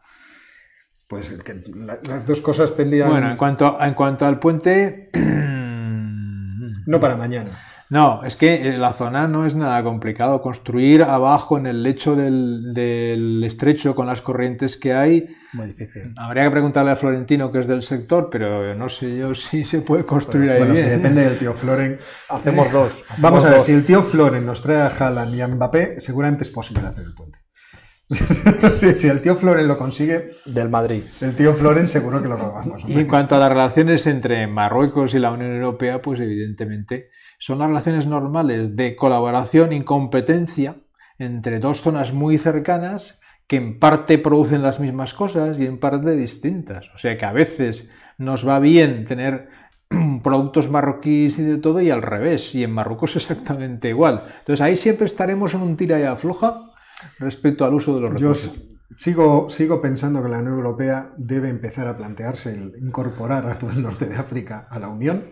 pues 1.13 1.29
que 1.43 1.63
las 2.07 2.25
dos 2.25 2.41
cosas 2.41 2.75
tendrían... 2.75 3.09
Bueno, 3.11 3.29
en 3.29 3.37
cuanto, 3.37 3.77
en 3.79 3.93
cuanto 3.93 4.25
al 4.25 4.39
puente... 4.39 5.11
no 6.87 6.99
para 6.99 7.15
mañana. 7.15 7.51
No, 7.89 8.23
es 8.23 8.35
que 8.35 8.69
eh, 8.69 8.77
la 8.79 8.91
zona 8.93 9.27
no 9.27 9.45
es 9.45 9.53
nada 9.53 9.83
complicado. 9.83 10.41
Construir 10.41 11.03
abajo 11.03 11.59
en 11.59 11.67
el 11.67 11.83
lecho 11.83 12.15
del, 12.15 13.43
estrecho 13.45 13.93
con 13.93 14.07
las 14.07 14.23
corrientes 14.23 14.77
que 14.77 14.95
hay. 14.95 15.27
Muy 15.51 15.67
difícil. 15.67 16.11
Habría 16.17 16.45
que 16.45 16.49
preguntarle 16.49 16.89
a 16.89 16.95
Florentino, 16.95 17.51
que 17.51 17.59
es 17.59 17.67
del 17.67 17.83
sector, 17.83 18.29
pero 18.31 18.73
no 18.73 18.89
sé 18.89 19.15
yo 19.15 19.35
si 19.35 19.63
se 19.65 19.81
puede 19.81 20.05
construir 20.05 20.49
ahí. 20.49 20.57
Bueno, 20.57 20.73
depende 20.73 21.23
del 21.25 21.37
tío 21.37 21.53
Floren. 21.53 21.99
Hacemos 22.29 22.71
dos. 22.71 23.03
Vamos 23.19 23.45
a 23.45 23.51
ver, 23.51 23.61
si 23.61 23.73
el 23.73 23.85
tío 23.85 24.01
Floren 24.01 24.43
nos 24.43 24.63
trae 24.63 24.81
a 24.81 24.87
Haaland 24.87 25.35
y 25.35 25.41
a 25.41 25.47
Mbappé, 25.47 25.99
seguramente 25.99 26.41
es 26.41 26.49
posible 26.49 26.87
hacer 26.87 27.03
el 27.03 27.13
puente. 27.13 27.42
si, 28.95 29.07
el 29.07 29.21
tío 29.21 29.35
Floren 29.35 29.67
lo 29.67 29.77
consigue. 29.77 30.31
Del 30.45 30.69
Madrid. 30.69 31.03
El 31.21 31.35
tío 31.35 31.53
Floren 31.53 31.87
seguro 31.87 32.21
que 32.21 32.29
lo 32.29 32.35
robamos. 32.35 32.83
Y 32.87 32.99
en 32.99 33.07
cuanto 33.07 33.35
a 33.35 33.39
las 33.39 33.49
relaciones 33.49 34.05
entre 34.07 34.47
Marruecos 34.47 35.13
y 35.13 35.19
la 35.19 35.31
Unión 35.31 35.51
Europea, 35.51 36.01
pues 36.01 36.19
evidentemente 36.19 37.09
son 37.39 37.59
las 37.59 37.67
relaciones 37.67 38.07
normales 38.07 38.75
de 38.75 38.95
colaboración 38.95 39.73
y 39.73 39.83
competencia 39.83 40.77
entre 41.17 41.59
dos 41.59 41.81
zonas 41.81 42.13
muy 42.13 42.37
cercanas 42.37 43.19
que 43.47 43.57
en 43.57 43.79
parte 43.79 44.17
producen 44.17 44.61
las 44.61 44.79
mismas 44.79 45.13
cosas 45.13 45.59
y 45.59 45.65
en 45.65 45.79
parte 45.79 46.15
distintas. 46.15 46.89
O 46.95 46.97
sea 46.97 47.17
que 47.17 47.25
a 47.25 47.33
veces 47.33 47.89
nos 48.17 48.47
va 48.47 48.59
bien 48.59 49.05
tener 49.05 49.49
productos 50.23 50.69
marroquíes 50.69 51.39
y 51.39 51.43
de 51.43 51.57
todo 51.57 51.81
y 51.81 51.91
al 51.91 52.01
revés. 52.01 52.55
Y 52.55 52.63
en 52.63 52.71
Marruecos 52.71 53.15
exactamente 53.15 53.89
igual. 53.89 54.23
Entonces 54.39 54.61
ahí 54.61 54.75
siempre 54.75 55.05
estaremos 55.05 55.53
en 55.53 55.61
un 55.61 55.77
tira 55.77 55.99
y 55.99 56.03
afloja 56.03 56.72
respecto 57.19 57.65
al 57.65 57.73
uso 57.73 57.95
de 57.95 58.01
los 58.01 58.13
recursos. 58.13 58.55
Yo 58.55 58.73
sigo, 58.97 59.49
sigo 59.49 59.81
pensando 59.81 60.21
que 60.23 60.29
la 60.29 60.39
Unión 60.39 60.55
Europea 60.55 61.13
debe 61.17 61.49
empezar 61.49 61.87
a 61.87 61.97
plantearse 61.97 62.51
el 62.51 62.73
incorporar 62.81 63.49
a 63.49 63.57
todo 63.57 63.71
el 63.71 63.81
norte 63.81 64.05
de 64.05 64.15
África 64.15 64.67
a 64.69 64.79
la 64.79 64.87
Unión. 64.87 65.23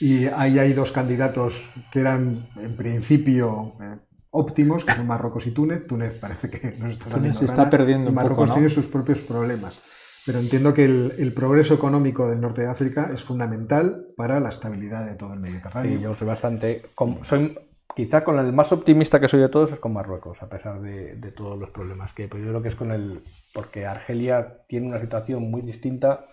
Y 0.00 0.26
ahí 0.26 0.58
hay 0.58 0.72
dos 0.72 0.92
candidatos 0.92 1.68
que 1.90 2.00
eran 2.00 2.48
en 2.56 2.76
principio 2.76 3.74
eh, 3.80 3.96
óptimos, 4.30 4.84
que 4.84 4.94
son 4.94 5.06
Marruecos 5.06 5.46
y 5.46 5.50
Túnez. 5.50 5.86
Túnez 5.86 6.14
parece 6.14 6.48
que 6.50 6.76
no 6.78 6.88
está 6.88 7.10
Túnez 7.10 7.36
se 7.38 7.44
está 7.44 7.68
perdiendo. 7.68 8.10
Y 8.10 8.14
Marruecos 8.14 8.52
tiene 8.52 8.68
sus 8.68 8.86
propios 8.86 9.20
problemas. 9.20 9.80
Pero 10.24 10.40
entiendo 10.40 10.74
que 10.74 10.84
el, 10.84 11.32
progreso 11.32 11.74
económico 11.74 12.28
del 12.28 12.40
norte 12.40 12.60
de 12.60 12.68
África 12.68 13.10
es 13.14 13.24
fundamental 13.24 14.08
para 14.14 14.40
la 14.40 14.50
estabilidad 14.50 15.06
de 15.06 15.14
todo 15.14 15.32
el 15.32 15.40
Mediterráneo. 15.40 15.96
Sí, 15.96 16.02
yo 16.02 16.14
soy 16.14 16.26
bastante. 16.26 16.82
Soy 17.22 17.58
Quizá 17.98 18.22
con 18.22 18.38
el 18.38 18.52
más 18.52 18.70
optimista 18.70 19.18
que 19.18 19.26
soy 19.26 19.40
de 19.40 19.48
todos 19.48 19.72
es 19.72 19.80
con 19.80 19.92
Marruecos, 19.92 20.40
a 20.40 20.48
pesar 20.48 20.80
de, 20.80 21.16
todos 21.36 21.58
los 21.58 21.70
problemas 21.70 22.12
que 22.12 22.22
hay. 22.22 22.28
Pues 22.28 22.44
yo 22.44 22.50
creo 22.50 22.62
que 22.62 22.68
es 22.68 22.76
con 22.76 22.92
el. 22.92 23.18
Porque 23.52 23.86
Argelia 23.86 24.58
tiene 24.68 24.86
una 24.86 25.00
situación 25.00 25.50
muy 25.50 25.62
distinta. 25.62 26.24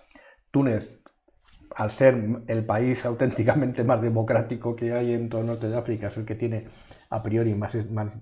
Túnez, 0.52 1.00
al 1.76 1.90
ser 1.90 2.24
el 2.46 2.66
país 2.68 3.04
auténticamente 3.04 3.84
más 3.84 4.00
democrático 4.00 4.76
que 4.76 4.94
hay 4.94 5.14
en 5.14 5.28
todo 5.28 5.42
el 5.42 5.48
norte 5.48 5.68
de 5.68 5.76
África, 5.76 6.10
es 6.10 6.18
el 6.18 6.26
que 6.28 6.36
tiene 6.36 6.68
a 7.10 7.24
priori 7.24 7.56
más, 7.56 7.74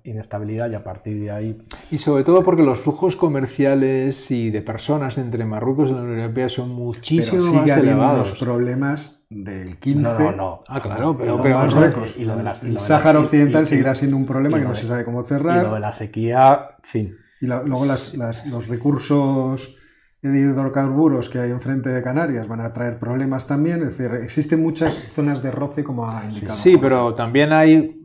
inestabilidad 0.06 0.72
y 0.72 0.76
a 0.76 0.84
partir 0.86 1.20
de 1.20 1.32
ahí... 1.32 1.62
Y 1.92 1.98
sobre 1.98 2.24
todo 2.24 2.46
porque 2.46 2.64
los 2.64 2.80
flujos 2.80 3.18
comerciales 3.18 4.32
y 4.32 4.52
de 4.52 4.62
personas 4.62 5.18
entre 5.18 5.44
Marruecos 5.44 5.90
y 5.90 5.96
la 5.96 6.02
Unión 6.02 6.20
Europea 6.20 6.48
son 6.48 6.70
muchísimo 6.70 7.42
pero 7.42 7.54
más 7.54 7.78
elevados. 7.78 8.30
los 8.30 8.40
problemas 8.40 9.23
del 9.34 9.78
15. 9.78 10.02
No, 10.02 10.20
no, 10.20 10.32
no. 10.32 10.64
Ah, 10.68 10.80
claro, 10.80 11.18
pero, 11.18 11.38
Marruecos. 11.38 12.16
Y 12.18 12.26
lo 12.26 12.36
de 12.36 12.44
la, 12.44 12.56
el 12.62 12.80
Sáhara 12.80 13.20
Occidental 13.20 13.68
seguirá 13.68 13.96
siendo 13.96 14.18
un 14.18 14.26
problema 14.26 14.60
que 14.60 14.66
no 14.66 14.76
se 14.76 14.88
sabe 14.88 15.06
cómo 15.06 15.24
cerrar. 15.24 15.64
Y 15.64 15.68
lo 15.68 15.74
de 15.74 15.80
la 15.80 15.94
sequía, 15.94 16.78
fin. 16.84 17.16
Y 17.42 17.48
luego 17.48 17.86
los 17.86 18.68
recursos 18.68 19.78
de 20.22 20.40
hidrocarburos 20.40 21.30
que 21.30 21.40
hay 21.40 21.52
enfrente 21.52 21.90
de 21.90 22.02
Canarias 22.02 22.48
van 22.48 22.62
a 22.62 22.74
traer 22.74 22.98
problemas 22.98 23.46
también. 23.46 23.82
Es 23.82 23.98
decir, 23.98 24.16
existen 24.22 24.62
muchas 24.62 24.94
zonas 24.94 25.44
de 25.44 25.52
roce, 25.52 25.84
como 25.84 26.10
ha 26.10 26.26
indicado. 26.26 26.58
Sí, 26.58 26.78
pero 26.78 27.14
también 27.14 27.52
hay 27.52 28.00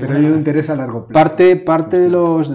pero 0.00 0.16
hay 0.16 0.24
un 0.24 0.34
interés 0.34 0.70
a 0.70 0.76
largo 0.76 1.06
plazo. 1.06 1.12
Parte, 1.12 1.56
parte 1.56 1.98
de 1.98 2.10
los, 2.10 2.50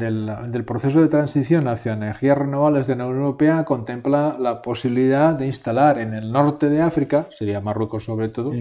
del, 0.00 0.64
proceso 0.64 1.00
de 1.00 1.08
transición 1.08 1.68
hacia 1.68 1.92
energías 1.92 2.36
renovables 2.36 2.86
de 2.86 2.96
la 2.96 3.06
Unión 3.06 3.22
Europea 3.22 3.64
contempla 3.64 4.36
la 4.38 4.62
posibilidad 4.62 5.34
de 5.34 5.46
instalar 5.46 5.98
en 5.98 6.14
el 6.14 6.32
norte 6.32 6.68
de 6.68 6.82
África, 6.82 7.28
sería 7.30 7.60
Marruecos 7.60 8.04
sobre 8.04 8.28
todo, 8.28 8.52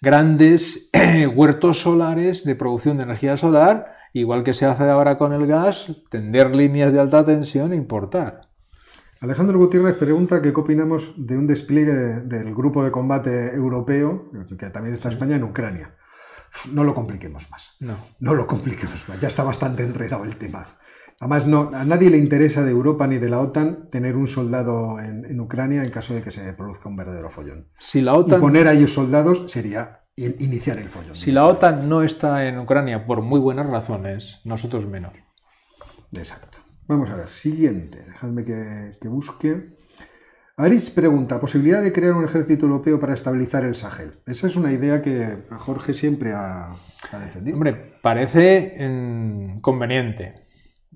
grandes 0.00 0.90
huertos 1.36 1.80
solares 1.80 2.44
de 2.44 2.56
producción 2.56 2.96
de 2.96 3.04
energía 3.04 3.36
solar, 3.36 3.94
igual 4.12 4.42
que 4.42 4.54
se 4.54 4.66
hace 4.66 4.84
ahora 4.84 5.16
con 5.16 5.32
el 5.32 5.46
gas, 5.46 5.92
tender 6.10 6.56
líneas 6.56 6.92
de 6.92 7.00
alta 7.00 7.24
tensión 7.24 7.72
e 7.72 7.76
importar. 7.76 8.48
Alejandro 9.20 9.58
Gutiérrez 9.58 9.96
pregunta 9.96 10.42
qué 10.42 10.48
opinamos 10.48 11.14
de 11.16 11.38
un 11.38 11.46
despliegue 11.46 11.92
del 11.92 12.52
grupo 12.54 12.82
de 12.82 12.90
combate 12.90 13.54
europeo, 13.54 14.32
que 14.58 14.70
también 14.70 14.94
está 14.94 15.10
España, 15.10 15.36
en 15.36 15.44
Ucrania 15.44 15.94
no 16.70 16.84
lo 16.84 16.94
compliquemos 16.94 17.50
más. 17.50 17.76
No. 17.80 17.96
No 18.20 18.34
lo 18.34 18.46
compliquemos 18.46 19.08
más. 19.08 19.20
Ya 19.20 19.28
está 19.28 19.42
bastante 19.42 19.82
enredado 19.82 20.24
el 20.24 20.36
tema. 20.36 20.78
Además, 21.20 21.46
no, 21.46 21.70
a 21.72 21.84
nadie 21.84 22.10
le 22.10 22.18
interesa 22.18 22.64
de 22.64 22.72
Europa 22.72 23.06
ni 23.06 23.18
de 23.18 23.28
la 23.28 23.38
OTAN 23.38 23.88
tener 23.90 24.16
un 24.16 24.26
soldado 24.26 24.98
en, 24.98 25.40
Ucrania 25.40 25.84
en 25.84 25.90
caso 25.90 26.14
de 26.14 26.22
que 26.22 26.32
se 26.32 26.52
produzca 26.52 26.88
un 26.88 26.96
verdadero 26.96 27.30
follón. 27.30 27.68
Si 27.78 28.00
la 28.00 28.14
OTAN... 28.14 28.38
Y 28.38 28.40
poner 28.40 28.66
a 28.66 28.72
ellos 28.72 28.92
soldados 28.92 29.50
sería 29.50 30.00
iniciar 30.16 30.78
el 30.78 30.88
follón. 30.88 31.14
Si 31.14 31.30
la 31.30 31.46
OTAN 31.46 31.88
no 31.88 32.02
está 32.02 32.46
en 32.46 32.58
Ucrania 32.58 33.06
por 33.06 33.22
muy 33.22 33.38
buenas 33.38 33.68
razones, 33.68 34.40
nosotros 34.44 34.86
menos. 34.86 35.12
Exacto. 36.12 36.58
Vamos 36.88 37.08
a 37.10 37.16
ver, 37.16 37.28
siguiente. 37.28 38.02
Dejadme 38.02 38.44
que, 38.44 38.98
que 39.00 39.08
busque. 39.08 39.76
Aris 40.62 40.90
pregunta, 40.90 41.40
¿posibilidad 41.40 41.82
de 41.82 41.92
crear 41.92 42.12
un 42.12 42.24
ejército 42.24 42.66
europeo 42.66 43.00
para 43.00 43.14
estabilizar 43.14 43.64
el 43.64 43.74
Sahel? 43.74 44.12
Esa 44.26 44.46
es 44.46 44.56
una 44.56 44.72
idea 44.72 45.02
que 45.02 45.38
Jorge 45.58 45.92
siempre 45.92 46.32
ha, 46.32 46.76
defendido. 47.24 47.56
Hombre, 47.56 47.74
parece 48.00 48.76
mm, 48.78 49.60
conveniente. 49.60 50.42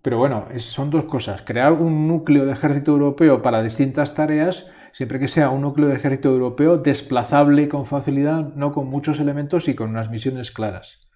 Pero 0.03 0.19
bueno, 0.19 0.47
son 0.59 0.91
dos 0.91 1.07
cosas. 1.07 1.43
Crear 1.43 1.73
un 1.73 2.07
núcleo 2.07 2.45
de 2.45 2.53
ejército 2.53 2.93
europeo 2.93 3.43
para 3.43 3.63
distintas 3.63 4.15
tareas, 4.15 4.67
siempre 4.93 5.19
que 5.19 5.27
sea 5.27 5.51
un 5.51 5.63
núcleo 5.63 5.89
de 5.89 5.97
ejército 5.97 6.29
europeo 6.29 6.79
desplazable 6.79 7.69
con 7.69 7.87
facilidad, 7.87 8.55
no 8.55 8.73
con 8.73 8.89
muchos 8.89 9.19
elementos 9.19 9.67
y 9.69 9.75
con 9.75 9.91
unas 9.91 10.11
misiones 10.11 10.53
claras. 10.53 11.09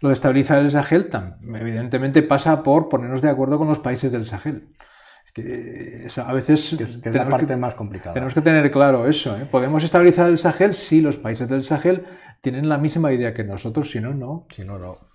lo 0.00 0.10
de 0.10 0.14
estabilizar 0.14 0.58
el 0.58 0.70
Sahel, 0.70 1.08
evidentemente 1.54 2.22
pasa 2.22 2.62
por 2.62 2.88
ponernos 2.88 3.22
de 3.22 3.30
acuerdo 3.30 3.58
con 3.58 3.68
los 3.68 3.78
países 3.78 4.12
del 4.12 4.24
Sahel. 4.24 4.68
Que 5.34 6.08
a 6.16 6.32
veces 6.32 6.72
es, 6.72 7.04
la 7.14 7.28
parte 7.28 7.56
más 7.56 7.74
complicada. 7.74 8.12
Tenemos 8.14 8.34
que 8.34 8.40
tener 8.40 8.70
claro 8.70 9.08
eso. 9.08 9.36
¿eh? 9.36 9.46
¿Podemos 9.50 9.84
estabilizar 9.84 10.28
el 10.28 10.38
Sahel 10.38 10.74
si 10.74 11.00
los 11.00 11.16
países 11.16 11.48
del 11.48 11.62
Sahel 11.62 12.04
tienen 12.40 12.68
la 12.68 12.78
misma 12.78 13.12
idea 13.12 13.34
que 13.34 13.44
nosotros? 13.44 13.90
Si 13.90 14.00
no, 14.00 14.14
no. 14.14 14.46
Si 14.54 14.64
no, 14.64 14.78
no. 14.78 15.08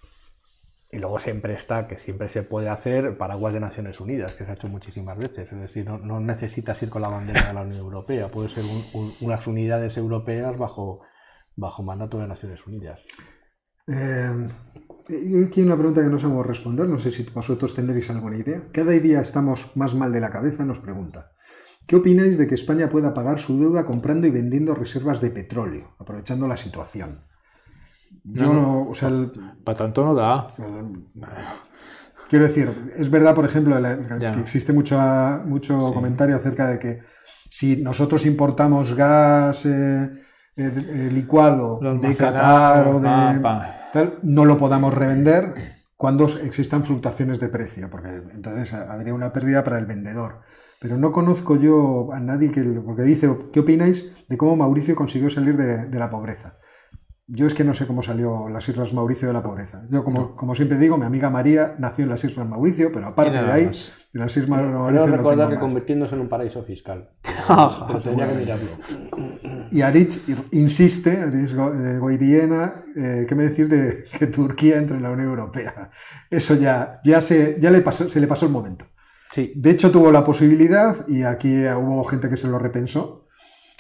Y 0.94 1.00
luego 1.00 1.18
siempre 1.18 1.54
está, 1.54 1.88
que 1.88 1.98
siempre 1.98 2.30
se 2.30 2.44
puede 2.44 2.70
hacer 2.70 3.18
paraguas 3.18 3.56
de 3.56 3.60
Naciones 3.60 4.00
Unidas, 4.00 4.34
que 4.34 4.46
se 4.46 4.52
ha 4.52 4.54
hecho 4.54 4.68
muchísimas 4.68 5.18
veces. 5.18 5.52
Es 5.52 5.60
decir, 5.60 5.90
no, 5.90 6.20
necesitas 6.20 6.80
ir 6.84 6.90
con 6.90 7.02
la 7.02 7.08
bandera 7.08 7.48
de 7.48 7.54
la 7.54 7.62
Unión 7.62 7.80
Europea, 7.80 8.30
puede 8.30 8.50
ser 8.50 8.64
unas 9.22 9.48
unidades 9.48 9.98
europeas 9.98 10.56
bajo, 10.56 11.02
bajo 11.56 11.82
mandato 11.82 12.20
de 12.20 12.28
Naciones 12.28 12.68
Unidas. 12.68 13.00
Eh, 13.88 14.48
aquí 15.08 15.60
hay 15.60 15.66
una 15.66 15.78
pregunta 15.78 16.02
que 16.02 16.10
no 16.10 16.20
sabemos 16.20 16.46
responder, 16.46 16.88
no 16.88 17.00
sé 17.00 17.12
si 17.12 17.24
vosotros 17.24 17.76
tendréis 17.76 18.10
alguna 18.10 18.38
idea. 18.38 18.64
Cada 18.72 18.92
día 18.92 19.22
estamos 19.22 19.72
más 19.76 19.94
mal 19.94 20.12
de 20.12 20.22
la 20.22 20.30
cabeza, 20.30 20.66
nos 20.66 20.80
pregunta. 20.80 21.32
¿Qué 21.86 21.98
opináis 21.98 22.38
de 22.38 22.48
que 22.48 22.56
España 22.56 22.90
pueda 22.90 23.14
pagar 23.14 23.40
su 23.40 23.60
deuda 23.60 23.86
comprando 23.86 24.26
y 24.26 24.32
vendiendo 24.32 24.74
reservas 24.74 25.20
de 25.20 25.32
petróleo, 25.32 25.96
aprovechando 26.00 26.48
la 26.48 26.56
situación? 26.56 27.26
Yo 28.24 28.54
no, 28.54 28.88
o 28.90 28.94
sea, 28.94 29.10
para 29.64 29.78
tanto 29.78 30.06
no 30.06 30.16
da. 30.16 30.48
Quiero 32.30 32.48
decir, 32.48 32.94
es 32.96 33.12
verdad, 33.12 33.36
por 33.36 33.46
ejemplo, 33.46 33.76
que 34.20 34.40
existe 34.40 34.72
mucho, 34.72 34.98
mucho 35.46 35.94
comentario 35.94 36.36
acerca 36.36 36.68
de 36.68 36.80
que 36.80 37.02
si 37.50 37.78
nosotros 37.78 38.26
importamos 38.26 38.96
gas 38.96 39.66
eh, 39.66 40.10
eh, 40.56 40.72
eh, 40.74 41.10
licuado 41.12 41.80
de 41.80 42.16
Qatar 42.16 42.88
o 42.88 43.00
de 43.00 43.40
tal, 43.94 44.20
no 44.24 44.44
lo 44.44 44.58
podamos 44.58 44.94
revender 44.94 45.54
cuando 45.96 46.26
existan 46.26 46.84
fluctuaciones 46.84 47.40
de 47.40 47.48
precio, 47.48 47.90
porque 47.90 48.10
entonces 48.34 48.74
habría 48.74 49.14
una 49.14 49.32
pérdida 49.32 49.64
para 49.64 49.80
el 49.80 49.86
vendedor. 49.86 50.42
Pero 50.82 50.98
no 50.98 51.14
conozco 51.14 51.56
yo 51.56 52.10
a 52.12 52.20
nadie 52.20 52.52
que, 52.52 52.62
porque 52.62 53.04
dice, 53.04 53.34
¿qué 53.54 53.62
opináis 53.62 54.14
de 54.28 54.36
cómo 54.36 54.58
Mauricio 54.58 54.96
consiguió 54.96 55.30
salir 55.30 55.56
de 55.56 56.00
la 56.00 56.10
pobreza? 56.10 56.58
Yo 57.28 57.48
es 57.48 57.54
que 57.54 57.64
no 57.64 57.74
sé 57.74 57.88
cómo 57.88 58.04
salió 58.04 58.50
las 58.50 58.68
Islas 58.68 58.94
Mauricio 58.94 59.30
de 59.30 59.34
la 59.34 59.42
pobreza. 59.42 59.84
Yo, 59.90 60.04
como, 60.04 60.36
como 60.36 60.56
siempre 60.56 60.78
digo, 60.78 60.98
mi 60.98 61.06
amiga 61.06 61.30
María 61.30 61.76
nació 61.80 62.04
en 62.04 62.10
las 62.10 62.24
Islas 62.26 62.50
Mauricio, 62.50 62.92
pero 62.92 63.08
aparte 63.08 63.42
de 63.42 63.52
ahí, 63.52 63.72
las 64.20 64.38
Islas 64.38 64.50
Mauricio. 64.50 65.04
Creo 65.04 65.18
recordar 65.18 65.50
que 65.50 65.60
convirtiéndose 65.60 66.16
en 66.16 66.22
un 66.22 66.30
paraíso 66.30 66.64
fiscal. 66.64 67.10
pero 67.88 68.00
tenía 68.00 68.28
que 68.28 68.36
mirarlo. 68.36 68.70
Y 69.72 69.82
Arich 69.82 70.22
insiste, 70.52 71.20
Arich 71.20 71.52
eh, 71.52 71.98
Goiriena, 72.00 72.84
eh, 72.96 73.26
¿qué 73.28 73.36
me 73.36 73.46
decís 73.46 73.68
de 73.70 74.06
que 74.18 74.28
Turquía 74.28 74.78
entre 74.78 74.98
en 74.98 75.04
la 75.04 75.12
Unión 75.12 75.30
Europea? 75.30 75.90
Eso 76.30 76.56
ya, 76.56 76.94
ya, 77.04 77.22
se, 77.22 77.58
ya 77.60 77.72
le 77.72 77.82
pasó, 77.82 78.08
se 78.08 78.22
le 78.22 78.28
pasó 78.28 78.46
el 78.46 78.52
momento. 78.52 78.86
Sí. 79.32 79.52
De 79.56 79.72
hecho, 79.72 79.92
tuvo 79.92 80.12
la 80.12 80.24
posibilidad 80.24 81.08
y 81.08 81.24
aquí 81.24 81.66
hubo 81.66 82.04
gente 82.04 82.30
que 82.30 82.38
se 82.38 82.48
lo 82.48 82.60
repensó 82.60 83.26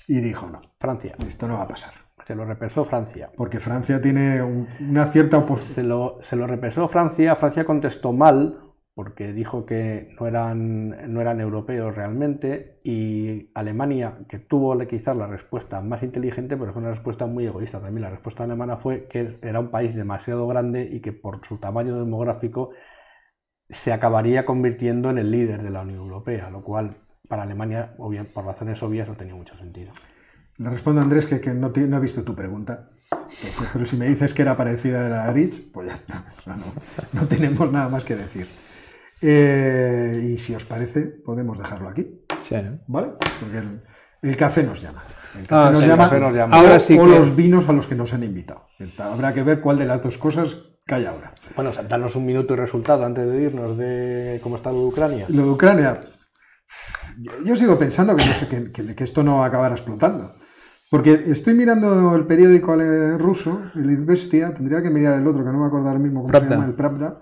y 0.07 0.19
dijo: 0.19 0.49
no, 0.49 0.59
Francia. 0.79 1.15
Esto 1.27 1.47
no 1.47 1.57
va 1.57 1.63
a 1.63 1.67
pasar. 1.67 1.91
Se 2.25 2.35
lo 2.35 2.45
repensó 2.45 2.85
Francia. 2.85 3.29
Porque 3.35 3.59
Francia 3.59 4.01
tiene 4.01 4.41
una 4.41 5.05
cierta 5.07 5.37
oposición. 5.37 5.75
Se 5.75 5.83
lo, 5.83 6.19
se 6.23 6.35
lo 6.35 6.47
repensó 6.47 6.87
Francia. 6.87 7.35
Francia 7.35 7.65
contestó 7.65 8.13
mal 8.13 8.62
porque 8.95 9.33
dijo 9.33 9.65
que 9.65 10.07
no 10.19 10.27
eran, 10.27 11.11
no 11.11 11.19
eran 11.19 11.41
europeos 11.41 11.95
realmente 11.95 12.79
y 12.83 13.49
Alemania, 13.55 14.19
que 14.29 14.37
tuvo 14.37 14.77
quizás 14.87 15.17
la 15.17 15.27
respuesta 15.27 15.81
más 15.81 16.03
inteligente, 16.03 16.55
pero 16.57 16.73
fue 16.73 16.81
una 16.81 16.91
respuesta 16.91 17.25
muy 17.25 17.45
egoísta 17.45 17.79
también. 17.79 18.03
La 18.03 18.11
respuesta 18.11 18.43
alemana 18.43 18.77
fue 18.77 19.07
que 19.07 19.39
era 19.41 19.59
un 19.59 19.71
país 19.71 19.95
demasiado 19.95 20.45
grande 20.47 20.87
y 20.91 20.99
que 20.99 21.11
por 21.11 21.45
su 21.47 21.57
tamaño 21.57 21.97
demográfico 21.97 22.71
se 23.69 23.91
acabaría 23.91 24.45
convirtiendo 24.45 25.09
en 25.09 25.17
el 25.17 25.31
líder 25.31 25.63
de 25.63 25.71
la 25.71 25.81
Unión 25.81 25.99
Europea, 25.99 26.51
lo 26.51 26.61
cual 26.63 26.97
para 27.27 27.43
Alemania, 27.43 27.95
por 27.97 28.45
razones 28.45 28.83
obvias, 28.83 29.07
no 29.07 29.15
tenía 29.15 29.33
mucho 29.33 29.57
sentido. 29.57 29.91
Le 30.57 30.69
respondo 30.69 31.01
Andrés 31.01 31.25
que, 31.25 31.53
no, 31.53 31.71
he 31.75 31.99
visto 31.99 32.23
tu 32.23 32.35
pregunta. 32.35 32.89
Pero 33.73 33.85
si 33.85 33.97
me 33.97 34.07
dices 34.07 34.33
que 34.33 34.43
era 34.43 34.55
parecida 34.55 35.05
a 35.05 35.09
la 35.09 35.33
Rich, 35.33 35.71
pues 35.71 35.87
ya 35.87 35.93
está. 35.95 36.25
no, 37.13 37.25
tenemos 37.25 37.71
nada 37.71 37.89
más 37.89 38.03
que 38.03 38.15
decir. 38.15 38.47
Eh, 39.25 40.31
y 40.33 40.37
si 40.37 40.53
os 40.53 40.65
parece, 40.65 41.03
podemos 41.03 41.57
dejarlo 41.57 41.87
aquí. 41.87 42.25
Sí. 42.41 42.57
¿Vale? 42.87 43.13
Porque 43.39 43.61
el, 44.21 44.35
café 44.35 44.63
nos 44.63 44.81
llama. 44.81 45.01
El 45.39 45.47
café, 45.47 46.19
nos, 46.19 46.33
llama, 46.33 46.57
Ahora 46.57 46.77
sí 46.77 46.97
o 46.97 47.05
los 47.05 47.33
vinos 47.33 47.69
a 47.69 47.73
los 47.73 47.87
que 47.87 47.95
nos 47.95 48.13
han 48.13 48.23
invitado. 48.23 48.67
Habrá 48.99 49.33
que 49.33 49.43
ver 49.43 49.61
cuál 49.61 49.79
de 49.79 49.85
las 49.85 50.03
dos 50.03 50.17
cosas 50.17 50.57
cae 50.85 51.07
ahora. 51.07 51.33
Bueno, 51.55 51.71
saltarnos 51.71 52.17
un 52.17 52.25
minuto 52.25 52.53
y 52.53 52.57
resultado 52.57 53.05
antes 53.05 53.25
de 53.25 53.43
irnos 53.43 53.77
de 53.77 54.41
cómo 54.43 54.57
está 54.57 54.73
lo 54.73 54.79
de 54.79 54.85
Ucrania. 54.85 55.25
Lo 55.29 55.45
de 55.45 55.51
Ucrania. 55.51 55.97
Yo 57.45 57.55
sigo 57.55 57.79
pensando 57.79 58.17
que, 58.17 58.25
que, 58.73 58.93
que 58.93 59.03
esto 59.05 59.23
no 59.23 59.37
va 59.37 59.45
a 59.45 59.47
acabar 59.47 59.71
explotando. 59.71 60.35
Porque 60.89 61.23
estoy 61.27 61.53
mirando 61.53 62.13
el 62.15 62.25
periódico 62.25 62.75
ruso, 63.17 63.71
el 63.73 63.89
Izvestia, 63.89 64.53
tendría 64.53 64.83
que 64.83 64.89
mirar 64.89 65.17
el 65.17 65.25
otro, 65.25 65.43
que 65.43 65.51
no 65.51 65.59
me 65.59 65.65
acuerdo 65.65 65.87
ahora 65.87 65.99
mismo 65.99 66.23
cómo 66.23 66.39
se 66.39 66.45
llama, 66.45 66.65
el 66.65 66.73
Pravda. 66.73 67.15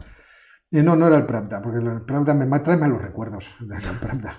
No, 0.71 0.95
no 0.95 1.07
era 1.07 1.17
el 1.17 1.25
Pravda, 1.25 1.61
porque 1.61 1.79
el 1.79 2.01
Pravda 2.01 2.33
me 2.33 2.59
trae 2.59 2.77
los 2.87 3.01
recuerdos 3.01 3.49
del 3.59 3.81
Pravda. 3.99 4.35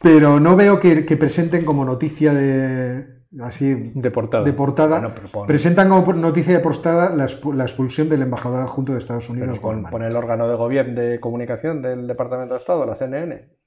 Pero 0.00 0.38
no 0.38 0.54
veo 0.54 0.78
que, 0.78 1.02
presenten 1.16 1.64
como 1.64 1.84
noticia 1.84 2.32
de, 2.32 3.04
así 3.40 3.92
de 3.94 4.10
portada. 4.12 4.44
De 4.44 4.52
portada. 4.52 5.12
Presentan 5.46 5.88
como 5.88 6.12
noticia 6.12 6.52
de 6.52 6.60
portada 6.60 7.14
la, 7.14 7.24
expulsión 7.64 8.08
del 8.08 8.22
embajador 8.22 8.62
adjunto 8.62 8.92
de 8.92 8.98
Estados 8.98 9.28
Unidos. 9.28 9.58
Con, 9.58 10.02
el 10.02 10.14
órgano 10.14 10.48
de 10.48 10.54
gobierno 10.54 11.00
de 11.00 11.18
comunicación 11.18 11.82
del 11.82 12.06
Departamento 12.06 12.54
de 12.54 12.60
Estado, 12.60 12.86
la 12.86 12.94
CNN. 12.94 13.58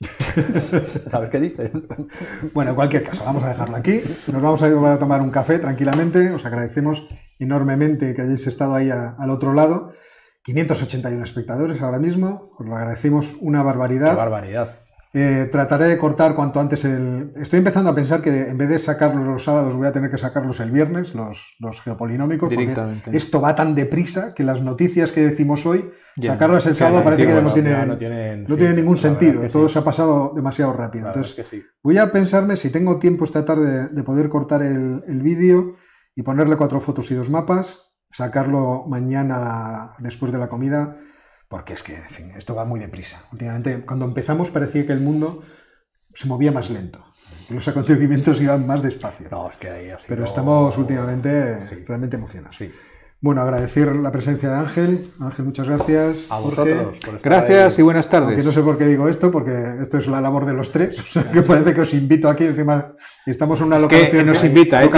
a 1.12 1.20
ver 1.20 1.30
qué 1.30 1.38
dice. 1.38 1.70
bueno, 2.52 2.72
en 2.72 2.74
cualquier 2.74 3.04
caso, 3.04 3.24
vamos 3.24 3.44
a 3.44 3.50
dejarlo 3.50 3.76
aquí. 3.76 4.02
Nos 4.32 4.42
vamos 4.42 4.60
a 4.62 4.68
ir 4.68 4.76
a 4.76 4.98
tomar 4.98 5.20
un 5.20 5.30
café 5.30 5.60
tranquilamente. 5.60 6.32
Os 6.32 6.44
agradecemos 6.44 7.08
enormemente 7.38 8.12
que 8.12 8.22
hayáis 8.22 8.46
estado 8.48 8.74
ahí 8.74 8.90
al 8.90 9.30
otro 9.30 9.52
lado. 9.52 9.92
581 10.46 11.24
espectadores 11.24 11.82
ahora 11.82 11.98
mismo. 11.98 12.52
Os 12.56 12.64
lo 12.64 12.76
agradecemos 12.76 13.34
una 13.40 13.64
barbaridad. 13.64 14.10
Qué 14.10 14.16
barbaridad. 14.16 14.68
Eh, 15.12 15.48
trataré 15.50 15.86
de 15.86 15.98
cortar 15.98 16.36
cuanto 16.36 16.60
antes 16.60 16.84
el... 16.84 17.32
Estoy 17.36 17.58
empezando 17.58 17.90
a 17.90 17.94
pensar 17.94 18.22
que 18.22 18.48
en 18.48 18.56
vez 18.56 18.68
de 18.68 18.78
sacarlos 18.78 19.26
los 19.26 19.42
sábados 19.42 19.74
voy 19.74 19.88
a 19.88 19.92
tener 19.92 20.08
que 20.10 20.18
sacarlos 20.18 20.60
el 20.60 20.70
viernes, 20.70 21.14
los, 21.14 21.56
los 21.58 21.80
geopolinómicos, 21.80 22.52
porque 22.52 22.90
esto 23.12 23.40
va 23.40 23.56
tan 23.56 23.74
deprisa 23.74 24.34
que 24.34 24.44
las 24.44 24.60
noticias 24.60 25.12
que 25.12 25.26
decimos 25.26 25.64
hoy, 25.64 25.90
sacarlas 26.20 26.66
el 26.66 26.76
sábado 26.76 27.02
parece 27.02 27.26
que 27.26 27.32
ya 27.32 27.40
no, 27.40 27.52
tiene, 27.52 27.86
no 27.86 28.56
tiene 28.56 28.74
ningún 28.74 28.98
sentido, 28.98 29.40
todo 29.50 29.70
se 29.70 29.78
ha 29.78 29.84
pasado 29.84 30.32
demasiado 30.36 30.74
rápido. 30.74 31.06
Entonces, 31.06 31.46
voy 31.82 31.96
a 31.96 32.12
pensarme 32.12 32.56
si 32.56 32.70
tengo 32.70 32.98
tiempo 32.98 33.24
esta 33.24 33.42
tarde 33.42 33.88
de 33.88 34.02
poder 34.02 34.28
cortar 34.28 34.62
el, 34.62 35.02
el 35.08 35.22
vídeo 35.22 35.76
y 36.14 36.22
ponerle 36.22 36.56
cuatro 36.56 36.78
fotos 36.80 37.10
y 37.10 37.14
dos 37.14 37.30
mapas, 37.30 37.85
sacarlo 38.10 38.84
mañana 38.86 39.94
después 39.98 40.32
de 40.32 40.38
la 40.38 40.48
comida 40.48 40.96
porque 41.48 41.74
es 41.74 41.82
que, 41.82 41.94
en 41.94 42.08
fin, 42.08 42.32
esto 42.36 42.54
va 42.54 42.64
muy 42.64 42.80
deprisa. 42.80 43.22
Últimamente, 43.32 43.84
cuando 43.84 44.04
empezamos 44.04 44.50
parecía 44.50 44.86
que 44.86 44.92
el 44.92 45.00
mundo 45.00 45.44
se 46.14 46.26
movía 46.26 46.50
más 46.50 46.70
lento. 46.70 47.04
Los 47.50 47.68
acontecimientos 47.68 48.40
iban 48.40 48.66
más 48.66 48.82
despacio. 48.82 49.28
No, 49.30 49.50
es 49.50 49.56
que 49.56 49.70
ahí 49.70 49.92
Pero 50.08 50.24
estamos 50.24 50.76
últimamente 50.76 51.84
realmente 51.86 52.16
emocionados. 52.16 52.56
Sí. 52.56 52.70
Bueno, 53.18 53.40
agradecer 53.40 53.96
la 53.96 54.12
presencia 54.12 54.50
de 54.50 54.56
Ángel. 54.56 55.10
Ángel, 55.18 55.46
muchas 55.46 55.66
gracias. 55.66 56.26
A 56.30 56.38
vosotros. 56.38 56.98
gracias 57.22 57.78
y 57.78 57.82
buenas 57.82 58.10
tardes. 58.10 58.44
no 58.44 58.52
sé 58.52 58.60
por 58.60 58.76
qué 58.76 58.84
digo 58.84 59.08
esto, 59.08 59.30
porque 59.30 59.78
esto 59.80 59.96
es 59.96 60.06
la 60.06 60.20
labor 60.20 60.44
de 60.44 60.52
los 60.52 60.70
tres. 60.70 61.00
O 61.06 61.08
sea, 61.08 61.30
que 61.30 61.40
parece 61.40 61.72
que 61.72 61.80
os 61.80 61.94
invito 61.94 62.28
aquí. 62.28 62.44
Encima, 62.44 62.92
estamos 63.24 63.58
en 63.60 63.68
una 63.68 63.78
localización. 63.78 64.20
Que 64.20 64.24
nos 64.26 64.44
invita, 64.44 64.84
¿eh? 64.84 64.90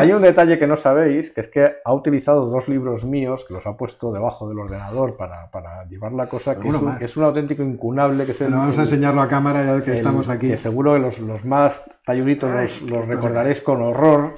hay, 0.00 0.12
un 0.12 0.20
detalle 0.20 0.58
que 0.58 0.66
no 0.66 0.76
sabéis, 0.76 1.30
que 1.30 1.40
es 1.40 1.48
que 1.48 1.72
ha 1.82 1.94
utilizado 1.94 2.46
dos 2.46 2.68
libros 2.68 3.04
míos, 3.04 3.46
que 3.48 3.54
los 3.54 3.66
ha 3.66 3.74
puesto 3.76 4.12
debajo 4.12 4.46
del 4.48 4.58
ordenador 4.58 5.16
para, 5.16 5.50
para 5.50 5.86
llevar 5.86 6.12
la 6.12 6.26
cosa, 6.26 6.56
que, 6.56 6.68
es 7.00 7.16
un, 7.16 7.24
auténtico 7.24 7.62
incunable. 7.62 8.26
Que 8.26 8.44
vamos 8.44 8.76
a 8.76 8.82
enseñarlo 8.82 9.22
a 9.22 9.28
cámara 9.28 9.64
ya 9.64 9.82
que 9.82 9.94
estamos 9.94 10.28
aquí. 10.28 10.48
Que 10.48 10.58
seguro 10.58 10.92
que 10.94 11.00
los, 11.00 11.18
los 11.20 11.46
más 11.46 11.80
talluditos 12.04 12.50
los, 12.50 12.82
los 12.82 13.06
recordaréis 13.06 13.62
con 13.62 13.80
horror. 13.80 14.34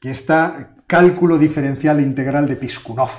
Que 0.00 0.10
está 0.10 0.70
Cálculo 0.90 1.38
diferencial 1.38 2.00
integral 2.00 2.48
de 2.48 2.56
Piskunov. 2.56 3.10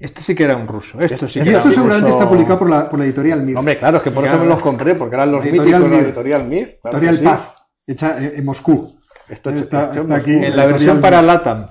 Este 0.00 0.22
sí 0.22 0.34
que 0.34 0.44
era 0.44 0.56
un 0.56 0.66
ruso. 0.66 0.98
Esto 0.98 1.28
sí 1.28 1.42
y 1.44 1.48
esto 1.50 1.70
seguramente 1.70 2.08
está 2.08 2.26
publicado 2.26 2.60
por 2.60 2.70
la, 2.70 2.88
por 2.88 2.98
la 2.98 3.04
editorial 3.04 3.42
Mir. 3.42 3.54
Hombre, 3.54 3.78
claro, 3.78 3.98
es 3.98 4.02
que 4.02 4.10
por 4.10 4.24
eso 4.24 4.38
me 4.38 4.46
los 4.46 4.60
compré, 4.60 4.94
porque 4.94 5.14
eran 5.14 5.30
los 5.30 5.44
editorial 5.44 5.80
míticos 5.82 5.90
de 5.90 5.96
la 5.98 6.02
editorial 6.08 6.44
Mir. 6.44 6.80
editorial 6.82 7.20
Paz, 7.20 7.54
hecha 7.86 8.16
en 8.18 8.42
Moscú. 8.46 8.98
Esto 9.28 9.50
está, 9.50 9.90
aquí. 10.14 10.32
En 10.32 10.56
la 10.56 10.64
versión 10.64 11.02
para 11.02 11.20
LATAM. 11.20 11.66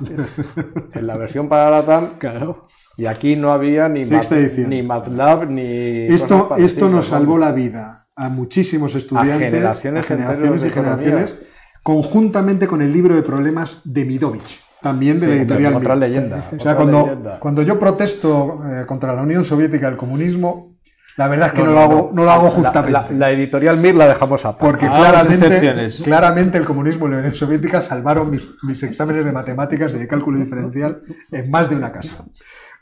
en 0.94 1.06
la 1.06 1.18
versión 1.18 1.46
para 1.46 1.68
LATAM. 1.68 2.16
Claro. 2.16 2.64
Y 2.96 3.04
aquí 3.04 3.36
no 3.36 3.52
había 3.52 3.86
ni, 3.90 4.00
ni 4.00 4.82
MATLAB 4.82 5.50
ni. 5.50 6.06
Esto, 6.06 6.56
esto 6.56 6.88
nos 6.88 7.08
salvó 7.08 7.36
la 7.36 7.52
vida 7.52 8.06
a 8.16 8.30
muchísimos 8.30 8.94
estudiantes, 8.94 9.34
a 9.34 9.50
generaciones, 9.50 10.06
generaciones 10.06 10.64
y 10.64 10.70
generaciones, 10.70 11.38
conjuntamente 11.82 12.66
con 12.66 12.80
el 12.80 12.90
libro 12.90 13.14
de 13.14 13.20
problemas 13.20 13.82
de 13.84 14.06
Midovich 14.06 14.69
también 14.82 15.18
de 15.20 15.26
la 15.26 15.34
editorial. 15.34 15.74
Otra 15.74 15.96
leyenda. 15.96 16.48
O 16.56 16.60
sea, 16.60 16.76
cuando, 16.76 17.38
cuando 17.38 17.62
yo 17.62 17.78
protesto 17.78 18.62
eh, 18.64 18.84
contra 18.86 19.14
la 19.14 19.22
Unión 19.22 19.44
Soviética, 19.44 19.88
el 19.88 19.96
comunismo, 19.96 20.76
la 21.16 21.28
verdad 21.28 21.48
es 21.48 21.52
que 21.54 21.62
no, 21.62 21.72
lo, 21.72 21.80
hago, 21.80 22.10
no 22.14 22.24
lo 22.24 22.30
hago 22.30 22.50
justamente. 22.50 23.14
La, 23.14 23.30
editorial 23.30 23.76
Mir 23.76 23.94
la 23.94 24.08
dejamos 24.08 24.44
aparte. 24.44 24.64
Porque 24.64 24.86
claramente, 24.86 25.88
claramente 26.02 26.58
el 26.58 26.64
comunismo 26.64 27.08
y 27.08 27.10
la 27.10 27.18
Unión 27.18 27.34
Soviética 27.34 27.80
salvaron 27.80 28.30
mis, 28.30 28.48
mis 28.62 28.82
exámenes 28.82 29.24
de 29.24 29.32
matemáticas 29.32 29.92
y 29.94 29.98
de 29.98 30.08
cálculo 30.08 30.38
diferencial 30.38 31.02
en 31.30 31.50
más 31.50 31.68
de 31.68 31.76
una 31.76 31.92
casa. 31.92 32.24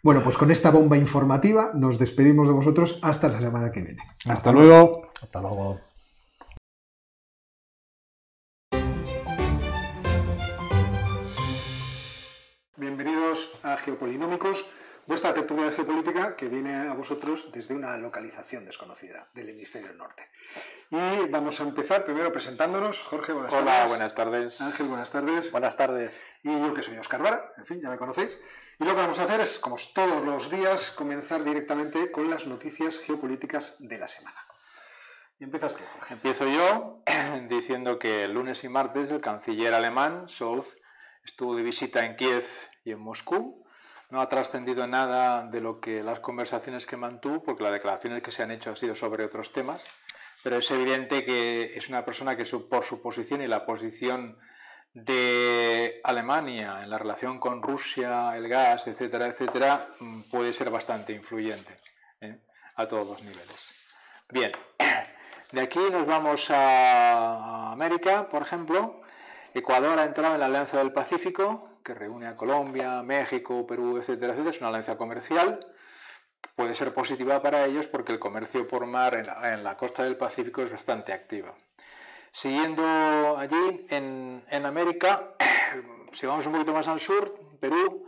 Bueno, 0.02 0.22
pues 0.22 0.38
con 0.38 0.50
esta 0.50 0.70
bomba 0.70 0.96
informativa 0.96 1.72
nos 1.74 1.98
despedimos 1.98 2.46
de 2.46 2.54
vosotros 2.54 2.98
hasta 3.02 3.28
la 3.28 3.40
semana 3.40 3.72
que 3.72 3.82
viene. 3.82 4.02
Hasta, 4.28 4.52
luego. 4.52 5.08
Hasta 5.20 5.40
luego. 5.40 5.80
Bienvenidos 12.78 13.58
a 13.64 13.76
Geopolinómicos, 13.76 14.64
vuestra 15.04 15.34
tertulia 15.34 15.64
de 15.64 15.72
geopolítica 15.72 16.36
que 16.36 16.46
viene 16.46 16.76
a 16.88 16.94
vosotros 16.94 17.50
desde 17.50 17.74
una 17.74 17.96
localización 17.96 18.64
desconocida 18.64 19.26
del 19.34 19.48
hemisferio 19.48 19.92
norte. 19.94 20.28
Y 20.88 21.28
vamos 21.28 21.60
a 21.60 21.64
empezar 21.64 22.04
primero 22.04 22.30
presentándonos. 22.30 23.02
Jorge, 23.02 23.32
buenas 23.32 23.52
tardes. 23.52 23.68
Hola, 23.68 23.86
buenas 23.88 24.14
tardes. 24.14 24.60
Ángel, 24.60 24.86
buenas 24.86 25.10
tardes. 25.10 25.50
Buenas 25.50 25.76
tardes. 25.76 26.16
Y 26.44 26.52
yo 26.52 26.72
que 26.72 26.84
soy 26.84 26.96
Oscar 26.98 27.20
Vara, 27.20 27.52
en 27.56 27.66
fin, 27.66 27.80
ya 27.80 27.90
me 27.90 27.98
conocéis. 27.98 28.40
Y 28.78 28.84
lo 28.84 28.94
que 28.94 29.00
vamos 29.00 29.18
a 29.18 29.24
hacer 29.24 29.40
es, 29.40 29.58
como 29.58 29.74
todos 29.92 30.24
los 30.24 30.48
días, 30.48 30.92
comenzar 30.92 31.42
directamente 31.42 32.12
con 32.12 32.30
las 32.30 32.46
noticias 32.46 33.00
geopolíticas 33.00 33.74
de 33.80 33.98
la 33.98 34.06
semana. 34.06 34.38
Y 35.40 35.42
empiezas 35.42 35.74
tú, 35.74 35.82
Jorge. 35.94 36.14
Empiezo 36.14 36.46
yo 36.46 37.02
diciendo 37.48 37.98
que 37.98 38.22
el 38.22 38.34
lunes 38.34 38.62
y 38.62 38.68
martes 38.68 39.10
el 39.10 39.20
canciller 39.20 39.74
alemán, 39.74 40.28
Scholz, 40.28 40.76
estuvo 41.24 41.56
de 41.56 41.62
visita 41.62 42.06
en 42.06 42.16
Kiev 42.16 42.46
y 42.88 42.92
en 42.92 43.00
Moscú. 43.00 43.64
No 44.10 44.20
ha 44.20 44.28
trascendido 44.28 44.86
nada 44.86 45.46
de 45.46 45.60
lo 45.60 45.80
que 45.80 46.02
las 46.02 46.20
conversaciones 46.20 46.86
que 46.86 46.96
mantuvo, 46.96 47.42
porque 47.42 47.62
las 47.62 47.72
declaraciones 47.72 48.22
que 48.22 48.30
se 48.30 48.42
han 48.42 48.50
hecho 48.50 48.70
han 48.70 48.76
sido 48.76 48.94
sobre 48.94 49.24
otros 49.24 49.52
temas 49.52 49.84
pero 50.42 50.56
es 50.56 50.70
evidente 50.70 51.24
que 51.24 51.76
es 51.76 51.88
una 51.88 52.04
persona 52.04 52.36
que 52.36 52.44
por 52.44 52.84
su 52.84 53.02
posición 53.02 53.42
y 53.42 53.46
la 53.46 53.66
posición 53.66 54.38
de 54.94 56.00
Alemania 56.04 56.82
en 56.82 56.90
la 56.90 56.98
relación 56.98 57.38
con 57.38 57.62
Rusia, 57.62 58.36
el 58.36 58.48
gas, 58.48 58.86
etcétera, 58.86 59.26
etcétera, 59.26 59.88
mm, 60.00 60.22
puede 60.22 60.52
ser 60.52 60.70
bastante 60.70 61.12
influyente 61.12 61.78
¿eh? 62.20 62.40
a 62.76 62.88
todos 62.88 63.06
los 63.06 63.22
niveles. 63.22 63.74
Bien, 64.30 64.52
de 65.52 65.60
aquí 65.60 65.80
nos 65.90 66.06
vamos 66.06 66.50
a 66.50 67.72
América, 67.72 68.28
por 68.28 68.42
ejemplo. 68.42 69.02
Ecuador 69.54 69.98
ha 69.98 70.04
entrado 70.04 70.34
en 70.34 70.40
la 70.40 70.46
Alianza 70.46 70.78
del 70.78 70.92
Pacífico, 70.92 71.77
que 71.88 71.94
reúne 71.94 72.26
a 72.28 72.36
Colombia, 72.36 73.02
México, 73.02 73.66
Perú, 73.66 73.96
etcétera, 73.96 74.32
etcétera. 74.32 74.54
Es 74.54 74.60
una 74.60 74.68
alianza 74.68 74.96
comercial 74.96 75.60
puede 76.58 76.74
ser 76.74 76.92
positiva 76.92 77.40
para 77.40 77.64
ellos 77.66 77.86
porque 77.86 78.10
el 78.10 78.18
comercio 78.18 78.66
por 78.66 78.84
mar 78.84 79.14
en 79.14 79.62
la, 79.62 79.76
costa 79.76 80.02
del 80.02 80.16
Pacífico 80.16 80.62
es 80.62 80.72
bastante 80.72 81.12
activo. 81.12 81.54
Siguiendo 82.32 83.36
allí, 83.38 83.86
en, 83.90 84.66
América, 84.66 85.34
si 86.12 86.26
vamos 86.26 86.46
un 86.46 86.54
poquito 86.54 86.72
más 86.72 86.88
al 86.88 86.98
sur, 86.98 87.32
Perú, 87.60 88.06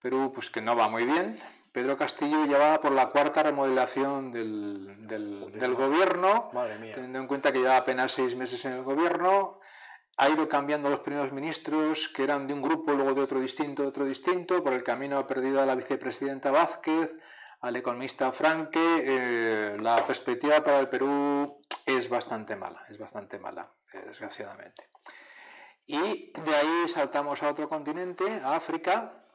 Perú 0.00 0.32
pues 0.34 0.48
que 0.48 0.62
no 0.62 0.74
va 0.74 0.88
muy 0.88 1.04
bien. 1.04 1.38
Pedro 1.70 1.96
Castillo 1.96 2.46
ya 2.46 2.58
va 2.58 2.80
por 2.80 2.92
la 2.92 3.08
cuarta 3.10 3.42
remodelación 3.42 4.32
del, 4.32 5.06
del, 5.06 5.74
gobierno, 5.74 6.50
teniendo 6.94 7.18
en 7.18 7.26
cuenta 7.26 7.52
que 7.52 7.60
lleva 7.60 7.78
apenas 7.78 8.12
seis 8.12 8.34
meses 8.36 8.64
en 8.66 8.72
el 8.72 8.82
gobierno. 8.82 9.60
Ha 10.18 10.28
ido 10.28 10.48
cambiando 10.48 10.90
los 10.90 11.00
primeros 11.00 11.32
ministros, 11.32 12.08
que 12.08 12.24
eran 12.24 12.46
de 12.46 12.54
un 12.54 12.62
grupo, 12.62 12.92
luego 12.92 13.14
de 13.14 13.22
otro 13.22 13.40
distinto, 13.40 13.82
de 13.82 13.88
otro 13.88 14.04
distinto. 14.04 14.62
Por 14.62 14.72
el 14.74 14.82
camino 14.82 15.18
ha 15.18 15.26
perdido 15.26 15.62
a 15.62 15.66
la 15.66 15.74
vicepresidenta 15.74 16.50
Vázquez, 16.50 17.14
al 17.62 17.76
economista 17.76 18.32
Franke, 18.32 18.80
eh, 18.80 19.76
la 19.80 20.04
perspectiva 20.04 20.62
para 20.62 20.80
el 20.80 20.88
Perú 20.88 21.62
es 21.86 22.08
bastante 22.08 22.56
mala, 22.56 22.84
es 22.88 22.98
bastante 22.98 23.38
mala, 23.38 23.72
eh, 23.92 24.02
desgraciadamente. 24.04 24.90
Y 25.86 26.32
de 26.32 26.54
ahí 26.54 26.88
saltamos 26.88 27.42
a 27.42 27.50
otro 27.50 27.68
continente, 27.68 28.40
a 28.42 28.56
África, 28.56 29.26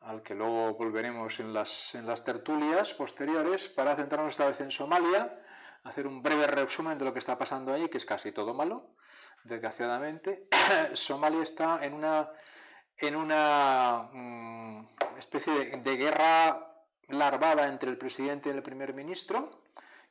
al 0.00 0.22
que 0.22 0.34
luego 0.34 0.74
volveremos 0.74 1.38
en 1.40 1.52
las, 1.52 1.94
en 1.94 2.06
las 2.06 2.24
tertulias 2.24 2.94
posteriores, 2.94 3.68
para 3.68 3.94
centrarnos 3.94 4.32
esta 4.32 4.46
vez 4.46 4.60
en 4.60 4.70
Somalia, 4.70 5.38
hacer 5.84 6.06
un 6.06 6.22
breve 6.22 6.46
resumen 6.46 6.96
de 6.96 7.04
lo 7.04 7.12
que 7.12 7.18
está 7.18 7.36
pasando 7.36 7.72
allí, 7.72 7.88
que 7.88 7.98
es 7.98 8.06
casi 8.06 8.32
todo 8.32 8.54
malo, 8.54 8.95
desgraciadamente. 9.46 10.48
Somalia 10.94 11.42
está 11.42 11.84
en 11.84 11.94
una, 11.94 12.30
en 12.98 13.16
una 13.16 14.08
mm, 14.12 14.88
especie 15.18 15.52
de, 15.52 15.76
de 15.78 15.96
guerra 15.96 16.84
larvada 17.08 17.68
entre 17.68 17.90
el 17.90 17.98
presidente 17.98 18.48
y 18.48 18.52
el 18.52 18.62
primer 18.62 18.94
ministro, 18.94 19.62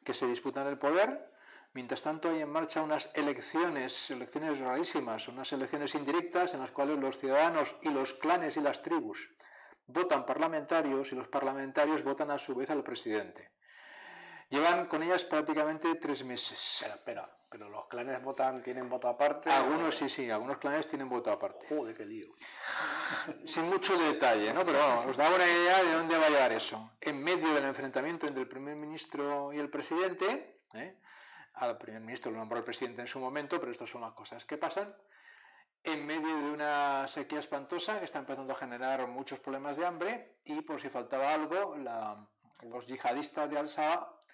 que 0.03 0.14
se 0.14 0.28
disputan 0.28 0.68
el 0.68 0.78
poder. 0.78 1.32
Mientras 1.74 2.02
tanto, 2.02 2.30
hay 2.30 2.41
en 2.41 2.49
marcha 2.49 2.82
unas 2.82 3.10
elecciones, 3.14 4.10
elecciones 4.10 4.60
rarísimas, 4.60 5.28
unas 5.28 5.52
elecciones 5.52 5.94
indirectas 5.95 6.53
en 6.53 6.62
las 6.62 6.72
cuales 6.72 6.98
los 6.99 7.18
ciudadanos 7.18 7.76
y 7.82 7.90
los 7.90 8.14
clanes 8.14 8.56
y 8.56 8.62
las 8.62 8.82
tribus 8.82 9.30
votan 9.88 10.26
parlamentarios 10.26 11.12
y 11.12 11.16
los 11.16 11.28
parlamentarios 11.28 12.03
votan 12.03 12.32
a 12.32 12.38
su 12.38 12.56
vez 12.56 12.70
al 12.70 12.84
presidente. 12.84 13.52
Llevan 14.49 14.85
con 14.85 15.03
ellas 15.03 15.23
prácticamente 15.23 15.95
tres 15.95 16.23
meses. 16.23 16.81
Espera, 16.81 16.95
espera. 16.95 17.35
Pero 17.49 17.69
los 17.69 17.85
clanes 17.85 18.22
votan, 18.22 18.61
tienen 18.61 18.89
voto 18.89 19.07
aparte. 19.07 19.49
Algunos 19.49 19.95
sí, 19.95 20.09
sí, 20.09 20.30
algunos 20.30 20.57
clanes 20.57 20.88
tienen 20.88 21.07
voto 21.07 21.31
aparte. 21.31 21.65
Joder, 21.69 21.95
qué 21.95 22.05
lío. 22.05 22.34
Sin 23.45 23.69
mucho 23.69 23.97
detalle, 23.97 24.53
¿no? 24.53 24.65
Pero 24.65 24.80
vamos, 24.80 25.05
os 25.07 25.17
da 25.17 25.30
una 25.34 25.47
idea 25.47 25.81
de 25.81 25.93
dónde 25.93 26.17
va 26.17 26.26
a 26.26 26.30
llegar 26.30 26.51
eso. 26.51 26.91
En 26.99 27.23
medio 27.23 27.53
del 27.53 27.63
enfrentamiento 27.63 28.27
entre 28.27 28.41
el 28.41 28.49
primer 28.49 28.76
ministro 28.76 29.53
y 29.53 29.59
el 29.59 29.69
presidente, 29.69 30.63
¿eh? 30.73 30.99
al 31.53 31.77
primer 31.77 32.01
ministro 32.01 32.31
lo 32.31 32.39
nombró 32.39 32.57
el 32.57 32.65
presidente 32.65 33.01
en 33.01 33.07
su 33.07 33.19
momento, 33.19 33.59
pero 33.59 33.72
estas 33.72 33.89
son 33.89 34.01
las 34.01 34.13
cosas 34.13 34.43
que 34.43 34.57
pasan. 34.57 34.93
En 35.81 36.05
medio 36.05 36.35
de 36.35 36.51
una 36.51 37.07
sequía 37.07 37.39
espantosa 37.39 37.99
que 37.99 38.05
está 38.05 38.19
empezando 38.19 38.51
a 38.51 38.57
generar 38.57 39.07
muchos 39.07 39.39
problemas 39.39 39.77
de 39.77 39.85
hambre 39.85 40.39
y 40.43 40.59
por 40.61 40.81
si 40.81 40.89
faltaba 40.89 41.31
algo, 41.34 41.76
los 42.63 42.88
yihadistas 42.88 43.49
de 43.49 43.59
Al-Shabaab 43.59 44.24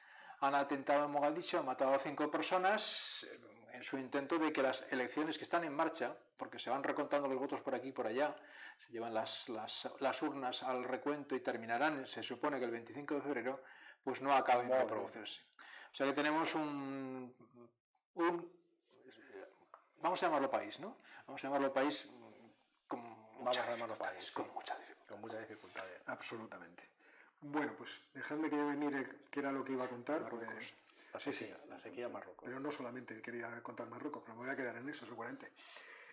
han 0.41 0.55
atentado 0.55 1.05
en 1.05 1.11
Mogadiscio, 1.11 1.59
han 1.59 1.65
matado 1.65 1.93
a 1.93 1.99
cinco 1.99 2.30
personas 2.30 3.26
eh, 3.30 3.39
en 3.73 3.84
su 3.84 3.97
intento 3.97 4.38
de 4.38 4.51
que 4.51 4.61
las 4.61 4.85
elecciones 4.91 5.38
que 5.38 5.43
están 5.43 5.63
en 5.63 5.73
marcha, 5.73 6.15
porque 6.38 6.59
se 6.59 6.69
van 6.69 6.84
recontando 6.84 7.27
los 7.27 7.39
votos 7.39 7.61
por 7.61 7.76
aquí 7.76 7.89
y 7.89 7.91
por 7.91 8.07
allá, 8.07 8.35
se 8.77 8.91
llevan 8.91 9.13
las, 9.13 9.47
las, 9.49 10.22
urnas 10.22 10.63
al 10.63 10.84
recuento 10.84 11.35
y 11.35 11.41
terminarán, 11.41 12.07
se 12.07 12.23
supone 12.23 12.59
que 12.59 12.65
el 12.65 12.72
25 12.72 13.15
de 13.15 13.22
febrero, 13.22 13.63
pues 14.03 14.22
no 14.22 14.34
acaben 14.34 14.68
de 14.68 14.85
producirse. 14.85 15.41
O 15.91 15.95
sea 15.95 16.07
que 16.07 16.13
tenemos 16.13 16.55
un, 16.55 17.35
un, 18.15 18.51
Vamos 19.97 20.22
a 20.23 20.26
llamarlo 20.26 20.49
país, 20.49 20.80
¿no? 20.80 20.97
Vamos 21.27 21.43
a 21.43 21.47
llamarlo 21.47 21.72
país 21.72 22.09
con 22.88 22.99
muchas 23.39 23.68
dificultades. 23.68 24.31
Con 24.31 24.51
mucha 24.51 24.76
dificultad. 24.76 25.07
Con 25.07 25.22
muchas 25.22 25.39
dificultades. 25.41 26.01
Absolutamente. 26.07 26.90
Bueno, 27.41 27.73
pues 27.76 28.03
dejadme 28.13 28.51
que 28.51 28.55
yo 28.55 28.63
mire 28.65 29.07
qué 29.31 29.39
era 29.39 29.51
lo 29.51 29.65
que 29.65 29.73
iba 29.73 29.85
a 29.85 29.89
contar. 29.89 30.22
Marruecos. 30.22 30.76
La 31.11 31.19
sequía, 31.19 31.57
la 31.68 31.80
sequía 31.80 32.07
Marruecos. 32.07 32.45
Pero 32.45 32.59
no 32.59 32.72
solamente 32.72 33.19
quería 33.19 33.61
contar 33.63 33.89
Marruecos, 33.89 34.22
pero 34.23 34.35
me 34.35 34.45
voy 34.45 34.53
a 34.53 34.55
quedar 34.55 34.77
en 34.77 34.88
eso 34.88 35.07
seguramente. 35.07 35.51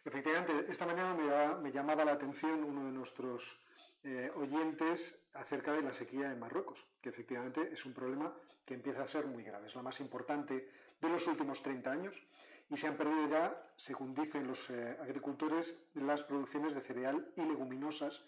Efectivamente, 0.04 0.64
esta 0.68 0.86
mañana 0.86 1.58
me, 1.60 1.70
llamaba 1.70 2.04
la 2.04 2.12
atención 2.12 2.64
uno 2.64 2.86
de 2.86 2.92
nuestros 2.92 3.60
eh, 4.04 4.32
oyentes 4.36 5.28
acerca 5.34 5.72
de 5.74 5.82
la 5.82 5.92
sequía 5.92 6.32
en 6.32 6.40
Marruecos, 6.40 6.86
que 7.02 7.10
efectivamente 7.10 7.68
es 7.72 7.84
un 7.84 7.92
problema 7.92 8.32
que 8.64 8.74
empieza 8.74 9.02
a 9.02 9.06
ser 9.06 9.26
muy 9.26 9.42
grave. 9.42 9.66
Es 9.66 9.74
la 9.74 9.82
más 9.82 10.00
importante 10.00 10.70
de 10.98 11.08
los 11.10 11.26
últimos 11.26 11.62
30 11.62 11.92
años 11.92 12.22
y 12.70 12.76
se 12.78 12.86
han 12.86 12.96
perdido 12.96 13.28
ya, 13.28 13.70
según 13.76 14.14
dicen 14.14 14.46
los 14.46 14.70
eh, 14.70 14.96
agricultores, 15.02 15.88
las 15.94 16.22
producciones 16.22 16.74
de 16.74 16.80
cereal 16.80 17.32
y 17.36 17.42
leguminosas 17.42 18.24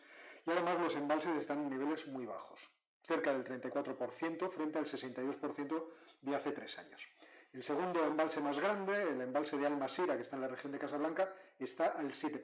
y 0.47 0.51
además 0.51 0.78
los 0.81 0.97
embalses 0.97 1.35
están 1.36 1.62
en 1.62 1.70
niveles 1.70 2.06
muy 2.06 2.27
bajos 2.27 2.70
cerca 3.02 3.32
del 3.32 3.44
34% 3.44 4.51
frente 4.51 4.78
al 4.78 4.86
62% 4.86 5.85
de 6.22 6.36
hace 6.36 6.52
tres 6.52 6.78
años. 6.78 7.09
El 7.52 7.62
segundo 7.62 8.05
embalse 8.06 8.40
más 8.40 8.59
grande, 8.60 9.02
el 9.02 9.20
embalse 9.20 9.56
de 9.56 9.66
Almasira, 9.66 10.14
que 10.14 10.22
está 10.22 10.36
en 10.36 10.43
la 10.43 10.48
región 10.48 10.72
de 10.72 10.78
Casablanca, 10.78 11.35
está 11.59 11.86
al 11.86 12.12
7%. 12.12 12.40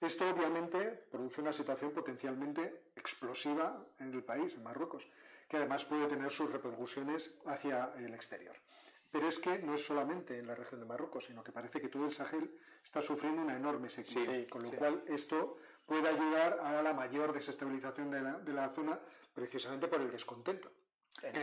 Esto 0.00 0.28
obviamente 0.28 1.06
produce 1.10 1.42
una 1.42 1.52
situación 1.52 1.92
potencialmente 1.92 2.90
explosiva 2.96 3.86
en 3.98 4.12
el 4.12 4.24
país, 4.24 4.54
en 4.54 4.64
Marruecos, 4.64 5.06
que 5.46 5.58
además 5.58 5.84
puede 5.84 6.06
tener 6.06 6.30
sus 6.30 6.50
repercusiones 6.50 7.38
hacia 7.44 7.92
el 7.98 8.14
exterior. 8.14 8.56
Pero 9.10 9.28
es 9.28 9.38
que 9.38 9.58
no 9.58 9.74
es 9.74 9.84
solamente 9.84 10.38
en 10.38 10.46
la 10.46 10.54
región 10.54 10.80
de 10.80 10.86
Marruecos, 10.86 11.26
sino 11.26 11.42
que 11.42 11.52
parece 11.52 11.80
que 11.80 11.88
todo 11.88 12.06
el 12.06 12.12
Sahel 12.12 12.56
está 12.82 13.02
sufriendo 13.02 13.42
una 13.42 13.56
enorme 13.56 13.90
sequía, 13.90 14.44
con 14.48 14.62
lo 14.62 14.70
cual 14.70 15.02
esto 15.06 15.56
puede 15.84 16.08
ayudar 16.08 16.60
a 16.60 16.80
la 16.80 16.94
mayor 16.94 17.32
desestabilización 17.32 18.10
de 18.10 18.52
la 18.52 18.68
zona 18.70 18.98
precisamente 19.34 19.88
por 19.88 20.00
el 20.00 20.10
descontento. 20.10 20.70
En, 21.22 21.36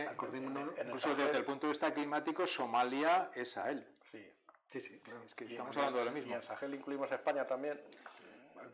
incluso 0.86 1.14
desde 1.14 1.36
el 1.36 1.44
punto 1.44 1.66
de 1.66 1.72
vista 1.72 1.92
climático, 1.94 2.46
Somalia 2.46 3.30
es 3.34 3.52
Sahel. 3.52 3.86
Sí, 4.10 4.26
sí, 4.66 4.80
sí. 4.80 5.02
Es 5.24 5.34
que 5.34 5.44
estamos 5.44 5.76
hablando 5.76 5.98
de 5.98 6.04
lo 6.06 6.10
mismo. 6.12 6.30
¿Y 6.30 6.34
en 6.34 6.42
Sahel 6.42 6.74
incluimos 6.74 7.12
España 7.12 7.46
también? 7.46 7.80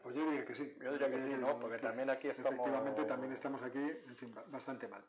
Pues 0.03 0.15
yo 0.15 0.25
diría 0.25 0.45
que 0.45 0.55
sí. 0.55 0.77
Yo 0.81 0.93
diría 0.93 1.11
que 1.11 1.23
sí, 1.23 1.35
¿no? 1.39 1.59
Porque 1.59 1.79
también 1.79 2.11
aquí 2.11 2.29
estamos... 2.29 2.53
Efectivamente, 2.53 3.05
también 3.05 3.33
estamos 3.33 3.63
aquí, 3.63 3.79
en 3.79 4.17
fin, 4.17 4.35
bastante 4.47 4.89
mal. 4.89 5.05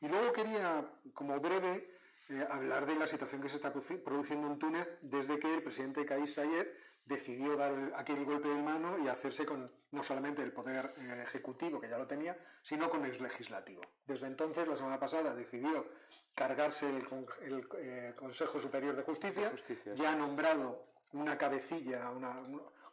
Y 0.00 0.08
luego 0.08 0.32
quería, 0.32 0.84
como 1.14 1.38
breve, 1.40 1.96
eh, 2.28 2.46
hablar 2.50 2.86
de 2.86 2.96
la 2.96 3.06
situación 3.06 3.40
que 3.40 3.48
se 3.48 3.56
está 3.56 3.72
produciendo 3.72 4.46
en 4.46 4.58
Túnez 4.58 4.88
desde 5.02 5.38
que 5.38 5.54
el 5.54 5.62
presidente 5.62 6.04
Kais 6.04 6.34
Sayed 6.34 6.66
decidió 7.04 7.56
dar 7.56 7.72
aquel 7.96 8.24
golpe 8.24 8.48
de 8.48 8.62
mano 8.62 8.98
y 8.98 9.08
hacerse 9.08 9.46
con 9.46 9.70
no 9.92 10.02
solamente 10.02 10.42
el 10.42 10.52
poder 10.52 10.92
eh, 10.98 11.22
ejecutivo, 11.24 11.80
que 11.80 11.88
ya 11.88 11.98
lo 11.98 12.06
tenía, 12.06 12.36
sino 12.62 12.90
con 12.90 13.04
el 13.04 13.16
legislativo. 13.22 13.82
Desde 14.06 14.26
entonces, 14.26 14.66
la 14.66 14.76
semana 14.76 14.98
pasada, 14.98 15.34
decidió 15.34 15.86
cargarse 16.34 16.88
el, 16.88 17.66
eh, 17.78 18.12
Consejo 18.16 18.58
Superior 18.58 18.94
de 18.94 19.02
Justicia, 19.02 19.52
ya 19.94 20.10
ha 20.10 20.14
nombrado 20.16 20.86
una 21.12 21.38
cabecilla, 21.38 22.10
una, 22.10 22.42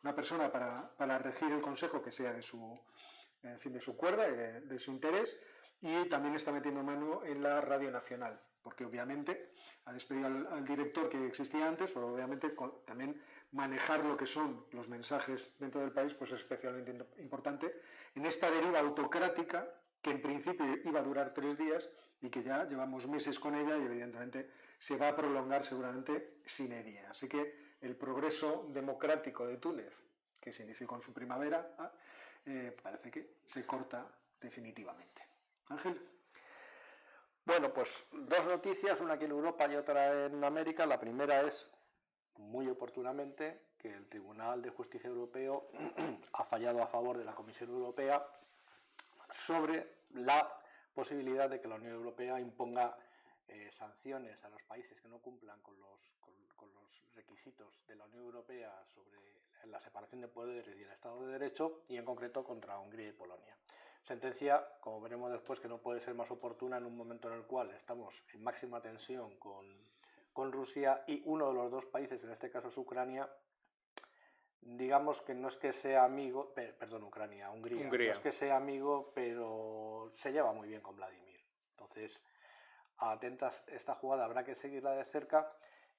una 0.01 0.15
persona 0.15 0.51
para, 0.51 0.95
para, 0.95 1.17
regir 1.17 1.51
el 1.51 1.61
Consejo 1.61 2.01
que 2.01 2.11
sea 2.11 2.31
de 2.31 2.41
su, 2.41 2.79
en 3.41 3.59
fin, 3.59 3.73
de 3.73 3.81
su 3.81 3.97
cuerda 3.97 4.29
y 4.29 4.61
de, 4.65 4.79
su 4.79 4.91
interés, 4.91 5.37
y 5.81 6.05
también 6.05 6.35
está 6.35 6.51
metiendo 6.51 6.83
mano 6.83 7.25
en 7.25 7.43
la 7.43 7.59
Radio 7.59 7.91
Nacional, 7.91 8.39
porque 8.63 8.85
obviamente 8.85 9.51
ha 9.85 9.93
despedido 9.93 10.27
al, 10.27 10.65
director 10.65 11.09
que 11.09 11.27
existía 11.27 11.67
antes, 11.67 11.91
pero 11.91 12.07
obviamente 12.07 12.55
también 12.85 13.21
manejar 13.51 14.05
lo 14.05 14.15
que 14.15 14.25
son 14.25 14.65
los 14.71 14.89
mensajes 14.89 15.55
dentro 15.59 15.81
del 15.81 15.91
país 15.91 16.13
pues 16.13 16.31
es 16.31 16.39
especialmente 16.39 16.95
importante 17.19 17.81
en 18.15 18.25
esta 18.25 18.49
deriva 18.49 18.79
autocrática 18.79 19.67
que 20.01 20.11
en 20.11 20.21
principio 20.21 20.65
iba 20.83 20.99
a 20.99 21.03
durar 21.03 21.33
tres 21.33 21.57
días 21.57 21.89
y 22.21 22.29
que 22.29 22.41
ya 22.41 22.65
llevamos 22.65 23.07
meses 23.07 23.37
con 23.39 23.55
ella 23.55 23.77
y 23.77 23.85
evidentemente 23.85 24.49
se 24.79 24.97
va 24.97 25.09
a 25.09 25.15
prolongar 25.15 25.65
seguramente 25.65 26.37
sin 26.45 26.71
ella. 26.71 27.09
Así 27.09 27.27
que 27.27 27.75
el 27.81 27.95
progreso 27.95 28.67
democrático 28.69 29.45
de 29.45 29.57
Túnez, 29.57 30.03
que 30.39 30.51
se 30.51 30.63
inició 30.63 30.87
con 30.87 31.01
su 31.01 31.13
primavera, 31.13 31.75
ah, 31.77 31.91
eh, 32.45 32.75
parece 32.81 33.11
que 33.11 33.35
se 33.45 33.65
corta 33.65 34.07
definitivamente. 34.41 35.21
Ángel. 35.69 36.12
Bueno, 37.45 37.73
pues 37.73 38.05
dos 38.13 38.45
noticias, 38.45 39.01
una 39.01 39.15
aquí 39.15 39.25
en 39.25 39.31
Europa 39.31 39.67
y 39.67 39.75
otra 39.75 40.27
en 40.27 40.41
América. 40.45 40.85
La 40.85 40.97
primera 40.97 41.41
es, 41.41 41.69
muy 42.37 42.69
oportunamente, 42.69 43.59
que 43.77 43.93
el 43.93 44.07
Tribunal 44.07 44.61
de 44.61 44.69
Justicia 44.69 45.09
Europeo 45.09 45.67
ha 46.33 46.43
fallado 46.45 46.81
a 46.81 46.87
favor 46.87 47.17
de 47.17 47.25
la 47.25 47.35
Comisión 47.35 47.69
Europea 47.69 48.25
sobre 49.29 50.03
la 50.11 50.57
posibilidad 50.93 51.49
de 51.49 51.59
que 51.59 51.67
la 51.67 51.75
Unión 51.75 51.93
Europea 51.93 52.39
imponga 52.39 52.97
eh, 53.49 53.69
sanciones 53.77 54.41
a 54.45 54.49
los 54.49 54.63
países 54.63 55.01
que 55.01 55.09
no 55.09 55.19
cumplan 55.19 55.59
con 55.61 55.77
los, 55.81 55.99
con, 56.55 56.73
los, 56.73 57.13
requisitos 57.13 57.85
de 57.87 57.95
la 57.97 58.05
Unión 58.05 58.23
Europea 58.23 58.73
sobre 58.95 59.19
la 59.65 59.81
separación 59.81 60.21
de 60.21 60.29
poderes 60.29 60.77
y 60.77 60.83
el 60.83 60.91
Estado 60.91 61.25
de 61.25 61.33
Derecho 61.33 61.81
y 61.89 61.97
en 61.97 62.05
concreto 62.05 62.43
contra 62.43 62.79
Hungría 62.79 63.09
y 63.09 63.11
Polonia. 63.11 63.57
Sentencia, 64.03 64.67
como 64.81 64.99
veremos 64.99 65.31
después, 65.31 65.59
que 65.59 65.69
no 65.69 65.77
puede 65.77 66.01
ser 66.01 66.13
más 66.13 66.29
oportuna 66.29 66.77
en 66.77 66.85
un 66.85 66.97
momento 66.97 67.29
en 67.29 67.35
el 67.35 67.43
cual 67.43 67.71
estamos 67.71 68.21
en 68.33 68.43
máxima 68.43 68.81
tensión 68.81 69.37
con, 69.37 69.65
con 70.33 70.51
Rusia 70.51 71.03
y 71.07 71.21
uno 71.25 71.47
de 71.47 71.53
los 71.53 71.71
dos 71.71 71.85
países, 71.85 72.21
en 72.23 72.31
este 72.31 72.49
caso 72.49 72.67
es 72.67 72.77
Ucrania, 72.77 73.29
digamos 74.59 75.21
que 75.21 75.33
no 75.33 75.47
es 75.47 75.55
que 75.55 75.71
sea 75.71 76.03
amigo, 76.03 76.53
perdón, 76.53 77.03
Ucrania, 77.03 77.49
Hungría, 77.49 77.87
no 77.87 78.11
es 78.11 78.19
que 78.19 78.31
sea 78.31 78.57
amigo, 78.57 79.11
pero 79.13 80.11
se 80.15 80.31
lleva 80.31 80.51
muy 80.51 80.67
bien 80.67 80.81
con 80.81 80.95
Vladimir. 80.95 81.39
Entonces, 81.71 82.21
atentas 82.97 83.63
esta 83.67 83.95
jugada, 83.95 84.25
habrá 84.25 84.43
que 84.43 84.55
seguirla 84.55 84.91
de 84.91 85.03
cerca. 85.05 85.51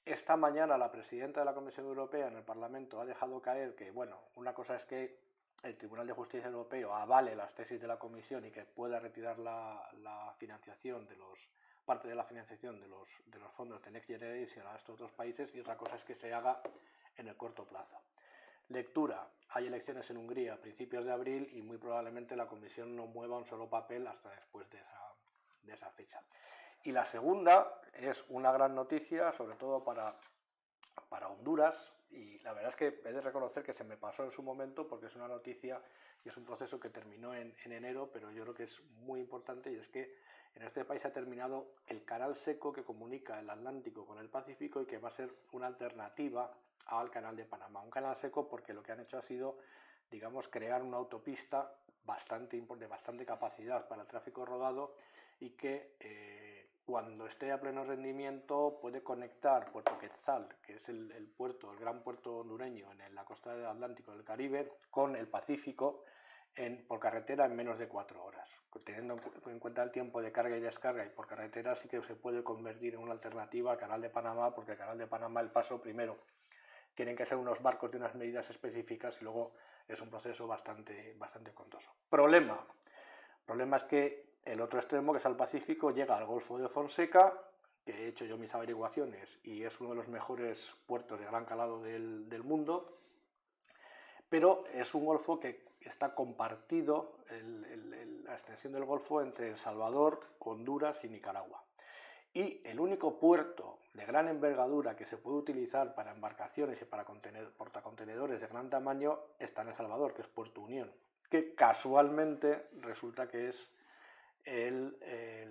Esta 0.05 0.37
mañana 0.37 0.77
la 0.77 0.91
presidenta 0.91 1.41
de 1.41 1.47
la 1.47 1.55
Comisión 1.55 1.87
Europea 1.87 2.29
en 2.29 2.37
el 2.37 2.45
Parlamento 2.45 3.01
ha 3.01 3.07
dejado 3.07 3.41
caer 3.41 3.75
que, 3.75 3.91
bueno, 3.91 4.21
una 4.35 4.53
cosa 4.53 4.77
es 4.77 4.85
que 4.85 5.19
el 5.65 5.77
Tribunal 5.77 6.07
de 6.07 6.13
Justicia 6.13 6.49
Europeo 6.49 6.95
avale 6.95 7.35
las 7.35 7.55
tesis 7.55 7.81
de 7.81 7.87
la 7.87 7.99
Comisión 7.99 8.45
y 8.45 8.51
que 8.51 8.65
pueda 8.65 9.01
retirar 9.01 9.39
la, 9.39 10.35
financiación 10.39 11.07
de 11.07 11.17
los 11.17 11.49
parte 11.87 12.09
de 12.09 12.15
la 12.15 12.25
financiación 12.25 12.81
de 12.81 12.89
los, 12.89 13.09
de 13.27 13.39
los 13.39 13.53
fondos 13.53 13.83
de 13.83 13.91
Next 13.91 14.09
Generation 14.09 14.67
a 14.67 14.77
estos 14.77 14.99
dos 14.99 15.13
países 15.13 15.55
y 15.55 15.61
otra 15.61 15.77
cosa 15.77 15.97
es 15.97 16.05
que 16.05 16.15
se 16.15 16.33
haga 16.33 16.61
en 17.17 17.29
el 17.29 17.37
corto 17.37 17.65
plazo. 17.67 18.01
Lectura. 18.69 19.27
Hay 19.51 19.67
elecciones 19.67 20.09
en 20.11 20.17
Hungría 20.17 20.55
a 20.55 20.57
principios 20.57 21.05
de 21.05 21.13
abril 21.13 21.51
y 21.53 21.63
muy 21.63 21.79
probablemente 21.79 22.37
la 22.37 22.47
Comisión 22.47 22.97
no 22.97 23.07
mueva 23.07 23.37
un 23.37 23.45
solo 23.47 23.69
papel 23.69 24.07
hasta 24.07 24.31
después 24.31 24.69
de 24.71 24.79
esa, 24.79 25.15
de 25.63 25.73
esa 25.75 25.91
fecha. 25.91 26.23
Y 26.83 26.93
la 26.93 27.05
segunda 27.05 27.81
es 27.93 28.25
una 28.29 28.51
gran 28.53 28.75
noticia, 28.75 29.33
sobre 29.33 29.57
todo 29.57 29.85
para, 29.85 30.17
para 31.09 31.29
Honduras, 31.29 31.94
y 32.15 32.39
la 32.41 32.53
verdad 32.53 32.71
es 32.71 32.77
que 32.77 33.01
he 33.09 33.13
de 33.13 33.21
reconocer 33.21 33.63
que 33.63 33.73
se 33.73 33.85
me 33.85 33.97
pasó 33.97 34.25
en 34.25 34.31
su 34.31 34.43
momento 34.43 34.87
porque 34.87 35.07
es 35.07 35.17
una 35.17 35.29
noticia 35.29 35.81
y 36.25 36.29
es 36.29 36.37
un 36.37 36.45
proceso 36.45 36.79
que 36.79 36.91
terminó 36.91 37.35
en, 37.35 37.55
en, 37.65 37.73
enero, 37.73 38.11
pero 38.13 38.31
yo 38.31 38.43
creo 38.43 38.55
que 38.55 38.65
es 38.65 38.81
muy 39.01 39.21
importante 39.21 39.73
y 39.73 39.77
es 39.77 39.89
que 39.89 40.15
en 40.55 40.63
este 40.63 40.85
país 40.85 41.05
ha 41.05 41.13
terminado 41.13 41.75
el 41.89 42.05
canal 42.05 42.37
seco 42.37 42.73
que 42.73 42.85
comunica 42.85 43.41
el 43.41 43.51
Atlántico 43.51 44.07
con 44.07 44.19
el 44.19 44.29
Pacífico 44.29 44.81
y 44.81 44.87
que 44.87 44.99
va 44.99 45.09
a 45.09 45.13
ser 45.13 45.35
una 45.53 45.67
alternativa 45.67 46.53
al 46.87 47.11
canal 47.11 47.37
de 47.37 47.45
Panamá. 47.45 47.81
Un 47.81 47.91
canal 47.91 48.17
seco 48.17 48.49
porque 48.49 48.73
lo 48.73 48.83
que 48.83 48.93
han 48.93 49.01
hecho 49.01 49.19
ha 49.19 49.23
sido, 49.23 49.59
digamos, 50.11 50.49
crear 50.49 50.83
una 50.83 50.99
autopista 50.99 51.75
bastante, 52.05 52.61
de 52.61 52.87
bastante 52.87 53.25
capacidad 53.25 53.89
para 53.89 54.03
el 54.03 54.09
tráfico 54.09 54.45
rodado 54.45 54.93
y 55.41 55.51
que 55.51 55.97
eh, 56.01 56.44
cuando 56.85 57.27
esté 57.27 57.51
a 57.51 57.61
pleno 57.61 57.85
rendimiento 57.85 58.79
puede 58.81 59.03
conectar 59.03 59.73
Puerto 59.73 59.99
Quetzal, 59.99 60.49
que 60.63 60.75
es 60.75 60.89
el, 60.89 61.33
puerto, 61.37 61.73
el 61.73 61.79
gran 61.79 62.03
puerto 62.03 62.39
hondureño 62.39 62.93
en 62.93 63.15
la 63.15 63.25
costa 63.25 63.55
del 63.55 63.67
Atlántico 63.67 64.13
del 64.13 64.25
Caribe, 64.25 64.73
con 64.91 65.17
el 65.17 65.27
Pacífico 65.27 66.05
en, 66.55 66.87
por 66.87 67.01
carretera 67.01 67.47
en 67.47 67.57
menos 67.57 67.79
de 67.79 67.89
cuatro 67.89 68.23
horas. 68.23 68.49
Teniendo 68.85 69.17
en 69.47 69.59
cuenta 69.59 69.83
el 69.83 69.91
tiempo 69.91 70.21
de 70.21 70.31
carga 70.31 70.57
y 70.57 70.61
descarga 70.61 71.05
y 71.05 71.09
por 71.09 71.27
carretera 71.27 71.75
sí 71.75 71.89
que 71.89 72.03
se 72.03 72.17
puede 72.17 72.45
convertir 72.45 72.95
en 72.95 73.01
una 73.01 73.13
alternativa 73.13 73.73
al 73.73 73.79
Canal 73.79 74.01
de 74.01 74.11
Panamá, 74.11 74.55
porque 74.55 74.73
el 74.73 74.79
Canal 74.79 74.99
de 74.99 75.07
Panamá 75.07 75.41
el 75.41 75.51
paso 75.51 75.81
primero 75.81 76.19
tienen 76.95 77.17
que 77.17 77.27
ser 77.27 77.39
unos 77.39 77.63
barcos 77.63 77.91
de 77.91 77.97
unas 77.97 78.15
medidas 78.15 78.49
específicas 78.51 79.17
y 79.21 79.25
luego 79.25 79.55
es 79.89 80.01
un 80.01 80.11
proceso 80.11 80.47
bastante, 80.47 81.15
bastante 81.17 81.53
contoso. 81.53 81.91
Problema. 82.09 82.65
Problema 83.45 83.77
es 83.77 83.85
que 83.85 84.34
el 84.45 84.61
otro 84.61 84.79
extremo, 84.79 85.13
que 85.13 85.19
es 85.19 85.25
el 85.25 85.37
Pacífico, 85.37 85.91
llega 85.91 86.17
al 86.17 86.27
Golfo 86.27 86.59
de 86.59 86.69
Fonseca, 86.69 87.33
que 87.85 87.93
he 87.93 88.09
hecho 88.09 88.25
yo 88.25 88.39
mis 88.39 88.55
averiguaciones 88.55 89.39
y 89.43 89.63
es 89.63 89.81
uno 89.81 89.91
de 89.91 89.97
los 89.97 90.09
mejores 90.09 90.75
puertos 90.87 91.19
de 91.19 91.27
gran 91.27 91.45
calado 91.45 91.83
del, 91.83 92.29
del 92.29 92.43
mundo, 92.43 92.99
pero 94.29 94.65
es 94.73 94.95
un 94.95 95.05
golfo 95.05 95.39
que 95.39 95.65
está 95.81 96.15
compartido, 96.15 97.19
la 98.25 98.33
extensión 98.33 98.73
del 98.73 98.85
golfo, 98.85 99.21
entre 99.21 99.51
El 99.51 99.57
Salvador, 99.57 100.21
Honduras 100.39 100.99
y 101.05 101.09
Nicaragua. 101.09 101.63
Y 102.33 102.61
el 102.65 102.81
único 102.81 103.19
puerto 103.19 103.79
de 103.93 104.05
gran 104.05 104.29
envergadura 104.29 104.97
que 104.97 105.05
se 105.05 105.17
puede 105.17 105.37
utilizar 105.37 105.95
para 105.95 106.13
embarcaciones 106.13 106.81
y 106.83 106.85
para 106.85 107.05
portacontenedores 107.05 108.41
de 108.41 108.47
gran 108.49 108.71
tamaño 108.71 109.21
está 109.39 109.63
en 109.63 109.69
El 109.69 109.77
Salvador, 109.77 110.15
que 110.15 110.23
es 110.23 110.29
Puerto 110.29 110.63
Unión, 110.63 110.91
que 111.31 111.55
casualmente 111.55 112.67
resulta 112.81 113.29
que 113.29 113.51
es 113.51 113.71
el, 114.45 114.97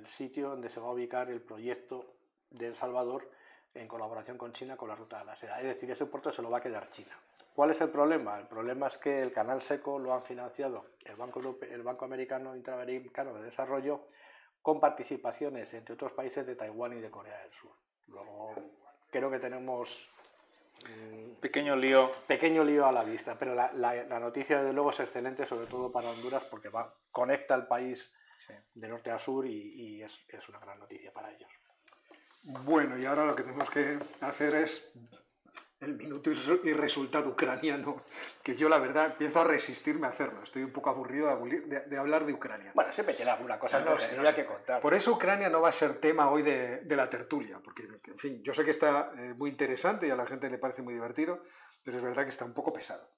sitio 0.07 0.49
donde 0.49 0.69
se 0.69 0.79
va 0.79 0.87
a 0.87 0.91
ubicar 0.91 1.29
el 1.29 1.41
proyecto 1.41 2.15
de 2.49 2.67
El 2.67 2.75
Salvador 2.75 3.29
en 3.73 3.87
colaboración 3.87 4.37
con 4.37 4.53
China 4.53 4.77
con 4.77 4.89
la 4.89 4.95
ruta 4.95 5.19
de 5.19 5.25
la 5.25 5.35
seda. 5.35 5.59
Es 5.59 5.67
decir, 5.67 5.89
ese 5.89 6.05
puerto 6.05 6.31
se 6.31 6.41
lo 6.41 6.51
va 6.51 6.59
a 6.59 6.61
quedar 6.61 6.91
China. 6.91 7.17
¿Cuál 7.55 7.71
es 7.71 7.81
el 7.81 7.89
problema? 7.89 8.37
El 8.39 8.47
problema 8.47 8.87
es 8.87 8.97
que 8.97 9.21
el 9.21 9.31
canal 9.31 9.61
seco 9.61 9.97
lo 9.97 10.13
han 10.13 10.23
financiado 10.23 10.85
el 11.05 11.15
Banco, 11.15 11.57
el 11.61 11.83
Banco 11.83 12.05
Americano 12.05 12.55
Interamericano 12.55 13.33
de 13.33 13.43
Desarrollo 13.43 14.07
con 14.61 14.79
participaciones 14.79 15.73
entre 15.73 15.93
otros 15.93 16.13
países 16.13 16.45
de 16.47 16.55
Taiwán 16.55 16.97
y 16.97 17.01
de 17.01 17.11
Corea 17.11 17.37
del 17.39 17.51
Sur. 17.51 17.71
Luego 18.07 18.55
creo 19.11 19.29
que 19.29 19.39
tenemos 19.39 20.09
mm, 20.89 21.33
pequeño 21.41 21.75
lío 21.75 22.09
pequeño 22.27 22.63
lío 22.63 22.87
a 22.87 22.91
la 22.91 23.03
vista, 23.03 23.37
pero 23.37 23.53
la, 23.53 24.19
noticia 24.19 24.63
de 24.63 24.73
luego 24.73 24.89
es 24.89 24.99
excelente, 25.01 25.45
sobre 25.45 25.67
todo 25.67 25.91
para 25.91 26.09
Honduras, 26.09 26.47
porque 26.49 26.69
va, 26.69 26.95
conecta 27.11 27.55
el 27.55 27.67
país 27.67 28.11
de 28.73 28.87
norte 28.87 29.11
a 29.11 29.19
sur 29.19 29.45
y, 29.45 30.01
es, 30.01 30.25
es 30.27 30.49
una 30.49 30.59
gran 30.59 30.79
noticia 30.79 31.11
para 31.11 31.31
ellos. 31.31 31.49
Bueno, 32.65 32.97
y 32.97 33.05
ahora 33.05 33.25
lo 33.25 33.35
que 33.35 33.43
tenemos 33.43 33.69
que 33.69 33.97
hacer 34.21 34.55
es 34.55 34.93
el 35.83 35.95
minuto 35.95 36.31
y 36.63 36.73
resultado 36.73 37.29
ucraniano, 37.29 38.03
que 38.41 38.55
yo 38.55 38.69
la 38.69 38.79
verdad 38.79 39.07
empiezo 39.07 39.41
a 39.41 39.43
resistirme 39.43 40.07
a 40.07 40.11
hacerlo. 40.11 40.41
Estoy 40.43 40.63
un 40.63 40.71
poco 40.71 40.89
aburrido 40.89 41.27
de, 41.45 41.97
hablar 41.97 42.25
de 42.25 42.33
Ucrania. 42.33 42.71
Bueno, 42.73 42.91
siempre 42.93 43.15
tiene 43.15 43.31
alguna 43.31 43.59
cosa 43.59 43.81
no, 43.81 43.95
que 44.33 44.45
contar. 44.45 44.81
Por 44.81 44.93
eso 44.93 45.13
Ucrania 45.13 45.49
no 45.49 45.61
va 45.61 45.69
a 45.69 45.73
ser 45.73 45.99
tema 45.99 46.29
hoy 46.29 46.41
de, 46.41 46.83
la 46.87 47.09
tertulia, 47.09 47.59
porque, 47.63 47.83
en 47.83 48.17
fin, 48.17 48.41
yo 48.43 48.53
sé 48.53 48.63
que 48.63 48.71
está 48.71 49.11
eh, 49.17 49.33
muy 49.33 49.49
interesante 49.49 50.07
y 50.07 50.11
a 50.11 50.15
la 50.15 50.25
gente 50.25 50.49
le 50.49 50.57
parece 50.57 50.81
muy 50.81 50.93
divertido, 50.93 51.43
pero 51.83 51.97
es 51.97 52.03
verdad 52.03 52.23
que 52.23 52.29
está 52.29 52.45
un 52.45 52.53
poco 52.53 52.71
pesado. 52.71 53.09